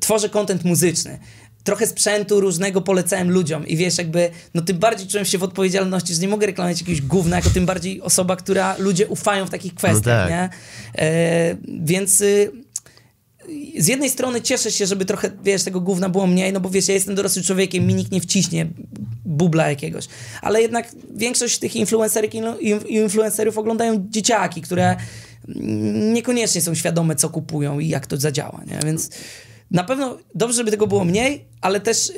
tworzę 0.00 0.28
kontent 0.28 0.64
muzyczny 0.64 1.18
trochę 1.64 1.86
sprzętu 1.86 2.40
różnego 2.40 2.80
polecałem 2.80 3.30
ludziom 3.30 3.66
i 3.66 3.76
wiesz, 3.76 3.98
jakby, 3.98 4.30
no 4.54 4.62
tym 4.62 4.78
bardziej 4.78 5.08
czułem 5.08 5.24
się 5.24 5.38
w 5.38 5.42
odpowiedzialności, 5.42 6.14
że 6.14 6.20
nie 6.20 6.28
mogę 6.28 6.46
reklamować 6.46 6.80
jakiegoś 6.80 7.02
gówna, 7.02 7.36
jako 7.36 7.50
tym 7.50 7.66
bardziej 7.66 8.00
osoba, 8.02 8.36
która 8.36 8.76
ludzie 8.78 9.08
ufają 9.08 9.46
w 9.46 9.50
takich 9.50 9.74
kwestiach, 9.74 10.04
no 10.04 10.28
tak. 10.28 10.30
nie? 10.30 10.48
E, 11.04 11.56
więc... 11.82 12.22
Z 13.78 13.88
jednej 13.88 14.10
strony 14.10 14.40
cieszę 14.40 14.70
się, 14.70 14.86
żeby 14.86 15.04
trochę, 15.04 15.30
wiesz, 15.44 15.64
tego 15.64 15.80
gówna 15.80 16.08
było 16.08 16.26
mniej, 16.26 16.52
no 16.52 16.60
bo 16.60 16.70
wiesz, 16.70 16.88
ja 16.88 16.94
jestem 16.94 17.14
dorosłym 17.14 17.44
człowiekiem, 17.44 17.86
mi 17.86 17.94
nikt 17.94 18.12
nie 18.12 18.20
wciśnie 18.20 18.66
bubla 19.24 19.70
jakiegoś. 19.70 20.08
Ale 20.42 20.62
jednak 20.62 20.88
większość 21.14 21.58
tych 21.58 21.76
influencerek 21.76 22.34
i 22.34 22.40
influencerów 22.88 23.58
oglądają 23.58 24.06
dzieciaki, 24.08 24.62
które 24.62 24.96
niekoniecznie 26.12 26.60
są 26.60 26.74
świadome, 26.74 27.16
co 27.16 27.28
kupują 27.28 27.78
i 27.78 27.88
jak 27.88 28.06
to 28.06 28.16
zadziała, 28.16 28.62
nie? 28.66 28.78
Więc 28.84 29.10
na 29.70 29.84
pewno 29.84 30.18
dobrze, 30.34 30.56
żeby 30.56 30.70
tego 30.70 30.86
było 30.86 31.04
mniej, 31.04 31.44
ale 31.60 31.80
też 31.80 32.12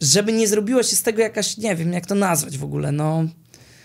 żeby 0.00 0.32
nie 0.32 0.48
zrobiło 0.48 0.82
się 0.82 0.96
z 0.96 1.02
tego 1.02 1.22
jakaś, 1.22 1.56
nie 1.56 1.76
wiem, 1.76 1.92
jak 1.92 2.06
to 2.06 2.14
nazwać 2.14 2.58
w 2.58 2.64
ogóle, 2.64 2.92
no 2.92 3.24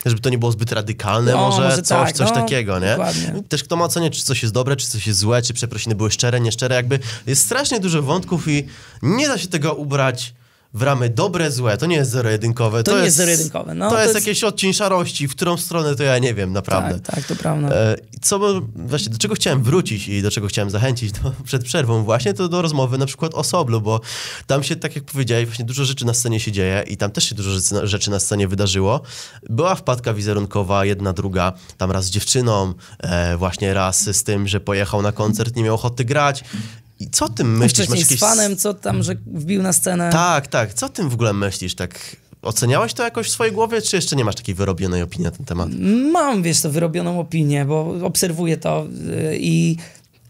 żeby 0.10 0.22
to 0.22 0.30
nie 0.30 0.38
było 0.38 0.52
zbyt 0.52 0.72
radykalne, 0.72 1.32
no, 1.32 1.38
może, 1.38 1.62
może, 1.62 1.82
coś, 1.82 2.08
tak, 2.08 2.12
coś 2.12 2.30
no, 2.30 2.36
takiego, 2.36 2.80
nie? 2.80 2.90
Dokładnie. 2.90 3.44
Też 3.50 3.64
kto 3.64 3.76
ma 3.76 3.86
oceniać, 3.86 4.18
czy 4.20 4.26
coś 4.26 4.42
jest 4.42 4.54
dobre, 4.54 4.76
czy 4.76 4.88
coś 4.88 5.08
jest 5.08 5.20
złe, 5.20 5.42
czy 5.42 5.54
przeprosiny 5.54 5.96
były 5.96 6.12
szczere, 6.12 6.40
nieszczere, 6.40 6.76
jakby 6.76 7.00
jest 7.28 7.46
strasznie 7.46 7.80
dużo 7.80 8.02
wątków 8.02 8.48
i 8.48 8.68
nie 9.02 9.28
da 9.28 9.38
się 9.38 9.48
tego 9.48 9.74
ubrać 9.74 10.34
w 10.78 10.82
ramy 10.82 11.10
dobre, 11.10 11.52
złe. 11.52 11.78
To 11.78 11.86
nie 11.86 11.96
jest 11.96 12.12
zero-jedynkowe. 12.12 12.84
To, 12.84 12.92
to 12.92 12.98
nie 12.98 13.06
jest 13.06 13.18
zero-jedynkowe. 13.18 13.76
No, 13.76 13.90
to, 13.90 13.96
to 13.96 14.02
jest, 14.02 14.16
jest 14.16 14.28
jakiś 14.28 14.44
odcień 14.44 14.74
szarości, 14.74 15.28
w 15.28 15.32
którą 15.32 15.58
stronę 15.58 15.96
to 15.96 16.04
ja 16.04 16.20
nie 16.20 16.34
wiem, 16.34 16.54
naprawdę. 16.54 17.00
Tak, 17.00 17.16
tak, 17.16 17.26
to 17.26 17.36
prawda. 17.36 17.70
E, 17.70 17.96
co, 18.22 18.40
właśnie, 18.76 19.10
do 19.10 19.18
czego 19.18 19.36
chciałem 19.36 19.64
wrócić 19.64 20.08
i 20.08 20.22
do 20.22 20.32
czego 20.32 20.48
chciałem 20.48 20.70
zachęcić 20.70 21.14
przed 21.46 21.64
przerwą 21.64 22.04
właśnie, 22.04 22.34
to 22.34 22.50
do 22.50 22.62
rozmowy 22.62 22.98
na 22.98 23.06
przykład 23.06 23.34
o 23.34 23.44
Soblu, 23.44 23.82
bo 23.82 24.02
tam 24.48 24.64
się, 24.64 24.76
tak 24.76 24.96
jak 24.96 25.06
powiedziałeś, 25.06 25.46
właśnie 25.46 25.66
dużo 25.66 25.86
rzeczy 25.86 26.06
na 26.06 26.14
scenie 26.14 26.40
się 26.40 26.52
dzieje 26.52 26.84
i 26.88 26.98
tam 26.98 27.12
też 27.12 27.24
się 27.24 27.36
dużo 27.36 27.50
rzeczy 27.84 28.12
na 28.12 28.20
scenie 28.20 28.48
wydarzyło. 28.48 29.02
Była 29.50 29.76
wpadka 29.76 30.14
wizerunkowa, 30.14 30.86
jedna, 30.86 31.14
druga, 31.14 31.54
tam 31.78 31.92
raz 31.92 32.06
z 32.06 32.10
dziewczyną, 32.10 32.74
e, 33.00 33.38
właśnie 33.38 33.74
raz 33.74 34.16
z 34.18 34.24
tym, 34.24 34.48
że 34.48 34.60
pojechał 34.60 35.02
na 35.02 35.12
koncert, 35.12 35.56
nie 35.56 35.64
miał 35.64 35.76
ochoty 35.76 36.06
grać 36.06 36.44
i 37.00 37.10
co 37.10 37.30
tym 37.30 37.58
myślisz? 37.58 37.74
Wcześniej 37.74 38.00
jakieś... 38.00 38.18
z 38.18 38.22
fanem, 38.22 38.58
co 38.58 38.74
tam, 38.74 39.04
że 39.04 39.16
wbił 39.28 39.64
na 39.64 39.74
scenę. 39.74 40.10
Tak, 40.12 40.48
tak. 40.48 40.74
Co 40.74 40.90
tym 40.90 41.10
w 41.10 41.14
ogóle 41.14 41.34
myślisz? 41.34 41.76
Tak 41.76 42.18
Oceniałeś 42.42 42.94
to 42.94 43.04
jakoś 43.04 43.28
w 43.28 43.32
swojej 43.32 43.54
głowie, 43.54 43.82
czy 43.82 43.96
jeszcze 43.96 44.16
nie 44.16 44.26
masz 44.26 44.36
takiej 44.36 44.56
wyrobionej 44.56 45.02
opinii 45.02 45.26
na 45.26 45.32
ten 45.32 45.46
temat? 45.46 45.70
Mam, 46.12 46.44
wiesz, 46.44 46.62
to 46.62 46.72
wyrobioną 46.72 47.20
opinię, 47.20 47.66
bo 47.66 47.96
obserwuję 48.04 48.58
to 48.58 48.88
y, 49.32 49.38
i 49.40 49.78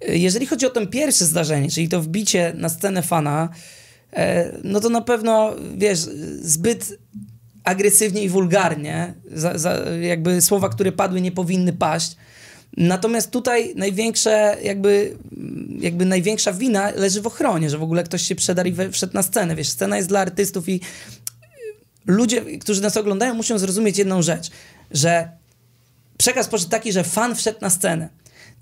jeżeli 0.07 0.45
chodzi 0.45 0.65
o 0.65 0.69
to 0.69 0.87
pierwsze 0.87 1.25
zdarzenie, 1.25 1.69
czyli 1.69 1.89
to 1.89 2.01
wbicie 2.01 2.53
na 2.57 2.69
scenę 2.69 3.01
fana, 3.01 3.49
e, 4.13 4.51
no 4.63 4.79
to 4.79 4.89
na 4.89 5.01
pewno, 5.01 5.55
wiesz, 5.77 5.99
zbyt 6.41 6.97
agresywnie 7.63 8.23
i 8.23 8.29
wulgarnie, 8.29 9.13
za, 9.31 9.57
za, 9.57 9.73
jakby 10.01 10.41
słowa, 10.41 10.69
które 10.69 10.91
padły, 10.91 11.21
nie 11.21 11.31
powinny 11.31 11.73
paść. 11.73 12.15
Natomiast 12.77 13.31
tutaj 13.31 13.73
największe, 13.75 14.57
jakby, 14.63 15.17
jakby 15.79 16.05
największa 16.05 16.53
wina 16.53 16.91
leży 16.91 17.21
w 17.21 17.27
ochronie, 17.27 17.69
że 17.69 17.77
w 17.77 17.83
ogóle 17.83 18.03
ktoś 18.03 18.21
się 18.21 18.35
przedarł 18.35 18.69
i 18.69 18.75
wszedł 18.91 19.13
na 19.13 19.23
scenę. 19.23 19.55
Wiesz, 19.55 19.69
scena 19.69 19.97
jest 19.97 20.09
dla 20.09 20.19
artystów 20.19 20.69
i 20.69 20.81
ludzie, 22.05 22.59
którzy 22.59 22.81
nas 22.81 22.97
oglądają, 22.97 23.33
muszą 23.33 23.57
zrozumieć 23.57 23.97
jedną 23.97 24.21
rzecz, 24.21 24.49
że 24.91 25.29
przekaz 26.17 26.47
poszedł 26.47 26.71
taki, 26.71 26.91
że 26.91 27.03
fan 27.03 27.35
wszedł 27.35 27.57
na 27.61 27.69
scenę. 27.69 28.09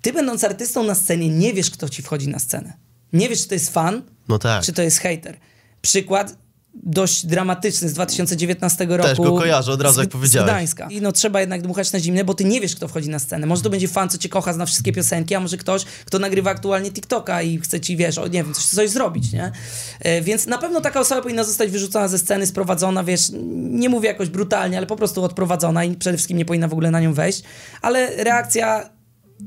Ty 0.02 0.14
będąc 0.14 0.44
artystą 0.44 0.84
na 0.84 0.96
scenie 0.96 1.30
nie 1.30 1.54
wiesz, 1.54 1.72
kto 1.72 1.90
ci 1.90 2.02
wchodzi 2.02 2.28
na 2.28 2.40
scenę. 2.40 2.74
Nie 3.14 3.30
wiesz, 3.30 3.42
czy 3.42 3.48
to 3.48 3.54
jest 3.54 3.74
fan, 3.74 4.02
no 4.28 4.40
tak. 4.40 4.64
czy 4.64 4.74
to 4.74 4.82
jest 4.82 5.00
hater. 5.00 5.38
Przykład, 5.82 6.38
dość 6.84 7.26
dramatyczny 7.26 7.90
z 7.90 7.94
2019 7.94 8.86
roku. 8.86 9.10
Też 9.10 9.18
go 9.18 9.38
kojarzę 9.38 9.72
od 9.72 9.82
razu, 9.82 10.02
jak 10.02 10.10
powiedziałeś. 10.10 10.50
Z 10.50 10.52
Gdańska. 10.52 10.88
I 10.90 11.02
no 11.02 11.12
trzeba 11.12 11.40
jednak 11.40 11.62
dmuchać 11.62 11.92
na 11.92 12.00
zimne, 12.00 12.24
bo 12.24 12.34
ty 12.34 12.46
nie 12.46 12.62
wiesz, 12.62 12.76
kto 12.76 12.88
wchodzi 12.88 13.10
na 13.10 13.20
scenę. 13.20 13.48
Może 13.48 13.62
to 13.62 13.70
będzie 13.70 13.88
fan, 13.88 14.10
co 14.10 14.18
cię 14.18 14.30
kocha, 14.30 14.54
zna 14.54 14.66
wszystkie 14.66 14.92
piosenki, 14.92 15.36
a 15.36 15.40
może 15.40 15.58
ktoś, 15.58 15.86
kto 16.06 16.20
nagrywa 16.20 16.52
aktualnie 16.52 16.92
TikToka 16.92 17.42
i 17.42 17.60
chce 17.60 17.82
ci, 17.82 17.98
wiesz, 17.98 18.18
o, 18.18 18.28
nie 18.28 18.44
wiem, 18.44 18.54
coś, 18.54 18.66
coś 18.66 18.90
zrobić, 18.90 19.32
nie? 19.32 19.52
E, 20.00 20.22
więc 20.22 20.48
na 20.48 20.58
pewno 20.58 20.82
taka 20.82 21.00
osoba 21.00 21.22
powinna 21.22 21.44
zostać 21.44 21.72
wyrzucona 21.72 22.08
ze 22.08 22.20
sceny, 22.20 22.48
sprowadzona, 22.48 23.04
wiesz, 23.04 23.22
nie 23.54 23.90
mówię 23.90 24.08
jakoś 24.10 24.30
brutalnie, 24.30 24.78
ale 24.78 24.88
po 24.88 24.96
prostu 24.96 25.24
odprowadzona 25.24 25.84
i 25.84 25.96
przede 25.96 26.18
wszystkim 26.18 26.38
nie 26.38 26.46
powinna 26.46 26.68
w 26.68 26.74
ogóle 26.74 26.92
na 26.92 27.00
nią 27.00 27.14
wejść. 27.14 27.44
Ale 27.82 28.24
reakcja 28.24 28.95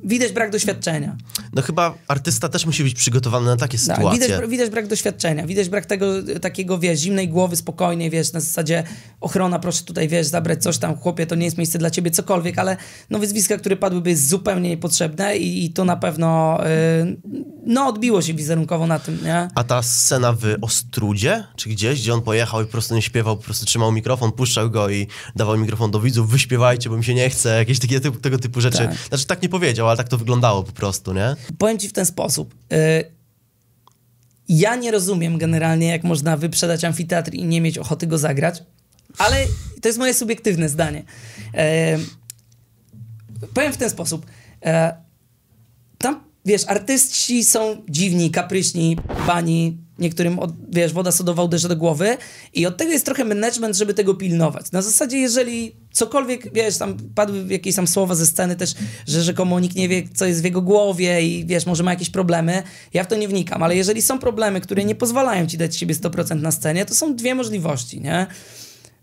widać 0.05 0.32
brak 0.32 0.51
doświadczenia. 0.51 1.16
No 1.53 1.62
chyba 1.62 1.95
artysta 2.09 2.49
też 2.49 2.66
musi 2.66 2.84
być 2.84 2.95
przygotowany 2.95 3.47
na 3.47 3.57
takie 3.57 3.78
tak, 3.78 3.97
sytuacje. 3.97 4.28
Widać, 4.28 4.51
widać 4.51 4.70
brak 4.70 4.86
doświadczenia, 4.86 5.47
widać 5.47 5.68
brak 5.68 5.86
tego 5.86 6.07
takiego, 6.41 6.78
wiesz, 6.78 7.01
zimnej 7.01 7.28
głowy, 7.28 7.57
spokojnej, 7.57 8.11
wiesz, 8.11 8.32
na 8.32 8.41
zasadzie 8.41 8.84
ochrona, 9.20 9.59
proszę 9.59 9.84
tutaj, 9.84 10.09
wiesz, 10.09 10.26
zabrać 10.26 10.62
coś 10.62 10.78
tam, 10.78 10.97
chłopie, 10.97 11.26
to 11.26 11.34
nie 11.34 11.45
jest 11.45 11.59
miejsce 11.59 11.78
dla 11.78 11.91
ciebie, 11.91 12.11
cokolwiek, 12.11 12.59
ale 12.59 12.76
no 13.11 13.18
wyzwiska, 13.18 13.57
które 13.57 13.76
padłyby 13.76 14.11
jest 14.11 14.28
zupełnie 14.28 14.68
niepotrzebne 14.68 15.36
i, 15.36 15.64
i 15.64 15.72
to 15.72 15.84
na 15.84 15.97
pewno 15.97 16.59
yy, 17.03 17.16
no 17.66 17.86
odbiło 17.86 18.22
się 18.22 18.34
wizerunkowo 18.34 18.86
na 18.86 18.99
tym, 18.99 19.18
nie? 19.24 19.49
A 19.55 19.64
ta 19.64 19.82
scena 19.82 20.32
w 20.32 20.57
Ostrudzie, 20.61 21.45
czy 21.57 21.68
gdzieś, 21.68 22.01
gdzie 22.01 22.14
on 22.14 22.22
pojechał 22.22 22.62
i 22.62 22.64
po 22.64 22.70
prostu 22.70 22.95
nie 22.95 23.03
śpiewał, 23.03 23.36
po 23.36 23.43
prostu 23.43 23.66
trzymał 23.66 23.93
mikrofon, 23.93 24.32
puszczał 24.32 24.70
go 24.70 24.91
i 24.91 25.07
dawał 25.36 25.59
mikrofon 25.59 25.91
do 25.91 26.01
widzów, 26.01 26.30
wyśpiewajcie, 26.30 26.91
bo 26.91 26.97
mi 26.97 27.05
się 27.05 27.14
nie 27.14 27.30
chce, 27.30 27.57
jakieś 27.59 27.78
takie, 27.78 28.01
tego 28.01 28.39
typu 28.39 28.61
rzeczy. 28.61 28.78
Tak. 28.78 28.95
Znaczy 29.09 29.26
tak 29.26 29.43
nie 29.43 29.49
powiedział, 29.49 29.88
ale 29.91 29.97
tak 29.97 30.09
to 30.09 30.18
wyglądało 30.18 30.62
po 30.62 30.72
prostu, 30.72 31.12
nie? 31.12 31.36
Powiem 31.59 31.78
ci 31.78 31.89
w 31.89 31.93
ten 31.93 32.07
sposób. 32.07 32.55
Y, 32.72 33.18
ja 34.49 34.76
nie 34.76 34.91
rozumiem 34.91 35.39
generalnie, 35.39 35.86
jak 35.86 36.05
można 36.05 36.36
wyprzedać 36.36 36.84
amfiteatr 36.84 37.34
i 37.34 37.45
nie 37.45 37.61
mieć 37.61 37.78
ochoty 37.78 38.07
go 38.07 38.18
zagrać, 38.18 38.62
ale 39.18 39.36
to 39.82 39.89
jest 39.89 39.99
moje 39.99 40.14
subiektywne 40.14 40.68
zdanie. 40.68 41.03
Y, 43.41 43.49
powiem 43.55 43.72
w 43.72 43.76
ten 43.76 43.91
sposób. 43.91 44.26
Y, 44.26 44.68
tam, 45.99 46.24
wiesz, 46.45 46.64
artyści 46.66 47.45
są 47.45 47.82
dziwni, 47.89 48.30
kapryśni, 48.30 48.97
pani, 49.26 49.78
niektórym, 49.99 50.39
od, 50.39 50.53
wiesz, 50.71 50.93
woda 50.93 51.13
sodowa 51.13 51.43
uderza 51.43 51.69
do 51.69 51.77
głowy 51.77 52.17
i 52.55 52.67
od 52.67 52.77
tego 52.77 52.93
jest 52.93 53.05
trochę 53.05 53.25
management, 53.25 53.77
żeby 53.77 53.95
tego 53.95 54.15
pilnować. 54.15 54.73
Na 54.73 54.83
zasadzie, 54.83 55.19
jeżeli 55.19 55.77
cokolwiek, 55.93 56.53
wiesz, 56.53 56.79
tam 56.79 56.97
padły 57.15 57.47
jakieś 57.49 57.75
tam 57.75 57.87
słowa 57.87 58.15
ze 58.15 58.27
sceny 58.27 58.57
też, 58.57 58.75
że 59.07 59.23
rzekomo 59.23 59.61
nikt 59.61 59.77
nie 59.77 59.89
wie, 59.89 60.03
co 60.15 60.27
jest 60.27 60.41
w 60.41 60.45
jego 60.45 60.63
głowie 60.63 61.23
i 61.23 61.47
wiesz, 61.47 61.67
może 61.67 61.83
ma 61.83 61.91
jakieś 61.91 62.11
problemy, 62.11 62.63
ja 62.95 63.05
w 63.05 63.07
to 63.07 63.17
nie 63.17 63.29
wnikam, 63.29 63.63
ale 63.63 63.77
jeżeli 63.77 64.03
są 64.03 64.19
problemy, 64.19 64.61
które 64.61 64.85
nie 64.85 64.95
pozwalają 64.95 65.47
ci 65.47 65.59
dać 65.59 65.77
siebie 65.77 65.95
100% 65.95 66.41
na 66.41 66.53
scenie, 66.53 66.85
to 66.85 66.95
są 66.95 67.17
dwie 67.17 67.35
możliwości, 67.35 68.01
nie? 68.01 68.27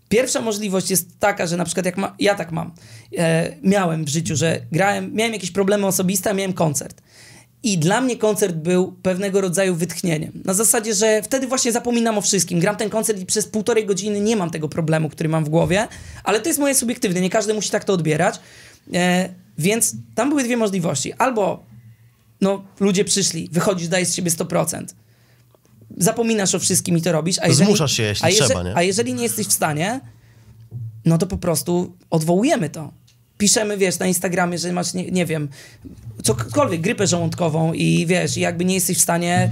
Pierwsza 0.08 0.40
możliwość 0.40 0.90
jest 0.90 1.20
taka, 1.20 1.46
że 1.46 1.56
na 1.56 1.64
przykład 1.64 1.86
jak 1.86 1.96
ma, 1.96 2.14
ja 2.18 2.34
tak 2.34 2.52
mam, 2.52 2.72
e, 3.18 3.56
miałem 3.62 4.04
w 4.04 4.08
życiu, 4.08 4.36
że 4.36 4.60
grałem, 4.72 5.14
miałem 5.14 5.32
jakieś 5.32 5.50
problemy 5.50 5.86
osobiste, 5.86 6.30
a 6.30 6.34
miałem 6.34 6.52
koncert. 6.52 7.02
I 7.66 7.78
dla 7.78 8.00
mnie 8.00 8.16
koncert 8.16 8.56
był 8.56 8.92
pewnego 9.02 9.40
rodzaju 9.40 9.74
wytchnieniem. 9.74 10.32
Na 10.44 10.54
zasadzie, 10.54 10.94
że 10.94 11.22
wtedy 11.22 11.46
właśnie 11.46 11.72
zapominam 11.72 12.18
o 12.18 12.20
wszystkim. 12.20 12.60
Gram 12.60 12.76
ten 12.76 12.90
koncert 12.90 13.20
i 13.20 13.26
przez 13.26 13.46
półtorej 13.46 13.86
godziny 13.86 14.20
nie 14.20 14.36
mam 14.36 14.50
tego 14.50 14.68
problemu, 14.68 15.08
który 15.08 15.28
mam 15.28 15.44
w 15.44 15.48
głowie, 15.48 15.88
ale 16.24 16.40
to 16.40 16.48
jest 16.48 16.58
moje 16.58 16.74
subiektywne, 16.74 17.20
nie 17.20 17.30
każdy 17.30 17.54
musi 17.54 17.70
tak 17.70 17.84
to 17.84 17.92
odbierać. 17.92 18.40
E, 18.94 19.28
więc 19.58 19.94
tam 20.14 20.28
były 20.28 20.44
dwie 20.44 20.56
możliwości. 20.56 21.12
Albo 21.12 21.64
no, 22.40 22.64
ludzie 22.80 23.04
przyszli, 23.04 23.48
wychodzisz, 23.52 23.88
dajesz 23.88 24.08
z 24.08 24.14
siebie 24.14 24.30
100%. 24.30 24.84
Zapominasz 25.96 26.54
o 26.54 26.58
wszystkim 26.58 26.98
i 26.98 27.02
to 27.02 27.12
robisz. 27.12 27.38
A 27.42 27.48
jeżeli, 27.48 27.66
Zmuszasz 27.66 27.92
się, 27.92 28.02
jeśli 28.02 28.26
a 28.26 28.46
trzeba, 28.46 28.62
nie? 28.62 28.76
A 28.76 28.82
jeżeli 28.82 29.14
nie 29.14 29.22
jesteś 29.22 29.46
w 29.46 29.52
stanie, 29.52 30.00
no 31.04 31.18
to 31.18 31.26
po 31.26 31.38
prostu 31.38 31.96
odwołujemy 32.10 32.70
to 32.70 32.92
piszemy, 33.38 33.76
wiesz, 33.76 33.98
na 33.98 34.06
Instagramie, 34.06 34.58
że 34.58 34.72
masz, 34.72 34.94
nie, 34.94 35.10
nie 35.10 35.26
wiem, 35.26 35.48
cokolwiek, 36.22 36.80
grypę 36.80 37.06
żołądkową 37.06 37.72
i 37.72 38.06
wiesz, 38.06 38.36
jakby 38.36 38.64
nie 38.64 38.74
jesteś 38.74 38.98
w 38.98 39.00
stanie 39.00 39.50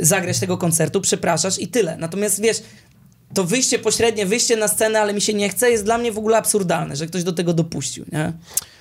zagrać 0.00 0.38
tego 0.38 0.58
koncertu, 0.58 1.00
przepraszasz 1.00 1.58
i 1.58 1.68
tyle. 1.68 1.96
Natomiast 1.96 2.40
wiesz, 2.40 2.62
to 3.34 3.44
wyjście 3.44 3.78
pośrednie, 3.78 4.26
wyjście 4.26 4.56
na 4.56 4.68
scenę, 4.68 5.00
ale 5.00 5.14
mi 5.14 5.20
się 5.20 5.34
nie 5.34 5.48
chce, 5.48 5.70
jest 5.70 5.84
dla 5.84 5.98
mnie 5.98 6.12
w 6.12 6.18
ogóle 6.18 6.36
absurdalne, 6.38 6.96
że 6.96 7.06
ktoś 7.06 7.22
do 7.22 7.32
tego 7.32 7.54
dopuścił, 7.54 8.04
nie? 8.12 8.32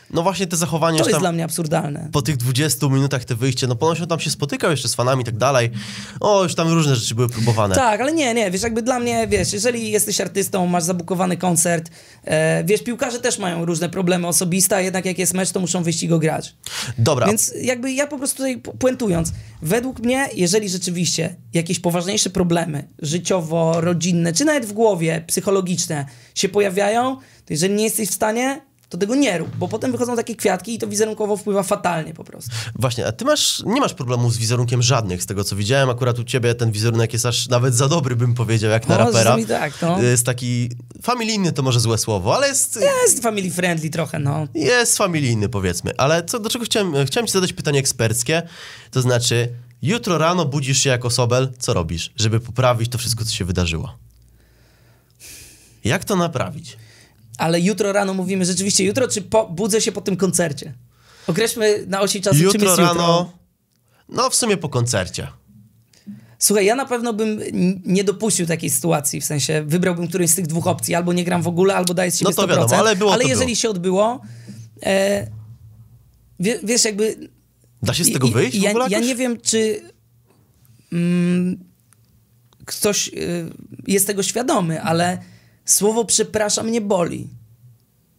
No 0.09 0.23
właśnie 0.23 0.47
te 0.47 0.57
zachowania... 0.57 0.99
To 0.99 1.09
jest 1.09 1.19
dla 1.19 1.31
mnie 1.31 1.43
absurdalne. 1.43 2.09
Po 2.11 2.21
tych 2.21 2.37
20 2.37 2.87
minutach 2.87 3.25
te 3.25 3.35
wyjście, 3.35 3.67
no 3.67 3.75
ponoć 3.75 4.01
on 4.01 4.07
tam 4.07 4.19
się 4.19 4.29
spotykał 4.29 4.71
jeszcze 4.71 4.87
z 4.87 4.95
fanami 4.95 5.21
i 5.21 5.25
tak 5.25 5.37
dalej. 5.37 5.71
O, 6.19 6.43
już 6.43 6.55
tam 6.55 6.73
różne 6.73 6.95
rzeczy 6.95 7.15
były 7.15 7.29
próbowane. 7.29 7.75
Tak, 7.75 8.01
ale 8.01 8.13
nie, 8.13 8.33
nie, 8.33 8.51
wiesz, 8.51 8.61
jakby 8.61 8.81
dla 8.81 8.99
mnie, 8.99 9.27
wiesz, 9.27 9.53
jeżeli 9.53 9.91
jesteś 9.91 10.21
artystą, 10.21 10.67
masz 10.67 10.83
zabukowany 10.83 11.37
koncert, 11.37 11.89
e, 12.23 12.63
wiesz, 12.63 12.83
piłkarze 12.83 13.19
też 13.19 13.39
mają 13.39 13.65
różne 13.65 13.89
problemy 13.89 14.27
osobiste, 14.27 14.75
a 14.75 14.81
jednak 14.81 15.05
jak 15.05 15.19
jest 15.19 15.33
mecz, 15.33 15.51
to 15.51 15.59
muszą 15.59 15.83
wyjść 15.83 16.03
i 16.03 16.07
go 16.07 16.19
grać. 16.19 16.55
Dobra. 16.97 17.27
Więc 17.27 17.53
jakby 17.61 17.91
ja 17.91 18.07
po 18.07 18.17
prostu 18.17 18.37
tutaj 18.37 18.57
puentując, 18.57 19.31
według 19.61 19.99
mnie, 19.99 20.29
jeżeli 20.35 20.69
rzeczywiście 20.69 21.35
jakieś 21.53 21.79
poważniejsze 21.79 22.29
problemy 22.29 22.87
życiowo, 22.99 23.81
rodzinne, 23.81 24.33
czy 24.33 24.45
nawet 24.45 24.65
w 24.65 24.73
głowie, 24.73 25.23
psychologiczne 25.27 26.05
się 26.35 26.49
pojawiają, 26.49 27.15
to 27.15 27.53
jeżeli 27.53 27.73
nie 27.73 27.83
jesteś 27.83 28.09
w 28.09 28.13
stanie, 28.13 28.61
to 28.89 28.97
tego 28.97 29.15
nie 29.15 29.37
rób, 29.37 29.55
bo 29.55 29.67
potem 29.67 29.91
wychodzą 29.91 30.15
takie 30.15 30.35
kwiatki 30.35 30.73
i 30.73 30.77
to 30.77 30.87
wizerunkowo 30.87 31.37
wpływa 31.37 31.63
fatalnie 31.63 32.13
po 32.13 32.23
prostu. 32.23 32.51
Właśnie, 32.75 33.07
a 33.07 33.11
ty 33.11 33.25
masz, 33.25 33.63
nie 33.65 33.81
masz 33.81 33.93
problemów 33.93 34.33
z 34.33 34.37
wizerunkiem 34.37 34.81
żadnych, 34.81 35.23
z 35.23 35.25
tego 35.25 35.43
co 35.43 35.55
widziałem, 35.55 35.89
akurat 35.89 36.19
u 36.19 36.23
ciebie 36.23 36.55
ten 36.55 36.71
wizerunek 36.71 37.13
jest 37.13 37.25
aż 37.25 37.47
nawet 37.47 37.75
za 37.75 37.87
dobry, 37.87 38.15
bym 38.15 38.33
powiedział, 38.33 38.71
jak 38.71 38.87
na 38.87 38.97
no, 38.97 39.05
rapera. 39.05 39.37
tak, 39.47 39.73
no. 39.81 40.01
Jest 40.01 40.25
taki, 40.25 40.69
familijny 41.01 41.51
to 41.51 41.63
może 41.63 41.79
złe 41.79 41.97
słowo, 41.97 42.35
ale 42.35 42.47
jest... 42.47 42.79
Jest 43.03 43.23
family 43.23 43.51
friendly 43.51 43.89
trochę, 43.89 44.19
no. 44.19 44.47
Jest 44.53 44.97
familijny, 44.97 45.49
powiedzmy, 45.49 45.91
ale 45.97 46.23
co, 46.23 46.39
do 46.39 46.49
czego 46.49 46.65
chciałem, 46.65 47.05
chciałem 47.05 47.27
ci 47.27 47.33
zadać 47.33 47.53
pytanie 47.53 47.79
eksperckie, 47.79 48.43
to 48.91 49.01
znaczy, 49.01 49.49
jutro 49.81 50.17
rano 50.17 50.45
budzisz 50.45 50.77
się 50.77 50.89
jako 50.89 51.09
Sobel, 51.09 51.53
co 51.59 51.73
robisz, 51.73 52.11
żeby 52.15 52.39
poprawić 52.39 52.91
to 52.91 52.97
wszystko, 52.97 53.25
co 53.25 53.31
się 53.31 53.45
wydarzyło? 53.45 53.97
Jak 55.83 56.05
to 56.05 56.15
naprawić? 56.15 56.77
Ale 57.37 57.59
jutro 57.61 57.91
rano 57.93 58.13
mówimy 58.13 58.45
rzeczywiście 58.45 58.83
jutro, 58.83 59.07
czy 59.07 59.21
po, 59.21 59.47
budzę 59.49 59.81
się 59.81 59.91
po 59.91 60.01
tym 60.01 60.17
koncercie? 60.17 60.73
Określmy 61.27 61.83
na 61.87 62.01
osi 62.01 62.21
czasu, 62.21 62.37
Jutro 62.37 62.51
czym 62.59 62.67
jest 62.67 62.77
rano, 62.77 62.91
jutro. 62.91 63.31
no 64.09 64.29
w 64.29 64.35
sumie 64.35 64.57
po 64.57 64.69
koncercie. 64.69 65.27
Słuchaj, 66.39 66.65
ja 66.65 66.75
na 66.75 66.85
pewno 66.85 67.13
bym 67.13 67.39
nie 67.85 68.03
dopuścił 68.03 68.45
takiej 68.45 68.69
sytuacji, 68.69 69.21
w 69.21 69.25
sensie 69.25 69.63
wybrałbym 69.67 70.07
którąś 70.07 70.29
z 70.29 70.35
tych 70.35 70.47
dwóch 70.47 70.67
opcji, 70.67 70.95
albo 70.95 71.13
nie 71.13 71.23
gram 71.23 71.41
w 71.41 71.47
ogóle, 71.47 71.75
albo 71.75 71.93
daję 71.93 72.11
z 72.11 72.17
siebie 72.17 72.31
No 72.31 72.35
to 72.35 72.43
100%. 72.47 72.49
wiadomo, 72.49 72.75
ale 72.77 72.95
było 72.95 73.11
to 73.17 73.21
jeżeli 73.21 73.45
było. 73.45 73.55
się 73.55 73.69
odbyło, 73.69 74.21
e, 74.83 75.27
wie, 76.39 76.59
wiesz, 76.63 76.85
jakby... 76.85 77.29
Da 77.83 77.93
się 77.93 78.03
z 78.03 78.13
tego 78.13 78.27
i- 78.27 78.31
wyjść 78.31 78.59
w 78.59 78.61
ja, 78.61 78.69
ogóle 78.69 78.85
ja 78.89 78.99
nie 78.99 79.15
wiem, 79.15 79.41
czy 79.41 79.81
mm, 80.93 81.59
ktoś 82.65 83.07
y, 83.07 83.11
jest 83.87 84.07
tego 84.07 84.23
świadomy, 84.23 84.81
ale 84.81 85.17
słowo 85.65 86.05
przepraszam 86.05 86.71
nie 86.71 86.81
boli. 86.81 87.29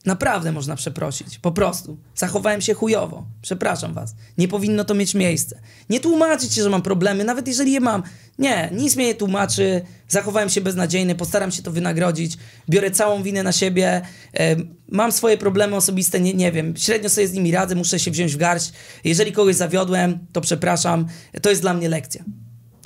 Naprawdę 0.07 0.53
można 0.53 0.77
przeprosić. 0.77 1.39
Po 1.39 1.53
prostu. 1.53 1.99
Zachowałem 2.15 2.61
się 2.61 2.75
chujowo. 2.75 3.27
Przepraszam 3.43 3.95
was. 3.95 4.15
Nie 4.39 4.49
powinno 4.49 4.85
to 4.85 4.95
mieć 4.95 5.15
miejsce. 5.15 5.61
Nie 5.91 6.01
tłumaczyć 6.01 6.55
się, 6.55 6.63
że 6.63 6.71
mam 6.71 6.83
problemy, 6.83 7.25
nawet 7.25 7.49
jeżeli 7.49 7.73
je 7.73 7.81
mam. 7.81 8.03
Nie, 8.39 8.71
nic 8.73 8.97
mnie 8.97 9.07
nie 9.07 9.15
tłumaczy. 9.15 9.83
Zachowałem 10.09 10.49
się 10.49 10.61
beznadziejny, 10.61 11.15
postaram 11.15 11.53
się 11.53 11.63
to 11.63 11.71
wynagrodzić. 11.71 12.37
Biorę 12.71 12.91
całą 12.91 13.23
winę 13.23 13.43
na 13.43 13.53
siebie. 13.53 14.03
E, 14.35 14.57
mam 14.89 15.13
swoje 15.13 15.39
problemy 15.39 15.77
osobiste, 15.77 16.21
nie, 16.21 16.35
nie 16.35 16.53
wiem. 16.53 16.77
Średnio 16.77 17.11
sobie 17.11 17.29
z 17.29 17.33
nimi 17.33 17.53
radzę, 17.53 17.75
muszę 17.75 17.99
się 17.99 18.11
wziąć 18.11 18.35
w 18.35 18.37
garść. 18.37 18.73
Jeżeli 19.05 19.33
kogoś 19.33 19.57
zawiodłem, 19.57 20.19
to 20.33 20.41
przepraszam. 20.41 21.07
To 21.43 21.51
jest 21.51 21.63
dla 21.63 21.75
mnie 21.75 21.89
lekcja. 21.89 22.25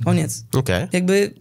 Koniec. 0.05 0.45
Okej. 0.55 0.89
Jakby 0.93 1.35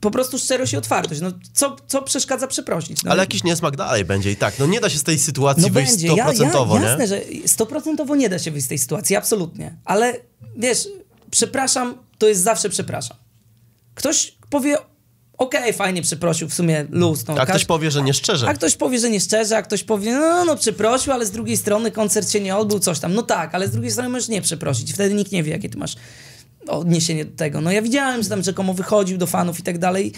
po 0.00 0.10
prostu 0.10 0.38
szczerość 0.38 0.72
i 0.72 0.76
otwartość. 0.76 1.20
No, 1.20 1.32
co, 1.52 1.76
co 1.86 2.02
przeszkadza 2.02 2.46
przeprosić? 2.46 3.02
No, 3.02 3.10
Ale 3.10 3.22
jakiś 3.22 3.44
niesmak 3.44 3.76
dalej 3.76 4.04
będzie 4.04 4.30
i 4.30 4.36
tak. 4.36 4.58
No 4.58 4.66
nie 4.66 4.80
da 4.80 4.90
się 4.90 4.98
z 4.98 5.02
tej 5.02 5.18
sytuacji 5.18 5.62
no 5.62 5.68
wyjść 5.68 5.90
będzie, 5.90 6.06
ja, 6.06 6.14
ja, 6.14 6.24
stoprocentowo, 6.24 6.80
jasne, 6.80 6.98
nie? 6.98 7.06
że 7.06 7.20
stoprocentowo 7.46 8.16
nie 8.16 8.28
da 8.28 8.38
się 8.38 8.50
wyjść 8.50 8.66
z 8.66 8.68
tej 8.68 8.78
sytuacji, 8.78 9.16
absolutnie. 9.16 9.76
Ale 9.84 10.14
wiesz, 10.56 10.88
przepraszam, 11.30 11.94
to 12.18 12.28
jest 12.28 12.42
zawsze 12.42 12.68
przepraszam. 12.68 13.16
Ktoś 13.94 14.34
powie, 14.50 14.76
okej, 15.38 15.72
fajnie 15.72 16.02
przeprosił, 16.02 16.48
w 16.48 16.54
sumie 16.54 16.86
luz. 16.90 17.26
No, 17.28 17.34
A 17.38 17.46
ktoś 17.46 17.64
powie, 17.64 17.90
że 17.90 18.02
nie 18.02 18.14
szczerze. 18.14 18.48
a 18.48 18.54
ktoś 18.54 18.76
powie, 18.76 18.98
że 18.98 19.10
nie 19.10 19.20
szczerze, 19.20 19.56
a 19.56 19.62
ktoś 19.62 19.84
powie, 19.84 20.12
no, 20.12 20.44
no 20.44 20.56
przeprosił, 20.56 21.12
ale 21.12 21.26
z 21.26 21.30
drugiej 21.30 21.56
strony 21.56 21.90
koncert 21.90 22.30
się 22.30 22.40
nie 22.40 22.56
odbył, 22.56 22.78
coś 22.78 22.98
tam. 22.98 23.14
No 23.14 23.22
tak, 23.22 23.54
ale 23.54 23.68
z 23.68 23.70
drugiej 23.70 23.90
strony 23.90 24.08
możesz 24.08 24.28
nie 24.28 24.42
przeprosić. 24.42 24.92
Wtedy 24.92 25.14
nikt 25.14 25.32
nie 25.32 25.42
wie, 25.42 25.52
jakie 25.52 25.68
ty 25.68 25.78
masz 25.78 25.96
odniesienie 26.68 27.24
do 27.24 27.36
tego. 27.36 27.60
No 27.60 27.72
ja 27.72 27.82
widziałem, 27.82 28.22
że 28.22 28.28
tam 28.28 28.42
rzekomo 28.42 28.74
wychodził 28.74 29.18
do 29.18 29.26
fanów 29.26 29.60
i 29.60 29.62
tak 29.62 29.78
dalej. 29.78 30.12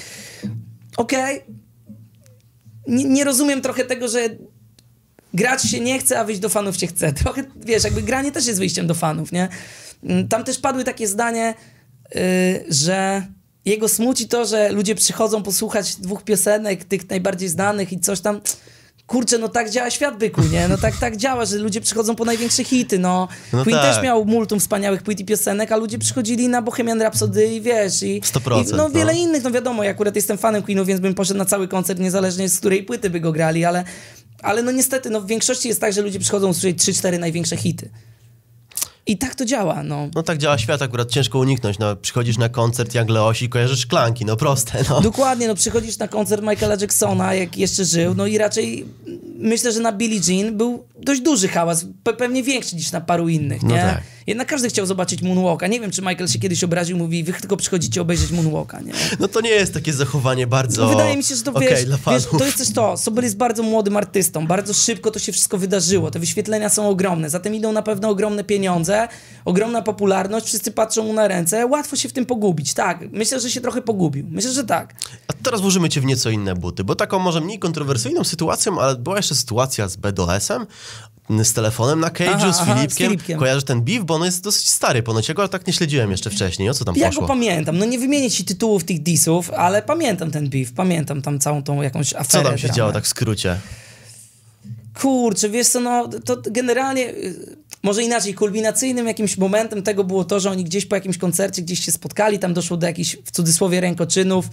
Okej. 0.96 1.40
Nie, 2.86 3.04
nie 3.04 3.24
rozumiem 3.24 3.60
trochę 3.60 3.84
tego, 3.84 4.08
że 4.08 4.28
grać 5.34 5.62
się 5.62 5.80
nie 5.80 5.98
chce, 5.98 6.20
a 6.20 6.24
wyjść 6.24 6.40
do 6.40 6.48
fanów 6.48 6.76
się 6.76 6.86
chce. 6.86 7.12
Trochę, 7.12 7.44
wiesz, 7.56 7.84
jakby 7.84 8.02
granie 8.02 8.32
też 8.32 8.46
jest 8.46 8.58
wyjściem 8.58 8.86
do 8.86 8.94
fanów, 8.94 9.32
nie? 9.32 9.48
Mm, 10.04 10.28
Tam 10.28 10.44
też 10.44 10.58
padły 10.58 10.84
takie 10.84 11.08
zdanie, 11.08 11.54
yy, 12.14 12.20
że 12.68 13.26
jego 13.64 13.88
smuci 13.88 14.28
to, 14.28 14.44
że 14.46 14.72
ludzie 14.72 14.94
przychodzą 14.94 15.42
posłuchać 15.42 15.96
dwóch 15.96 16.24
piosenek, 16.24 16.84
tych 16.84 17.10
najbardziej 17.10 17.48
znanych 17.48 17.92
i 17.92 18.00
coś 18.00 18.20
tam. 18.20 18.40
Kurczę, 19.10 19.38
no 19.38 19.48
tak 19.48 19.70
działa 19.70 19.90
świat 19.90 20.18
byku, 20.18 20.42
nie? 20.52 20.68
No 20.68 20.78
tak, 20.78 20.96
tak 20.96 21.16
działa, 21.16 21.44
że 21.44 21.56
ludzie 21.56 21.80
przychodzą 21.80 22.16
po 22.16 22.24
największe 22.24 22.64
hity, 22.64 22.98
no. 22.98 23.28
No 23.52 23.64
Queen 23.64 23.78
tak. 23.78 23.94
też 23.94 24.04
miał 24.04 24.24
multum 24.24 24.60
wspaniałych 24.60 25.02
płyt 25.02 25.20
i 25.20 25.24
piosenek, 25.24 25.72
a 25.72 25.76
ludzie 25.76 25.98
przychodzili 25.98 26.48
na 26.48 26.62
Bohemian 26.62 27.02
Rhapsody 27.02 27.46
i 27.46 27.60
wiesz, 27.60 28.02
i, 28.02 28.20
100%, 28.20 28.72
i 28.72 28.76
no 28.76 28.90
wiele 28.90 29.12
no. 29.12 29.18
innych, 29.18 29.42
no 29.42 29.50
wiadomo, 29.50 29.84
ja 29.84 29.90
akurat 29.90 30.16
jestem 30.16 30.38
fanem 30.38 30.62
Queenu, 30.62 30.84
więc 30.84 31.00
bym 31.00 31.14
poszedł 31.14 31.38
na 31.38 31.44
cały 31.44 31.68
koncert, 31.68 32.00
niezależnie 32.00 32.48
z 32.48 32.58
której 32.58 32.82
płyty 32.82 33.10
by 33.10 33.20
go 33.20 33.32
grali, 33.32 33.64
ale, 33.64 33.84
ale 34.42 34.62
no 34.62 34.72
niestety, 34.72 35.10
no 35.10 35.20
w 35.20 35.26
większości 35.26 35.68
jest 35.68 35.80
tak, 35.80 35.92
że 35.92 36.02
ludzie 36.02 36.18
przychodzą 36.18 36.48
usłyszeć 36.48 36.78
3-4 36.78 37.18
największe 37.18 37.56
hity. 37.56 37.90
I 39.06 39.18
tak 39.18 39.34
to 39.34 39.44
działa, 39.44 39.82
no. 39.82 40.08
No 40.14 40.22
tak 40.22 40.38
działa 40.38 40.58
świat, 40.58 40.82
akurat 40.82 41.10
ciężko 41.10 41.38
uniknąć. 41.38 41.78
No, 41.78 41.96
przychodzisz 41.96 42.38
na 42.38 42.48
koncert 42.48 42.94
Young 42.94 43.08
Leosi 43.10 43.44
i 43.44 43.48
kojarzysz 43.48 43.80
szklanki, 43.80 44.24
no 44.24 44.36
proste, 44.36 44.84
no. 44.90 45.00
Dokładnie, 45.00 45.48
no 45.48 45.54
przychodzisz 45.54 45.98
na 45.98 46.08
koncert 46.08 46.42
Michaela 46.42 46.76
Jacksona, 46.80 47.34
jak 47.34 47.56
jeszcze 47.58 47.84
żył, 47.84 48.14
no 48.14 48.26
i 48.26 48.38
raczej 48.38 48.86
myślę, 49.38 49.72
że 49.72 49.80
na 49.80 49.92
Billie 49.92 50.20
Jean 50.28 50.56
był 50.56 50.84
dość 51.02 51.20
duży 51.20 51.48
hałas, 51.48 51.84
pe- 52.04 52.16
pewnie 52.16 52.42
większy 52.42 52.76
niż 52.76 52.92
na 52.92 53.00
paru 53.00 53.28
innych, 53.28 53.62
No 53.62 53.68
nie? 53.74 53.80
tak. 53.82 54.02
Jednak 54.26 54.48
każdy 54.48 54.68
chciał 54.68 54.86
zobaczyć 54.86 55.22
Moonwalka. 55.22 55.66
Nie 55.66 55.80
wiem, 55.80 55.90
czy 55.90 56.02
Michael 56.02 56.28
się 56.28 56.38
kiedyś 56.38 56.64
obraził, 56.64 56.96
mówi, 56.96 57.24
wy 57.24 57.32
tylko 57.32 57.56
przychodzicie 57.56 58.00
obejrzeć 58.00 58.30
Moonwalka, 58.30 58.80
nie? 58.80 58.92
No 59.20 59.28
to 59.28 59.40
nie 59.40 59.50
jest 59.50 59.74
takie 59.74 59.92
zachowanie 59.92 60.46
bardzo... 60.46 60.82
No 60.82 60.88
wydaje 60.88 61.16
mi 61.16 61.24
się, 61.24 61.36
że 61.36 61.42
to 61.42 61.50
okej 61.50 61.68
wiesz, 61.68 62.26
to 62.38 62.44
jest 62.44 62.58
też 62.58 62.72
to. 62.72 62.96
Sober 62.96 63.24
jest 63.24 63.36
bardzo 63.36 63.62
młodym 63.62 63.96
artystą, 63.96 64.46
bardzo 64.46 64.74
szybko 64.74 65.10
to 65.10 65.18
się 65.18 65.32
wszystko 65.32 65.58
wydarzyło. 65.58 66.10
Te 66.10 66.18
wyświetlenia 66.18 66.68
są 66.68 66.88
ogromne, 66.88 67.30
zatem 67.30 67.54
idą 67.54 67.72
na 67.72 67.82
pewno 67.82 68.08
ogromne 68.08 68.44
pieniądze, 68.44 69.08
ogromna 69.44 69.82
popularność, 69.82 70.46
wszyscy 70.46 70.70
patrzą 70.70 71.04
mu 71.04 71.12
na 71.12 71.28
ręce, 71.28 71.66
łatwo 71.66 71.96
się 71.96 72.08
w 72.08 72.12
tym 72.12 72.26
pogubić. 72.26 72.74
Tak, 72.74 73.00
myślę, 73.12 73.40
że 73.40 73.50
się 73.50 73.60
trochę 73.60 73.82
pogubił. 73.82 74.26
Myślę, 74.30 74.52
że 74.52 74.64
tak. 74.64 74.94
A 75.28 75.32
teraz 75.42 75.60
włożymy 75.60 75.88
cię 75.88 76.00
w 76.00 76.04
nieco 76.04 76.30
inne 76.30 76.54
buty, 76.54 76.84
bo 76.84 76.94
taką 76.94 77.18
może 77.18 77.40
mniej 77.40 77.58
kontrowersyjną 77.58 78.24
sytuacją, 78.24 78.80
ale 78.80 78.96
była 78.96 79.16
jeszcze 79.16 79.34
sytuacja 79.34 79.88
z 79.88 79.96
BDS-em, 79.96 80.66
z 81.42 81.52
telefonem 81.52 82.00
na 82.00 82.08
cage'u, 82.08 82.52
z 82.52 82.60
Filipkiem. 82.64 83.08
Filipkiem. 83.08 83.38
Kojarzysz 83.38 83.64
ten 83.64 83.82
beef, 83.82 84.04
bo 84.04 84.14
on 84.14 84.24
jest 84.24 84.42
dosyć 84.42 84.70
stary 84.70 85.02
ponoć. 85.02 85.28
Ja 85.28 85.34
go 85.34 85.48
tak 85.48 85.66
nie 85.66 85.72
śledziłem 85.72 86.10
jeszcze 86.10 86.30
wcześniej. 86.30 86.70
O 86.70 86.74
co 86.74 86.84
tam 86.84 86.94
Ja 86.96 87.06
poszło? 87.06 87.22
go 87.22 87.28
pamiętam. 87.28 87.78
No 87.78 87.84
nie 87.84 87.98
wymienię 87.98 88.30
ci 88.30 88.44
tytułów 88.44 88.84
tych 88.84 89.02
disów, 89.02 89.50
ale 89.50 89.82
pamiętam 89.82 90.30
ten 90.30 90.48
beef, 90.48 90.72
pamiętam 90.72 91.22
tam 91.22 91.38
całą 91.38 91.62
tą 91.62 91.82
jakąś 91.82 92.14
aferę. 92.14 92.28
co 92.28 92.42
tam 92.42 92.58
się 92.58 92.62
dramę. 92.62 92.76
działo 92.76 92.92
tak 92.92 93.04
w 93.04 93.08
skrócie? 93.08 93.56
Kurczę, 95.00 95.48
wiesz 95.48 95.68
co, 95.68 95.80
no 95.80 96.08
to 96.24 96.36
generalnie, 96.50 97.08
y, 97.08 97.56
może 97.82 98.02
inaczej, 98.02 98.34
kulminacyjnym 98.34 99.06
jakimś 99.06 99.38
momentem 99.38 99.82
tego 99.82 100.04
było 100.04 100.24
to, 100.24 100.40
że 100.40 100.50
oni 100.50 100.64
gdzieś 100.64 100.86
po 100.86 100.94
jakimś 100.96 101.18
koncercie 101.18 101.62
gdzieś 101.62 101.84
się 101.84 101.92
spotkali, 101.92 102.38
tam 102.38 102.54
doszło 102.54 102.76
do 102.76 102.86
jakichś, 102.86 103.16
w 103.24 103.30
cudzysłowie, 103.30 103.80
rękoczynów. 103.80 104.48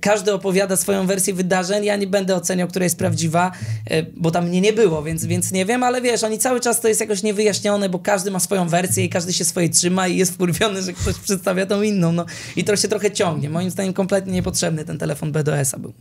Każdy 0.00 0.34
opowiada 0.34 0.76
swoją 0.76 1.06
wersję 1.06 1.34
wydarzeń, 1.34 1.84
ja 1.84 1.96
nie 1.96 2.06
będę 2.06 2.36
oceniał, 2.36 2.68
która 2.68 2.84
jest 2.84 2.98
prawdziwa, 2.98 3.52
y, 3.90 4.06
bo 4.16 4.30
tam 4.30 4.48
mnie 4.48 4.60
nie 4.60 4.72
było, 4.72 5.02
więc, 5.02 5.26
więc 5.26 5.52
nie 5.52 5.66
wiem, 5.66 5.82
ale 5.82 6.00
wiesz, 6.02 6.24
oni 6.24 6.38
cały 6.38 6.60
czas 6.60 6.80
to 6.80 6.88
jest 6.88 7.00
jakoś 7.00 7.22
niewyjaśnione, 7.22 7.88
bo 7.88 7.98
każdy 7.98 8.30
ma 8.30 8.40
swoją 8.40 8.68
wersję 8.68 9.04
i 9.04 9.08
każdy 9.08 9.32
się 9.32 9.44
swojej 9.44 9.70
trzyma 9.70 10.08
i 10.08 10.16
jest 10.16 10.34
wkurwiony, 10.34 10.82
że 10.82 10.92
ktoś 10.92 11.14
przedstawia 11.14 11.66
tą 11.66 11.82
inną, 11.82 12.12
no 12.12 12.24
i 12.56 12.64
to 12.64 12.76
się 12.76 12.88
trochę 12.88 13.10
ciągnie. 13.10 13.50
Moim 13.50 13.70
zdaniem 13.70 13.92
kompletnie 13.92 14.32
niepotrzebny 14.32 14.84
ten 14.84 14.98
telefon 14.98 15.32
BDS-a 15.32 15.78
był. 15.78 15.92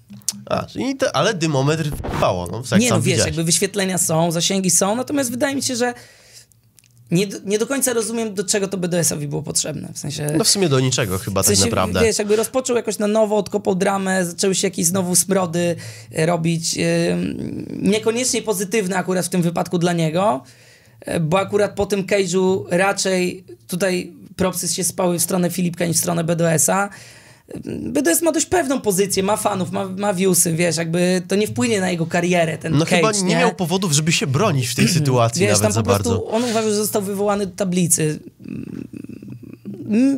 A, 0.46 0.66
czyli 0.66 0.96
te, 0.96 1.16
ale 1.16 1.34
dymometr 1.34 1.92
wpało, 2.16 2.48
no, 2.52 2.64
jak 2.72 2.82
nie 2.82 2.90
no, 2.90 2.96
wiesz, 2.96 3.06
widziałeś. 3.06 3.26
jakby 3.26 3.44
wyświetlenia 3.44 3.98
są, 3.98 4.32
zasięgi 4.32 4.70
są, 4.70 4.96
natomiast 4.96 5.32
wydaje 5.32 5.56
mi 5.56 5.64
się, 5.64 5.76
że 5.76 5.94
nie, 7.12 7.28
do- 7.28 7.38
nie 7.46 7.60
do 7.60 7.68
końca 7.68 7.94
rozumiem, 7.94 8.34
do 8.34 8.44
czego 8.44 8.68
to 8.68 8.78
BDS-owi 8.78 9.28
było 9.28 9.42
potrzebne. 9.44 9.90
W 9.94 10.00
sensie... 10.00 10.28
No 10.38 10.44
w 10.44 10.48
sumie 10.50 10.70
do 10.70 10.80
niczego 10.80 11.18
chyba 11.18 11.44
w 11.44 11.46
sensie, 11.46 11.62
tak 11.62 11.70
naprawdę. 11.72 12.02
Wiesz, 12.02 12.20
jakby 12.20 12.36
rozpoczął 12.36 12.76
jakoś 12.76 12.98
na 13.00 13.08
nowo, 13.08 13.38
odkopał 13.38 13.76
dramę, 13.76 14.26
zaczęły 14.26 14.56
się 14.56 14.68
jakieś 14.68 14.86
znowu 14.86 15.16
smrody 15.16 15.76
e, 16.16 16.26
robić. 16.26 16.78
e, 16.78 16.82
Niekoniecznie 17.82 18.42
pozytywne 18.42 18.96
akurat 18.98 19.26
w 19.26 19.30
tym 19.30 19.42
wypadku 19.42 19.78
dla 19.78 19.94
niego, 19.94 20.44
e, 21.02 21.20
bo 21.20 21.40
akurat 21.40 21.76
po 21.76 21.86
tym 21.86 22.04
cage'u 22.06 22.64
raczej 22.70 23.44
tutaj 23.68 24.14
propsy 24.36 24.68
się 24.68 24.84
spały 24.84 25.20
w 25.20 25.22
stronę 25.22 25.50
Filipka 25.50 25.86
niż 25.86 25.98
w 25.98 26.00
stronę 26.00 26.24
BDS-a. 26.24 26.90
BDS 27.66 28.22
ma 28.22 28.32
dość 28.32 28.46
pewną 28.46 28.82
pozycję, 28.82 29.24
ma 29.24 29.38
fanów, 29.38 29.72
ma, 29.72 29.86
ma 29.86 30.14
viewsy, 30.14 30.54
wiesz, 30.54 30.78
jakby 30.78 31.22
to 31.28 31.36
nie 31.36 31.48
wpłynie 31.48 31.80
na 31.82 31.90
jego 31.90 32.06
karierę, 32.06 32.58
ten 32.58 32.74
No 32.74 32.86
cage, 32.86 32.96
chyba 32.96 33.12
nie, 33.12 33.36
miał 33.36 33.56
powodów, 33.56 33.92
żeby 33.92 34.12
się 34.12 34.28
bronić 34.28 34.68
w 34.68 34.76
tej 34.76 34.88
sytuacji 34.88 35.42
Wiesz, 35.42 35.50
nawet 35.50 35.64
tam 35.64 35.72
za 35.72 35.84
po 35.84 35.90
bardzo. 35.90 36.26
on 36.26 36.44
uważa, 36.44 36.70
że 36.70 36.76
został 36.76 37.02
wywołany 37.02 37.46
do 37.46 37.56
tablicy. 37.56 38.20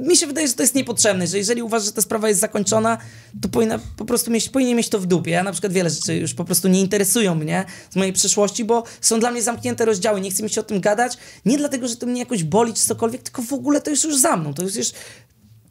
Mi 0.07 0.17
się 0.17 0.27
wydaje, 0.27 0.47
że 0.47 0.53
to 0.53 0.63
jest 0.63 0.75
niepotrzebne, 0.75 1.27
że 1.27 1.37
jeżeli 1.37 1.61
uważa, 1.61 1.85
że 1.85 1.91
ta 1.91 2.01
sprawa 2.01 2.29
jest 2.29 2.39
zakończona, 2.41 2.97
to 3.41 3.49
powinna 3.49 3.79
po 3.97 4.05
prostu 4.05 4.31
mieć, 4.31 4.49
powinien 4.49 4.77
mieć 4.77 4.89
to 4.89 4.99
w 4.99 5.05
dupie. 5.05 5.31
Ja 5.31 5.43
na 5.43 5.51
przykład 5.51 5.73
wiele 5.73 5.89
rzeczy 5.89 6.15
już 6.15 6.33
po 6.33 6.45
prostu 6.45 6.67
nie 6.67 6.81
interesują 6.81 7.35
mnie 7.35 7.65
z 7.89 7.95
mojej 7.95 8.13
przeszłości, 8.13 8.65
bo 8.65 8.83
są 9.01 9.19
dla 9.19 9.31
mnie 9.31 9.41
zamknięte 9.41 9.85
rozdziały, 9.85 10.21
nie 10.21 10.31
chce 10.31 10.43
mi 10.43 10.49
się 10.49 10.61
o 10.61 10.63
tym 10.63 10.79
gadać, 10.81 11.17
nie 11.45 11.57
dlatego, 11.57 11.87
że 11.87 11.95
to 11.95 12.05
mnie 12.05 12.19
jakoś 12.19 12.43
boli 12.43 12.73
czy 12.73 12.81
cokolwiek, 12.87 13.23
tylko 13.23 13.41
w 13.41 13.53
ogóle 13.53 13.81
to 13.81 13.89
jest 13.89 14.03
już 14.03 14.17
za 14.17 14.37
mną, 14.37 14.53
to 14.53 14.63
jest 14.63 14.77
już 14.77 14.91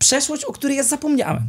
przeszłość, 0.04 0.44
o 0.44 0.52
której 0.52 0.76
ja 0.76 0.82
zapomniałem. 0.82 1.48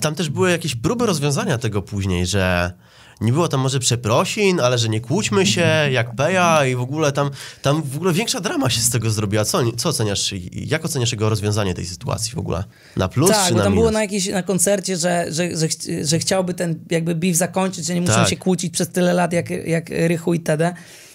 Tam 0.00 0.14
też 0.14 0.30
były 0.30 0.50
jakieś 0.50 0.74
próby 0.74 1.06
rozwiązania 1.06 1.58
tego 1.58 1.82
później, 1.82 2.26
że 2.26 2.72
nie 3.20 3.32
było 3.32 3.48
tam 3.48 3.60
może 3.60 3.78
przeprosin, 3.80 4.60
ale 4.60 4.78
że 4.78 4.88
nie 4.88 5.00
kłóćmy 5.00 5.46
się, 5.46 5.66
jak 5.90 6.14
Peja 6.16 6.66
i 6.66 6.74
w 6.76 6.80
ogóle 6.80 7.12
tam, 7.12 7.30
tam 7.62 7.82
w 7.82 7.96
ogóle 7.96 8.12
większa 8.12 8.40
drama 8.40 8.70
się 8.70 8.80
z 8.80 8.90
tego 8.90 9.10
zrobiła. 9.10 9.44
Co, 9.44 9.72
co 9.76 9.88
oceniasz, 9.88 10.34
jak 10.52 10.84
oceniasz 10.84 11.12
jego 11.12 11.28
rozwiązanie 11.28 11.74
tej 11.74 11.86
sytuacji 11.86 12.32
w 12.34 12.38
ogóle? 12.38 12.64
Na 12.96 13.08
plus 13.08 13.30
tak, 13.30 13.48
czy 13.48 13.54
na 13.54 13.62
tam 13.62 13.72
minus? 13.72 13.82
było 13.82 13.90
na 13.90 14.02
jakimś 14.02 14.26
na 14.28 14.42
koncercie, 14.42 14.96
że, 14.96 15.26
że, 15.28 15.56
że, 15.56 15.66
że 16.04 16.18
chciałby 16.18 16.54
ten 16.54 16.84
jakby 16.90 17.14
beef 17.14 17.36
zakończyć, 17.36 17.86
że 17.86 17.94
nie 17.94 18.00
muszą 18.00 18.12
Tak. 18.14 18.28
się 18.28 18.36
kłócić 18.36 18.72
przez 18.72 18.88
tyle 18.88 19.12
lat 19.12 19.32
jak, 19.32 19.50
jak 19.50 19.88
Rychu 19.90 20.34
i 20.34 20.40
Tede. 20.40 20.74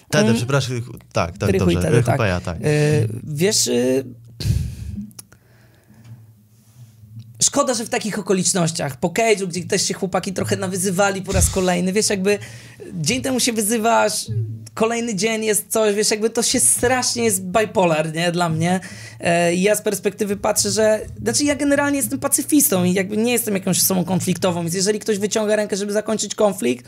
Tedy, 0.09 0.23
Mm. 0.23 0.35
przepraszam, 0.38 0.81
tak, 1.13 1.38
tak, 1.38 1.49
Rychu 1.49 1.69
i 1.69 1.73
dobrze, 1.73 1.88
Tede, 1.88 1.97
Rychu 1.97 2.07
tak. 2.07 2.17
Peja, 2.17 2.41
tak. 2.41 2.57
Y, 2.61 3.09
wiesz, 3.23 3.67
y, 3.67 4.05
szkoda, 7.41 7.73
że 7.73 7.85
w 7.85 7.89
takich 7.89 8.19
okolicznościach, 8.19 8.97
po 8.97 9.09
Cage'u, 9.09 9.47
gdzie 9.47 9.63
też 9.63 9.88
się 9.88 9.93
chłopaki 9.93 10.33
trochę 10.33 10.55
nawyzywali 10.55 11.21
po 11.21 11.31
raz 11.31 11.49
kolejny, 11.49 11.93
wiesz, 11.93 12.09
jakby 12.09 12.39
dzień 12.93 13.21
temu 13.21 13.39
się 13.39 13.53
wyzywasz, 13.53 14.25
kolejny 14.73 15.15
dzień 15.15 15.45
jest 15.45 15.65
coś, 15.69 15.95
wiesz, 15.95 16.11
jakby 16.11 16.29
to 16.29 16.43
się 16.43 16.59
strasznie 16.59 17.23
jest 17.23 17.43
bipolar, 17.43 18.13
nie, 18.13 18.31
dla 18.31 18.49
mnie. 18.49 18.79
E, 19.19 19.55
ja 19.55 19.75
z 19.75 19.81
perspektywy 19.81 20.38
patrzę, 20.38 20.71
że, 20.71 21.01
znaczy 21.23 21.43
ja 21.43 21.55
generalnie 21.55 21.97
jestem 21.97 22.19
pacyfistą 22.19 22.83
i 22.83 22.93
jakby 22.93 23.17
nie 23.17 23.31
jestem 23.31 23.53
jakąś 23.53 23.79
osobą 23.79 24.05
konfliktową, 24.05 24.61
więc 24.61 24.75
jeżeli 24.75 24.99
ktoś 24.99 25.19
wyciąga 25.19 25.55
rękę, 25.55 25.77
żeby 25.77 25.93
zakończyć 25.93 26.35
konflikt, 26.35 26.85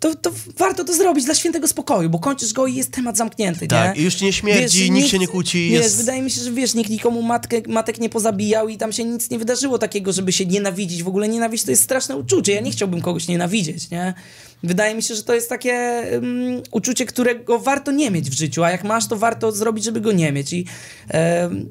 to, 0.00 0.14
to 0.14 0.30
warto 0.56 0.84
to 0.84 0.94
zrobić 0.94 1.24
dla 1.24 1.34
świętego 1.34 1.68
spokoju, 1.68 2.10
bo 2.10 2.18
kończysz 2.18 2.52
go 2.52 2.66
i 2.66 2.74
jest 2.74 2.90
temat 2.90 3.16
zamknięty, 3.16 3.66
Tak, 3.66 3.96
nie? 3.96 4.02
i 4.02 4.04
już 4.04 4.14
ci 4.14 4.24
nie 4.24 4.32
śmierdzi, 4.32 4.90
nikt 4.90 5.08
się 5.08 5.18
nie 5.18 5.28
kłóci, 5.28 5.70
Wiesz, 5.70 5.82
jest- 5.82 5.96
wydaje 5.96 6.22
mi 6.22 6.30
się, 6.30 6.40
że 6.40 6.52
wiesz, 6.52 6.74
nikt 6.74 6.90
nikomu 6.90 7.22
matkę, 7.22 7.56
matek 7.68 7.98
nie 8.00 8.08
pozabijał 8.08 8.68
i 8.68 8.76
tam 8.76 8.92
się 8.92 9.04
nic 9.04 9.30
nie 9.30 9.38
wydarzyło 9.38 9.78
takiego, 9.78 10.12
żeby 10.12 10.32
się 10.32 10.46
nienawidzić. 10.46 11.02
W 11.02 11.08
ogóle 11.08 11.28
nienawiść 11.28 11.64
to 11.64 11.70
jest 11.70 11.82
straszne 11.82 12.16
uczucie. 12.16 12.52
Ja 12.52 12.60
nie 12.60 12.70
chciałbym 12.70 13.00
kogoś 13.00 13.28
nienawidzieć, 13.28 13.90
nie? 13.90 14.14
Wydaje 14.62 14.94
mi 14.94 15.02
się, 15.02 15.14
że 15.14 15.22
to 15.22 15.34
jest 15.34 15.48
takie 15.48 16.02
um, 16.12 16.62
uczucie, 16.70 17.06
którego 17.06 17.58
warto 17.58 17.92
nie 17.92 18.10
mieć 18.10 18.30
w 18.30 18.34
życiu, 18.38 18.64
a 18.64 18.70
jak 18.70 18.84
masz, 18.84 19.08
to 19.08 19.16
warto 19.16 19.52
zrobić, 19.52 19.84
żeby 19.84 20.00
go 20.00 20.12
nie 20.12 20.32
mieć. 20.32 20.52
I 20.52 20.66
em, 21.08 21.68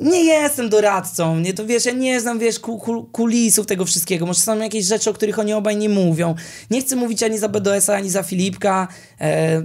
nie 0.00 0.24
jestem 0.24 0.68
doradcą, 0.68 1.40
nie, 1.40 1.54
to 1.54 1.66
wiesz, 1.66 1.84
ja 1.84 1.92
nie 1.92 2.20
znam, 2.20 2.38
wiesz, 2.38 2.58
ku, 2.58 2.78
ku, 2.78 3.04
kulisów 3.04 3.66
tego 3.66 3.84
wszystkiego, 3.84 4.26
może 4.26 4.40
są 4.40 4.58
jakieś 4.58 4.84
rzeczy, 4.84 5.10
o 5.10 5.12
których 5.12 5.38
oni 5.38 5.52
obaj 5.52 5.76
nie 5.76 5.88
mówią. 5.88 6.34
Nie 6.70 6.80
chcę 6.80 6.96
mówić 6.96 7.22
ani 7.22 7.38
za 7.38 7.48
BDS-a, 7.48 7.94
ani 7.94 8.10
za 8.10 8.22
Filipka. 8.22 8.88
E, 9.20 9.62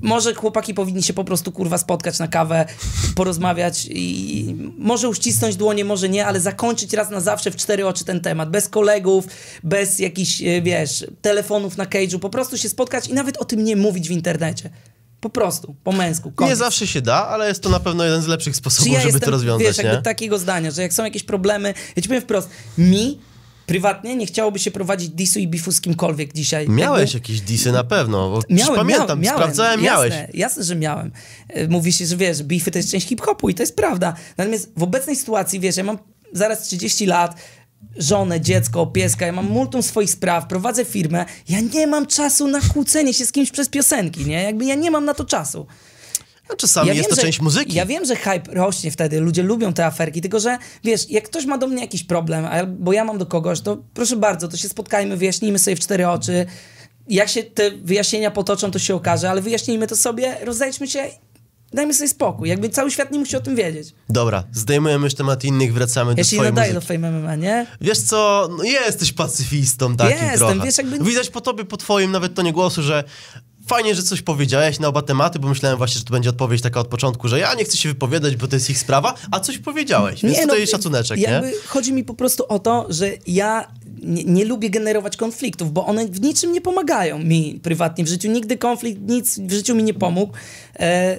może 0.00 0.34
chłopaki 0.34 0.74
powinni 0.74 1.02
się 1.02 1.12
po 1.12 1.24
prostu, 1.24 1.52
kurwa, 1.52 1.78
spotkać 1.78 2.18
na 2.18 2.28
kawę, 2.28 2.66
porozmawiać 3.14 3.86
i 3.90 4.56
może 4.78 5.08
uścisnąć 5.08 5.56
dłonie, 5.56 5.84
może 5.84 6.08
nie, 6.08 6.26
ale 6.26 6.40
zakończyć 6.40 6.92
raz 6.92 7.10
na 7.10 7.20
zawsze 7.20 7.50
w 7.50 7.56
cztery 7.56 7.86
oczy 7.86 8.04
ten 8.04 8.20
temat, 8.20 8.50
bez 8.50 8.68
kolegów, 8.68 9.24
bez 9.62 9.98
jakichś, 9.98 10.42
e, 10.42 10.62
wiesz, 10.62 11.06
telefonów 11.22 11.76
na 11.76 11.84
cage'u, 11.84 12.18
po 12.18 12.30
prostu 12.30 12.58
się 12.58 12.68
spotkać 12.68 13.08
i 13.08 13.14
nawet 13.14 13.36
o 13.36 13.44
tym 13.44 13.64
nie 13.64 13.76
mówić 13.76 14.08
w 14.08 14.12
internecie. 14.12 14.70
Po 15.20 15.30
prostu, 15.30 15.74
po 15.84 15.92
męsku. 15.92 16.32
Koniec. 16.32 16.50
Nie 16.50 16.56
zawsze 16.56 16.86
się 16.86 17.00
da, 17.00 17.28
ale 17.28 17.48
jest 17.48 17.62
to 17.62 17.68
na 17.68 17.80
pewno 17.80 18.04
jeden 18.04 18.22
z 18.22 18.26
lepszych 18.26 18.56
sposobów, 18.56 18.92
ja 18.92 19.00
żeby 19.00 19.06
jestem, 19.12 19.20
to 19.20 19.30
rozwiązać, 19.30 19.66
wiesz, 19.66 19.78
jakby 19.78 19.96
nie? 19.96 20.02
takiego 20.02 20.38
zdania, 20.38 20.70
że 20.70 20.82
jak 20.82 20.92
są 20.92 21.04
jakieś 21.04 21.22
problemy, 21.22 21.74
ja 21.96 22.02
ci 22.02 22.08
powiem 22.08 22.22
wprost, 22.22 22.50
mi 22.78 23.18
prywatnie 23.66 24.16
nie 24.16 24.26
chciałoby 24.26 24.58
się 24.58 24.70
prowadzić 24.70 25.08
disu 25.08 25.38
i 25.38 25.48
bifu 25.48 25.72
z 25.72 25.80
kimkolwiek 25.80 26.32
dzisiaj. 26.32 26.68
Miałeś 26.68 27.14
Jakby- 27.14 27.28
jakieś 27.28 27.40
disy 27.40 27.72
na 27.72 27.84
pewno, 27.84 28.30
bo 28.30 28.40
Miałem, 28.50 28.74
pamiętam, 28.74 29.20
miałem, 29.20 29.38
sprawdzałem, 29.38 29.84
jasne, 29.84 30.08
miałeś. 30.08 30.34
Jasne, 30.34 30.64
że 30.64 30.76
miałem. 30.76 31.12
E, 31.48 31.68
Mówi 31.68 31.92
się, 31.92 32.06
że 32.06 32.16
wiesz, 32.16 32.42
bify 32.42 32.70
to 32.70 32.78
jest 32.78 32.90
część 32.90 33.06
hip-hopu 33.06 33.48
i 33.48 33.54
to 33.54 33.62
jest 33.62 33.76
prawda. 33.76 34.14
Natomiast 34.36 34.72
w 34.76 34.82
obecnej 34.82 35.16
sytuacji, 35.16 35.60
wiesz, 35.60 35.76
ja 35.76 35.84
mam 35.84 35.98
zaraz 36.32 36.62
30 36.62 37.06
lat, 37.06 37.36
żonę, 37.96 38.40
dziecko, 38.40 38.86
pieska, 38.86 39.26
ja 39.26 39.32
mam 39.32 39.46
multum 39.50 39.82
swoich 39.82 40.10
spraw, 40.10 40.46
prowadzę 40.46 40.84
firmę, 40.84 41.24
ja 41.48 41.60
nie 41.60 41.86
mam 41.86 42.06
czasu 42.06 42.48
na 42.48 42.60
kłócenie 42.60 43.14
się 43.14 43.26
z 43.26 43.32
kimś 43.32 43.50
przez 43.50 43.68
piosenki, 43.68 44.24
nie? 44.26 44.42
Jakby 44.42 44.64
ja 44.64 44.74
nie 44.74 44.90
mam 44.90 45.04
na 45.04 45.14
to 45.14 45.24
czasu. 45.24 45.66
No, 46.50 46.56
czasami 46.56 46.88
jest 46.88 47.00
wiem, 47.00 47.08
to 47.10 47.14
że- 47.16 47.22
część 47.22 47.40
muzyki. 47.40 47.74
Ja 47.74 47.86
wiem, 47.86 48.04
że 48.04 48.16
hype 48.16 48.42
rośnie 48.54 48.90
wtedy, 48.90 49.20
ludzie 49.20 49.42
lubią 49.42 49.72
te 49.72 49.86
aferki, 49.86 50.20
tylko 50.20 50.40
że 50.40 50.58
wiesz, 50.84 51.10
jak 51.10 51.24
ktoś 51.24 51.44
ma 51.44 51.58
do 51.58 51.66
mnie 51.66 51.80
jakiś 51.82 52.04
problem, 52.04 52.44
albo 52.44 52.92
ja 52.92 53.04
mam 53.04 53.18
do 53.18 53.26
kogoś, 53.26 53.60
to 53.60 53.76
proszę 53.94 54.16
bardzo, 54.16 54.48
to 54.48 54.56
się 54.56 54.68
spotkajmy, 54.68 55.16
wyjaśnijmy 55.16 55.58
sobie 55.58 55.76
w 55.76 55.80
cztery 55.80 56.08
oczy. 56.08 56.46
Jak 57.08 57.28
się 57.28 57.42
te 57.42 57.70
wyjaśnienia 57.70 58.30
potoczą, 58.30 58.70
to 58.70 58.78
się 58.78 58.94
okaże, 58.94 59.30
ale 59.30 59.40
wyjaśnijmy 59.42 59.86
to 59.86 59.96
sobie, 59.96 60.36
rozejdźmy 60.44 60.88
się, 60.88 61.08
dajmy 61.72 61.94
sobie 61.94 62.08
spokój. 62.08 62.48
Jakby 62.48 62.68
cały 62.68 62.90
świat 62.90 63.10
nie 63.12 63.18
musi 63.18 63.36
o 63.36 63.40
tym 63.40 63.56
wiedzieć. 63.56 63.94
Dobra, 64.08 64.44
zdejmujemy 64.52 65.04
już 65.04 65.14
temat 65.14 65.44
innych, 65.44 65.74
wracamy 65.74 66.10
Ja 66.10 66.16
do 66.16 66.24
się 66.24 66.36
nie 66.36 66.38
twojej 66.38 66.52
nadaję 66.52 66.72
do 66.72 66.80
muzyki. 66.80 66.94
Fame 66.94 67.10
MMA, 67.10 67.36
nie? 67.36 67.66
Wiesz 67.80 67.98
co, 67.98 68.48
no 68.58 68.64
jesteś 68.64 69.12
pacyfistą 69.12 69.96
takim 69.96 70.16
Jestem, 70.16 70.38
trochę. 70.38 70.64
wiesz, 70.64 70.78
jakby- 70.78 71.04
Widać 71.04 71.30
po 71.30 71.40
tobie, 71.40 71.64
po 71.64 71.76
twoim 71.76 72.10
nawet 72.12 72.34
tonie 72.34 72.52
głosu, 72.52 72.82
że 72.82 73.04
fajnie, 73.66 73.94
że 73.94 74.02
coś 74.02 74.22
powiedziałeś 74.22 74.78
na 74.80 74.88
oba 74.88 75.02
tematy, 75.02 75.38
bo 75.38 75.48
myślałem 75.48 75.78
właśnie, 75.78 75.98
że 75.98 76.04
to 76.04 76.12
będzie 76.12 76.30
odpowiedź 76.30 76.62
taka 76.62 76.80
od 76.80 76.88
początku, 76.88 77.28
że 77.28 77.38
ja 77.38 77.54
nie 77.54 77.64
chcę 77.64 77.76
się 77.76 77.88
wypowiadać, 77.88 78.36
bo 78.36 78.48
to 78.48 78.56
jest 78.56 78.70
ich 78.70 78.78
sprawa, 78.78 79.14
a 79.30 79.40
coś 79.40 79.58
powiedziałeś, 79.58 80.22
więc 80.22 80.40
tutaj 80.42 80.66
szacuneczek, 80.66 81.18
nie? 81.18 81.26
no, 81.26 81.32
jakby 81.32 81.52
Chodzi 81.66 81.92
mi 81.92 82.04
po 82.04 82.14
prostu 82.14 82.44
o 82.48 82.58
to, 82.58 82.86
że 82.88 83.10
ja 83.26 83.72
nie, 84.02 84.24
nie 84.24 84.44
lubię 84.44 84.70
generować 84.70 85.16
konfliktów, 85.16 85.72
bo 85.72 85.86
one 85.86 86.06
w 86.08 86.20
niczym 86.20 86.52
nie 86.52 86.60
pomagają 86.60 87.18
mi 87.18 87.60
prywatnie 87.62 88.04
w 88.04 88.08
życiu. 88.08 88.28
Nigdy 88.30 88.58
konflikt, 88.58 89.00
nic 89.00 89.38
w 89.38 89.52
życiu 89.52 89.74
mi 89.74 89.82
nie 89.82 89.94
pomógł. 89.94 90.32
E, 90.80 91.18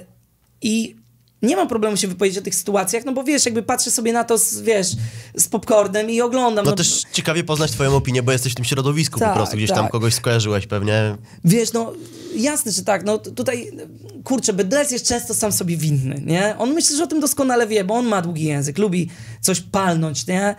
I 0.62 0.96
nie 1.42 1.56
mam 1.56 1.68
problemu 1.68 1.96
się 1.96 2.08
wypowiedzieć 2.08 2.38
o 2.38 2.42
tych 2.42 2.54
sytuacjach, 2.54 3.04
no 3.04 3.12
bo 3.12 3.24
wiesz, 3.24 3.44
jakby 3.44 3.62
patrzę 3.62 3.90
sobie 3.90 4.12
na 4.12 4.24
to, 4.24 4.38
z, 4.38 4.60
wiesz, 4.60 4.88
z 5.36 5.48
popcornem 5.48 6.10
i 6.10 6.20
oglądam. 6.20 6.64
No 6.64 6.72
też 6.72 7.02
ciekawie 7.12 7.44
poznać 7.44 7.70
twoją 7.70 7.96
opinię, 7.96 8.22
bo 8.22 8.32
jesteś 8.32 8.52
w 8.52 8.56
tym 8.56 8.64
środowisku 8.64 9.18
po 9.18 9.24
Tak, 9.24 9.34
prostu, 9.34 9.56
gdzieś 9.56 9.70
tam 9.70 9.84
tak. 9.84 9.92
kogoś 9.92 10.14
skojarzyłeś 10.14 10.66
pewnie. 10.66 11.16
Wiesz, 11.44 11.72
no 11.72 11.92
jasne, 12.36 12.72
że 12.72 12.82
tak, 12.82 13.04
no 13.04 13.18
tutaj, 13.18 13.70
kurczę, 14.24 14.52
BDS 14.52 14.90
jest 14.90 15.08
często 15.08 15.34
sam 15.34 15.52
sobie 15.52 15.76
winny, 15.76 16.22
nie? 16.26 16.54
On 16.58 16.72
myślę, 16.72 16.96
że 16.96 17.04
o 17.04 17.06
tym 17.06 17.20
doskonale 17.20 17.66
wie, 17.66 17.84
bo 17.84 17.94
on 17.94 18.06
ma 18.06 18.22
długi 18.22 18.44
język, 18.44 18.78
lubi 18.78 19.08
coś 19.40 19.60
palnąć, 19.60 20.26
nie? 20.26 20.54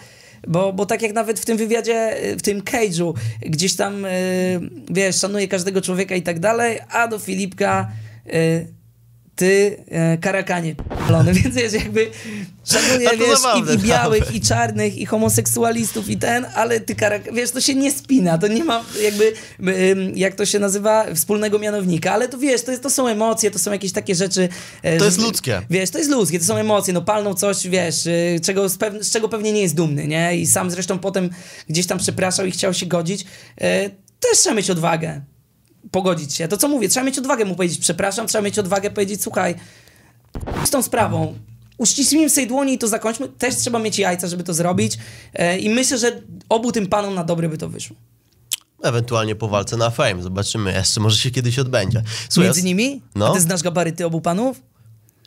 Bo, 0.48 0.74
bo 0.74 0.86
tak 0.86 1.02
jak 1.02 1.14
nawet 1.14 1.40
w 1.40 1.46
tym 1.46 1.58
wywiadzie, 1.58 2.18
w 2.38 2.42
tym 2.42 2.62
cage'u, 2.62 3.14
gdzieś 3.42 3.76
tam, 3.76 4.06
y, 4.06 4.10
wiesz, 4.90 5.16
szanuje 5.16 5.48
każdego 5.48 5.82
człowieka 5.82 6.16
i 6.16 6.22
tak 6.22 6.40
dalej, 6.40 6.80
a 6.90 7.08
do 7.08 7.20
Filipka... 7.20 7.92
Y, 8.34 8.83
ty, 9.36 9.84
e, 9.88 10.18
karakanie 10.18 10.76
p***lony, 10.76 11.34
więc 11.44 11.56
jest 11.56 11.76
jakby 11.76 12.08
szanuję, 12.66 13.10
wiesz, 13.20 13.40
i, 13.72 13.74
i 13.74 13.78
białych, 13.88 14.36
i 14.36 14.42
czarnych, 14.42 14.98
i 14.98 15.06
homoseksualistów, 15.06 16.10
i 16.10 16.18
ten, 16.18 16.46
ale 16.56 16.80
ty 16.80 16.96
karak... 16.96 17.34
wiesz, 17.34 17.52
to 17.52 17.62
się 17.62 17.76
nie 17.76 17.92
spina, 17.92 18.38
to 18.38 18.48
nie 18.48 18.64
ma 18.64 18.84
jakby, 19.04 19.34
jak 20.16 20.36
to 20.36 20.46
się 20.46 20.60
nazywa, 20.60 21.06
wspólnego 21.16 21.60
mianownika, 21.60 22.12
ale 22.14 22.30
to 22.30 22.38
wiesz, 22.38 22.62
to, 22.62 22.72
jest, 22.72 22.84
to 22.84 22.90
są 22.90 23.08
emocje, 23.08 23.52
to 23.52 23.60
są 23.60 23.72
jakieś 23.72 23.92
takie 23.92 24.16
rzeczy... 24.16 24.50
e, 24.84 24.98
To 24.98 25.06
jest 25.06 25.18
że- 25.18 25.24
ludzkie. 25.24 25.62
Wiesz, 25.70 25.90
to 25.90 25.98
jest 25.98 26.10
ludzkie, 26.12 26.40
to 26.40 26.46
są 26.46 26.56
emocje, 26.58 26.94
no 26.94 27.02
palną 27.02 27.34
coś, 27.34 27.68
wiesz, 27.68 28.06
y, 28.06 28.40
czego, 28.44 28.70
z, 28.70 28.78
pew- 28.78 29.04
z 29.04 29.12
czego 29.12 29.30
pewnie 29.30 29.52
nie 29.52 29.62
jest 29.62 29.76
dumny, 29.76 30.08
nie? 30.08 30.38
I 30.38 30.48
sam 30.48 30.72
zresztą 30.72 31.00
potem 31.00 31.30
gdzieś 31.70 31.86
tam 31.88 31.98
przepraszał 32.00 32.46
i 32.46 32.52
chciał 32.52 32.74
się 32.74 32.86
godzić. 32.86 33.26
E, 33.62 33.90
też 34.20 34.38
trzeba 34.40 34.56
mieć 34.56 34.70
odwagę 34.70 35.22
pogodzić 35.92 36.34
się. 36.34 36.48
To 36.48 36.58
co 36.58 36.68
mówię, 36.68 36.90
trzeba 36.90 37.06
mieć 37.06 37.20
odwagę 37.20 37.46
mu 37.46 37.56
powiedzieć 37.56 37.80
przepraszam, 37.80 38.28
trzeba 38.28 38.42
mieć 38.42 38.60
odwagę 38.60 38.92
powiedzieć 38.92 39.24
słuchaj, 39.24 39.56
z 40.66 40.70
tą 40.70 40.82
sprawą. 40.82 41.36
Uściśnijmy 41.78 42.30
sobie 42.30 42.48
dłonie 42.48 42.74
i 42.74 42.78
to 42.78 42.88
zakończmy. 42.88 43.30
Też 43.30 43.56
trzeba 43.56 43.80
mieć 43.80 44.00
jajca, 44.00 44.28
żeby 44.28 44.44
to 44.44 44.54
zrobić. 44.54 44.98
E, 45.34 45.58
I 45.58 45.70
myślę, 45.70 45.98
że 45.98 46.22
obu 46.50 46.72
tym 46.72 46.88
panom 46.88 47.16
na 47.16 47.24
dobre 47.24 47.50
by 47.50 47.58
to 47.58 47.70
wyszło. 47.70 47.96
Ewentualnie 48.84 49.36
po 49.36 49.48
walce 49.48 49.78
na 49.78 49.90
fame, 49.90 50.24
zobaczymy, 50.24 50.74
jeszcze 50.74 51.00
może 51.00 51.18
się 51.18 51.32
kiedyś 51.32 51.60
odbędzie. 51.60 52.04
Słuchaj, 52.30 52.48
Między 52.48 52.64
nimi? 52.64 53.02
No. 53.16 53.32
A 53.32 53.34
ty 53.34 53.40
znasz 53.40 53.64
gabaryty 53.64 54.06
obu 54.06 54.22
panów? 54.22 54.62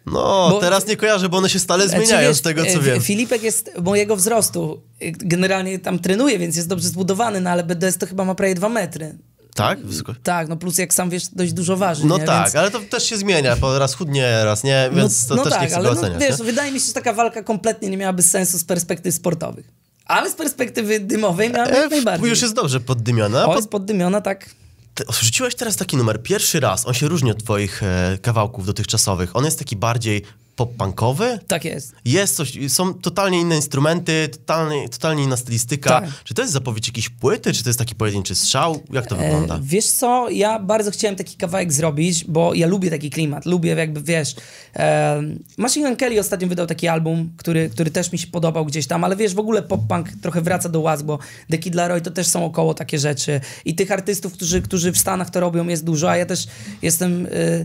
No, 0.07 0.49
Bo- 0.51 0.61
teraz 0.61 0.87
nie 0.87 0.97
kojarzę, 0.97 1.29
bo 1.29 1.37
one 1.37 1.49
się 1.49 1.59
stale 1.59 1.89
zmieniają 1.89 2.29
wiesz, 2.29 2.37
z 2.37 2.43
tego, 2.43 2.65
co 2.65 2.79
e, 2.79 2.81
wiem. 2.81 3.01
Filipek 3.01 3.43
jest 3.43 3.71
mojego 3.83 4.17
wzrostu. 4.17 4.83
Generalnie 5.13 5.79
tam 5.79 5.99
trenuje, 5.99 6.39
więc 6.39 6.57
jest 6.57 6.69
dobrze 6.69 6.89
zbudowany, 6.89 7.41
no 7.41 7.51
ale 7.51 7.65
BDS 7.65 7.99
to 7.99 8.07
chyba 8.07 8.25
ma 8.25 8.35
prawie 8.35 8.55
dwa 8.55 8.69
metry. 8.69 9.19
Tak? 9.57 9.79
Tak, 10.23 10.49
no 10.49 10.57
plus 10.57 10.79
jak 10.79 10.95
sam 10.95 11.11
wiesz, 11.11 11.27
dość 11.29 11.53
dużo 11.53 11.77
waży. 11.77 12.07
No 12.07 12.19
nie? 12.19 12.25
tak, 12.25 12.45
Więc... 12.45 12.57
ale 12.57 12.71
to 12.71 12.81
też 12.81 13.05
się 13.05 13.17
zmienia, 13.17 13.57
bo 13.57 13.79
raz 13.79 13.95
chudnie, 13.95 14.45
raz 14.45 14.65
nie, 14.65 14.91
więc 14.93 15.27
to 15.27 15.35
no 15.35 15.45
też 15.45 15.53
tak, 15.53 15.63
nie 15.63 15.69
chcę 15.69 15.77
ale 15.77 15.89
go 15.89 15.95
no, 15.95 16.01
oceniać. 16.01 16.21
wiesz, 16.21 16.39
nie? 16.39 16.45
wydaje 16.45 16.73
mi 16.73 16.81
się, 16.81 16.87
że 16.87 16.93
taka 16.93 17.13
walka 17.13 17.43
kompletnie 17.43 17.91
nie 17.91 17.97
miałaby 17.97 18.23
sensu 18.23 18.59
z 18.59 18.65
perspektyw 18.65 19.15
sportowych. 19.15 19.67
Ale 20.07 20.31
z 20.31 20.35
perspektywy 20.35 21.01
dymowej 21.01 21.51
miałaby 21.51 21.75
jak 21.75 21.87
E, 21.87 21.89
najbardziej. 21.89 22.31
już 22.31 22.43
jest 22.43 22.55
dobrze 22.55 22.81
poddymiona. 22.81 23.45
O, 23.45 23.47
Pod... 23.47 23.57
jest 23.57 23.69
poddymiona, 23.69 24.21
tak. 24.21 24.51
Ty 24.95 25.05
rzuciłeś 25.21 25.55
teraz 25.55 25.77
taki 25.77 25.97
numer 25.97 26.23
pierwszy 26.23 26.61
raz. 26.61 26.87
On 26.87 26.95
się 26.95 27.09
różni 27.09 27.31
od 27.31 27.45
twoich 27.45 27.83
e, 27.83 28.19
kawałków 28.23 28.67
dotychczasowych. 28.67 29.37
On 29.37 29.45
jest 29.45 29.59
taki 29.59 29.77
bardziej 29.77 30.23
pop-punkowy. 30.57 31.39
Tak 31.47 31.65
jest. 31.65 31.95
Jest 32.05 32.37
coś, 32.37 32.59
są 32.69 32.95
totalnie 32.95 33.41
inne 33.41 33.57
instrumenty, 33.57 34.29
totalnie, 34.33 34.89
totalnie 34.89 35.23
inna 35.25 35.37
stylistyka. 35.37 35.91
Tak. 35.91 36.11
Czy 36.25 36.35
to 36.35 36.43
jest 36.43 36.53
zapowiedź 36.53 36.87
jakiejś 36.89 37.09
płyty, 37.09 37.53
czy 37.53 37.63
to 37.63 37.69
jest 37.69 37.79
taki 37.79 37.95
pojedynczy 37.95 38.35
strzał? 38.35 38.83
Jak 38.93 39.07
to 39.07 39.17
E, 39.17 39.19
wygląda? 39.23 39.59
wiesz 39.63 39.87
co, 39.91 40.31
ja 40.31 40.59
bardzo 40.59 40.91
chciałem 40.91 41.17
taki 41.17 41.37
kawałek 41.37 41.73
zrobić, 41.73 42.25
bo 42.25 42.55
ja 42.55 42.67
lubię 42.67 42.91
taki 42.91 43.11
klimat, 43.11 43.47
lubię 43.47 43.71
jakby, 43.75 44.03
wiesz, 44.03 44.35
e, 44.77 45.23
Machine 45.57 45.89
Gun 45.89 45.97
Kelly 45.97 46.21
ostatnio 46.21 46.49
wydał 46.49 46.67
taki 46.67 46.89
album, 46.89 47.33
który, 47.37 47.71
który 47.71 47.91
też 47.91 48.13
mi 48.13 48.19
się 48.19 48.27
podobał 48.27 48.65
gdzieś 48.67 48.87
tam, 48.87 49.05
ale 49.05 49.17
wiesz, 49.17 49.35
w 49.35 49.39
ogóle 49.39 49.63
pop-punk 49.63 50.05
trochę 50.23 50.41
wraca 50.41 50.69
do 50.69 50.81
łask, 50.81 51.03
bo 51.05 51.19
The 51.51 51.59
Kid 51.59 51.75
Laroi 51.75 52.01
to 52.03 52.11
też 52.11 52.27
są 52.27 52.45
około 52.45 52.75
takie 52.75 52.99
rzeczy 52.99 53.41
i 53.65 53.75
tych 53.75 53.91
artystów, 53.93 54.33
którzy, 54.33 54.63
którzy 54.63 54.93
w 54.93 54.99
Stanach 54.99 55.31
to 55.31 55.41
robią 55.41 55.69
jest 55.69 55.85
dużo, 55.85 56.11
a 56.11 56.17
ja 56.17 56.27
też 56.27 56.47
jestem... 56.83 57.27
E, 57.27 57.65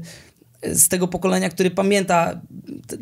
z 0.64 0.88
tego 0.88 1.08
pokolenia, 1.08 1.50
który 1.50 1.72
pamięta 1.72 2.42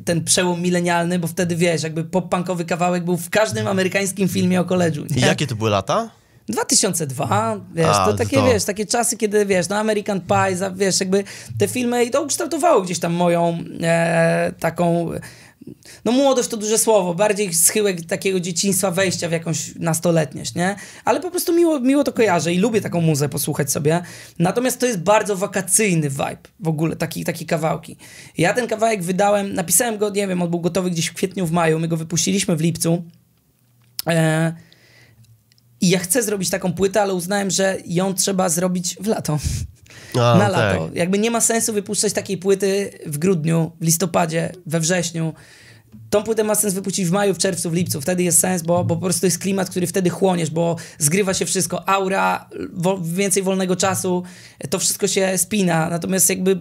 ten 0.06 0.24
przełom 0.24 0.62
milenialny, 0.62 1.20
bo 1.20 1.28
wtedy 1.28 1.56
wiesz, 1.56 1.84
jakby 1.84 2.04
pop-punkowy 2.04 2.66
kawałek 2.66 3.04
był 3.06 3.18
w 3.18 3.30
każdym 3.30 3.68
amerykańskim 3.68 4.28
filmie 4.30 4.62
o 4.62 4.66
koledżu. 4.66 5.06
I 5.16 5.22
jakie 5.22 5.48
to 5.48 5.56
były 5.56 5.70
lata? 5.70 6.10
2002, 6.50 7.60
wiesz, 7.76 7.88
A, 7.90 8.06
to 8.06 8.14
takie, 8.14 8.38
to- 8.38 8.46
wiesz, 8.46 8.64
takie 8.64 8.86
czasy, 8.86 9.18
kiedy, 9.18 9.46
wiesz, 9.46 9.70
no 9.70 9.76
American 9.78 10.22
Pie, 10.22 10.58
wiesz, 10.76 11.00
jakby 11.00 11.24
te 11.60 11.68
filmy 11.68 12.04
i 12.06 12.12
to 12.12 12.24
ukształtowało 12.24 12.82
gdzieś 12.82 13.00
tam 13.00 13.14
moją 13.14 13.58
e, 13.82 14.52
taką 14.60 15.10
no 16.06 16.12
młodość 16.12 16.50
to 16.50 16.58
duże 16.58 16.78
słowo, 16.78 17.14
bardziej 17.14 17.54
schyłek 17.54 18.06
takiego 18.06 18.40
dzieciństwa, 18.40 18.92
wejścia 18.92 19.30
w 19.30 19.32
jakąś 19.32 19.76
nastoletniość, 19.76 20.56
nie? 20.56 20.76
Ale 21.06 21.20
po 21.20 21.32
prostu 21.32 21.54
miło, 21.54 21.80
miło 21.80 22.04
to 22.04 22.14
kojarzę 22.14 22.54
i 22.54 22.58
lubię 22.58 22.82
taką 22.82 23.02
muzę 23.02 23.30
posłuchać 23.30 23.72
sobie. 23.72 24.02
Natomiast 24.40 24.80
to 24.80 24.86
jest 24.86 25.00
bardzo 25.00 25.36
wakacyjny 25.36 26.10
vibe 26.10 26.38
w 26.60 26.68
ogóle, 26.68 26.96
taki, 26.96 27.24
takie 27.24 27.46
kawałki. 27.46 27.98
Ja 28.38 28.54
ten 28.54 28.68
kawałek 28.68 29.04
wydałem, 29.04 29.54
napisałem 29.54 29.98
go, 29.98 30.10
nie 30.10 30.28
wiem, 30.28 30.42
on 30.42 30.50
był 30.50 30.60
gotowy 30.60 30.92
gdzieś 30.92 31.08
w 31.08 31.14
kwietniu, 31.14 31.46
w 31.46 31.52
maju, 31.52 31.80
my 31.80 31.88
go 31.88 31.98
wypuściliśmy 31.98 32.56
w 32.56 32.62
lipcu. 32.62 33.04
E, 34.08 34.54
I 35.82 35.90
ja 35.90 36.00
chcę 36.00 36.24
zrobić 36.24 36.50
taką 36.50 36.74
płytę, 36.74 37.02
ale 37.02 37.14
uznałem, 37.14 37.52
że 37.52 37.78
ją 37.86 38.14
trzeba 38.14 38.50
zrobić 38.50 38.96
w 39.00 39.08
lato. 39.08 39.40
A, 40.14 40.38
na 40.38 40.40
tak. 40.40 40.52
lato. 40.52 40.90
Jakby 40.94 41.20
nie 41.20 41.32
ma 41.32 41.42
sensu 41.42 41.74
wypuszczać 41.74 42.14
takiej 42.14 42.38
płyty 42.38 42.92
w 43.06 43.18
grudniu, 43.18 43.72
w 43.82 43.86
listopadzie, 43.86 44.52
we 44.66 44.80
wrześniu. 44.80 45.34
Tą 46.10 46.24
płytę 46.24 46.44
ma 46.44 46.56
sens 46.56 46.74
wypuścić 46.74 47.08
w 47.08 47.12
maju, 47.12 47.34
w 47.34 47.38
czerwcu, 47.38 47.70
w 47.70 47.74
lipcu. 47.74 48.02
Wtedy 48.02 48.24
jest 48.24 48.40
sens, 48.40 48.62
bo, 48.62 48.84
bo 48.84 48.96
po 48.96 49.02
prostu 49.02 49.26
jest 49.26 49.40
klimat, 49.40 49.70
który 49.70 49.88
wtedy 49.88 50.10
chłoniesz, 50.10 50.50
bo 50.50 50.76
zgrywa 50.98 51.34
się 51.34 51.46
wszystko. 51.46 51.90
Aura, 51.90 52.50
wo, 52.74 53.00
więcej 53.04 53.44
wolnego 53.44 53.76
czasu, 53.76 54.24
to 54.70 54.80
wszystko 54.80 55.08
się 55.08 55.38
spina. 55.38 55.90
Natomiast 55.90 56.30
jakby 56.30 56.60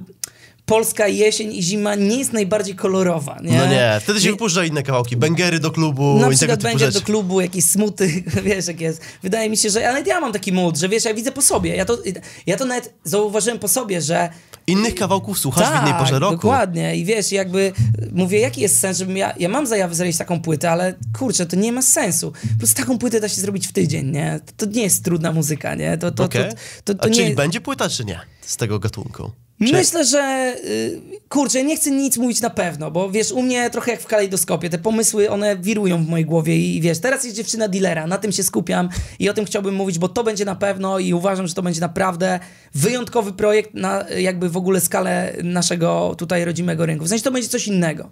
polska 0.68 1.08
jesień 1.08 1.54
i 1.54 1.62
zima 1.62 1.94
nie 1.94 2.16
jest 2.18 2.32
najbardziej 2.32 2.74
kolorowa. 2.74 3.38
Nie? 3.42 3.58
No 3.58 3.66
nie, 3.66 4.00
wtedy 4.02 4.20
się 4.20 4.30
wypuszcza 4.30 4.64
inne 4.64 4.82
kawałki. 4.82 5.16
Bęgery 5.16 5.58
do 5.58 5.70
klubu 5.70 6.18
Na 6.18 6.30
przykład 6.30 6.62
rzeczy. 6.62 6.92
do 6.92 7.00
klubu 7.00 7.40
jakiś 7.40 7.64
smuty, 7.64 8.22
wiesz 8.44 8.66
jak 8.66 8.80
jest. 8.80 9.00
Wydaje 9.22 9.50
mi 9.50 9.56
się, 9.56 9.70
że 9.70 9.88
ale 9.88 10.02
ja 10.02 10.20
mam 10.20 10.32
taki 10.32 10.52
mood, 10.52 10.78
że 10.78 10.88
wiesz, 10.88 11.04
ja 11.04 11.14
widzę 11.14 11.32
po 11.32 11.42
sobie. 11.42 11.76
Ja 11.76 11.84
to, 11.84 11.98
ja 12.46 12.56
to 12.56 12.64
nawet 12.64 12.94
zauważyłem 13.04 13.58
po 13.58 13.68
sobie, 13.68 14.02
że 14.02 14.28
Innych 14.66 14.94
kawałków 14.94 15.38
słuchasz 15.38 15.68
w 15.68 15.82
innej 15.82 15.94
porze 15.94 16.18
roku. 16.18 16.32
Tak, 16.32 16.42
dokładnie. 16.42 16.96
I 16.96 17.04
wiesz, 17.04 17.32
jakby 17.32 17.72
mówię, 18.12 18.38
jaki 18.38 18.60
jest 18.60 18.78
sens, 18.78 18.98
żebym 18.98 19.16
ja, 19.16 19.34
ja 19.38 19.48
mam 19.48 19.66
zajawę 19.66 19.94
zrobić 19.94 20.16
taką 20.16 20.40
płytę, 20.40 20.70
ale 20.70 20.94
kurczę, 21.18 21.46
to 21.46 21.56
nie 21.56 21.72
ma 21.72 21.82
sensu. 21.82 22.32
Po 22.32 22.58
prostu 22.58 22.82
taką 22.82 22.98
płytę 22.98 23.20
da 23.20 23.28
się 23.28 23.40
zrobić 23.40 23.66
w 23.68 23.72
tydzień, 23.72 24.10
nie? 24.10 24.40
To, 24.46 24.66
to 24.66 24.72
nie 24.72 24.82
jest 24.82 25.04
trudna 25.04 25.32
muzyka, 25.32 25.74
nie? 25.74 25.98
To, 25.98 26.10
to, 26.10 26.24
Okej. 26.24 26.50
to, 26.50 26.56
to, 26.84 26.94
to 26.94 27.04
A 27.04 27.08
nie 27.08 27.14
czyli 27.14 27.34
będzie 27.34 27.60
płyta, 27.60 27.88
czy 27.88 28.04
nie? 28.04 28.20
Z 28.40 28.56
tego 28.56 28.78
gatunku. 28.78 29.30
Czy... 29.66 29.72
Myślę, 29.72 30.04
że 30.04 30.54
y, 30.64 31.00
kurczę, 31.28 31.64
nie 31.64 31.76
chcę 31.76 31.90
nic 31.90 32.16
mówić 32.16 32.40
na 32.40 32.50
pewno, 32.50 32.90
bo 32.90 33.10
wiesz, 33.10 33.32
u 33.32 33.42
mnie 33.42 33.70
trochę 33.70 33.90
jak 33.90 34.00
w 34.00 34.06
kalejdoskopie, 34.06 34.70
te 34.70 34.78
pomysły, 34.78 35.30
one 35.30 35.56
wirują 35.56 36.04
w 36.04 36.08
mojej 36.08 36.26
głowie 36.26 36.56
i 36.56 36.80
wiesz, 36.80 36.98
teraz 36.98 37.24
jest 37.24 37.36
dziewczyna 37.36 37.68
dealera, 37.68 38.06
na 38.06 38.18
tym 38.18 38.32
się 38.32 38.42
skupiam 38.42 38.88
i 39.18 39.28
o 39.28 39.34
tym 39.34 39.44
chciałbym 39.44 39.74
mówić, 39.74 39.98
bo 39.98 40.08
to 40.08 40.24
będzie 40.24 40.44
na 40.44 40.54
pewno 40.54 40.98
i 40.98 41.12
uważam, 41.14 41.46
że 41.46 41.54
to 41.54 41.62
będzie 41.62 41.80
naprawdę 41.80 42.40
wyjątkowy 42.74 43.32
projekt 43.32 43.74
na 43.74 44.04
jakby 44.18 44.48
w 44.48 44.56
ogóle 44.56 44.80
skalę 44.80 45.32
naszego 45.42 46.14
tutaj 46.18 46.44
rodzimego 46.44 46.86
rynku. 46.86 47.04
W 47.04 47.08
sensie 47.08 47.24
to 47.24 47.30
będzie 47.30 47.48
coś 47.48 47.66
innego. 47.66 48.10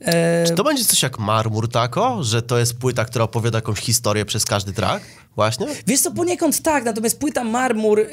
E, 0.00 0.44
Czy 0.46 0.54
to 0.54 0.64
będzie 0.64 0.84
coś 0.84 1.02
jak 1.02 1.18
Marmur 1.18 1.68
Tako, 1.68 2.24
że 2.24 2.42
to 2.42 2.58
jest 2.58 2.78
płyta, 2.78 3.04
która 3.04 3.24
opowiada 3.24 3.58
jakąś 3.58 3.78
historię 3.78 4.24
przez 4.24 4.44
każdy 4.44 4.72
track? 4.72 5.04
Właśnie? 5.36 5.66
Wiesz 5.86 6.00
co, 6.00 6.10
poniekąd 6.10 6.62
tak, 6.62 6.84
natomiast 6.84 7.18
płyta 7.18 7.44
Marmur, 7.44 8.00
y, 8.00 8.06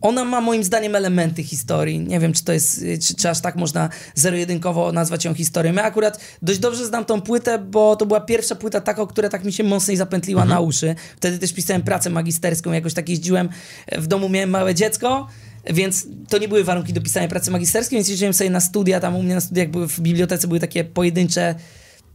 ona 0.00 0.24
ma 0.24 0.40
moim 0.40 0.64
zdaniem 0.64 0.94
elementy 0.96 1.42
historii. 1.42 2.00
Nie 2.00 2.20
wiem, 2.20 2.32
czy 2.32 2.44
to 2.44 2.52
jest, 2.52 2.84
czy, 3.02 3.14
czy 3.14 3.30
aż 3.30 3.40
tak 3.40 3.56
można 3.56 3.88
zero-jedynkowo 4.14 4.92
nazwać 4.92 5.24
ją 5.24 5.34
historią. 5.34 5.72
Ja 5.72 5.84
akurat 5.84 6.20
dość 6.42 6.58
dobrze 6.58 6.86
znam 6.86 7.04
tą 7.04 7.20
płytę, 7.20 7.58
bo 7.58 7.96
to 7.96 8.06
była 8.06 8.20
pierwsza 8.20 8.54
płyta 8.54 8.80
taka, 8.80 9.06
która 9.06 9.28
tak 9.28 9.44
mi 9.44 9.52
się 9.52 9.64
mocniej 9.64 9.96
zapętliła 9.96 10.44
na 10.44 10.60
uszy. 10.60 10.94
Wtedy 11.16 11.38
też 11.38 11.52
pisałem 11.52 11.82
pracę 11.82 12.10
magisterską, 12.10 12.72
jakoś 12.72 12.94
tak 12.94 13.08
jeździłem, 13.08 13.48
w 13.92 14.06
domu 14.06 14.28
miałem 14.28 14.50
małe 14.50 14.74
dziecko, 14.74 15.28
więc 15.70 16.06
to 16.28 16.38
nie 16.38 16.48
były 16.48 16.64
warunki 16.64 16.92
do 16.92 17.00
pisania 17.00 17.28
pracy 17.28 17.50
magisterskiej, 17.50 17.96
więc 17.96 18.08
jeździłem 18.08 18.34
sobie 18.34 18.50
na 18.50 18.60
studia, 18.60 19.00
tam 19.00 19.16
u 19.16 19.22
mnie 19.22 19.34
na 19.34 19.40
studiach 19.40 19.70
były, 19.70 19.88
w 19.88 20.00
bibliotece 20.00 20.48
były 20.48 20.60
takie 20.60 20.84
pojedyncze 20.84 21.54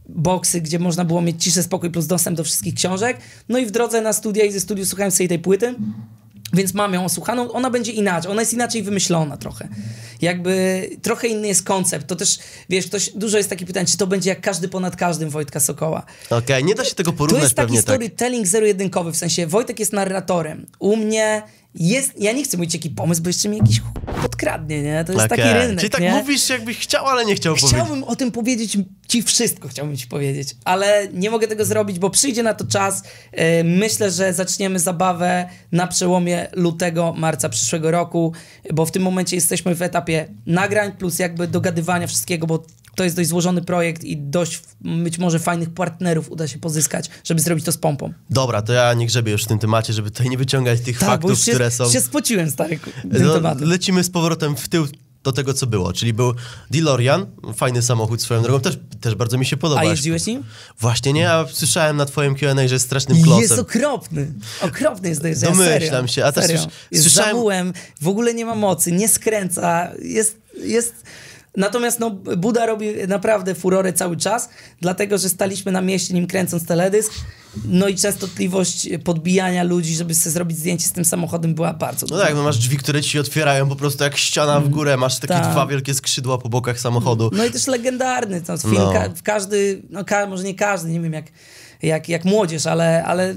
boksy, 0.08 0.60
gdzie 0.60 0.78
można 0.78 1.04
było 1.04 1.22
mieć 1.22 1.44
ciszę, 1.44 1.62
spokój 1.62 1.90
plus 1.90 2.06
dostęp 2.06 2.36
do 2.36 2.44
wszystkich 2.44 2.74
książek. 2.74 3.18
No 3.48 3.58
i 3.58 3.66
w 3.66 3.70
drodze 3.70 4.00
na 4.00 4.12
studia 4.12 4.44
i 4.44 4.52
ze 4.52 4.60
studiów 4.60 4.88
słuchałem 4.88 5.10
sobie 5.10 5.28
tej 5.28 5.38
płyty. 5.38 5.74
Więc 6.52 6.74
mam 6.74 6.94
ją 6.94 7.08
słuchaną, 7.08 7.52
ona 7.52 7.70
będzie 7.70 7.92
inaczej, 7.92 8.30
ona 8.32 8.42
jest 8.42 8.52
inaczej 8.52 8.82
wymyślona 8.82 9.36
trochę. 9.36 9.68
Jakby 10.22 10.82
trochę 11.02 11.28
inny 11.28 11.48
jest 11.48 11.62
koncept. 11.62 12.06
To 12.06 12.16
też, 12.16 12.38
wiesz, 12.68 12.86
ktoś, 12.86 13.10
dużo 13.10 13.36
jest 13.36 13.50
takich 13.50 13.66
pytań, 13.66 13.86
czy 13.86 13.96
to 13.96 14.06
będzie 14.06 14.30
jak 14.30 14.40
każdy 14.40 14.68
ponad 14.68 14.96
każdym 14.96 15.30
Wojtka 15.30 15.60
Sokoła. 15.60 16.02
Okej, 16.30 16.64
nie 16.64 16.74
da 16.74 16.84
się 16.84 16.94
tego 16.94 17.10
To 17.12 17.16
porównać 17.18 17.42
jest 17.42 17.54
taki 17.54 17.72
tak. 17.74 17.82
storytelling 17.82 18.46
zero-jedynkowy, 18.46 19.12
w 19.12 19.16
sensie 19.16 19.46
Wojtek 19.46 19.80
jest 19.80 19.92
narratorem. 19.92 20.66
U 20.78 20.96
mnie 20.96 21.42
jest, 21.74 22.20
ja 22.20 22.32
nie 22.32 22.44
chcę 22.44 22.56
mówić 22.56 22.74
jaki 22.74 22.90
pomysł, 22.90 23.22
bo 23.22 23.28
jeszcze 23.28 23.48
mi 23.48 23.56
jakiś 23.56 23.80
podkradnie, 24.22 24.82
nie? 24.82 25.04
To 25.04 25.12
jest 25.12 25.28
taki 25.28 25.42
Okej. 25.42 25.54
rynek, 25.54 25.78
Czyli 25.78 25.90
tak 25.90 26.00
nie? 26.00 26.10
mówisz, 26.10 26.48
jakbyś 26.48 26.78
chciał, 26.78 27.06
ale 27.06 27.24
nie 27.24 27.34
chciał 27.34 27.54
powiedzieć. 27.54 27.70
Chciałbym 27.70 28.04
o 28.04 28.16
tym 28.16 28.32
powiedzieć 28.32 28.78
ci 29.08 29.22
wszystko, 29.22 29.68
chciałbym 29.68 29.96
ci 29.96 30.06
powiedzieć, 30.06 30.56
ale 30.64 31.08
nie 31.12 31.30
mogę 31.30 31.48
tego 31.48 31.64
zrobić, 31.64 31.98
bo 31.98 32.10
przyjdzie 32.10 32.42
na 32.42 32.54
to 32.54 32.64
czas. 32.64 33.02
Yy, 33.32 33.64
Myślę, 33.64 34.10
że 34.10 34.32
zaczniemy 34.32 34.78
zabawę 34.78 35.48
na 35.72 35.86
przełomie 35.86 36.48
lutego, 36.52 37.14
marca 37.16 37.48
przyszłego 37.48 37.90
roku, 37.90 38.32
bo 38.72 38.86
w 38.86 38.90
tym 38.90 39.02
momencie 39.02 39.36
jesteśmy 39.36 39.74
w 39.74 39.82
etapie 39.82 40.28
nagrań 40.46 40.92
plus 40.92 41.18
jakby 41.18 41.46
dogadywania 41.46 42.06
wszystkiego, 42.06 42.46
bo 42.46 42.64
to 42.96 43.04
jest 43.04 43.16
dość 43.16 43.28
złożony 43.28 43.62
projekt 43.62 44.04
i 44.04 44.16
dość 44.16 44.62
być 44.80 45.18
może 45.18 45.38
fajnych 45.38 45.70
partnerów 45.70 46.30
uda 46.30 46.48
się 46.48 46.58
pozyskać, 46.58 47.10
żeby 47.24 47.40
zrobić 47.40 47.64
to 47.64 47.72
z 47.72 47.76
pompą. 47.76 48.12
Dobra, 48.30 48.62
to 48.62 48.72
ja 48.72 48.94
nie 48.94 49.06
grzebię 49.06 49.32
już 49.32 49.44
w 49.44 49.46
tym 49.46 49.58
temacie, 49.58 49.92
żeby 49.92 50.10
tutaj 50.10 50.30
nie 50.30 50.38
wyciągać 50.38 50.80
tych 50.80 50.98
Tak, 50.98 51.08
faktów, 51.08 51.38
się, 51.38 51.52
które 51.52 51.70
są... 51.70 51.90
się 51.90 52.00
spociłem, 52.00 52.50
stary, 52.50 52.78
tym 53.12 53.26
No, 53.26 53.34
tematem. 53.34 53.68
lecimy 53.68 54.04
z 54.04 54.10
powrotem 54.10 54.56
w 54.56 54.68
tył 54.68 54.86
do 55.24 55.32
tego, 55.32 55.54
co 55.54 55.66
było. 55.66 55.92
Czyli 55.92 56.12
był 56.12 56.34
DeLorean, 56.70 57.26
fajny 57.54 57.82
samochód 57.82 58.22
swoją 58.22 58.42
drogą, 58.42 58.60
też, 58.60 58.78
też 59.00 59.14
bardzo 59.14 59.38
mi 59.38 59.46
się 59.46 59.56
podoba. 59.56 59.80
A 59.80 59.84
jeździłeś 59.84 60.26
nim? 60.26 60.42
Właśnie 60.78 61.12
nie, 61.12 61.32
a 61.32 61.46
słyszałem 61.52 61.96
na 61.96 62.06
twoim 62.06 62.34
Q&A, 62.34 62.68
że 62.68 62.74
jest 62.74 62.84
strasznym 62.86 63.22
klocem. 63.22 63.42
Jest 63.42 63.58
okropny. 63.58 64.32
Okropny 64.60 65.08
jest 65.08 65.22
dojeżdżania. 65.22 65.56
Domyślam 65.56 66.08
się, 66.08 66.24
a 66.24 66.32
też 66.32 66.46
serio. 66.46 66.66
Jest 66.90 67.04
słyszałem- 67.04 67.30
zamułem, 67.30 67.72
w 68.00 68.08
ogóle 68.08 68.34
nie 68.34 68.44
ma 68.44 68.54
mocy, 68.54 68.92
nie 68.92 69.08
skręca, 69.08 69.90
jest... 70.02 70.38
jest... 70.62 70.94
Natomiast 71.56 72.00
no, 72.00 72.10
Buda 72.10 72.66
robi 72.66 72.86
naprawdę 73.08 73.54
furorę 73.54 73.92
cały 73.92 74.16
czas, 74.16 74.48
dlatego, 74.80 75.18
że 75.18 75.28
staliśmy 75.28 75.72
na 75.72 75.80
mieście 75.80 76.14
nim 76.14 76.26
kręcąc 76.26 76.66
teledysk, 76.66 77.12
no 77.64 77.88
i 77.88 77.96
częstotliwość 77.96 78.88
podbijania 79.04 79.62
ludzi, 79.62 79.94
żeby 79.94 80.14
sobie 80.14 80.30
zrobić 80.30 80.58
zdjęcie 80.58 80.86
z 80.88 80.92
tym 80.92 81.04
samochodem 81.04 81.54
była 81.54 81.72
bardzo 81.72 82.06
No 82.10 82.18
tak, 82.18 82.34
no 82.34 82.42
masz 82.42 82.58
drzwi, 82.58 82.76
które 82.76 83.02
ci 83.02 83.18
otwierają 83.18 83.68
po 83.68 83.76
prostu 83.76 84.04
jak 84.04 84.16
ściana 84.16 84.60
w 84.60 84.68
górę, 84.68 84.96
masz 84.96 85.18
takie 85.18 85.34
Tak. 85.34 85.52
dwa 85.52 85.66
wielkie 85.66 85.94
skrzydła 85.94 86.38
po 86.38 86.48
bokach 86.48 86.80
samochodu. 86.80 87.30
No 87.32 87.44
i 87.44 87.50
też 87.50 87.66
legendarny, 87.66 88.40
to 88.42 88.58
film, 88.58 88.74
No. 88.74 88.92
ka- 88.92 89.08
każdy, 89.24 89.82
no 89.90 90.04
ka- 90.04 90.26
może 90.26 90.42
nie 90.44 90.54
każdy, 90.54 90.90
nie 90.90 91.00
wiem 91.00 91.12
jak, 91.12 91.26
jak, 91.82 92.08
jak 92.08 92.24
młodzież, 92.24 92.66
ale, 92.66 93.04
ale 93.04 93.34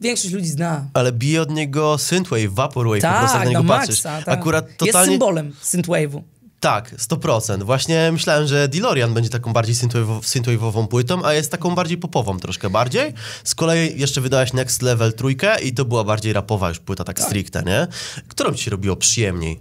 większość 0.00 0.34
ludzi 0.34 0.48
zna. 0.48 0.84
Ale 0.94 1.12
bije 1.12 1.42
od 1.42 1.50
niego 1.50 1.98
synthwave, 1.98 2.48
vaporwave, 2.54 3.00
po 3.02 3.08
prostu 3.08 3.26
Tak, 3.38 3.44
na 3.44 3.50
niego 3.50 3.62
na 3.62 3.76
patrzysz. 3.78 4.00
Tak. 4.00 4.28
Akurat 4.28 4.66
Jest 4.66 4.78
totalnie... 4.78 5.12
symbolem 5.12 5.52
synthwave'u. 5.64 6.22
Tak, 6.66 6.94
100%. 6.94 7.62
Właśnie 7.62 8.12
myślałem, 8.12 8.46
że 8.46 8.68
DeLorean 8.68 9.14
będzie 9.14 9.30
taką 9.30 9.52
bardziej 9.52 9.74
synthwave'ową, 9.74 10.86
płytą, 10.86 11.24
a 11.24 11.34
jest 11.34 11.50
taką 11.50 11.74
bardziej 11.74 11.98
popową 11.98 12.38
troszkę 12.38 12.70
bardziej. 12.70 13.12
Z 13.44 13.54
kolei 13.54 14.00
jeszcze 14.00 14.20
wydałeś 14.20 14.52
Next 14.52 14.82
Level 14.82 15.12
trójkę 15.12 15.62
i 15.62 15.72
to 15.72 15.84
była 15.84 16.04
bardziej 16.04 16.32
rapowa 16.32 16.68
już 16.68 16.78
płyta, 16.78 17.04
tak, 17.04 17.20
stricte, 17.20 17.62
nie? 17.62 17.86
Którą 18.28 18.54
ci 18.54 18.64
się 18.64 18.70
robiło 18.70 18.96
przyjemniej? 18.96 19.60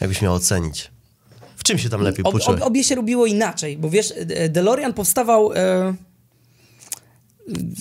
Jakbyś 0.00 0.22
miał 0.22 0.34
ocenić? 0.34 0.90
W 1.56 1.62
czym 1.62 1.78
się 1.78 1.88
tam 1.88 2.00
lepiej 2.00 2.24
Ob, 2.24 2.32
poczułeś? 2.32 2.60
ob, 2.60 2.66
obie 2.66 2.84
się 2.84 2.94
robiło 2.94 3.26
inaczej, 3.26 3.78
bo 3.78 3.90
wiesz, 3.90 4.14
e, 4.16 4.48
DeLorean 4.48 4.92
powstawał 4.92 5.52
e, 5.52 5.94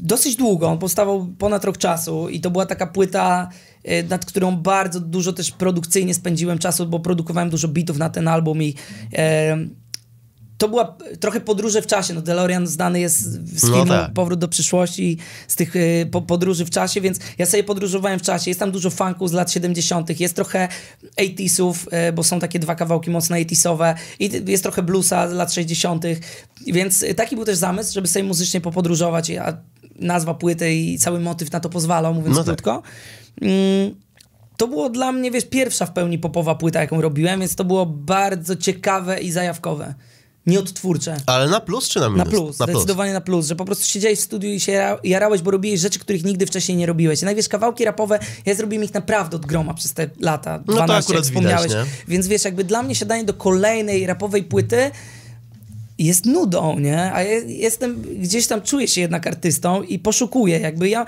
dosyć 0.04 0.36
długo, 0.36 0.68
on 0.68 0.78
powstawał 0.78 1.28
ponad 1.40 1.66
rok 1.66 1.78
czasu 1.78 2.30
i 2.30 2.42
to 2.42 2.52
była 2.52 2.66
taka 2.66 2.88
płyta, 2.88 3.50
e, 3.52 3.70
nad 4.10 4.26
którą 4.26 4.56
bardzo 4.56 4.99
dużo 4.99 5.34
też 5.34 5.52
produkcyjnie 5.52 6.14
spędziłem 6.14 6.58
czasu, 6.58 6.88
bo 6.88 6.99
produkowałem 6.99 7.49
dużo 7.49 7.68
bitów 7.68 7.98
na 7.98 8.10
ten 8.10 8.28
album 8.28 8.64
i 8.64 8.76
e, 9.14 9.58
to 10.62 10.70
była 10.70 10.98
trochę 11.20 11.41
podróże 11.41 11.82
w 11.82 11.88
czasie. 11.88 12.14
No 12.14 12.22
DeLorean 12.22 12.68
znany 12.68 12.99
jest 12.99 13.22
z 13.60 13.64
No 13.64 13.70
filmu 13.74 13.91
tak. 13.91 14.14
Powrót 14.14 14.40
do 14.40 14.48
przyszłości, 14.48 15.18
z 15.48 15.56
tych 15.56 15.76
y, 15.76 16.08
po, 16.12 16.22
podróży 16.22 16.66
w 16.66 16.70
czasie, 16.70 17.02
więc 17.02 17.20
ja 17.38 17.45
sobie 17.45 17.64
podróżowałem 17.64 18.20
w 18.20 18.22
czasie. 18.22 18.52
Jest 18.52 18.60
tam 18.60 18.72
dużo 18.72 18.90
funku 18.90 19.28
z 19.28 19.34
lat 19.34 19.52
70., 19.52 20.20
jest 20.20 20.36
trochę 20.36 20.68
80sów, 21.22 21.74
y, 22.10 22.14
bo 22.14 22.24
są 22.24 22.40
takie 22.40 22.60
dwa 22.60 22.76
kawałki 22.76 23.12
mocno 23.12 23.36
80sowe 23.36 23.95
i 24.20 24.30
jest 24.48 24.64
trochę 24.64 24.84
bluesa 24.84 25.30
z 25.30 25.34
lat 25.34 25.53
60., 25.53 26.06
więc 26.68 27.03
y, 27.03 27.14
taki 27.14 27.36
był 27.36 27.45
też 27.45 27.58
zamysł, 27.58 27.94
żeby 27.94 28.08
sobie 28.08 28.24
muzycznie 28.24 28.62
popodróżować, 28.62 29.32
a 29.32 29.58
nazwa 29.95 30.34
płyty 30.34 30.74
i 30.74 30.98
cały 30.98 31.20
motyw 31.20 31.52
na 31.52 31.60
to 31.60 31.70
pozwalał, 31.70 32.14
mówiąc 32.14 32.38
No 32.38 32.44
tak. 32.44 32.45
krótko. 32.45 32.84
Mm, 33.41 33.95
to 34.58 34.68
było 34.68 34.90
dla 34.90 35.12
mnie, 35.12 35.32
wiesz, 35.32 35.45
pierwsza 35.45 35.86
w 35.86 35.94
pełni 35.94 36.20
popowa 36.20 36.56
płyta, 36.56 36.82
jaką 36.82 37.02
robiłem, 37.02 37.40
więc 37.40 37.56
to 37.56 37.64
było 37.64 37.86
bardzo 37.86 38.56
ciekawe 38.56 39.20
i 39.20 39.32
zajawkowe. 39.32 39.94
Nieodtwórcze. 40.45 41.18
Ale 41.26 41.49
na 41.49 41.60
plus 41.60 41.90
czy 41.90 41.99
na 41.99 42.10
minus? 42.10 42.26
Na 42.26 42.32
plus, 42.32 42.56
zdecydowanie 42.56 43.14
na 43.14 43.22
plus, 43.22 43.48
że 43.48 43.56
po 43.56 43.66
prostu 43.66 43.86
siedziałeś 43.86 44.20
w 44.20 44.22
studiu 44.22 44.49
i 44.49 44.60
się 44.60 44.72
jara- 44.72 44.99
jarałeś, 45.03 45.41
bo 45.41 45.52
robiłeś 45.52 45.80
rzeczy, 45.80 45.99
których 45.99 46.24
nigdy 46.24 46.45
wcześniej 46.45 46.78
nie 46.78 46.86
robiłeś. 46.86 47.24
I 47.24 47.36
wiesz, 47.36 47.49
kawałki 47.49 47.86
rapowe, 47.86 48.20
ja 48.45 48.56
zrobiłem 48.56 48.84
ich 48.84 48.94
naprawdę 48.94 49.36
od 49.36 49.45
groma 49.45 49.74
przez 49.74 49.94
te 49.94 50.10
lata, 50.20 50.60
to 50.60 50.64
12, 50.72 50.94
akurat 50.94 51.16
jak 51.16 51.24
wspomniałeś. 51.24 51.72
widać? 51.72 51.88
Więc 52.08 52.28
wiesz, 52.28 52.45
jakby 52.45 52.64
dla 52.64 52.84
mnie 52.84 52.95
siadanie 52.95 53.24
do 53.24 53.34
kolejnej 53.34 54.06
rapowej 54.06 54.44
płyty 54.44 54.91
jest 55.98 56.26
nudą, 56.26 56.80
nie? 56.80 57.14
A 57.14 57.24
ja 57.24 57.40
jestem, 57.40 58.02
gdzieś 58.02 58.48
tam 58.48 58.62
czuję 58.62 58.88
się 58.88 59.02
jednak 59.02 59.28
artystą 59.28 59.84
i 59.84 59.99
poszukuję, 59.99 60.60
jakby 60.60 60.90
ja... 60.90 61.06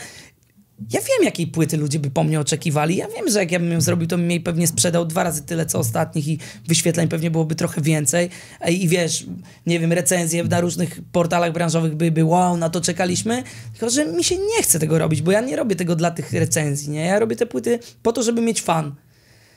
Ja 0.92 1.02
wiem, 1.02 1.24
jakiej 1.24 1.48
płyty 1.48 1.78
ludzie 1.78 2.00
by 2.00 2.12
po 2.12 2.24
mnie 2.24 2.40
oczekiwali. 2.40 2.96
Ja 2.96 3.08
wiem, 3.08 3.30
że 3.30 3.40
jak 3.40 3.52
ja 3.52 3.60
bym 3.60 3.72
ją 3.72 3.82
zrobił, 3.82 4.08
to 4.08 4.18
bym 4.18 4.32
jej 4.32 4.42
pewnie 4.42 4.68
sprzedał 4.68 5.06
dwa 5.06 5.24
razy 5.24 5.44
tyle, 5.44 5.66
co 5.66 5.80
ostatnich 5.80 6.28
i 6.28 6.40
wyświetleń 6.68 7.08
pewnie 7.08 7.32
byłoby 7.32 7.56
trochę 7.56 7.82
więcej. 7.82 8.30
I 8.70 8.88
wiesz, 8.88 9.26
nie 9.66 9.80
wiem, 9.80 9.94
recenzje 9.94 10.44
na 10.44 10.62
różnych 10.62 11.02
portalach 11.12 11.54
branżowych 11.54 11.96
były, 11.96 12.26
wow, 12.26 12.58
na 12.58 12.70
to 12.70 12.82
czekaliśmy. 12.82 13.44
Tylko, 13.72 13.90
że 13.90 14.06
mi 14.06 14.24
się 14.24 14.36
nie 14.38 14.64
chce 14.64 14.80
tego 14.80 15.00
robić, 15.00 15.22
bo 15.22 15.32
ja 15.32 15.42
nie 15.42 15.56
robię 15.56 15.76
tego 15.76 15.96
dla 15.96 16.12
tych 16.12 16.34
recenzji, 16.34 16.90
nie? 16.90 17.06
Ja 17.06 17.20
robię 17.20 17.36
te 17.36 17.46
płyty 17.46 17.80
po 18.04 18.14
to, 18.14 18.24
żeby 18.24 18.42
mieć 18.42 18.62
fan. 18.62 18.96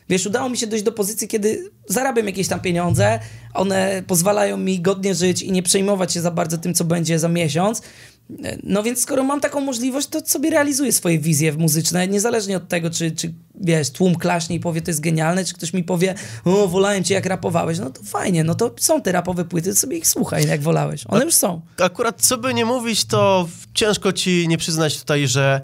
Wiesz, 0.09 0.27
udało 0.27 0.49
mi 0.49 0.57
się 0.57 0.67
dojść 0.67 0.85
do 0.85 0.93
pozycji, 0.93 1.29
kiedy 1.29 1.71
zarabiam 1.89 2.27
jakieś 2.27 2.49
tam 2.49 2.61
pieniądze, 2.61 3.19
one 3.55 4.03
pozwalają 4.07 4.57
mi 4.57 4.81
godnie 4.81 5.15
żyć 5.15 5.43
i 5.43 5.53
nie 5.53 5.63
przejmować 5.63 6.13
się 6.13 6.21
za 6.21 6.31
bardzo 6.31 6.59
tym, 6.59 6.75
co 6.75 6.85
będzie 6.85 7.19
za 7.19 7.29
miesiąc. 7.29 7.83
No 8.63 8.83
więc 8.83 9.03
skoro 9.03 9.25
mam 9.25 9.41
taką 9.41 9.61
możliwość, 9.61 10.07
to 10.07 10.21
sobie 10.27 10.51
realizuję 10.51 10.93
swoje 10.93 11.19
wizje 11.19 11.53
muzyczne, 11.53 12.09
niezależnie 12.09 12.57
od 12.57 12.69
tego, 12.69 12.91
czy, 12.91 13.11
czy 13.11 13.35
wiesz, 13.61 13.91
tłum 13.91 14.15
klaśnie 14.15 14.57
i 14.57 14.61
powie, 14.61 14.83
to 14.83 14.91
jest 14.91 15.01
genialne, 15.01 15.45
czy 15.45 15.55
ktoś 15.55 15.73
mi 15.73 15.85
powie, 15.85 16.15
o, 16.45 16.69
wolałem 16.69 17.05
cię 17.05 17.15
jak 17.15 17.27
rapowałeś, 17.27 17.79
no 17.79 17.91
to 17.91 18.03
fajnie, 18.03 18.45
no 18.45 18.55
to 18.55 18.75
są 18.79 19.03
te 19.03 19.13
rapowe 19.13 19.45
płyty, 19.45 19.77
sobie 19.77 19.97
ich 19.97 20.07
słuchaj, 20.07 20.47
jak 20.47 20.63
wolałeś. 20.63 21.05
One 21.09 21.25
już 21.25 21.35
są. 21.35 21.61
Akurat 21.79 22.23
co 22.23 22.39
by 22.39 22.55
nie 22.55 22.65
mówić, 22.65 23.05
to 23.05 23.49
ciężko 23.75 24.13
ci 24.13 24.49
nie 24.49 24.59
przyznać 24.59 24.99
tutaj, 24.99 25.29
że 25.29 25.61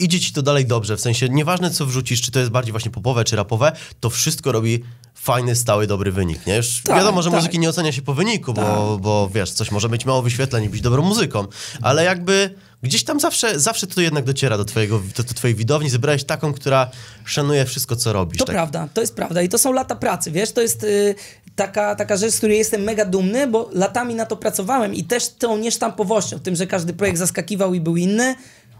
idzie 0.00 0.20
ci 0.20 0.32
to 0.32 0.42
dalej 0.42 0.66
dobrze, 0.66 0.96
w 0.96 1.00
sensie 1.00 1.28
nieważne 1.28 1.70
co 1.70 1.86
wrzucisz, 1.86 2.22
czy 2.22 2.30
to 2.30 2.38
jest 2.38 2.50
bardziej 2.50 2.72
właśnie 2.72 2.90
popowe, 2.90 3.24
czy 3.24 3.36
rapowe, 3.36 3.72
to 4.00 4.10
wszystko 4.10 4.52
robi 4.52 4.82
fajny, 5.14 5.56
stały, 5.56 5.86
dobry 5.86 6.12
wynik, 6.12 6.46
nie? 6.46 6.56
Już 6.56 6.82
tak, 6.82 6.96
wiadomo, 6.96 7.22
że 7.22 7.30
tak. 7.30 7.38
muzyki 7.38 7.58
nie 7.58 7.68
ocenia 7.68 7.92
się 7.92 8.02
po 8.02 8.14
wyniku, 8.14 8.52
tak. 8.52 8.64
bo, 8.64 8.98
bo 8.98 9.30
wiesz, 9.34 9.50
coś 9.50 9.70
może 9.70 9.88
mieć 9.88 10.06
mało 10.06 10.22
wyświetleń 10.22 10.64
i 10.64 10.68
być 10.68 10.80
dobrą 10.80 11.02
muzyką, 11.02 11.46
ale 11.82 12.04
jakby 12.04 12.54
gdzieś 12.82 13.04
tam 13.04 13.20
zawsze, 13.20 13.60
zawsze 13.60 13.86
to 13.86 14.00
jednak 14.00 14.24
dociera 14.24 14.56
do, 14.56 14.64
twojego, 14.64 15.02
do, 15.16 15.22
do 15.22 15.34
twojej 15.34 15.54
widowni, 15.54 15.90
zebrałeś 15.90 16.24
taką, 16.24 16.52
która 16.52 16.90
szanuje 17.24 17.64
wszystko, 17.64 17.96
co 17.96 18.12
robisz. 18.12 18.38
To 18.38 18.44
tak? 18.44 18.54
prawda, 18.54 18.88
to 18.94 19.00
jest 19.00 19.14
prawda 19.14 19.42
i 19.42 19.48
to 19.48 19.58
są 19.58 19.72
lata 19.72 19.96
pracy, 19.96 20.30
wiesz, 20.30 20.52
to 20.52 20.60
jest... 20.60 20.82
Yy 20.82 21.14
taka, 21.56 21.94
taka 21.94 22.16
rzecz, 22.16 22.34
z 22.34 22.38
której 22.38 22.58
jestem 22.58 22.82
mega 22.82 23.04
dumny, 23.04 23.46
bo 23.46 23.70
latami 23.72 24.14
na 24.14 24.26
to 24.26 24.36
pracowałem 24.36 24.94
i 24.94 25.04
też 25.04 25.28
tą 25.28 25.58
niesztampowością, 25.58 26.40
tym, 26.40 26.56
że 26.56 26.66
każdy 26.66 26.92
projekt 26.92 27.18
zaskakiwał 27.18 27.74
i 27.74 27.80
był 27.80 27.96
inny, 27.96 28.34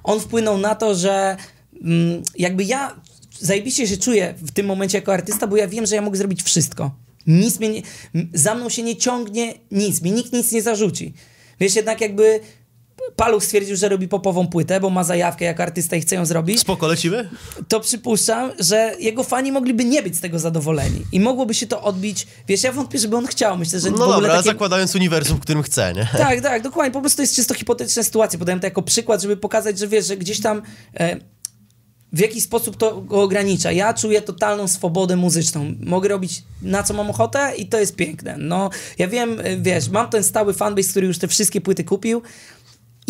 on 0.05 0.21
wpłynął 0.21 0.59
na 0.59 0.75
to, 0.75 0.95
że 0.95 1.37
mm, 1.85 2.23
jakby 2.39 2.65
ja 2.65 2.97
zajebiście 3.41 3.87
się 3.89 3.97
czuję 3.97 4.35
w 4.43 4.51
tym 4.53 4.67
momencie 4.67 4.99
jako 4.99 5.13
artysta, 5.13 5.47
bo 5.47 5.57
ja 5.57 5.69
wiem, 5.69 5.87
że 5.87 5.95
ja 5.95 6.03
mogę 6.03 6.19
zrobić 6.19 6.43
wszystko. 6.43 6.91
Nic 7.27 7.61
mnie 7.61 7.71
nie, 7.71 7.83
za 8.35 8.55
mną 8.55 8.69
się 8.69 8.83
nie 8.83 8.97
ciągnie 8.97 9.55
nic, 9.71 10.03
mi 10.03 10.13
nikt 10.13 10.33
nic 10.33 10.53
nie 10.53 10.63
zarzuci. 10.63 11.15
Wiesz, 11.61 11.77
jednak 11.77 12.01
jakby 12.01 12.41
Paluch 13.17 13.45
stwierdził, 13.45 13.77
że 13.77 13.89
robi 13.89 14.09
popową 14.09 14.47
płytę, 14.47 14.81
bo 14.81 14.91
ma 14.91 15.05
zajawkę 15.05 15.45
jako 15.45 15.63
artysta 15.63 15.97
i 15.97 16.01
chce 16.01 16.15
ją 16.15 16.27
zrobić. 16.27 16.61
Spoko, 16.61 16.87
lecimy? 16.89 17.31
To 17.69 17.81
przypuszczam, 17.81 18.53
że 18.59 18.95
jego 19.01 19.25
fani 19.25 19.53
mogliby 19.53 19.85
nie 19.85 20.03
być 20.03 20.17
z 20.17 20.21
tego 20.21 20.39
zadowoleni. 20.39 21.03
I 21.13 21.21
mogłoby 21.21 21.55
się 21.55 21.67
to 21.67 21.83
odbić, 21.83 22.27
wiesz, 22.49 22.63
ja 22.63 22.73
wątpię, 22.73 22.99
żeby 22.99 23.17
on 23.17 23.27
chciał. 23.27 23.59
Myślę, 23.59 23.81
że 23.81 23.91
No 23.91 23.99
dobra, 23.99 24.37
takie... 24.37 24.43
zakładając 24.43 24.95
uniwersum, 24.95 25.37
w 25.37 25.41
którym 25.41 25.63
chce, 25.63 25.93
nie? 25.95 26.09
Tak, 26.19 26.41
tak, 26.41 26.63
dokładnie. 26.63 26.93
Po 26.93 27.01
prostu 27.01 27.17
to 27.17 27.23
jest 27.23 27.37
czysto 27.37 27.55
hipotetyczna 27.55 28.03
sytuacja. 28.03 28.39
Podałem 28.39 28.61
to 28.61 28.67
jako 28.67 28.83
przykład, 28.83 29.23
żeby 29.23 29.37
pokazać, 29.37 29.79
że 29.79 29.89
wiesz, 29.89 30.07
że 30.07 30.17
gdzieś 30.17 30.41
tam... 30.41 30.63
E, 31.01 31.17
w 32.13 32.19
jaki 32.19 32.41
sposób 32.41 32.77
to 32.77 33.01
go 33.01 33.23
ogranicza. 33.23 33.73
Ja 33.73 33.95
czuję 33.95 34.23
totalną 34.23 34.69
swobodę 34.69 35.17
muzyczną. 35.17 35.75
Mogę 35.81 36.09
robić 36.09 36.43
na 36.63 36.83
co 36.83 36.95
mam 36.95 37.11
ochotę 37.11 37.53
i 37.57 37.67
to 37.67 37.79
jest 37.79 37.97
piękne. 37.97 38.37
No, 38.39 38.71
ja 38.99 39.09
wiem, 39.09 39.39
wiesz, 39.59 39.89
mam 39.89 40.11
ten 40.11 40.25
stały 40.25 40.55
fanbase, 40.55 40.91
który 40.91 41.07
już 41.07 41.19
te 41.19 41.29
wszystkie 41.29 41.61
płyty 41.61 41.85
kupił, 41.85 42.23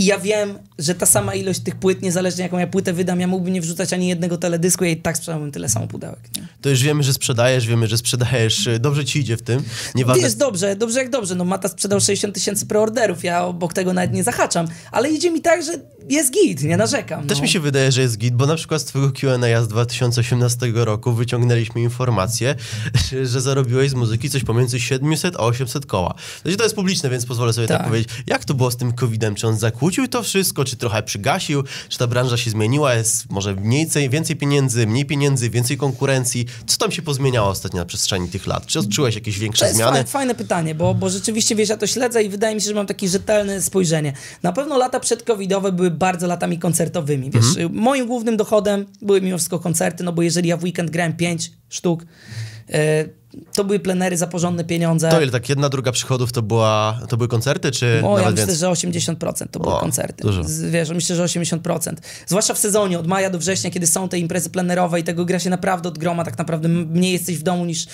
i 0.01 0.05
ja 0.05 0.19
wiem, 0.19 0.59
że 0.79 0.95
ta 0.95 1.07
sama 1.07 1.35
ilość 1.35 1.61
tych 1.61 1.77
płyt, 1.77 2.03
niezależnie 2.03 2.43
jaką 2.43 2.59
ja 2.59 2.67
płytę 2.67 2.93
wydam, 2.93 3.21
ja 3.21 3.27
mógłbym 3.27 3.53
nie 3.53 3.61
wrzucać 3.61 3.93
ani 3.93 4.09
jednego 4.09 4.37
teledysku, 4.37 4.85
ja 4.85 4.91
i 4.91 4.97
tak 4.97 5.17
sprzedałbym 5.17 5.53
tyle 5.53 5.69
samo 5.69 5.87
pudełek. 5.87 6.19
Nie? 6.37 6.47
To 6.61 6.69
już 6.71 6.83
wiemy, 6.83 7.03
że 7.03 7.13
sprzedajesz, 7.13 7.67
wiemy, 7.67 7.87
że 7.87 7.99
sprzedajesz, 7.99 8.69
dobrze 8.81 9.05
ci 9.05 9.19
idzie 9.19 9.37
w 9.37 9.43
tym. 9.43 9.63
Nieważne... 9.95 10.23
Jest 10.23 10.39
dobrze, 10.39 10.77
dobrze 10.77 10.99
jak 10.99 11.11
dobrze. 11.11 11.35
No 11.35 11.45
Mata 11.45 11.69
sprzedał 11.69 12.01
60 12.01 12.35
tysięcy 12.35 12.67
preorderów, 12.67 13.25
ja 13.25 13.45
obok 13.45 13.73
tego 13.73 13.93
nawet 13.93 14.13
nie 14.13 14.25
zahaczam, 14.25 14.67
ale 14.93 15.11
idzie 15.11 15.31
mi 15.31 15.41
tak, 15.41 15.65
że 15.65 15.73
jest 16.09 16.33
git, 16.33 16.63
nie 16.63 16.77
narzekam. 16.77 17.27
Też 17.27 17.39
no. 17.39 17.43
mi 17.43 17.49
się 17.49 17.61
wydaje, 17.61 17.93
że 17.93 18.01
jest 18.01 18.19
git, 18.19 18.35
bo 18.35 18.47
na 18.47 18.57
przykład 18.57 18.83
z 18.83 18.85
twojego 18.85 19.13
Q&A 19.13 19.63
z 19.63 19.69
2018 19.69 20.73
roku 20.75 21.13
wyciągnęliśmy 21.13 21.81
informację, 21.81 22.55
że 23.23 23.41
zarobiłeś 23.41 23.91
z 23.91 23.95
muzyki 23.95 24.31
coś 24.31 24.45
pomiędzy 24.45 24.81
700 24.81 25.37
a 25.37 25.39
800 25.39 25.87
koła. 25.87 26.15
Znaczy 26.43 26.57
to 26.57 26.63
jest 26.63 26.77
publiczne, 26.77 27.11
więc 27.11 27.27
pozwolę 27.27 27.53
sobie 27.53 27.67
tak, 27.67 27.79
tak 27.79 27.87
powiedzieć. 27.87 28.09
Jak 28.27 28.45
to 28.45 28.55
było 28.55 28.71
z 28.71 28.77
tym 28.77 28.93
COVID-em? 28.93 29.35
Czy 29.35 29.47
on 29.49 29.59
zakłócił 29.59 29.90
to 30.09 30.23
wszystko, 30.23 30.65
czy 30.65 30.77
trochę 30.77 31.03
przygasił? 31.03 31.63
Czy 31.89 31.99
ta 31.99 32.07
branża 32.07 32.37
się 32.37 32.51
zmieniła? 32.51 32.95
Jest 32.95 33.31
może 33.31 33.55
mniej, 33.55 33.89
więcej 34.11 34.37
pieniędzy, 34.37 34.87
mniej 34.87 35.07
pieniędzy, 35.07 35.51
więcej 35.51 35.77
konkurencji? 35.77 36.47
Co 36.67 36.79
tam 36.79 36.91
się 36.91 37.03
pozmieniało 37.03 37.49
ostatnio 37.49 37.79
na 37.79 37.85
przestrzeni 37.85 38.29
tych 38.29 38.47
lat? 38.47 38.67
Czy 38.67 38.79
odczułeś 38.79 39.15
jakieś 39.15 39.39
większe 39.39 39.61
to 39.61 39.67
jest 39.67 39.77
zmiany? 39.77 39.93
Fajne, 39.93 40.09
fajne 40.09 40.35
pytanie, 40.35 40.75
bo, 40.75 40.95
bo 40.95 41.11
rzeczywiście, 41.11 41.55
wiesz, 41.55 41.69
ja 41.69 41.77
to 41.77 41.87
śledzę 41.87 42.23
i 42.23 42.29
wydaje 42.29 42.55
mi 42.55 42.61
się, 42.61 42.69
że 42.69 42.75
mam 42.75 42.87
takie 42.87 43.09
rzetelne 43.09 43.63
spojrzenie. 43.63 44.13
Na 44.43 44.53
pewno 44.53 44.79
lata 44.79 45.01
przedcovidowe 45.01 45.73
były 45.73 45.91
bardzo 45.91 46.27
latami 46.27 46.59
koncertowymi. 46.59 47.31
Wiesz, 47.31 47.47
mhm. 47.49 47.75
moim 47.75 48.07
głównym 48.07 48.37
dochodem 48.37 48.87
były 49.03 49.21
mimo 49.21 49.39
wszystko 49.39 49.59
koncerty, 49.59 50.05
no 50.05 50.13
bo 50.13 50.23
jeżeli 50.23 50.49
ja 50.49 50.57
w 50.57 50.63
weekend 50.63 50.91
grałem 50.91 51.13
pięć 51.13 51.53
sztuk, 51.69 52.07
e, 52.69 53.20
to 53.55 53.65
były 53.65 53.81
plenery 53.81 54.17
za 54.17 54.27
porządne 54.27 54.65
pieniądze. 54.65 55.09
To 55.09 55.21
ile, 55.21 55.31
tak 55.31 55.49
jedna 55.49 55.69
druga 55.69 55.93
przychodów 55.93 56.33
to, 56.33 56.43
była, 56.43 57.01
to 57.09 57.17
były 57.17 57.29
koncerty, 57.29 57.71
czy 57.71 58.03
o, 58.05 58.19
ja 58.19 58.31
myślę, 58.31 58.47
więcej? 58.47 58.57
że 58.57 58.67
80% 58.67 59.47
to 59.51 59.61
były 59.61 59.75
o, 59.75 59.81
koncerty. 59.81 60.23
Dużo. 60.23 60.43
Wiesz, 60.71 60.91
myślę, 60.91 61.17
że 61.17 61.25
80%. 61.25 61.95
Zwłaszcza 62.27 62.55
w 62.55 62.59
sezonie, 62.59 62.99
od 62.99 63.07
maja 63.07 63.31
do 63.31 63.39
września, 63.39 63.71
kiedy 63.71 63.87
są 63.87 64.09
te 64.09 64.19
imprezy 64.19 64.51
plenerowe 64.51 65.01
i 65.01 65.05
tego 65.05 65.25
gra 65.25 65.39
się 65.39 65.51
naprawdę 65.51 65.89
od 65.89 65.99
groma, 65.99 66.25
tak 66.25 66.39
naprawdę 66.39 66.69
mniej 66.69 67.13
jesteś 67.13 67.39
w 67.39 67.43
domu 67.43 67.65
niż, 67.65 67.87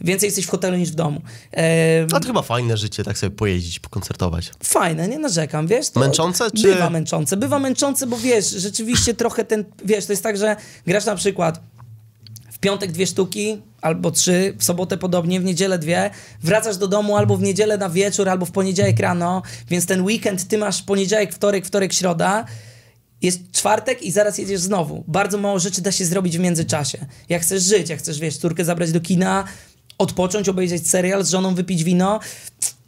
więcej 0.00 0.26
jesteś 0.26 0.44
w 0.44 0.50
hotelu 0.50 0.76
niż 0.76 0.90
w 0.90 0.94
domu. 0.94 1.20
Ehm, 1.52 2.08
A 2.12 2.20
to 2.20 2.26
chyba 2.26 2.42
fajne 2.42 2.76
życie, 2.76 3.04
tak 3.04 3.18
sobie 3.18 3.36
pojeździć, 3.36 3.78
pokoncertować. 3.78 4.50
Fajne, 4.62 5.08
nie 5.08 5.18
narzekam, 5.18 5.66
wiesz. 5.66 5.90
To 5.90 6.00
męczące, 6.00 6.50
czy... 6.50 6.62
Bywa 6.62 6.90
męczące, 6.90 7.36
bywa 7.36 7.58
męczące, 7.58 8.06
bo 8.06 8.16
wiesz, 8.16 8.50
rzeczywiście 8.50 9.14
trochę 9.14 9.44
ten, 9.44 9.64
wiesz, 9.84 10.06
to 10.06 10.12
jest 10.12 10.22
tak, 10.22 10.36
że 10.36 10.56
grasz 10.86 11.04
na 11.04 11.16
przykład 11.16 11.73
piątek 12.64 12.92
dwie 12.92 13.06
sztuki, 13.06 13.62
albo 13.80 14.10
trzy, 14.10 14.54
w 14.58 14.64
sobotę 14.64 14.96
podobnie, 14.96 15.40
w 15.40 15.44
niedzielę 15.44 15.78
dwie, 15.78 16.10
wracasz 16.42 16.76
do 16.76 16.88
domu 16.88 17.16
albo 17.16 17.36
w 17.36 17.42
niedzielę 17.42 17.78
na 17.78 17.90
wieczór, 17.90 18.28
albo 18.28 18.46
w 18.46 18.50
poniedziałek 18.50 19.00
rano, 19.00 19.42
więc 19.68 19.86
ten 19.86 20.02
weekend 20.02 20.48
ty 20.48 20.58
masz 20.58 20.82
poniedziałek, 20.82 21.34
wtorek, 21.34 21.66
wtorek, 21.66 21.92
środa, 21.92 22.44
jest 23.22 23.52
czwartek 23.52 24.02
i 24.02 24.10
zaraz 24.10 24.38
jedziesz 24.38 24.60
znowu. 24.60 25.04
Bardzo 25.08 25.38
mało 25.38 25.58
rzeczy 25.58 25.82
da 25.82 25.92
się 25.92 26.04
zrobić 26.04 26.38
w 26.38 26.40
międzyczasie. 26.40 27.06
Jak 27.28 27.42
chcesz 27.42 27.62
żyć, 27.62 27.88
jak 27.88 27.98
chcesz, 27.98 28.20
wiesz, 28.20 28.36
córkę 28.36 28.64
zabrać 28.64 28.92
do 28.92 29.00
kina, 29.00 29.44
odpocząć, 29.98 30.48
obejrzeć 30.48 30.88
serial, 30.88 31.24
z 31.24 31.30
żoną 31.30 31.54
wypić 31.54 31.84
wino, 31.84 32.20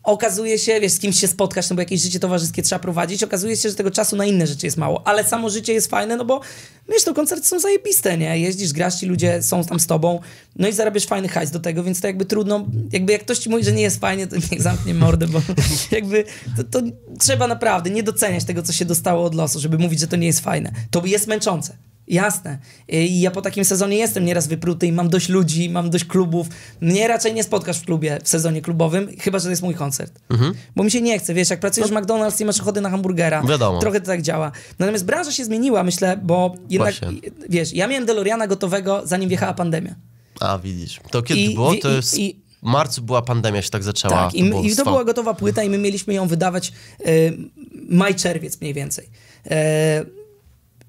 okazuje 0.06 0.58
się, 0.58 0.80
wiesz, 0.80 0.92
z 0.92 0.98
kimś 0.98 1.20
się 1.20 1.28
spotkać, 1.28 1.70
no 1.70 1.76
bo 1.76 1.82
jakieś 1.82 2.00
życie 2.02 2.20
towarzyskie 2.20 2.62
trzeba 2.62 2.78
prowadzić, 2.78 3.22
okazuje 3.22 3.56
się, 3.56 3.68
że 3.68 3.74
tego 3.74 3.90
czasu 3.90 4.16
na 4.16 4.24
inne 4.24 4.46
rzeczy 4.46 4.66
jest 4.66 4.76
mało, 4.76 5.06
ale 5.06 5.24
samo 5.24 5.50
życie 5.50 5.72
jest 5.72 5.90
fajne, 5.90 6.16
no 6.16 6.24
bo 6.24 6.40
wiesz, 6.88 7.04
to 7.04 7.14
koncerty 7.14 7.46
są 7.46 7.60
zajebiste, 7.60 8.18
nie? 8.18 8.38
Jeździsz, 8.38 8.72
grasz, 8.72 9.00
ci 9.00 9.06
ludzie 9.06 9.42
są 9.42 9.64
tam 9.64 9.80
z 9.80 9.86
tobą, 9.86 10.20
no 10.56 10.68
i 10.68 10.72
zarabiasz 10.72 11.06
fajny 11.06 11.28
hajs 11.28 11.50
do 11.50 11.60
tego, 11.60 11.84
więc 11.84 12.00
to 12.00 12.06
jakby 12.06 12.24
trudno, 12.24 12.66
jakby 12.92 13.12
jak 13.12 13.22
ktoś 13.22 13.38
ci 13.38 13.50
mówi, 13.50 13.64
że 13.64 13.72
nie 13.72 13.82
jest 13.82 14.00
fajnie, 14.00 14.26
to 14.26 14.36
niech 14.36 14.62
zamknie 14.62 14.94
mordę, 14.94 15.26
bo 15.26 15.42
jakby 15.90 16.24
to, 16.56 16.64
to 16.64 16.86
trzeba 17.18 17.46
naprawdę 17.46 17.90
nie 17.90 18.02
doceniać 18.02 18.44
tego, 18.44 18.62
co 18.62 18.72
się 18.72 18.84
dostało 18.84 19.24
od 19.24 19.34
losu, 19.34 19.60
żeby 19.60 19.78
mówić, 19.78 20.00
że 20.00 20.06
to 20.06 20.16
nie 20.16 20.26
jest 20.26 20.40
fajne. 20.40 20.72
To 20.90 21.06
jest 21.06 21.26
męczące. 21.26 21.76
Jasne. 22.08 22.58
I 22.88 23.20
ja 23.20 23.30
po 23.30 23.42
takim 23.42 23.64
sezonie 23.64 23.96
jestem 23.96 24.24
nieraz 24.24 24.46
wypruty 24.46 24.86
i 24.86 24.92
mam 24.92 25.08
dość 25.08 25.28
ludzi, 25.28 25.70
mam 25.70 25.90
dość 25.90 26.04
klubów. 26.04 26.46
Mnie 26.80 27.08
raczej 27.08 27.34
nie 27.34 27.44
spotkasz 27.44 27.78
w 27.78 27.84
klubie 27.84 28.18
w 28.22 28.28
sezonie 28.28 28.62
klubowym, 28.62 29.08
chyba, 29.20 29.38
że 29.38 29.44
to 29.44 29.50
jest 29.50 29.62
mój 29.62 29.74
koncert. 29.74 30.20
Mhm. 30.30 30.54
Bo 30.76 30.84
mi 30.84 30.90
się 30.90 31.00
nie 31.00 31.18
chce, 31.18 31.34
wiesz, 31.34 31.50
jak 31.50 31.60
pracujesz 31.60 31.90
no. 31.90 32.00
w 32.00 32.04
McDonald's 32.04 32.42
i 32.42 32.44
masz 32.44 32.60
ochotę 32.60 32.80
na 32.80 32.90
hamburgera. 32.90 33.42
Wiadomo. 33.42 33.80
Trochę 33.80 34.00
to 34.00 34.06
tak 34.06 34.22
działa. 34.22 34.52
Natomiast 34.78 35.04
branża 35.04 35.32
się 35.32 35.44
zmieniła, 35.44 35.82
myślę, 35.82 36.20
bo 36.22 36.54
jednak, 36.70 36.94
Właśnie. 36.94 37.20
wiesz, 37.48 37.72
ja 37.72 37.86
miałem 37.86 38.06
DeLoreana 38.06 38.46
gotowego, 38.46 39.02
zanim 39.04 39.28
wjechała 39.28 39.54
pandemia. 39.54 39.94
A, 40.40 40.58
widzisz. 40.58 41.00
To 41.10 41.22
kiedy 41.22 41.40
I, 41.40 41.54
było? 41.54 41.74
To 41.74 41.90
jest... 41.90 42.18
I, 42.18 42.46
w 42.62 42.66
marcu 42.68 43.02
była 43.02 43.22
pandemia, 43.22 43.62
się 43.62 43.70
tak 43.70 43.82
zaczęła. 43.82 44.14
Tak, 44.14 44.34
i, 44.34 44.50
to, 44.50 44.60
i 44.62 44.76
to 44.76 44.84
była 44.84 45.04
gotowa 45.04 45.34
płyta 45.34 45.62
i 45.62 45.70
my 45.70 45.78
mieliśmy 45.78 46.14
ją 46.14 46.28
wydawać 46.28 46.72
y, 47.06 47.38
maj, 47.88 48.14
czerwiec 48.14 48.60
mniej 48.60 48.74
więcej. 48.74 49.04
Y, 49.46 49.50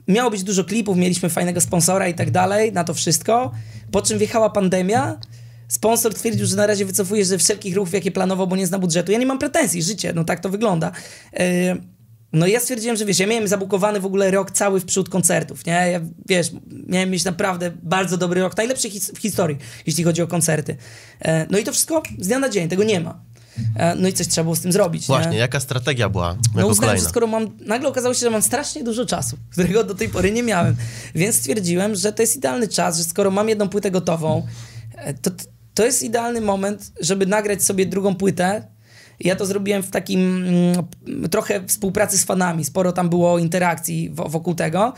miało 0.08 0.32
być 0.32 0.44
dużo 0.44 0.64
klipów, 0.64 0.98
mieliśmy 0.98 1.30
fajnego 1.30 1.62
sponsora 1.62 2.08
i 2.08 2.14
tak 2.14 2.32
dalej, 2.32 2.74
na 2.74 2.84
to 2.84 2.94
wszystko. 2.94 3.52
Po 3.92 4.02
czym 4.02 4.18
wjechała 4.18 4.50
pandemia. 4.50 5.20
Sponsor 5.68 6.14
twierdził, 6.14 6.46
że 6.46 6.56
na 6.56 6.68
razie 6.68 6.86
wycofuje 6.86 7.26
ze 7.26 7.38
wszelkich 7.38 7.76
ruchów, 7.76 7.94
jakie 7.94 8.12
planował, 8.12 8.48
bo 8.48 8.56
nie 8.56 8.68
zna 8.68 8.80
budżetu. 8.80 9.12
Ja 9.12 9.18
nie 9.18 9.26
mam 9.26 9.40
pretensji, 9.40 9.84
życie, 9.84 10.14
no 10.14 10.24
tak 10.24 10.40
to 10.40 10.50
wygląda. 10.50 10.92
Yy, 11.34 11.40
no 12.34 12.48
ja 12.48 12.60
stwierdziłem, 12.60 12.98
że 12.98 13.06
wiesz, 13.06 13.20
ja 13.20 13.28
miałem 13.28 13.48
zabukowany 13.48 14.00
w 14.00 14.06
ogóle 14.06 14.32
rok 14.32 14.52
cały 14.52 14.80
w 14.80 14.86
przód 14.86 15.10
koncertów, 15.10 15.66
nie? 15.66 15.72
Ja, 15.92 16.02
wiesz, 16.30 16.52
miałem 16.88 17.10
mieć 17.10 17.24
naprawdę 17.24 17.72
bardzo 17.84 18.18
dobry 18.18 18.42
rok, 18.42 18.58
najlepszy 18.58 18.90
his 18.90 19.12
w 19.12 19.18
historii, 19.18 19.58
jeśli 19.86 20.04
chodzi 20.04 20.22
o 20.22 20.28
koncerty. 20.28 20.76
Yy, 21.26 21.32
no 21.50 21.58
i 21.58 21.64
to 21.64 21.72
wszystko 21.72 22.04
z 22.20 22.28
dnia 22.28 22.40
na 22.40 22.50
dzień, 22.50 22.70
tego 22.70 22.84
nie 22.84 23.00
ma. 23.00 23.22
E, 23.76 23.96
no 23.96 24.08
i 24.08 24.14
coś 24.14 24.28
trzeba 24.28 24.44
było 24.44 24.56
z 24.56 24.62
tym 24.62 24.72
zrobić. 24.72 25.08
Właśnie, 25.08 25.32
nie? 25.32 25.38
jaka 25.38 25.60
strategia 25.60 26.10
była 26.10 26.28
jako 26.28 26.40
No 26.56 26.68
uznałem, 26.68 26.76
kolejna? 26.80 27.04
że 27.04 27.10
skoro 27.10 27.28
mam, 27.28 27.50
nagle 27.66 27.90
okazało 27.90 28.14
się, 28.14 28.20
że 28.20 28.30
mam 28.30 28.42
strasznie 28.42 28.84
dużo 28.84 29.06
czasu, 29.06 29.38
którego 29.52 29.84
do 29.84 29.96
tej 29.96 30.10
pory 30.10 30.32
nie 30.32 30.44
miałem, 30.44 30.76
więc 31.16 31.36
stwierdziłem, 31.36 31.96
że 31.96 32.14
to 32.14 32.22
jest 32.24 32.36
idealny 32.36 32.68
czas, 32.68 32.98
że 32.98 33.04
skoro 33.04 33.32
mam 33.32 33.50
jedną 33.50 33.70
płytę 33.70 33.92
gotową, 33.92 34.48
e, 34.96 35.14
to, 35.14 35.32
to 35.74 35.86
jest 35.86 36.04
idealny 36.04 36.42
moment, 36.42 36.92
żeby 37.02 37.26
nagrać 37.26 37.64
sobie 37.64 37.86
drugą 37.86 38.16
płytę. 38.16 38.68
Ja 39.20 39.36
to 39.36 39.46
zrobiłem 39.46 39.84
w 39.84 39.92
takim 39.92 40.44
mm, 40.44 41.30
trochę 41.32 41.66
współpracy 41.68 42.18
z 42.18 42.24
fanami, 42.24 42.66
sporo 42.66 42.92
tam 42.92 43.10
było 43.10 43.40
interakcji 43.40 44.10
wo- 44.14 44.30
wokół 44.30 44.56
tego. 44.56 44.94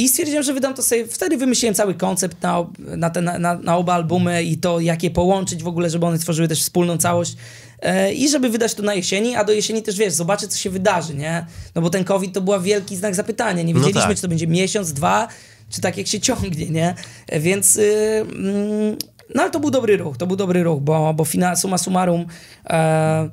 I 0.00 0.08
stwierdziłem, 0.08 0.42
że 0.42 0.54
wydam 0.54 0.74
to 0.74 0.82
sobie. 0.82 1.06
Wtedy 1.06 1.36
wymyśliłem 1.36 1.74
cały 1.74 1.94
koncept 1.94 2.42
na, 2.42 2.66
na, 2.78 3.10
te, 3.10 3.20
na, 3.22 3.38
na 3.38 3.76
oba 3.76 3.94
albumy 3.94 4.42
i 4.42 4.58
to, 4.58 4.80
jak 4.80 5.02
je 5.02 5.10
połączyć 5.10 5.62
w 5.62 5.68
ogóle, 5.68 5.90
żeby 5.90 6.06
one 6.06 6.18
stworzyły 6.18 6.48
też 6.48 6.60
wspólną 6.62 6.96
całość. 6.98 7.36
E, 7.82 8.12
I 8.12 8.28
żeby 8.28 8.48
wydać 8.48 8.74
to 8.74 8.82
na 8.82 8.94
jesieni, 8.94 9.36
a 9.36 9.44
do 9.44 9.52
jesieni 9.52 9.82
też 9.82 9.96
wiesz, 9.96 10.12
zobaczę, 10.12 10.48
co 10.48 10.58
się 10.58 10.70
wydarzy, 10.70 11.14
nie? 11.14 11.46
No 11.74 11.82
bo 11.82 11.90
ten 11.90 12.04
COVID 12.04 12.34
to 12.34 12.40
była 12.40 12.58
wielki 12.60 12.96
znak 12.96 13.14
zapytania. 13.14 13.62
Nie 13.62 13.74
No 13.74 13.80
wiedzieliśmy, 13.80 14.08
tak. 14.08 14.16
czy 14.16 14.22
to 14.22 14.28
będzie 14.28 14.46
miesiąc, 14.46 14.92
dwa, 14.92 15.28
czy 15.70 15.80
tak 15.80 15.96
jak 15.98 16.06
się 16.06 16.20
ciągnie, 16.20 16.66
nie? 16.70 16.94
E, 17.28 17.40
Więc. 17.40 17.76
y, 17.76 18.26
mm, 18.32 18.96
no 19.34 19.42
ale 19.42 19.50
to 19.50 19.60
był 19.60 19.70
dobry 19.70 19.96
ruch, 19.96 20.16
to 20.16 20.26
był 20.26 20.36
dobry 20.36 20.62
ruch, 20.62 20.80
bo, 20.80 21.14
bo 21.14 21.24
fina, 21.24 21.56
summa 21.56 21.78
summarum. 21.78 22.26
E, 22.70 23.30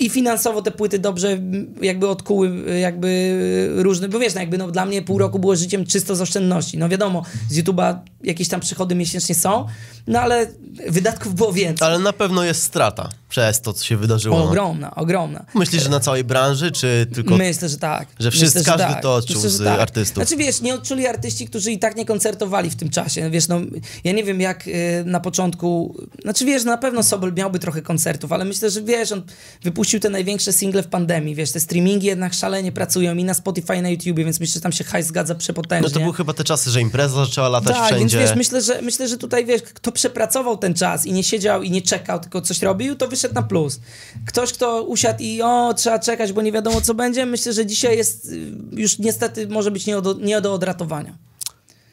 i 0.00 0.10
finansowo 0.10 0.62
te 0.62 0.70
płyty 0.70 0.98
dobrze 0.98 1.38
jakby 1.82 2.08
odkuły 2.08 2.50
jakby 2.80 3.38
różne, 3.76 4.08
bo 4.08 4.18
wiesz, 4.18 4.34
no 4.34 4.40
jakby 4.40 4.58
no, 4.58 4.70
dla 4.70 4.86
mnie 4.86 5.02
pół 5.02 5.18
roku 5.18 5.38
było 5.38 5.56
życiem 5.56 5.86
czysto 5.86 6.16
z 6.16 6.20
oszczędności. 6.20 6.78
No 6.78 6.88
wiadomo, 6.88 7.22
z 7.50 7.58
YouTube'a 7.58 7.98
jakieś 8.24 8.48
tam 8.48 8.60
przychody 8.60 8.94
miesięcznie 8.94 9.34
są, 9.34 9.66
no 10.06 10.20
ale 10.20 10.46
wydatków 10.88 11.34
było 11.34 11.52
więcej. 11.52 11.88
Ale 11.88 11.98
na 11.98 12.12
pewno 12.12 12.44
jest 12.44 12.62
strata 12.62 13.08
przez 13.28 13.60
to, 13.60 13.72
co 13.72 13.84
się 13.84 13.96
wydarzyło. 13.96 14.44
Ogromna, 14.44 14.94
ogromna. 14.94 15.44
Myślisz, 15.54 15.82
że 15.82 15.88
na 15.88 16.00
całej 16.00 16.24
branży, 16.24 16.70
czy 16.70 17.06
tylko... 17.14 17.36
Myślę, 17.36 17.68
że 17.68 17.78
tak. 17.78 18.08
Że 18.20 18.30
wszyscy- 18.30 18.58
Myślę, 18.58 18.76
każdy 18.78 19.02
to 19.02 19.14
odczuł 19.14 19.36
Myślę, 19.36 19.50
z 19.50 19.66
artystów. 19.66 20.14
Znaczy 20.14 20.36
wiesz, 20.36 20.60
nie 20.60 20.74
odczuli 20.74 21.06
artyści, 21.06 21.46
którzy 21.46 21.72
i 21.72 21.78
tak 21.78 21.96
nie 21.96 22.04
koncertowali 22.04 22.70
w 22.70 22.76
tym 22.76 22.90
czasie. 22.90 23.30
Wiesz, 23.30 23.48
no 23.48 23.60
ja 24.04 24.12
nie 24.12 24.24
wiem 24.24 24.40
jak 24.40 24.68
y, 24.68 24.72
na 25.06 25.20
początku, 25.20 25.96
znaczy 26.22 26.44
wiesz, 26.44 26.64
na 26.64 26.78
pewno 26.78 27.02
Sobol 27.02 27.32
miałby 27.32 27.58
trochę 27.58 27.82
koncertów, 27.82 28.32
ale 28.32 28.44
myślę, 28.44 28.70
że 28.70 28.82
wiesz, 28.82 29.12
on 29.12 29.22
wypuścił 29.62 30.00
te 30.00 30.10
największe 30.10 30.52
single 30.52 30.82
w 30.82 30.86
pandemii, 30.86 31.34
wiesz, 31.34 31.52
te 31.52 31.60
streamingi 31.60 32.06
jednak 32.06 32.34
szalenie 32.34 32.72
pracują 32.72 33.16
i 33.16 33.24
na 33.24 33.34
Spotify, 33.34 33.76
i 33.76 33.82
na 33.82 33.88
YouTubie, 33.90 34.24
więc 34.24 34.40
myślę, 34.40 34.54
że 34.54 34.60
tam 34.60 34.72
się 34.72 34.84
hajs 34.84 35.06
zgadza 35.06 35.34
przepotężnie. 35.34 35.88
No 35.88 35.94
to 35.94 36.00
były 36.00 36.14
chyba 36.14 36.32
te 36.32 36.44
czasy, 36.44 36.70
że 36.70 36.80
impreza 36.80 37.24
zaczęła 37.24 37.48
latać 37.48 37.76
Tak, 37.76 37.86
wszędzie. 37.86 38.09
Więc 38.18 38.28
wiesz, 38.28 38.36
myślę 38.36 38.62
że, 38.62 38.82
myślę, 38.82 39.08
że 39.08 39.18
tutaj 39.18 39.46
wiesz, 39.46 39.62
kto 39.62 39.92
przepracował 39.92 40.56
ten 40.56 40.74
czas 40.74 41.06
i 41.06 41.12
nie 41.12 41.24
siedział 41.24 41.62
i 41.62 41.70
nie 41.70 41.82
czekał, 41.82 42.20
tylko 42.20 42.40
coś 42.40 42.62
robił, 42.62 42.96
to 42.96 43.08
wyszedł 43.08 43.34
na 43.34 43.42
plus. 43.42 43.80
Ktoś, 44.26 44.52
kto 44.52 44.82
usiadł 44.82 45.22
i 45.22 45.42
o, 45.42 45.74
trzeba 45.74 45.98
czekać, 45.98 46.32
bo 46.32 46.42
nie 46.42 46.52
wiadomo 46.52 46.80
co 46.80 46.94
będzie, 46.94 47.26
myślę, 47.26 47.52
że 47.52 47.66
dzisiaj 47.66 47.96
jest 47.96 48.26
y, 48.26 48.52
już 48.72 48.98
niestety 48.98 49.48
może 49.48 49.70
być 49.70 49.86
nie 49.86 50.00
do, 50.00 50.12
nie 50.12 50.40
do 50.40 50.54
odratowania. 50.54 51.18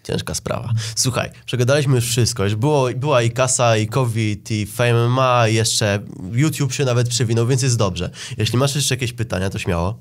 Ciężka 0.04 0.36
sprawa. 0.36 0.74
Słuchaj, 0.96 1.30
przegadaliśmy 1.46 1.96
już 1.96 2.06
wszystko. 2.06 2.44
Już 2.44 2.56
było, 2.56 2.90
była 2.96 3.22
i 3.22 3.32
kasa, 3.32 3.78
i 3.78 3.88
COVID, 3.88 4.52
i 4.52 4.66
Fame 4.66 5.08
ma, 5.08 5.48
i 5.48 5.56
jeszcze 5.56 6.00
YouTube 6.32 6.74
się 6.74 6.86
nawet 6.86 7.10
przewinął, 7.10 7.48
więc 7.48 7.62
jest 7.62 7.78
dobrze. 7.78 8.10
Jeśli 8.38 8.58
masz 8.58 8.76
jeszcze 8.76 8.96
jakieś 8.96 9.14
pytania, 9.14 9.50
to 9.50 9.60
śmiało. 9.60 10.00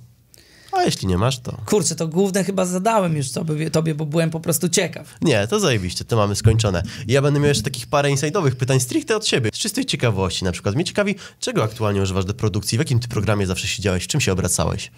A 0.77 0.83
jeśli 0.83 1.09
nie 1.09 1.19
masz, 1.19 1.39
to... 1.39 1.61
Kurczę, 1.67 1.95
to 1.95 2.09
główne 2.09 2.45
chyba 2.45 2.65
zadałem 2.65 3.17
już 3.17 3.31
tobie, 3.31 3.71
tobie 3.71 3.95
bo 3.95 4.07
byłem 4.07 4.31
po 4.31 4.41
prostu 4.41 4.69
ciekaw. 4.69 5.15
Nie, 5.23 5.47
to 5.47 5.61
zajebiście, 5.61 6.05
to 6.05 6.17
mamy 6.17 6.37
skończone. 6.37 6.83
Ja 7.09 7.23
będę 7.23 7.41
miał 7.41 7.49
jeszcze 7.49 7.65
takich 7.65 7.87
parę 7.87 8.11
inside'owych 8.11 8.55
pytań 8.55 8.81
stricte 8.81 9.17
od 9.17 9.27
siebie. 9.27 9.51
Z 9.55 9.59
czystej 9.59 9.85
ciekawości 9.85 10.45
na 10.45 10.53
przykład. 10.53 10.75
Mnie 10.75 10.85
ciekawi, 10.85 11.15
czego 11.41 11.65
aktualnie 11.65 12.03
używasz 12.03 12.25
do 12.25 12.35
produkcji? 12.35 12.79
W 12.79 12.81
jakim 12.81 12.99
ty 12.99 13.09
programie 13.09 13.47
zawsze 13.47 13.67
siedziałeś? 13.67 14.07
Czym 14.07 14.21
się 14.21 14.33
obracałeś? 14.33 14.91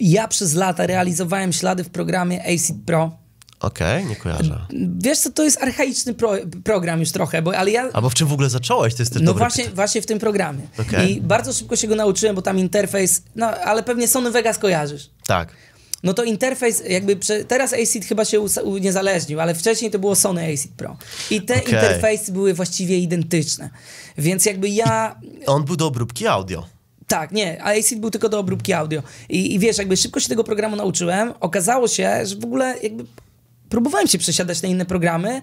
Ja 0.00 0.28
przez 0.28 0.54
lata 0.54 0.86
realizowałem 0.86 1.52
ślady 1.52 1.84
w 1.84 1.90
programie 1.90 2.42
Acid 2.54 2.76
Pro. 2.86 3.27
Okej, 3.60 4.06
nie 4.06 4.16
kojarzę. 4.16 4.66
Wiesz 4.98 5.18
co, 5.18 5.30
to 5.30 5.44
jest 5.44 5.62
archaiczny 5.62 6.14
pro, 6.14 6.32
program 6.64 7.00
już 7.00 7.12
trochę, 7.12 7.42
bo, 7.42 7.56
ale 7.56 7.70
ja 7.70 7.88
Albo 7.92 8.10
w 8.10 8.14
czym 8.14 8.28
w 8.28 8.32
ogóle 8.32 8.50
zacząłeś? 8.50 8.94
To 8.94 9.02
jest 9.02 9.12
też 9.12 9.22
No 9.22 9.34
właśnie, 9.34 9.68
właśnie 9.68 10.02
w 10.02 10.06
tym 10.06 10.18
programie. 10.18 10.60
Okej. 10.78 11.12
I 11.16 11.20
bardzo 11.20 11.52
szybko 11.52 11.76
się 11.76 11.88
go 11.88 11.94
nauczyłem, 11.94 12.36
bo 12.36 12.42
tam 12.42 12.58
interfejs, 12.58 13.22
no 13.36 13.46
ale 13.46 13.82
pewnie 13.82 14.08
Sony 14.08 14.30
Vegas 14.30 14.58
kojarzysz. 14.58 15.10
Tak. 15.26 15.48
No 16.02 16.14
to 16.14 16.24
interfejs, 16.24 16.82
jakby 16.88 17.16
prze, 17.16 17.44
teraz 17.44 17.72
ACID 17.72 18.04
chyba 18.04 18.24
się 18.24 18.40
uniezależnił, 18.64 19.40
ale 19.40 19.54
wcześniej 19.54 19.90
to 19.90 19.98
było 19.98 20.14
Sony 20.14 20.52
ACID 20.52 20.72
Pro. 20.76 20.96
I 21.30 21.42
te 21.42 21.54
Okej. 21.54 21.74
interfejsy 21.74 22.32
były 22.32 22.54
właściwie 22.54 22.98
identyczne. 22.98 23.70
Więc 24.18 24.46
jakby 24.46 24.68
ja 24.68 25.20
On 25.46 25.64
był 25.64 25.76
do 25.76 25.86
obróbki 25.86 26.26
audio. 26.26 26.66
tak, 27.06 27.32
nie, 27.32 27.62
a 27.62 27.78
ACID 27.78 28.00
był 28.00 28.10
tylko 28.10 28.28
do 28.28 28.38
obróbki 28.38 28.72
audio. 28.72 29.02
I, 29.28 29.54
I 29.54 29.58
wiesz, 29.58 29.78
jakby 29.78 29.96
szybko 29.96 30.20
się 30.20 30.28
tego 30.28 30.44
programu 30.44 30.76
nauczyłem, 30.76 31.34
okazało 31.40 31.88
się, 31.88 32.26
że 32.26 32.36
w 32.36 32.44
ogóle 32.44 32.74
jakby 32.82 33.04
próbowałem 33.68 34.08
się 34.08 34.18
przesiadać 34.18 34.62
na 34.62 34.68
inne 34.68 34.86
programy 34.86 35.42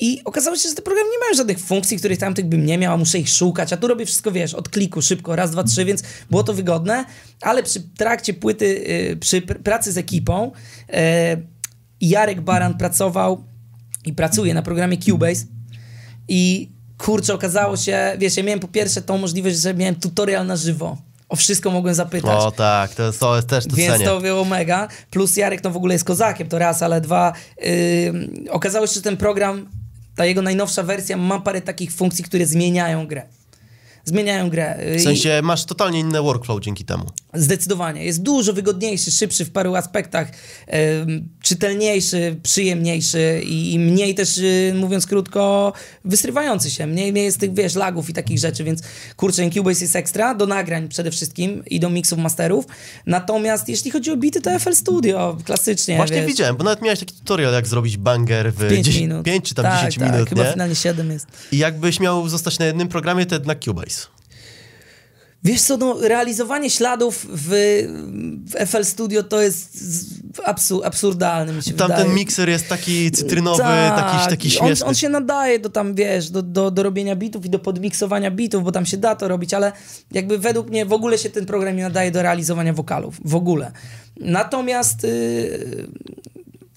i 0.00 0.20
okazało 0.24 0.56
się, 0.56 0.68
że 0.68 0.74
te 0.74 0.82
programy 0.82 1.10
nie 1.10 1.18
mają 1.18 1.34
żadnych 1.34 1.58
funkcji, 1.58 1.98
których 1.98 2.18
tamtych 2.18 2.46
bym 2.46 2.66
nie 2.66 2.78
miał, 2.78 2.94
a 2.94 2.96
muszę 2.96 3.18
ich 3.18 3.28
szukać, 3.28 3.72
a 3.72 3.76
tu 3.76 3.88
robię 3.88 4.06
wszystko, 4.06 4.32
wiesz, 4.32 4.54
od 4.54 4.68
kliku, 4.68 5.02
szybko, 5.02 5.36
raz, 5.36 5.50
dwa, 5.50 5.64
trzy, 5.64 5.84
więc 5.84 6.02
było 6.30 6.44
to 6.44 6.54
wygodne, 6.54 7.04
ale 7.40 7.62
przy 7.62 7.80
trakcie 7.80 8.34
płyty, 8.34 8.64
y, 9.12 9.16
przy 9.16 9.40
pr- 9.40 9.58
pracy 9.58 9.92
z 9.92 9.98
ekipą 9.98 10.52
y, 10.88 10.92
Jarek 12.00 12.40
Baran 12.40 12.78
pracował 12.78 13.44
i 14.04 14.12
pracuje 14.12 14.54
na 14.54 14.62
programie 14.62 14.98
Cubase 14.98 15.44
i 16.28 16.70
kurczę, 16.98 17.34
okazało 17.34 17.76
się, 17.76 18.16
wiesz, 18.18 18.36
ja 18.36 18.42
miałem 18.42 18.60
po 18.60 18.68
pierwsze 18.68 19.02
tą 19.02 19.18
możliwość, 19.18 19.56
że 19.56 19.74
miałem 19.74 19.94
tutorial 19.94 20.46
na 20.46 20.56
żywo. 20.56 20.96
O 21.28 21.36
wszystko 21.36 21.70
mogłem 21.70 21.94
zapytać. 21.94 22.36
O 22.40 22.50
tak, 22.50 22.94
to, 22.94 23.12
to 23.12 23.36
jest 23.36 23.48
też 23.48 23.66
to 23.66 23.76
Więc 23.76 23.92
cenię. 23.92 24.04
to 24.04 24.20
było 24.20 24.44
mega. 24.44 24.88
Plus 25.10 25.36
Jarek 25.36 25.64
no 25.64 25.70
w 25.70 25.76
ogóle 25.76 25.94
jest 25.94 26.04
kozakiem, 26.04 26.48
to 26.48 26.58
raz, 26.58 26.82
ale 26.82 27.00
dwa. 27.00 27.32
Yy, 27.58 28.50
okazało 28.50 28.86
się, 28.86 28.94
że 28.94 29.02
ten 29.02 29.16
program, 29.16 29.68
ta 30.16 30.24
jego 30.24 30.42
najnowsza 30.42 30.82
wersja 30.82 31.16
ma 31.16 31.40
parę 31.40 31.60
takich 31.60 31.92
funkcji, 31.92 32.24
które 32.24 32.46
zmieniają 32.46 33.06
grę. 33.06 33.22
Zmieniają 34.08 34.50
grę. 34.50 34.78
W 34.98 35.02
sensie 35.02 35.40
masz 35.42 35.64
totalnie 35.64 36.00
inny 36.00 36.22
workflow 36.22 36.60
dzięki 36.60 36.84
temu. 36.84 37.04
Zdecydowanie. 37.34 38.04
Jest 38.04 38.22
dużo 38.22 38.52
wygodniejszy, 38.52 39.10
szybszy 39.10 39.44
w 39.44 39.50
paru 39.50 39.74
aspektach, 39.74 40.28
czytelniejszy, 41.42 42.36
przyjemniejszy 42.42 43.42
i, 43.46 43.78
mniej 43.78 44.14
też, 44.14 44.38
y, 44.38 44.74
mówiąc 44.76 45.06
krótko, 45.06 45.72
wysrywający 46.04 46.70
się. 46.70 46.86
Mniej, 46.86 47.12
mniej 47.12 47.24
jest 47.24 47.40
tych, 47.40 47.54
wiesz, 47.54 47.74
lagów 47.74 48.10
i 48.10 48.12
takich 48.12 48.38
rzeczy, 48.38 48.64
więc 48.64 48.82
kurczę, 49.16 49.44
Incubase 49.44 49.84
jest 49.84 49.96
ekstra 49.96 50.34
do 50.34 50.46
nagrań 50.46 50.88
przede 50.88 51.10
wszystkim 51.10 51.62
i 51.66 51.80
do 51.80 51.90
mixów, 51.90 52.18
masterów. 52.18 52.64
Natomiast 53.06 53.68
jeśli 53.68 53.90
chodzi 53.90 54.10
o 54.10 54.16
bity, 54.16 54.40
to 54.40 54.58
FL 54.58 54.74
Studio, 54.74 55.38
klasycznie, 55.44 55.96
Właśnie 55.96 56.16
wiesz. 56.16 56.26
widziałem, 56.26 56.56
bo 56.56 56.64
nawet 56.64 56.82
miałeś 56.82 57.00
taki 57.00 57.14
tutorial, 57.14 57.52
jak 57.52 57.66
zrobić 57.66 57.96
banger 57.96 58.52
w 58.52 58.68
5 58.68 58.86
10, 58.86 59.00
minut. 59.00 59.24
5 59.24 59.44
czy 59.44 59.54
tam 59.54 59.64
tak, 59.64 59.76
10 59.76 59.98
tak, 59.98 60.12
minut, 60.12 60.28
chyba 60.28 60.44
nie? 60.44 60.52
finalnie 60.52 60.74
7 60.74 61.10
jest. 61.10 61.26
I 61.52 61.58
jakbyś 61.58 62.00
miał 62.00 62.28
zostać 62.28 62.58
na 62.58 62.66
jednym 62.66 62.88
programie, 62.88 63.26
to 63.26 63.34
jednak 63.34 63.58
Cubase. 63.64 63.95
Wiesz 65.46 65.62
co, 65.62 65.76
no, 65.76 65.96
realizowanie 66.00 66.70
śladów 66.70 67.26
w, 67.32 67.48
w 68.50 68.66
FL 68.70 68.84
Studio 68.84 69.22
to 69.22 69.42
jest 69.42 69.74
z- 69.80 70.16
absu, 70.44 70.84
absurdalne, 70.84 71.52
mi 71.52 71.62
się 71.62 71.72
Tamten 71.72 71.96
wydaje. 71.98 72.14
mikser 72.14 72.48
jest 72.48 72.68
taki 72.68 73.10
cytrynowy, 73.10 73.58
Tak, 73.62 73.96
taki, 73.96 74.30
taki 74.30 74.58
on, 74.58 74.66
śmieszny. 74.66 74.86
on 74.86 74.94
się 74.94 75.08
nadaje 75.08 75.58
do 75.58 75.68
tam, 75.70 75.94
wiesz, 75.94 76.30
do, 76.30 76.42
do, 76.42 76.70
do 76.70 76.82
robienia 76.82 77.16
bitów 77.16 77.46
i 77.46 77.50
do 77.50 77.58
podmiksowania 77.58 78.30
bitów, 78.30 78.64
bo 78.64 78.72
tam 78.72 78.86
się 78.86 78.96
da 78.96 79.14
to 79.16 79.28
robić, 79.28 79.54
ale 79.54 79.72
jakby 80.12 80.38
według 80.38 80.70
mnie 80.70 80.86
w 80.86 80.92
ogóle 80.92 81.18
się 81.18 81.30
ten 81.30 81.46
program 81.46 81.76
nie 81.76 81.82
nadaje 81.82 82.10
do 82.10 82.22
realizowania 82.22 82.72
wokalów. 82.72 83.14
W 83.24 83.34
ogóle. 83.34 83.72
Natomiast 84.20 85.02
yy, 85.02 85.86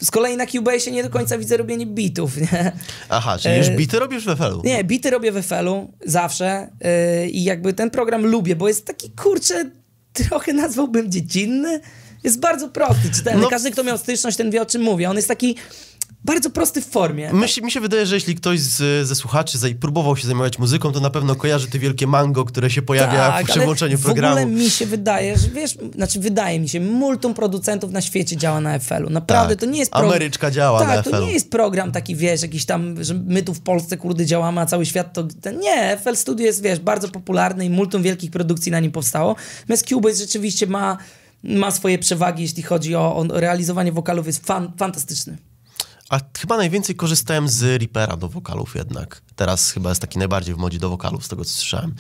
z 0.02 0.12
kolei 0.12 0.38
na 0.38 0.46
Cubase 0.48 0.92
nie 0.92 1.04
do 1.04 1.10
końca 1.10 1.38
widzę 1.38 1.58
robienie 1.58 1.86
bitów, 1.86 2.38
nie? 2.38 2.72
Aha, 3.10 3.38
czyli 3.38 3.58
już 3.58 3.68
E, 3.68 3.72
bity 3.76 4.00
robisz 4.00 4.26
w 4.26 4.36
FL-u. 4.38 4.62
Nie, 4.64 4.84
bity 4.84 5.10
robię 5.10 5.32
w 5.32 5.42
FL-u 5.46 5.94
zawsze 6.06 6.70
yy, 7.22 7.30
i 7.30 7.44
jakby 7.44 7.74
ten 7.74 7.90
program 7.90 8.26
lubię, 8.26 8.56
bo 8.56 8.68
jest 8.68 8.86
taki, 8.86 9.12
kurczę, 9.12 9.72
trochę 10.14 10.54
nazwałbym 10.54 11.12
dziecinny. 11.12 11.80
Jest 12.24 12.40
bardzo 12.40 12.70
prosty, 12.70 13.10
czytelny. 13.16 13.42
No- 13.42 13.50
Każdy, 13.50 13.72
kto 13.72 13.84
miał 13.84 13.98
styczność, 13.98 14.38
ten 14.38 14.52
wie, 14.52 14.62
o 14.62 14.66
czym 14.66 14.82
mówię. 14.82 15.10
On 15.10 15.16
jest 15.16 15.28
taki 15.28 15.56
bardzo 16.26 16.50
prosty 16.50 16.82
w 16.82 16.86
formie. 16.86 17.34
Mi 17.34 17.50
się, 17.50 17.62
mi 17.62 17.72
się 17.72 17.80
wydaje, 17.82 18.06
że 18.06 18.16
jeśli 18.16 18.36
ktoś 18.36 18.60
z, 18.60 19.08
ze 19.08 19.16
słuchaczy 19.16 19.58
zaj- 19.58 19.76
próbował 19.76 20.18
się 20.18 20.28
zajmować 20.28 20.60
muzyką, 20.60 20.92
to 20.92 21.00
na 21.00 21.10
pewno 21.10 21.36
kojarzy 21.36 21.68
te 21.68 21.80
wielkie 21.80 22.08
mango, 22.08 22.46
które 22.46 22.70
się 22.70 22.82
pojawia 22.82 23.28
Tak, 23.30 23.46
przy 23.46 23.54
ale 23.54 23.66
włączeniu 23.66 23.98
w 23.98 24.02
programu. 24.04 24.38
ogóle 24.42 24.46
mi 24.56 24.70
się 24.70 24.86
wydaje, 24.86 25.38
że 25.38 25.48
wiesz, 25.50 25.78
znaczy 25.96 26.20
wydaje 26.20 26.60
mi 26.60 26.70
się, 26.70 26.80
multum 26.80 27.34
producentów 27.34 27.92
na 27.92 28.02
świecie 28.02 28.38
działa 28.38 28.62
na 28.62 28.80
FL-u. 28.80 29.10
Naprawdę, 29.10 29.56
Tak. 29.56 29.60
to 29.66 29.72
nie 29.72 29.80
jest 29.80 29.96
Ameryczka 29.96 30.52
działa 30.52 30.80
tak, 30.80 30.88
na 30.88 31.04
to 31.04 31.10
FL-u. 31.10 31.26
nie 31.26 31.34
jest 31.34 31.52
program 31.52 31.92
taki, 31.92 32.16
wiesz, 32.16 32.42
jakiś 32.42 32.66
tam, 32.66 33.04
że 33.04 33.14
my 33.14 33.44
tu 33.44 33.54
w 33.54 33.62
Polsce, 33.62 33.98
kurde, 33.98 34.26
działamy, 34.26 34.62
a 34.62 34.66
cały 34.66 34.86
świat 34.86 35.14
to... 35.14 35.24
to 35.42 35.52
nie, 35.52 35.98
FL 36.04 36.16
Studio 36.16 36.46
jest, 36.46 36.64
wiesz, 36.64 36.80
bardzo 36.80 37.08
popularny 37.10 37.66
i 37.66 37.70
multum 37.70 38.04
wielkich 38.04 38.32
produkcji 38.32 38.72
na 38.72 38.80
nim 38.80 38.92
powstało. 38.92 39.36
Natomiast 39.62 39.86
Cubase 39.90 40.16
rzeczywiście 40.18 40.68
ma, 40.68 40.98
ma 41.44 41.72
swoje 41.72 42.00
przewagi, 42.00 42.42
jeśli 42.44 42.64
chodzi 42.64 42.96
o, 42.96 43.16
o 43.16 43.26
realizowanie 43.40 43.92
wokalów, 43.92 44.28
jest 44.28 44.46
fan, 44.48 44.72
fantastyczny. 44.78 45.38
A 46.10 46.20
chyba 46.38 46.58
najwięcej 46.58 46.96
korzystałem 46.96 47.50
z 47.50 47.64
Reapera 47.64 48.18
do 48.18 48.30
wokalów 48.30 48.76
jednak. 48.76 49.22
Teraz 49.36 49.72
chyba 49.72 49.90
jest 49.90 50.02
taki 50.02 50.20
najbardziej 50.20 50.56
w 50.56 50.58
modzie 50.58 50.80
do 50.80 50.90
wokalów, 50.90 51.26
z 51.26 51.28
tego 51.28 51.46
co 51.46 51.52
słyszałem. 51.52 51.96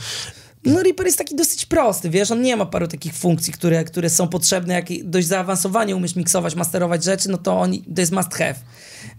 No 0.65 0.83
Reaper 0.83 1.05
jest 1.05 1.17
taki 1.17 1.35
dosyć 1.35 1.65
prosty, 1.65 2.09
wiesz, 2.09 2.31
on 2.31 2.41
nie 2.41 2.57
ma 2.57 2.65
paru 2.65 2.87
takich 2.87 3.13
funkcji, 3.13 3.53
które, 3.53 3.83
które 3.83 4.09
są 4.09 4.27
potrzebne, 4.27 4.73
jak 4.73 4.85
dość 5.03 5.27
zaawansowanie 5.27 5.95
umiesz 5.95 6.15
miksować, 6.15 6.55
masterować 6.55 7.03
rzeczy, 7.03 7.29
no 7.29 7.37
to 7.37 7.59
on, 7.59 7.71
to 7.95 8.01
jest 8.01 8.11
must 8.11 8.33
have. 8.33 8.55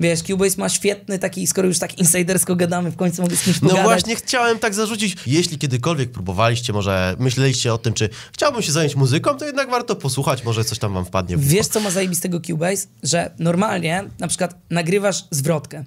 Wiesz, 0.01 0.23
Cubase 0.23 0.57
ma 0.59 0.69
świetny 0.69 1.19
taki, 1.19 1.47
skoro 1.47 1.69
już 1.69 1.79
tak 1.79 1.99
insidersko 1.99 2.57
gadamy, 2.57 2.91
w 2.91 2.97
końcu 2.97 3.23
mogę 3.23 3.37
z 3.37 3.43
kimś 3.43 3.59
pogadać. 3.59 3.83
No 3.83 3.89
właśnie 3.89 4.17
chciałem 4.17 4.59
tak 4.59 4.75
zarzucić, 4.75 5.17
jeśli 5.27 5.59
kiedykolwiek 5.59 6.11
próbowaliście, 6.11 6.73
może 6.73 7.17
myśleliście 7.19 7.75
o 7.75 7.79
tym, 7.79 7.95
czy 7.95 8.09
chciałbym 8.33 8.63
się 8.63 8.73
zająć 8.73 8.97
muzyką, 8.97 9.35
to 9.35 9.45
jednak 9.47 9.71
warto 9.71 9.97
posłuchać, 9.97 10.45
może 10.45 10.65
coś 10.65 10.79
tam 10.79 10.95
wam 10.95 11.05
wpadnie 11.05 11.37
w 11.37 11.49
Wiesz, 11.49 11.67
co 11.67 11.81
ma 11.81 11.91
zajebistego 11.91 12.41
Cubase? 12.41 12.87
Że 13.03 13.31
normalnie 13.39 14.05
na 14.19 14.29
przykład 14.29 14.55
nagrywasz 14.71 15.25
zwrotkę 15.31 15.85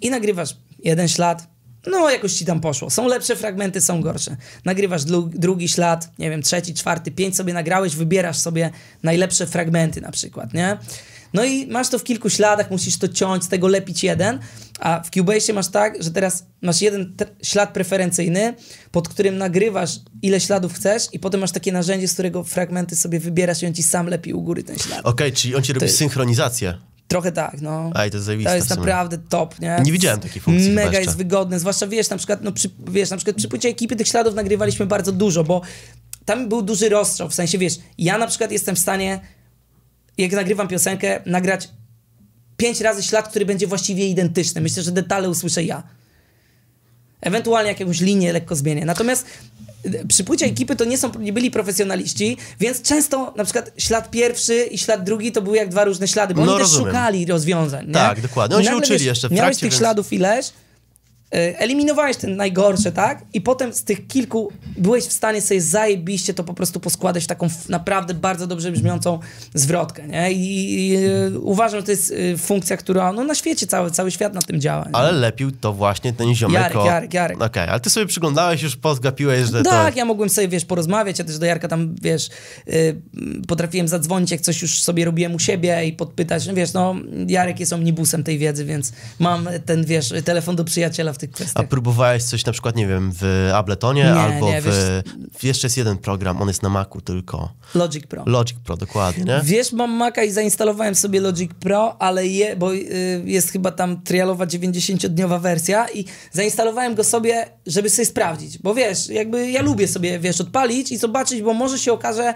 i 0.00 0.10
nagrywasz 0.10 0.56
jeden 0.84 1.08
ślad, 1.08 1.48
no 1.86 2.10
jakoś 2.10 2.32
ci 2.32 2.44
tam 2.44 2.60
poszło. 2.60 2.90
Są 2.90 3.08
lepsze 3.08 3.36
fragmenty, 3.36 3.80
są 3.80 4.00
gorsze. 4.00 4.36
Nagrywasz 4.64 5.04
drugi 5.32 5.68
ślad, 5.68 6.10
nie 6.18 6.30
wiem, 6.30 6.42
trzeci, 6.42 6.74
czwarty, 6.74 7.10
pięć 7.10 7.36
sobie 7.36 7.52
nagrałeś, 7.52 7.96
wybierasz 7.96 8.38
sobie 8.38 8.70
najlepsze 9.02 9.46
fragmenty 9.46 10.00
na 10.00 10.10
przykład, 10.10 10.54
nie? 10.54 10.78
No 11.34 11.44
i 11.44 11.66
masz 11.66 11.88
to 11.88 11.98
w 11.98 12.04
kilku 12.04 12.30
śladach, 12.30 12.70
musisz 12.70 12.98
to 12.98 13.08
ciąć, 13.08 13.44
z 13.44 13.48
tego 13.48 13.68
lepić 13.68 14.04
jeden, 14.04 14.38
a 14.80 15.00
w 15.00 15.10
Cubase 15.10 15.52
masz 15.52 15.68
tak, 15.68 16.02
że 16.02 16.10
teraz 16.10 16.46
masz 16.62 16.82
jeden 16.82 17.16
ślad 17.42 17.72
preferencyjny, 17.72 18.54
pod 18.90 19.08
którym 19.08 19.38
nagrywasz 19.38 19.90
ile 20.22 20.40
śladów 20.40 20.74
chcesz 20.74 21.02
i 21.12 21.18
potem 21.18 21.40
masz 21.40 21.52
takie 21.52 21.72
narzędzie, 21.72 22.08
z 22.08 22.12
którego 22.12 22.44
fragmenty 22.44 22.96
sobie 22.96 23.20
wybierasz 23.20 23.62
i 23.62 23.66
on 23.66 23.74
ci 23.74 23.82
sam 23.82 24.06
lepi 24.06 24.34
u 24.34 24.42
góry 24.42 24.62
ten 24.62 24.78
ślad. 24.78 24.98
Okej, 24.98 25.10
okay, 25.10 25.32
czyli 25.32 25.54
on 25.54 25.62
ci 25.62 25.72
robi 25.72 25.86
to 25.86 25.92
synchronizację. 25.92 26.78
Trochę 27.10 27.32
tak, 27.32 27.60
no. 27.60 27.90
Aj, 27.94 28.10
to 28.10 28.16
jest 28.16 28.28
To 28.44 28.54
jest 28.54 28.70
naprawdę 28.70 29.18
top, 29.18 29.60
nie? 29.60 29.80
Nie 29.84 29.92
widziałem 29.92 30.20
takiej 30.20 30.42
funkcji 30.42 30.70
Mega 30.70 31.00
jest 31.00 31.16
wygodne, 31.16 31.60
zwłaszcza 31.60 31.86
wiesz, 31.86 32.10
na 32.10 32.16
przykład, 32.16 32.42
no, 32.42 32.52
przy, 32.52 32.70
wiesz, 32.88 33.10
na 33.10 33.16
przykład 33.16 33.36
przy 33.36 33.48
płycie 33.48 33.68
ekipy 33.68 33.96
tych 33.96 34.08
śladów 34.08 34.34
nagrywaliśmy 34.34 34.86
bardzo 34.86 35.12
dużo, 35.12 35.44
bo 35.44 35.62
tam 36.24 36.48
był 36.48 36.62
duży 36.62 36.88
rozstrzał, 36.88 37.28
w 37.28 37.34
sensie, 37.34 37.58
wiesz, 37.58 37.78
ja 37.98 38.18
na 38.18 38.26
przykład 38.26 38.52
jestem 38.52 38.76
w 38.76 38.78
stanie, 38.78 39.20
jak 40.18 40.32
nagrywam 40.32 40.68
piosenkę, 40.68 41.20
nagrać 41.26 41.68
pięć 42.56 42.80
razy 42.80 43.02
ślad, 43.02 43.28
który 43.28 43.46
będzie 43.46 43.66
właściwie 43.66 44.08
identyczny. 44.08 44.60
Myślę, 44.60 44.82
że 44.82 44.92
detale 44.92 45.30
usłyszę 45.30 45.64
ja. 45.64 45.82
Ewentualnie 47.20 47.70
jakąś 47.70 48.00
linię 48.00 48.32
lekko 48.32 48.56
zmienię. 48.56 48.84
Natomiast 48.84 49.26
przy 50.08 50.24
płycie 50.24 50.46
ekipy 50.46 50.76
to 50.76 50.84
nie, 50.84 50.98
są, 50.98 51.10
nie 51.18 51.32
byli 51.32 51.50
profesjonaliści, 51.50 52.36
więc 52.60 52.82
często 52.82 53.34
na 53.36 53.44
przykład 53.44 53.70
ślad 53.78 54.10
pierwszy 54.10 54.64
i 54.64 54.78
ślad 54.78 55.04
drugi 55.04 55.32
to 55.32 55.42
były 55.42 55.56
jak 55.56 55.68
dwa 55.68 55.84
różne 55.84 56.08
ślady, 56.08 56.34
bo 56.34 56.44
no, 56.44 56.52
oni 56.52 56.60
rozumiem. 56.60 56.84
też 56.84 56.92
szukali 56.94 57.26
rozwiązań. 57.26 57.86
Nie? 57.86 57.92
Tak, 57.92 58.20
dokładnie. 58.20 58.56
Oni 58.56 58.66
się 58.66 58.76
uczyli 58.76 58.98
wiesz, 58.98 59.06
jeszcze 59.06 59.28
w 59.28 59.32
Miałeś 59.32 59.46
trakcie, 59.46 59.60
tych 59.60 59.70
więc... 59.70 59.80
śladów 59.80 60.12
ileś, 60.12 60.46
eliminowałeś 61.30 62.16
ten 62.16 62.36
najgorsze, 62.36 62.92
tak? 62.92 63.24
I 63.32 63.40
potem 63.40 63.72
z 63.72 63.84
tych 63.84 64.06
kilku 64.06 64.52
byłeś 64.76 65.04
w 65.04 65.12
stanie 65.12 65.40
sobie 65.40 65.60
zajebiście 65.60 66.34
to 66.34 66.44
po 66.44 66.54
prostu 66.54 66.80
poskładać 66.80 67.24
w 67.24 67.26
taką 67.26 67.48
naprawdę 67.68 68.14
bardzo 68.14 68.46
dobrze 68.46 68.72
brzmiącą 68.72 69.18
zwrotkę, 69.54 70.08
nie? 70.08 70.32
I, 70.32 70.96
e, 70.96 71.38
uważam, 71.38 71.80
że 71.80 71.86
to 71.86 71.90
jest 71.90 72.14
e, 72.34 72.36
funkcja, 72.36 72.76
która 72.76 73.12
no, 73.12 73.24
na 73.24 73.34
świecie, 73.34 73.66
cały, 73.66 73.90
cały 73.90 74.10
świat 74.10 74.34
na 74.34 74.42
tym 74.42 74.60
działa. 74.60 74.84
Nie? 74.84 74.96
Ale 74.96 75.12
lepił 75.12 75.50
to 75.50 75.72
właśnie 75.72 76.12
ten 76.12 76.34
ziomek. 76.34 76.62
Jarek, 76.62 76.84
Jarek, 76.84 77.14
Jarek. 77.14 77.36
Okej, 77.36 77.46
okay, 77.46 77.70
ale 77.70 77.80
ty 77.80 77.90
sobie 77.90 78.06
przyglądałeś, 78.06 78.62
już 78.62 78.76
podgapiłeś, 78.76 79.50
że 79.50 79.62
Tak, 79.62 79.94
to... 79.94 79.98
ja 79.98 80.04
mogłem 80.04 80.28
sobie, 80.28 80.48
wiesz, 80.48 80.64
porozmawiać, 80.64 81.18
ja 81.18 81.24
też 81.24 81.38
do 81.38 81.46
Jarka 81.46 81.68
tam, 81.68 81.94
wiesz, 82.02 82.28
potrafiłem 83.48 83.88
zadzwonić, 83.88 84.30
jak 84.30 84.40
coś 84.40 84.62
już 84.62 84.82
sobie 84.82 85.04
robiłem 85.04 85.34
u 85.34 85.38
siebie 85.38 85.84
i 85.84 85.92
podpytać, 85.92 86.46
no 86.46 86.54
wiesz, 86.54 86.72
no 86.72 86.96
Jarek 87.28 87.60
jest 87.60 87.72
omnibusem 87.72 88.24
tej 88.24 88.38
wiedzy, 88.38 88.64
więc 88.64 88.92
mam 89.18 89.48
ten, 89.66 89.84
wiesz, 89.84 90.12
telefon 90.24 90.56
do 90.56 90.64
przyjaciela 90.64 91.12
w 91.12 91.19
tych 91.20 91.30
kwestiach. 91.30 91.64
A 91.64 91.68
próbowałeś 91.68 92.24
coś 92.24 92.44
na 92.44 92.52
przykład, 92.52 92.76
nie 92.76 92.86
wiem, 92.86 93.12
w 93.20 93.50
Abletonie 93.54 94.02
nie, 94.02 94.14
albo 94.14 94.50
nie, 94.50 94.62
w... 94.62 94.64
Wiesz... 94.64 95.04
Jeszcze 95.42 95.66
jest 95.66 95.76
jeden 95.76 95.98
program, 95.98 96.42
on 96.42 96.48
jest 96.48 96.62
na 96.62 96.68
Macu 96.68 97.00
tylko. 97.00 97.52
Logic 97.74 98.06
Pro. 98.06 98.24
Logic 98.26 98.58
Pro, 98.64 98.76
dokładnie, 98.76 99.24
nie? 99.24 99.40
Wiesz, 99.44 99.72
mam 99.72 99.90
Maca 99.90 100.22
i 100.22 100.30
zainstalowałem 100.30 100.94
sobie 100.94 101.20
Logic 101.20 101.50
Pro, 101.60 102.02
ale 102.02 102.26
je, 102.26 102.56
bo 102.56 102.74
y, 102.74 103.22
jest 103.24 103.50
chyba 103.50 103.70
tam 103.70 104.02
trialowa 104.02 104.46
90-dniowa 104.46 105.40
wersja 105.40 105.88
i 105.88 106.04
zainstalowałem 106.32 106.94
go 106.94 107.04
sobie, 107.04 107.46
żeby 107.66 107.90
sobie 107.90 108.06
sprawdzić, 108.06 108.58
bo 108.58 108.74
wiesz, 108.74 109.08
jakby 109.08 109.50
ja 109.50 109.62
lubię 109.62 109.88
sobie, 109.88 110.18
wiesz, 110.18 110.40
odpalić 110.40 110.92
i 110.92 110.96
zobaczyć, 110.96 111.42
bo 111.42 111.54
może 111.54 111.78
się 111.78 111.92
okaże, 111.92 112.34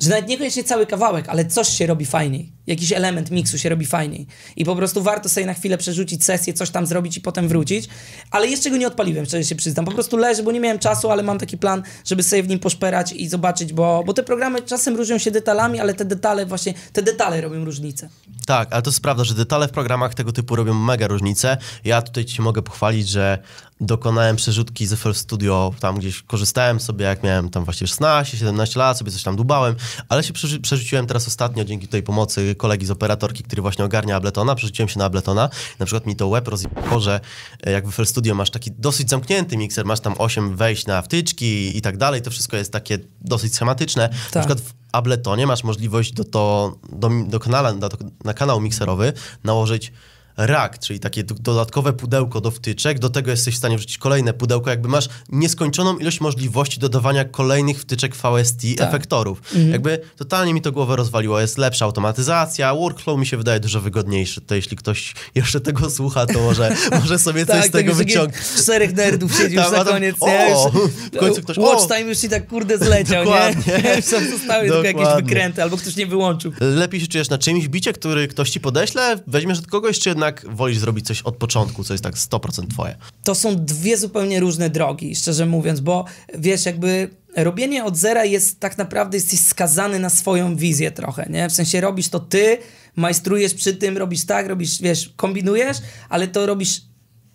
że 0.00 0.10
nawet 0.10 0.28
niekoniecznie 0.28 0.64
cały 0.64 0.86
kawałek, 0.86 1.28
ale 1.28 1.44
coś 1.44 1.68
się 1.68 1.86
robi 1.86 2.06
fajniej. 2.06 2.55
Jakiś 2.66 2.92
element 2.92 3.30
miksu 3.30 3.58
się 3.58 3.68
robi 3.68 3.86
fajniej. 3.86 4.26
I 4.56 4.64
po 4.64 4.76
prostu 4.76 5.02
warto 5.02 5.28
sobie 5.28 5.46
na 5.46 5.54
chwilę 5.54 5.78
przerzucić 5.78 6.24
sesję, 6.24 6.52
coś 6.52 6.70
tam 6.70 6.86
zrobić 6.86 7.16
i 7.16 7.20
potem 7.20 7.48
wrócić. 7.48 7.88
Ale 8.30 8.48
jeszcze 8.48 8.70
go 8.70 8.76
nie 8.76 8.86
odpaliłem, 8.86 9.26
szczerze 9.26 9.44
się 9.44 9.54
przyznam. 9.54 9.84
Po 9.84 9.92
prostu 9.92 10.16
leży, 10.16 10.42
bo 10.42 10.52
nie 10.52 10.60
miałem 10.60 10.78
czasu, 10.78 11.10
ale 11.10 11.22
mam 11.22 11.38
taki 11.38 11.58
plan, 11.58 11.82
żeby 12.04 12.22
sobie 12.22 12.42
w 12.42 12.48
nim 12.48 12.58
poszperać 12.58 13.12
i 13.12 13.28
zobaczyć, 13.28 13.72
bo, 13.72 14.02
bo 14.06 14.12
te 14.12 14.22
programy 14.22 14.62
czasem 14.62 14.96
różnią 14.96 15.18
się 15.18 15.30
detalami, 15.30 15.80
ale 15.80 15.94
te 15.94 16.04
detale 16.04 16.46
właśnie, 16.46 16.74
te 16.92 17.02
detale 17.02 17.40
robią 17.40 17.64
różnicę. 17.64 18.08
Tak, 18.46 18.72
ale 18.72 18.82
to 18.82 18.90
jest 18.90 19.00
prawda, 19.00 19.24
że 19.24 19.34
detale 19.34 19.68
w 19.68 19.70
programach 19.70 20.14
tego 20.14 20.32
typu 20.32 20.56
robią 20.56 20.74
mega 20.74 21.06
różnicę. 21.06 21.56
Ja 21.84 22.02
tutaj 22.02 22.24
ci 22.24 22.42
mogę 22.42 22.62
pochwalić, 22.62 23.08
że 23.08 23.38
dokonałem 23.80 24.36
przerzutki 24.36 24.86
z 24.86 24.94
FL 24.94 25.14
Studio, 25.14 25.74
tam 25.80 25.98
gdzieś 25.98 26.22
korzystałem 26.22 26.80
sobie, 26.80 27.04
jak 27.04 27.22
miałem 27.22 27.48
tam 27.48 27.64
właściwie 27.64 27.88
16, 27.88 28.36
17 28.36 28.78
lat, 28.78 28.98
sobie 28.98 29.10
coś 29.10 29.22
tam 29.22 29.36
dubałem, 29.36 29.74
ale 30.08 30.22
się 30.22 30.32
przerzuciłem 30.62 31.06
teraz 31.06 31.28
ostatnio 31.28 31.64
dzięki 31.64 31.88
tej 31.88 32.02
pomocy 32.02 32.55
kolegi 32.56 32.86
z 32.86 32.90
operatorki, 32.90 33.42
który 33.42 33.62
właśnie 33.62 33.84
ogarnia 33.84 34.16
Abletona, 34.16 34.54
przerzuciłem 34.54 34.88
się 34.88 34.98
na 34.98 35.04
Abletona, 35.04 35.48
na 35.78 35.86
przykład 35.86 36.06
mi 36.06 36.16
to 36.16 36.30
web 36.30 36.48
rozjechało, 36.48 37.00
że 37.00 37.20
e, 37.66 37.70
jak 37.70 37.88
w 37.88 37.92
FL 37.92 38.04
Studio 38.04 38.34
masz 38.34 38.50
taki 38.50 38.70
dosyć 38.78 39.10
zamknięty 39.10 39.56
mikser, 39.56 39.84
masz 39.84 40.00
tam 40.00 40.14
8 40.18 40.56
wejść 40.56 40.86
na 40.86 41.02
wtyczki 41.02 41.76
i 41.78 41.82
tak 41.82 41.96
dalej, 41.96 42.22
to 42.22 42.30
wszystko 42.30 42.56
jest 42.56 42.72
takie 42.72 42.98
dosyć 43.20 43.54
schematyczne. 43.54 44.08
Tak. 44.08 44.34
Na 44.34 44.40
przykład 44.40 44.60
w 44.60 44.74
Abletonie 44.92 45.46
masz 45.46 45.64
możliwość 45.64 46.12
do, 46.12 46.24
to, 46.24 46.74
do, 46.92 47.10
do 47.26 47.40
kanala, 47.40 47.72
do, 47.72 47.88
na 48.24 48.34
kanał 48.34 48.60
mikserowy 48.60 49.12
nałożyć 49.44 49.92
rack, 50.36 50.78
czyli 50.78 51.00
takie 51.00 51.24
dodatkowe 51.24 51.92
pudełko 51.92 52.40
do 52.40 52.50
wtyczek, 52.50 52.98
do 52.98 53.10
tego 53.10 53.30
jesteś 53.30 53.54
w 53.54 53.58
stanie 53.58 53.76
wrzucić 53.76 53.98
kolejne 53.98 54.32
pudełko, 54.32 54.70
jakby 54.70 54.88
masz 54.88 55.08
nieskończoną 55.28 55.98
ilość 55.98 56.20
możliwości 56.20 56.80
dodawania 56.80 57.24
kolejnych 57.24 57.80
wtyczek 57.80 58.16
VST, 58.16 58.60
tak. 58.76 58.88
efektorów. 58.88 59.42
Mhm. 59.54 59.72
Jakby 59.72 60.00
totalnie 60.16 60.54
mi 60.54 60.62
to 60.62 60.72
głowę 60.72 60.96
rozwaliło, 60.96 61.40
jest 61.40 61.58
lepsza 61.58 61.84
automatyzacja, 61.84 62.74
workflow 62.74 63.18
mi 63.20 63.26
się 63.26 63.36
wydaje 63.36 63.60
dużo 63.60 63.80
wygodniejszy, 63.80 64.40
to 64.40 64.54
jeśli 64.54 64.76
ktoś 64.76 65.14
jeszcze 65.34 65.60
tego 65.60 65.90
słucha, 65.90 66.26
to 66.26 66.40
może, 66.40 66.76
może 67.00 67.18
sobie 67.18 67.46
coś 67.46 67.56
tak, 67.56 67.68
z 67.68 67.70
tego 67.70 67.94
wyciągnąć. 67.94 68.44
Czterech 68.62 68.94
nerdów 68.94 69.36
siedzi 69.36 69.56
już 69.56 69.70
na 69.70 69.84
koniec, 69.84 70.16
o? 70.20 70.28
Już, 70.28 70.90
w 71.12 71.18
końcu 71.18 71.42
ktoś, 71.42 71.56
watch 71.56 71.86
time 71.86 72.08
już 72.08 72.18
ci 72.18 72.28
tak 72.28 72.48
kurde 72.48 72.78
zleciał, 72.78 73.24
Dokładnie. 73.24 73.72
nie? 73.84 74.02
Zostały 74.30 74.68
tylko 74.68 74.82
jakieś 74.82 75.06
wykręty, 75.16 75.62
albo 75.62 75.76
ktoś 75.76 75.96
nie 75.96 76.06
wyłączył. 76.06 76.52
Lepiej 76.60 77.00
się 77.00 77.06
czujesz 77.06 77.28
na 77.28 77.38
czymś 77.38 77.68
bicie, 77.68 77.92
który 77.92 78.28
ktoś 78.28 78.50
ci 78.50 78.60
podeśle, 78.60 79.18
weźmiesz 79.26 79.58
od 79.58 79.66
kogoś, 79.66 79.98
czy 79.98 80.08
jednak 80.08 80.25
jednak 80.26 80.56
wolisz 80.56 80.78
zrobić 80.78 81.06
coś 81.06 81.22
od 81.22 81.36
początku, 81.36 81.84
co 81.84 81.94
jest 81.94 82.04
tak 82.04 82.14
100% 82.14 82.68
twoje? 82.68 82.96
To 83.24 83.34
są 83.34 83.56
dwie 83.56 83.96
zupełnie 83.98 84.40
różne 84.40 84.70
drogi, 84.70 85.16
szczerze 85.16 85.46
mówiąc, 85.46 85.80
bo 85.80 86.04
wiesz, 86.38 86.66
jakby 86.66 87.10
robienie 87.36 87.84
od 87.84 87.96
zera 87.96 88.24
jest 88.24 88.60
tak 88.60 88.78
naprawdę 88.78 89.16
jesteś 89.16 89.40
skazany 89.40 89.98
na 89.98 90.10
swoją 90.10 90.56
wizję 90.56 90.90
trochę, 90.90 91.26
nie? 91.30 91.48
W 91.48 91.52
sensie 91.52 91.80
robisz 91.80 92.08
to 92.08 92.20
ty, 92.20 92.58
majstrujesz 92.96 93.54
przy 93.54 93.74
tym, 93.74 93.96
robisz 93.96 94.24
tak, 94.24 94.46
robisz, 94.46 94.82
wiesz, 94.82 95.12
kombinujesz, 95.16 95.76
ale 96.08 96.28
to 96.28 96.46
robisz 96.46 96.82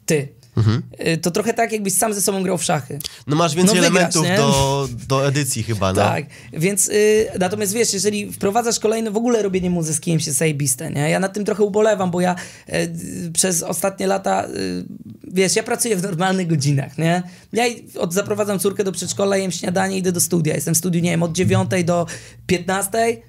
ty. 0.05 0.40
Mhm. 0.57 0.81
To 1.21 1.31
trochę 1.31 1.53
tak, 1.53 1.71
jakbyś 1.71 1.93
sam 1.93 2.13
ze 2.13 2.21
sobą 2.21 2.43
grał 2.43 2.57
w 2.57 2.63
szachy. 2.63 2.99
No 3.27 3.35
masz 3.35 3.55
więcej 3.55 3.75
no, 3.75 3.81
wygrasz, 3.81 4.15
elementów 4.15 4.37
do, 4.37 4.89
do 5.07 5.27
edycji 5.27 5.63
chyba, 5.63 5.93
no. 5.93 6.01
Tak, 6.01 6.25
więc 6.53 6.89
y, 6.89 7.27
natomiast 7.39 7.73
wiesz, 7.73 7.93
jeżeli 7.93 8.33
wprowadzasz 8.33 8.79
kolejne, 8.79 9.11
w 9.11 9.17
ogóle 9.17 9.41
robienie 9.41 9.69
muzyki 9.69 9.97
z 9.97 9.99
kimś 9.99 10.27
jest 10.27 10.39
zajebiste, 10.39 10.91
nie? 10.91 11.09
Ja 11.09 11.19
nad 11.19 11.33
tym 11.33 11.45
trochę 11.45 11.63
ubolewam, 11.63 12.11
bo 12.11 12.21
ja 12.21 12.35
y, 12.69 13.31
przez 13.33 13.63
ostatnie 13.63 14.07
lata, 14.07 14.45
y, 14.45 14.83
wiesz, 15.23 15.55
ja 15.55 15.63
pracuję 15.63 15.95
w 15.95 16.03
normalnych 16.03 16.47
godzinach, 16.47 16.97
nie? 16.97 17.23
Ja 17.53 17.63
od, 17.99 18.13
zaprowadzam 18.13 18.59
córkę 18.59 18.83
do 18.83 18.91
przedszkola, 18.91 19.37
jem 19.37 19.51
śniadanie, 19.51 19.97
idę 19.97 20.11
do 20.11 20.19
studia. 20.19 20.55
Jestem 20.55 20.73
w 20.73 20.77
studiu, 20.77 21.01
nie 21.01 21.11
wiem, 21.11 21.23
od 21.23 21.31
9 21.31 21.69
do 21.85 22.05
15 22.47 23.21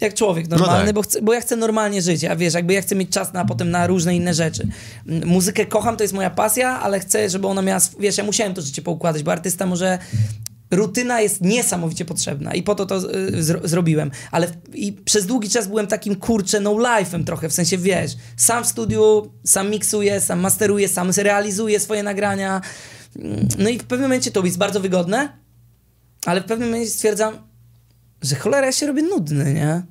jak 0.00 0.14
człowiek 0.14 0.48
no 0.48 0.56
normalny, 0.56 0.80
no 0.80 0.86
tak. 0.86 0.94
bo, 0.94 1.02
chcę, 1.02 1.22
bo 1.22 1.32
ja 1.32 1.40
chcę 1.40 1.56
normalnie 1.56 2.02
żyć, 2.02 2.24
a 2.24 2.36
wiesz, 2.36 2.54
jakby 2.54 2.72
ja 2.72 2.82
chcę 2.82 2.94
mieć 2.94 3.10
czas 3.10 3.32
na 3.32 3.44
potem 3.44 3.70
na 3.70 3.86
różne 3.86 4.16
inne 4.16 4.34
rzeczy. 4.34 4.68
Muzykę 5.06 5.66
kocham, 5.66 5.96
to 5.96 6.04
jest 6.04 6.14
moja 6.14 6.30
pasja, 6.30 6.80
ale 6.80 7.00
chcę, 7.00 7.30
żeby 7.30 7.46
ona 7.46 7.62
miała, 7.62 7.80
wiesz, 7.98 8.18
ja 8.18 8.24
musiałem 8.24 8.54
to 8.54 8.62
życie 8.62 8.82
poukładać, 8.82 9.22
bo 9.22 9.32
artysta 9.32 9.66
może 9.66 9.98
rutyna 10.72 11.20
jest 11.20 11.40
niesamowicie 11.40 12.04
potrzebna 12.04 12.54
i 12.54 12.62
po 12.62 12.74
to 12.74 12.86
to 12.86 12.96
y, 13.16 13.42
zro 13.42 13.60
zrobiłem. 13.64 14.10
Ale 14.30 14.46
i 14.74 14.92
przez 14.92 15.26
długi 15.26 15.50
czas 15.50 15.68
byłem 15.68 15.86
takim 15.86 16.16
kurczę 16.16 16.60
no 16.60 16.70
life'em 16.74 17.24
trochę, 17.24 17.48
w 17.48 17.52
sensie 17.52 17.78
wiesz, 17.78 18.12
sam 18.36 18.64
w 18.64 18.66
studiu, 18.66 19.32
sam 19.44 19.70
miksuję, 19.70 20.20
sam 20.20 20.40
masteruję, 20.40 20.88
sam 20.88 21.10
realizuję 21.16 21.80
swoje 21.80 22.02
nagrania. 22.02 22.60
No 23.58 23.68
i 23.68 23.78
w 23.78 23.84
pewnym 23.84 24.00
momencie 24.08 24.30
to 24.30 24.44
jest 24.44 24.58
bardzo 24.58 24.80
wygodne, 24.80 25.38
ale 26.26 26.40
w 26.40 26.44
pewnym 26.44 26.68
momencie 26.68 26.90
stwierdzam, 26.90 27.51
że 28.22 28.36
cholera 28.36 28.66
ja 28.66 28.72
się 28.72 28.86
robię 28.86 29.02
nudny, 29.02 29.54
nie? 29.54 29.82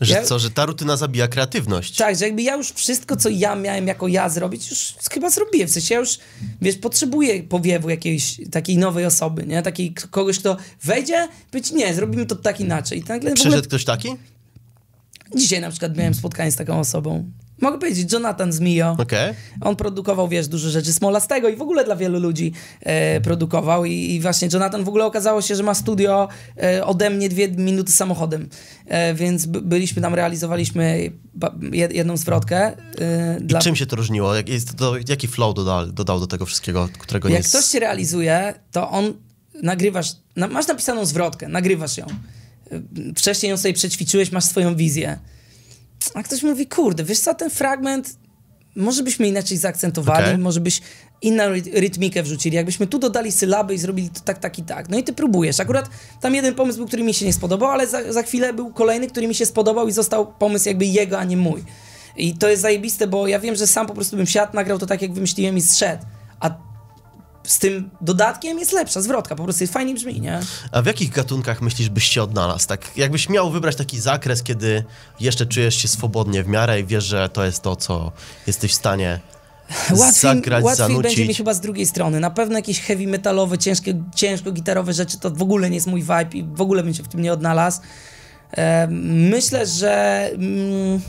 Że 0.00 0.14
Ja- 0.14 0.22
co, 0.24 0.38
że 0.38 0.50
ta 0.50 0.66
rutyna 0.66 0.96
zabija 0.96 1.28
kreatywność. 1.28 1.96
Tak, 1.96 2.16
że 2.16 2.24
jakby 2.24 2.42
ja 2.42 2.56
już 2.56 2.72
wszystko, 2.72 3.16
co 3.16 3.28
ja 3.28 3.54
miałem 3.54 3.86
jako 3.86 4.08
ja 4.08 4.28
zrobić, 4.28 4.70
już 4.70 4.94
chyba 5.10 5.30
zrobiłem. 5.30 5.68
W 5.68 5.70
sensie 5.72 5.94
ja 5.94 6.00
już, 6.00 6.18
wiesz, 6.62 6.76
potrzebuję 6.76 7.42
powiewu 7.42 7.90
jakiejś 7.90 8.40
takiej 8.50 8.78
nowej 8.78 9.04
osoby, 9.06 9.46
nie? 9.46 9.62
Takiej 9.62 9.94
kogoś, 10.10 10.38
kto 10.38 10.56
wejdzie, 10.84 11.28
być 11.52 11.72
nie, 11.72 11.94
zrobimy 11.94 12.26
to 12.26 12.36
tak 12.36 12.60
inaczej. 12.60 12.98
I 12.98 13.00
nagle 13.00 13.16
w 13.16 13.32
ogóle 13.32 13.34
Przyszedł 13.34 13.68
ktoś 13.68 13.84
taki? 13.84 14.08
dzisiaj 15.36 15.60
na 15.60 15.70
przykład 15.70 15.96
miałem 15.96 16.14
spotkanie 16.14 16.52
z 16.52 16.56
taką 16.56 16.80
osobą. 16.80 17.30
Mogę 17.60 17.78
powiedzieć, 17.78 18.12
Jonathan 18.12 18.52
z 18.52 18.60
Mio. 18.60 18.96
Okej. 18.98 19.34
On 19.60 19.76
produkował, 19.76 20.28
wiesz, 20.28 20.48
dużo 20.48 20.70
rzeczy 20.70 20.92
Smolastego 20.92 21.48
i 21.48 21.56
w 21.56 21.62
ogóle 21.62 21.84
dla 21.84 21.96
wielu 21.96 22.20
ludzi 22.20 22.52
e, 22.80 23.20
produkował 23.20 23.84
I, 23.84 23.92
i 23.92 24.20
właśnie 24.20 24.48
Jonathan 24.52 24.84
w 24.84 24.88
ogóle 24.88 25.04
okazało 25.04 25.42
się, 25.42 25.54
że 25.56 25.62
ma 25.62 25.74
studio 25.74 26.28
e, 26.62 26.86
ode 26.86 27.10
mnie 27.10 27.28
dwie 27.28 27.48
minuty 27.48 27.92
samochodem, 27.92 28.48
e, 28.86 29.14
więc 29.14 29.46
by, 29.46 29.60
byliśmy 29.62 30.02
tam, 30.02 30.14
realizowaliśmy 30.14 31.10
jedną 31.72 32.16
zwrotkę 32.16 32.72
e, 32.98 33.40
dla... 33.40 33.60
Czym 33.60 33.76
się 33.76 33.86
to 33.86 33.96
różniło? 33.96 34.34
Jak, 34.34 34.48
jest 34.48 34.76
to, 34.76 34.94
jaki 35.08 35.28
flow 35.28 35.54
dodał, 35.54 35.86
dodał 35.86 36.20
do 36.20 36.26
tego 36.26 36.46
wszystkiego, 36.46 36.88
którego 36.98 37.28
nie 37.28 37.34
Jak 37.34 37.42
jest... 37.44 37.54
ktoś 37.54 37.64
się 37.64 37.80
realizuje, 37.80 38.54
to 38.72 38.90
on 38.90 39.14
nagrywasz, 39.62 40.12
na, 40.36 40.48
masz 40.48 40.66
napisaną 40.66 41.04
zwrotkę, 41.04 41.48
nagrywasz 41.48 41.96
ją. 41.98 42.06
Y, 42.72 43.14
Wcześniej 43.16 43.50
ją 43.50 43.56
sobie 43.56 43.74
przećwiczyłeś, 43.74 44.32
masz 44.32 44.44
swoją 44.44 44.76
wizję. 44.76 45.18
A 46.14 46.22
ktoś 46.22 46.42
mówi, 46.42 46.66
kurde, 46.66 47.04
wiesz 47.04 47.20
co, 47.20 47.34
ten 47.34 47.50
fragment 47.50 48.16
może 48.76 49.02
byśmy 49.02 49.28
inaczej 49.28 49.58
zaakcentowali, 49.58 50.24
Okej. 50.24 50.38
może 50.38 50.60
byś 50.60 50.80
inną 51.22 51.44
ryt- 51.44 51.80
rytmikę 51.80 52.22
wrzucili, 52.22 52.56
jakbyśmy 52.56 52.86
tu 52.86 52.98
dodali 52.98 53.32
sylaby 53.32 53.74
i 53.74 53.78
zrobili 53.78 54.10
to 54.10 54.20
tak, 54.20 54.38
tak 54.38 54.58
i 54.58 54.62
tak. 54.62 54.88
No 54.88 54.98
i 54.98 55.02
ty 55.04 55.12
próbujesz. 55.12 55.60
Akurat 55.60 55.90
tam 56.20 56.34
jeden 56.34 56.54
pomysł 56.54 56.78
był, 56.78 56.86
który 56.86 57.02
mi 57.02 57.14
się 57.14 57.26
nie 57.26 57.32
spodobał, 57.32 57.70
ale 57.70 57.86
za, 57.86 58.12
za 58.12 58.22
chwilę 58.22 58.52
był 58.52 58.72
kolejny, 58.72 59.06
który 59.06 59.28
mi 59.28 59.34
się 59.34 59.46
spodobał 59.46 59.88
i 59.88 59.92
został 59.92 60.32
pomysł 60.32 60.68
jakby 60.68 60.86
jego, 60.86 61.18
a 61.18 61.24
nie 61.24 61.36
mój. 61.36 61.64
I 62.16 62.34
to 62.34 62.48
jest 62.48 62.62
zajebiste, 62.62 63.06
bo 63.06 63.26
ja 63.26 63.38
wiem, 63.38 63.56
że 63.56 63.66
sam 63.66 63.86
po 63.86 63.94
prostu 63.94 64.16
bym 64.16 64.26
siadł, 64.26 64.52
nagrał 64.56 64.78
to 64.78 64.86
tak, 64.86 65.02
jak 65.02 65.12
wymyśliłem 65.12 65.56
i 65.56 65.62
zszedł. 65.62 66.02
A 66.40 66.50
z 67.48 67.58
tym 67.58 67.90
dodatkiem 68.00 68.58
jest 68.58 68.72
lepsza 68.72 69.00
zwrotka, 69.00 69.36
po 69.36 69.44
prostu 69.44 69.62
jest 69.62 69.72
fajnie 69.72 69.94
brzmi, 69.94 70.20
nie? 70.20 70.40
A 70.72 70.82
w 70.82 70.86
jakich 70.86 71.10
gatunkach 71.10 71.62
myślisz, 71.62 71.88
byś 71.88 72.04
się 72.04 72.22
odnalazł? 72.22 72.68
Tak, 72.68 72.96
jakbyś 72.96 73.28
miał 73.28 73.50
wybrać 73.50 73.76
taki 73.76 74.00
zakres, 74.00 74.42
kiedy 74.42 74.84
jeszcze 75.20 75.46
czujesz 75.46 75.74
się 75.76 75.88
swobodnie 75.88 76.42
w 76.42 76.48
miarę 76.48 76.80
i 76.80 76.84
wiesz, 76.84 77.04
że 77.04 77.28
to 77.28 77.44
jest 77.44 77.62
to, 77.62 77.76
co 77.76 78.12
jesteś 78.46 78.72
w 78.72 78.74
stanie 78.74 79.20
zagrać, 80.20 80.64
łatwiej 80.64 80.86
zanucić. 80.86 81.02
będzie 81.02 81.26
mi 81.26 81.34
chyba 81.34 81.54
z 81.54 81.60
drugiej 81.60 81.86
strony. 81.86 82.20
Na 82.20 82.30
pewno 82.30 82.56
jakieś 82.56 82.80
heavy 82.80 83.06
metalowe, 83.06 83.58
ciężkie, 83.58 84.02
ciężko 84.14 84.52
gitarowe 84.52 84.92
rzeczy 84.92 85.18
to 85.18 85.30
w 85.30 85.42
ogóle 85.42 85.70
nie 85.70 85.74
jest 85.74 85.86
mój 85.86 86.00
vibe 86.00 86.30
i 86.32 86.42
w 86.42 86.60
ogóle 86.60 86.82
bym 86.82 86.94
się 86.94 87.02
w 87.02 87.08
tym 87.08 87.22
nie 87.22 87.32
odnalazł. 87.32 87.80
Myślę, 89.30 89.66
że 89.66 90.24
mm, 90.34 91.00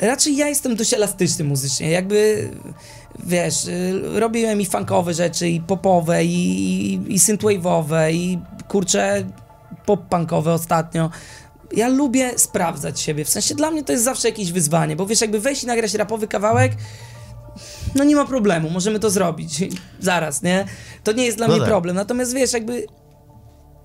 raczej 0.00 0.36
ja 0.36 0.48
jestem 0.48 0.76
dość 0.76 0.94
elastyczny 0.94 1.44
muzycznie. 1.44 1.90
Jakby 1.90 2.50
wiesz, 3.26 3.64
y, 3.64 4.20
robiłem 4.20 4.60
i 4.60 4.66
funkowe 4.66 5.14
rzeczy, 5.14 5.48
i 5.48 5.60
popowe, 5.60 6.24
i, 6.24 6.34
i, 6.94 7.14
i 7.14 7.18
synthwave'owe, 7.18 8.12
i 8.12 8.38
kurczę 8.68 9.24
pop-punkowe 9.86 10.52
ostatnio. 10.52 11.10
Ja 11.76 11.88
lubię 11.88 12.38
sprawdzać 12.38 13.00
siebie, 13.00 13.24
w 13.24 13.28
sensie 13.28 13.54
dla 13.54 13.70
mnie 13.70 13.84
to 13.84 13.92
jest 13.92 14.04
zawsze 14.04 14.28
jakieś 14.28 14.52
wyzwanie, 14.52 14.96
bo 14.96 15.06
wiesz, 15.06 15.20
jakby 15.20 15.40
wejść 15.40 15.62
i 15.62 15.66
nagrać 15.66 15.94
rapowy 15.94 16.28
kawałek, 16.28 16.72
no 17.94 18.04
nie 18.04 18.16
ma 18.16 18.24
problemu, 18.24 18.70
możemy 18.70 18.98
to 18.98 19.10
zrobić 19.10 19.64
zaraz, 20.00 20.42
nie? 20.42 20.64
To 21.04 21.12
nie 21.12 21.24
jest 21.24 21.36
dla 21.36 21.46
No 21.46 21.52
mnie 21.52 21.60
tak. 21.60 21.68
problem, 21.68 21.96
natomiast 21.96 22.34
wiesz, 22.34 22.52
jakby 22.52 22.86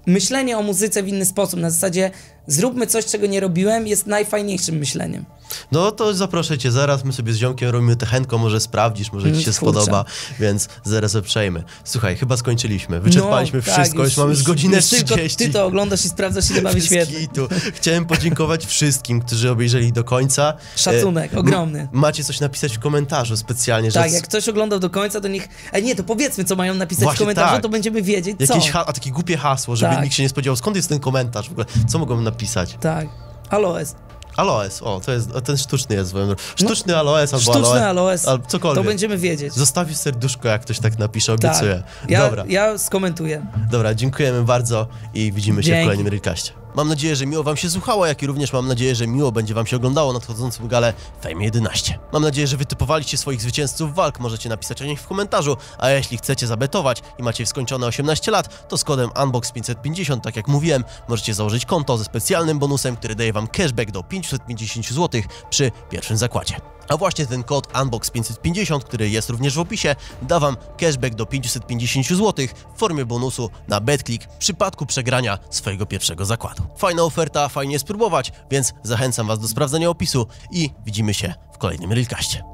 myślenie 0.06 0.58
o 0.58 0.62
muzyce 0.64 1.04
w 1.04 1.08
inny 1.08 1.26
sposób, 1.26 1.60
na 1.60 1.70
zasadzie 1.70 2.12
zróbmy 2.48 2.88
coś, 2.88 3.06
czego 3.06 3.28
nie 3.28 3.40
robiłem, 3.40 3.88
jest 3.88 4.08
najfajniejszym 4.08 4.76
myśleniem. 4.76 5.26
No 5.72 5.92
to 5.92 6.14
zaproszę 6.14 6.58
cię 6.58 6.72
zaraz, 6.72 7.04
my 7.04 7.14
sobie 7.14 7.34
z 7.34 7.38
ziomkiem 7.38 7.70
robimy 7.70 7.96
techenko, 7.96 8.38
może 8.38 8.60
sprawdzisz, 8.60 9.12
może 9.12 9.26
ci 9.26 9.30
Mm, 9.32 9.42
się 9.42 9.52
kurczę. 9.52 9.58
spodoba, 9.82 10.06
więc 10.40 10.70
zaraz 10.84 11.16
uprzejmy. 11.16 11.64
Słuchaj, 11.84 12.16
chyba 12.18 12.38
skończyliśmy, 12.38 13.00
wyczerpaliśmy 13.00 13.60
No, 13.60 13.66
tak, 13.66 13.74
wszystko, 13.76 14.04
już, 14.04 14.18
mamy 14.18 14.36
z 14.36 14.44
godzinę 14.44 14.78
już 14.78 14.86
tylko 14.90 15.06
30. 15.16 15.38
Ty 15.38 15.50
to 15.54 15.66
oglądasz 15.66 16.06
i 16.06 16.10
sprawdzasz, 16.10 16.52
ile 16.52 16.62
ma 16.62 16.74
Bez 16.74 16.82
wyświetleń. 16.84 17.22
kitu. 17.22 17.48
Chciałem 17.74 18.06
podziękować 18.06 18.66
wszystkim, 18.66 19.22
którzy 19.22 19.52
obejrzeli 19.52 19.94
do 19.94 20.04
końca. 20.04 20.54
Szacunek, 20.76 21.34
E, 21.34 21.38
ogromny. 21.38 21.88
Macie 21.92 22.24
coś 22.24 22.40
napisać 22.40 22.78
w 22.78 22.80
komentarzu 22.80 23.38
specjalnie, 23.38 23.92
że 23.92 24.00
Tak, 24.00 24.12
jak 24.12 24.24
ktoś 24.24 24.50
oglądał 24.50 24.80
do 24.80 24.90
końca, 24.90 25.22
to 25.22 25.28
niech... 25.28 25.48
A 25.72 25.80
nie, 25.80 25.96
to 25.96 26.04
powiedzmy, 26.04 26.44
co 26.44 26.56
mają 26.56 26.74
napisać 26.76 27.04
Właśnie 27.04 27.16
w 27.18 27.20
komentarzu, 27.20 27.54
tak. 27.54 27.64
to 27.64 27.70
będziemy 27.70 28.02
wiedzieć, 28.02 28.38
co. 28.48 28.54
jakieś 28.56 28.72
ha- 28.72 28.86
a 28.88 28.94
takie 28.94 29.12
głupie 29.12 29.38
hasło, 29.38 29.76
żeby 29.76 29.94
Tak. 29.96 30.04
nikt 30.04 30.16
się 30.16 30.24
nie 30.24 30.30
spodziewał, 30.30 30.56
skąd 30.56 30.76
jest 30.76 30.90
ten 30.90 31.00
komentarz 31.00 31.50
w 31.50 31.52
ogóle, 31.52 31.66
co 31.88 32.00
mogą 32.00 32.22
napisać? 32.22 32.33
Tak. 32.80 33.08
Aloes. 33.50 33.96
Aloes, 34.38 34.82
o, 34.82 35.00
to 35.06 35.12
jest, 35.12 35.30
ten 35.44 35.58
sztuczny 35.58 35.96
jest, 35.96 36.14
sztuczny 36.56 36.98
aloes 36.98 37.34
albo 37.34 37.46
No, 37.46 37.54
Sztuczny 37.54 37.70
aloe, 37.80 37.90
aloes. 37.90 38.28
albo 38.28 38.46
cokolwiek. 38.48 38.84
To 38.84 38.90
będziemy 38.90 39.18
wiedzieć. 39.18 39.54
Zostawisz 39.54 39.98
serduszko, 39.98 40.48
jak 40.48 40.62
ktoś 40.62 40.80
tak 40.80 41.00
napisze, 41.00 41.36
Tak. 41.38 41.52
obiecuję. 41.52 41.84
Ja, 42.10 42.22
Dobra, 42.26 42.44
ja 42.48 42.78
skomentuję. 42.78 43.46
dobra, 43.72 43.94
dziękujemy 43.96 44.44
bardzo 44.44 44.88
i 45.14 45.32
widzimy 45.32 45.64
się 45.64 45.68
Dzięki. 45.68 45.82
w 45.82 45.86
kolejnym 45.86 46.08
Realcaście. 46.08 46.52
Mam 46.76 46.88
nadzieję, 46.88 47.16
że 47.16 47.26
miło 47.26 47.44
wam 47.44 47.58
się 47.58 47.70
słuchało, 47.70 48.06
jak 48.06 48.24
i 48.24 48.28
również 48.28 48.54
mam 48.54 48.68
nadzieję, 48.68 48.96
że 48.96 49.08
miło 49.08 49.32
będzie 49.32 49.54
wam 49.54 49.66
się 49.68 49.76
oglądało 49.76 50.14
nadchodzącym 50.14 50.68
galę 50.68 50.94
Fame 51.22 51.44
11. 51.44 52.00
Mam 52.14 52.22
nadzieję, 52.24 52.48
że 52.48 52.58
wytypowaliście 52.58 53.18
swoich 53.18 53.42
zwycięzców 53.42 53.96
walk, 53.96 54.20
możecie 54.20 54.50
napisać 54.50 54.82
o 54.82 54.86
nich 54.86 55.02
w 55.02 55.08
komentarzu, 55.08 55.58
a 55.78 55.90
jeśli 55.90 56.18
chcecie 56.18 56.48
zabetować 56.48 57.02
i 57.20 57.24
macie 57.24 57.46
skończone 57.46 57.88
18 57.88 58.32
lat, 58.32 58.68
to 58.68 58.78
z 58.78 58.84
kodem 58.84 59.10
UNBOX550, 59.10 60.20
tak 60.20 60.36
jak 60.36 60.48
mówiłem, 60.48 60.84
możecie 61.08 61.34
założyć 61.34 61.66
konto 61.66 61.98
ze 61.98 62.04
specjalnym 62.04 62.60
bonusem, 62.60 62.96
który 62.96 63.16
daje 63.16 63.34
wam 63.34 63.48
cashback 63.48 63.92
do 63.92 64.04
550 64.04 64.88
zł 64.88 65.22
przy 65.50 65.72
pierwszym 65.90 66.18
zakładzie. 66.18 66.56
A 66.90 66.98
właśnie 66.98 67.26
ten 67.26 67.44
kod 67.44 67.68
UNBOX550, 67.68 68.80
który 68.80 69.10
jest 69.10 69.30
również 69.30 69.56
w 69.56 69.60
opisie, 69.60 69.96
da 70.22 70.40
wam 70.40 70.58
cashback 70.78 71.16
do 71.16 71.26
550 71.26 72.08
zł 72.08 72.48
w 72.76 72.80
formie 72.80 73.06
bonusu 73.06 73.50
na 73.68 73.80
BetClick 73.80 74.24
w 74.24 74.38
przypadku 74.38 74.86
przegrania 74.86 75.40
swojego 75.50 75.86
pierwszego 75.86 76.26
zakładu. 76.26 76.64
Fajna 76.78 77.04
oferta, 77.04 77.50
fajnie 77.50 77.80
spróbować, 77.80 78.32
więc 78.52 78.74
zachęcam 78.84 79.28
was 79.28 79.40
do 79.40 79.48
sprawdzenia 79.48 79.90
opisu 79.90 80.28
i 80.52 80.70
widzimy 80.86 81.14
się 81.14 81.34
w 81.54 81.58
kolejnym 81.58 81.94
Realcaście. 81.94 82.53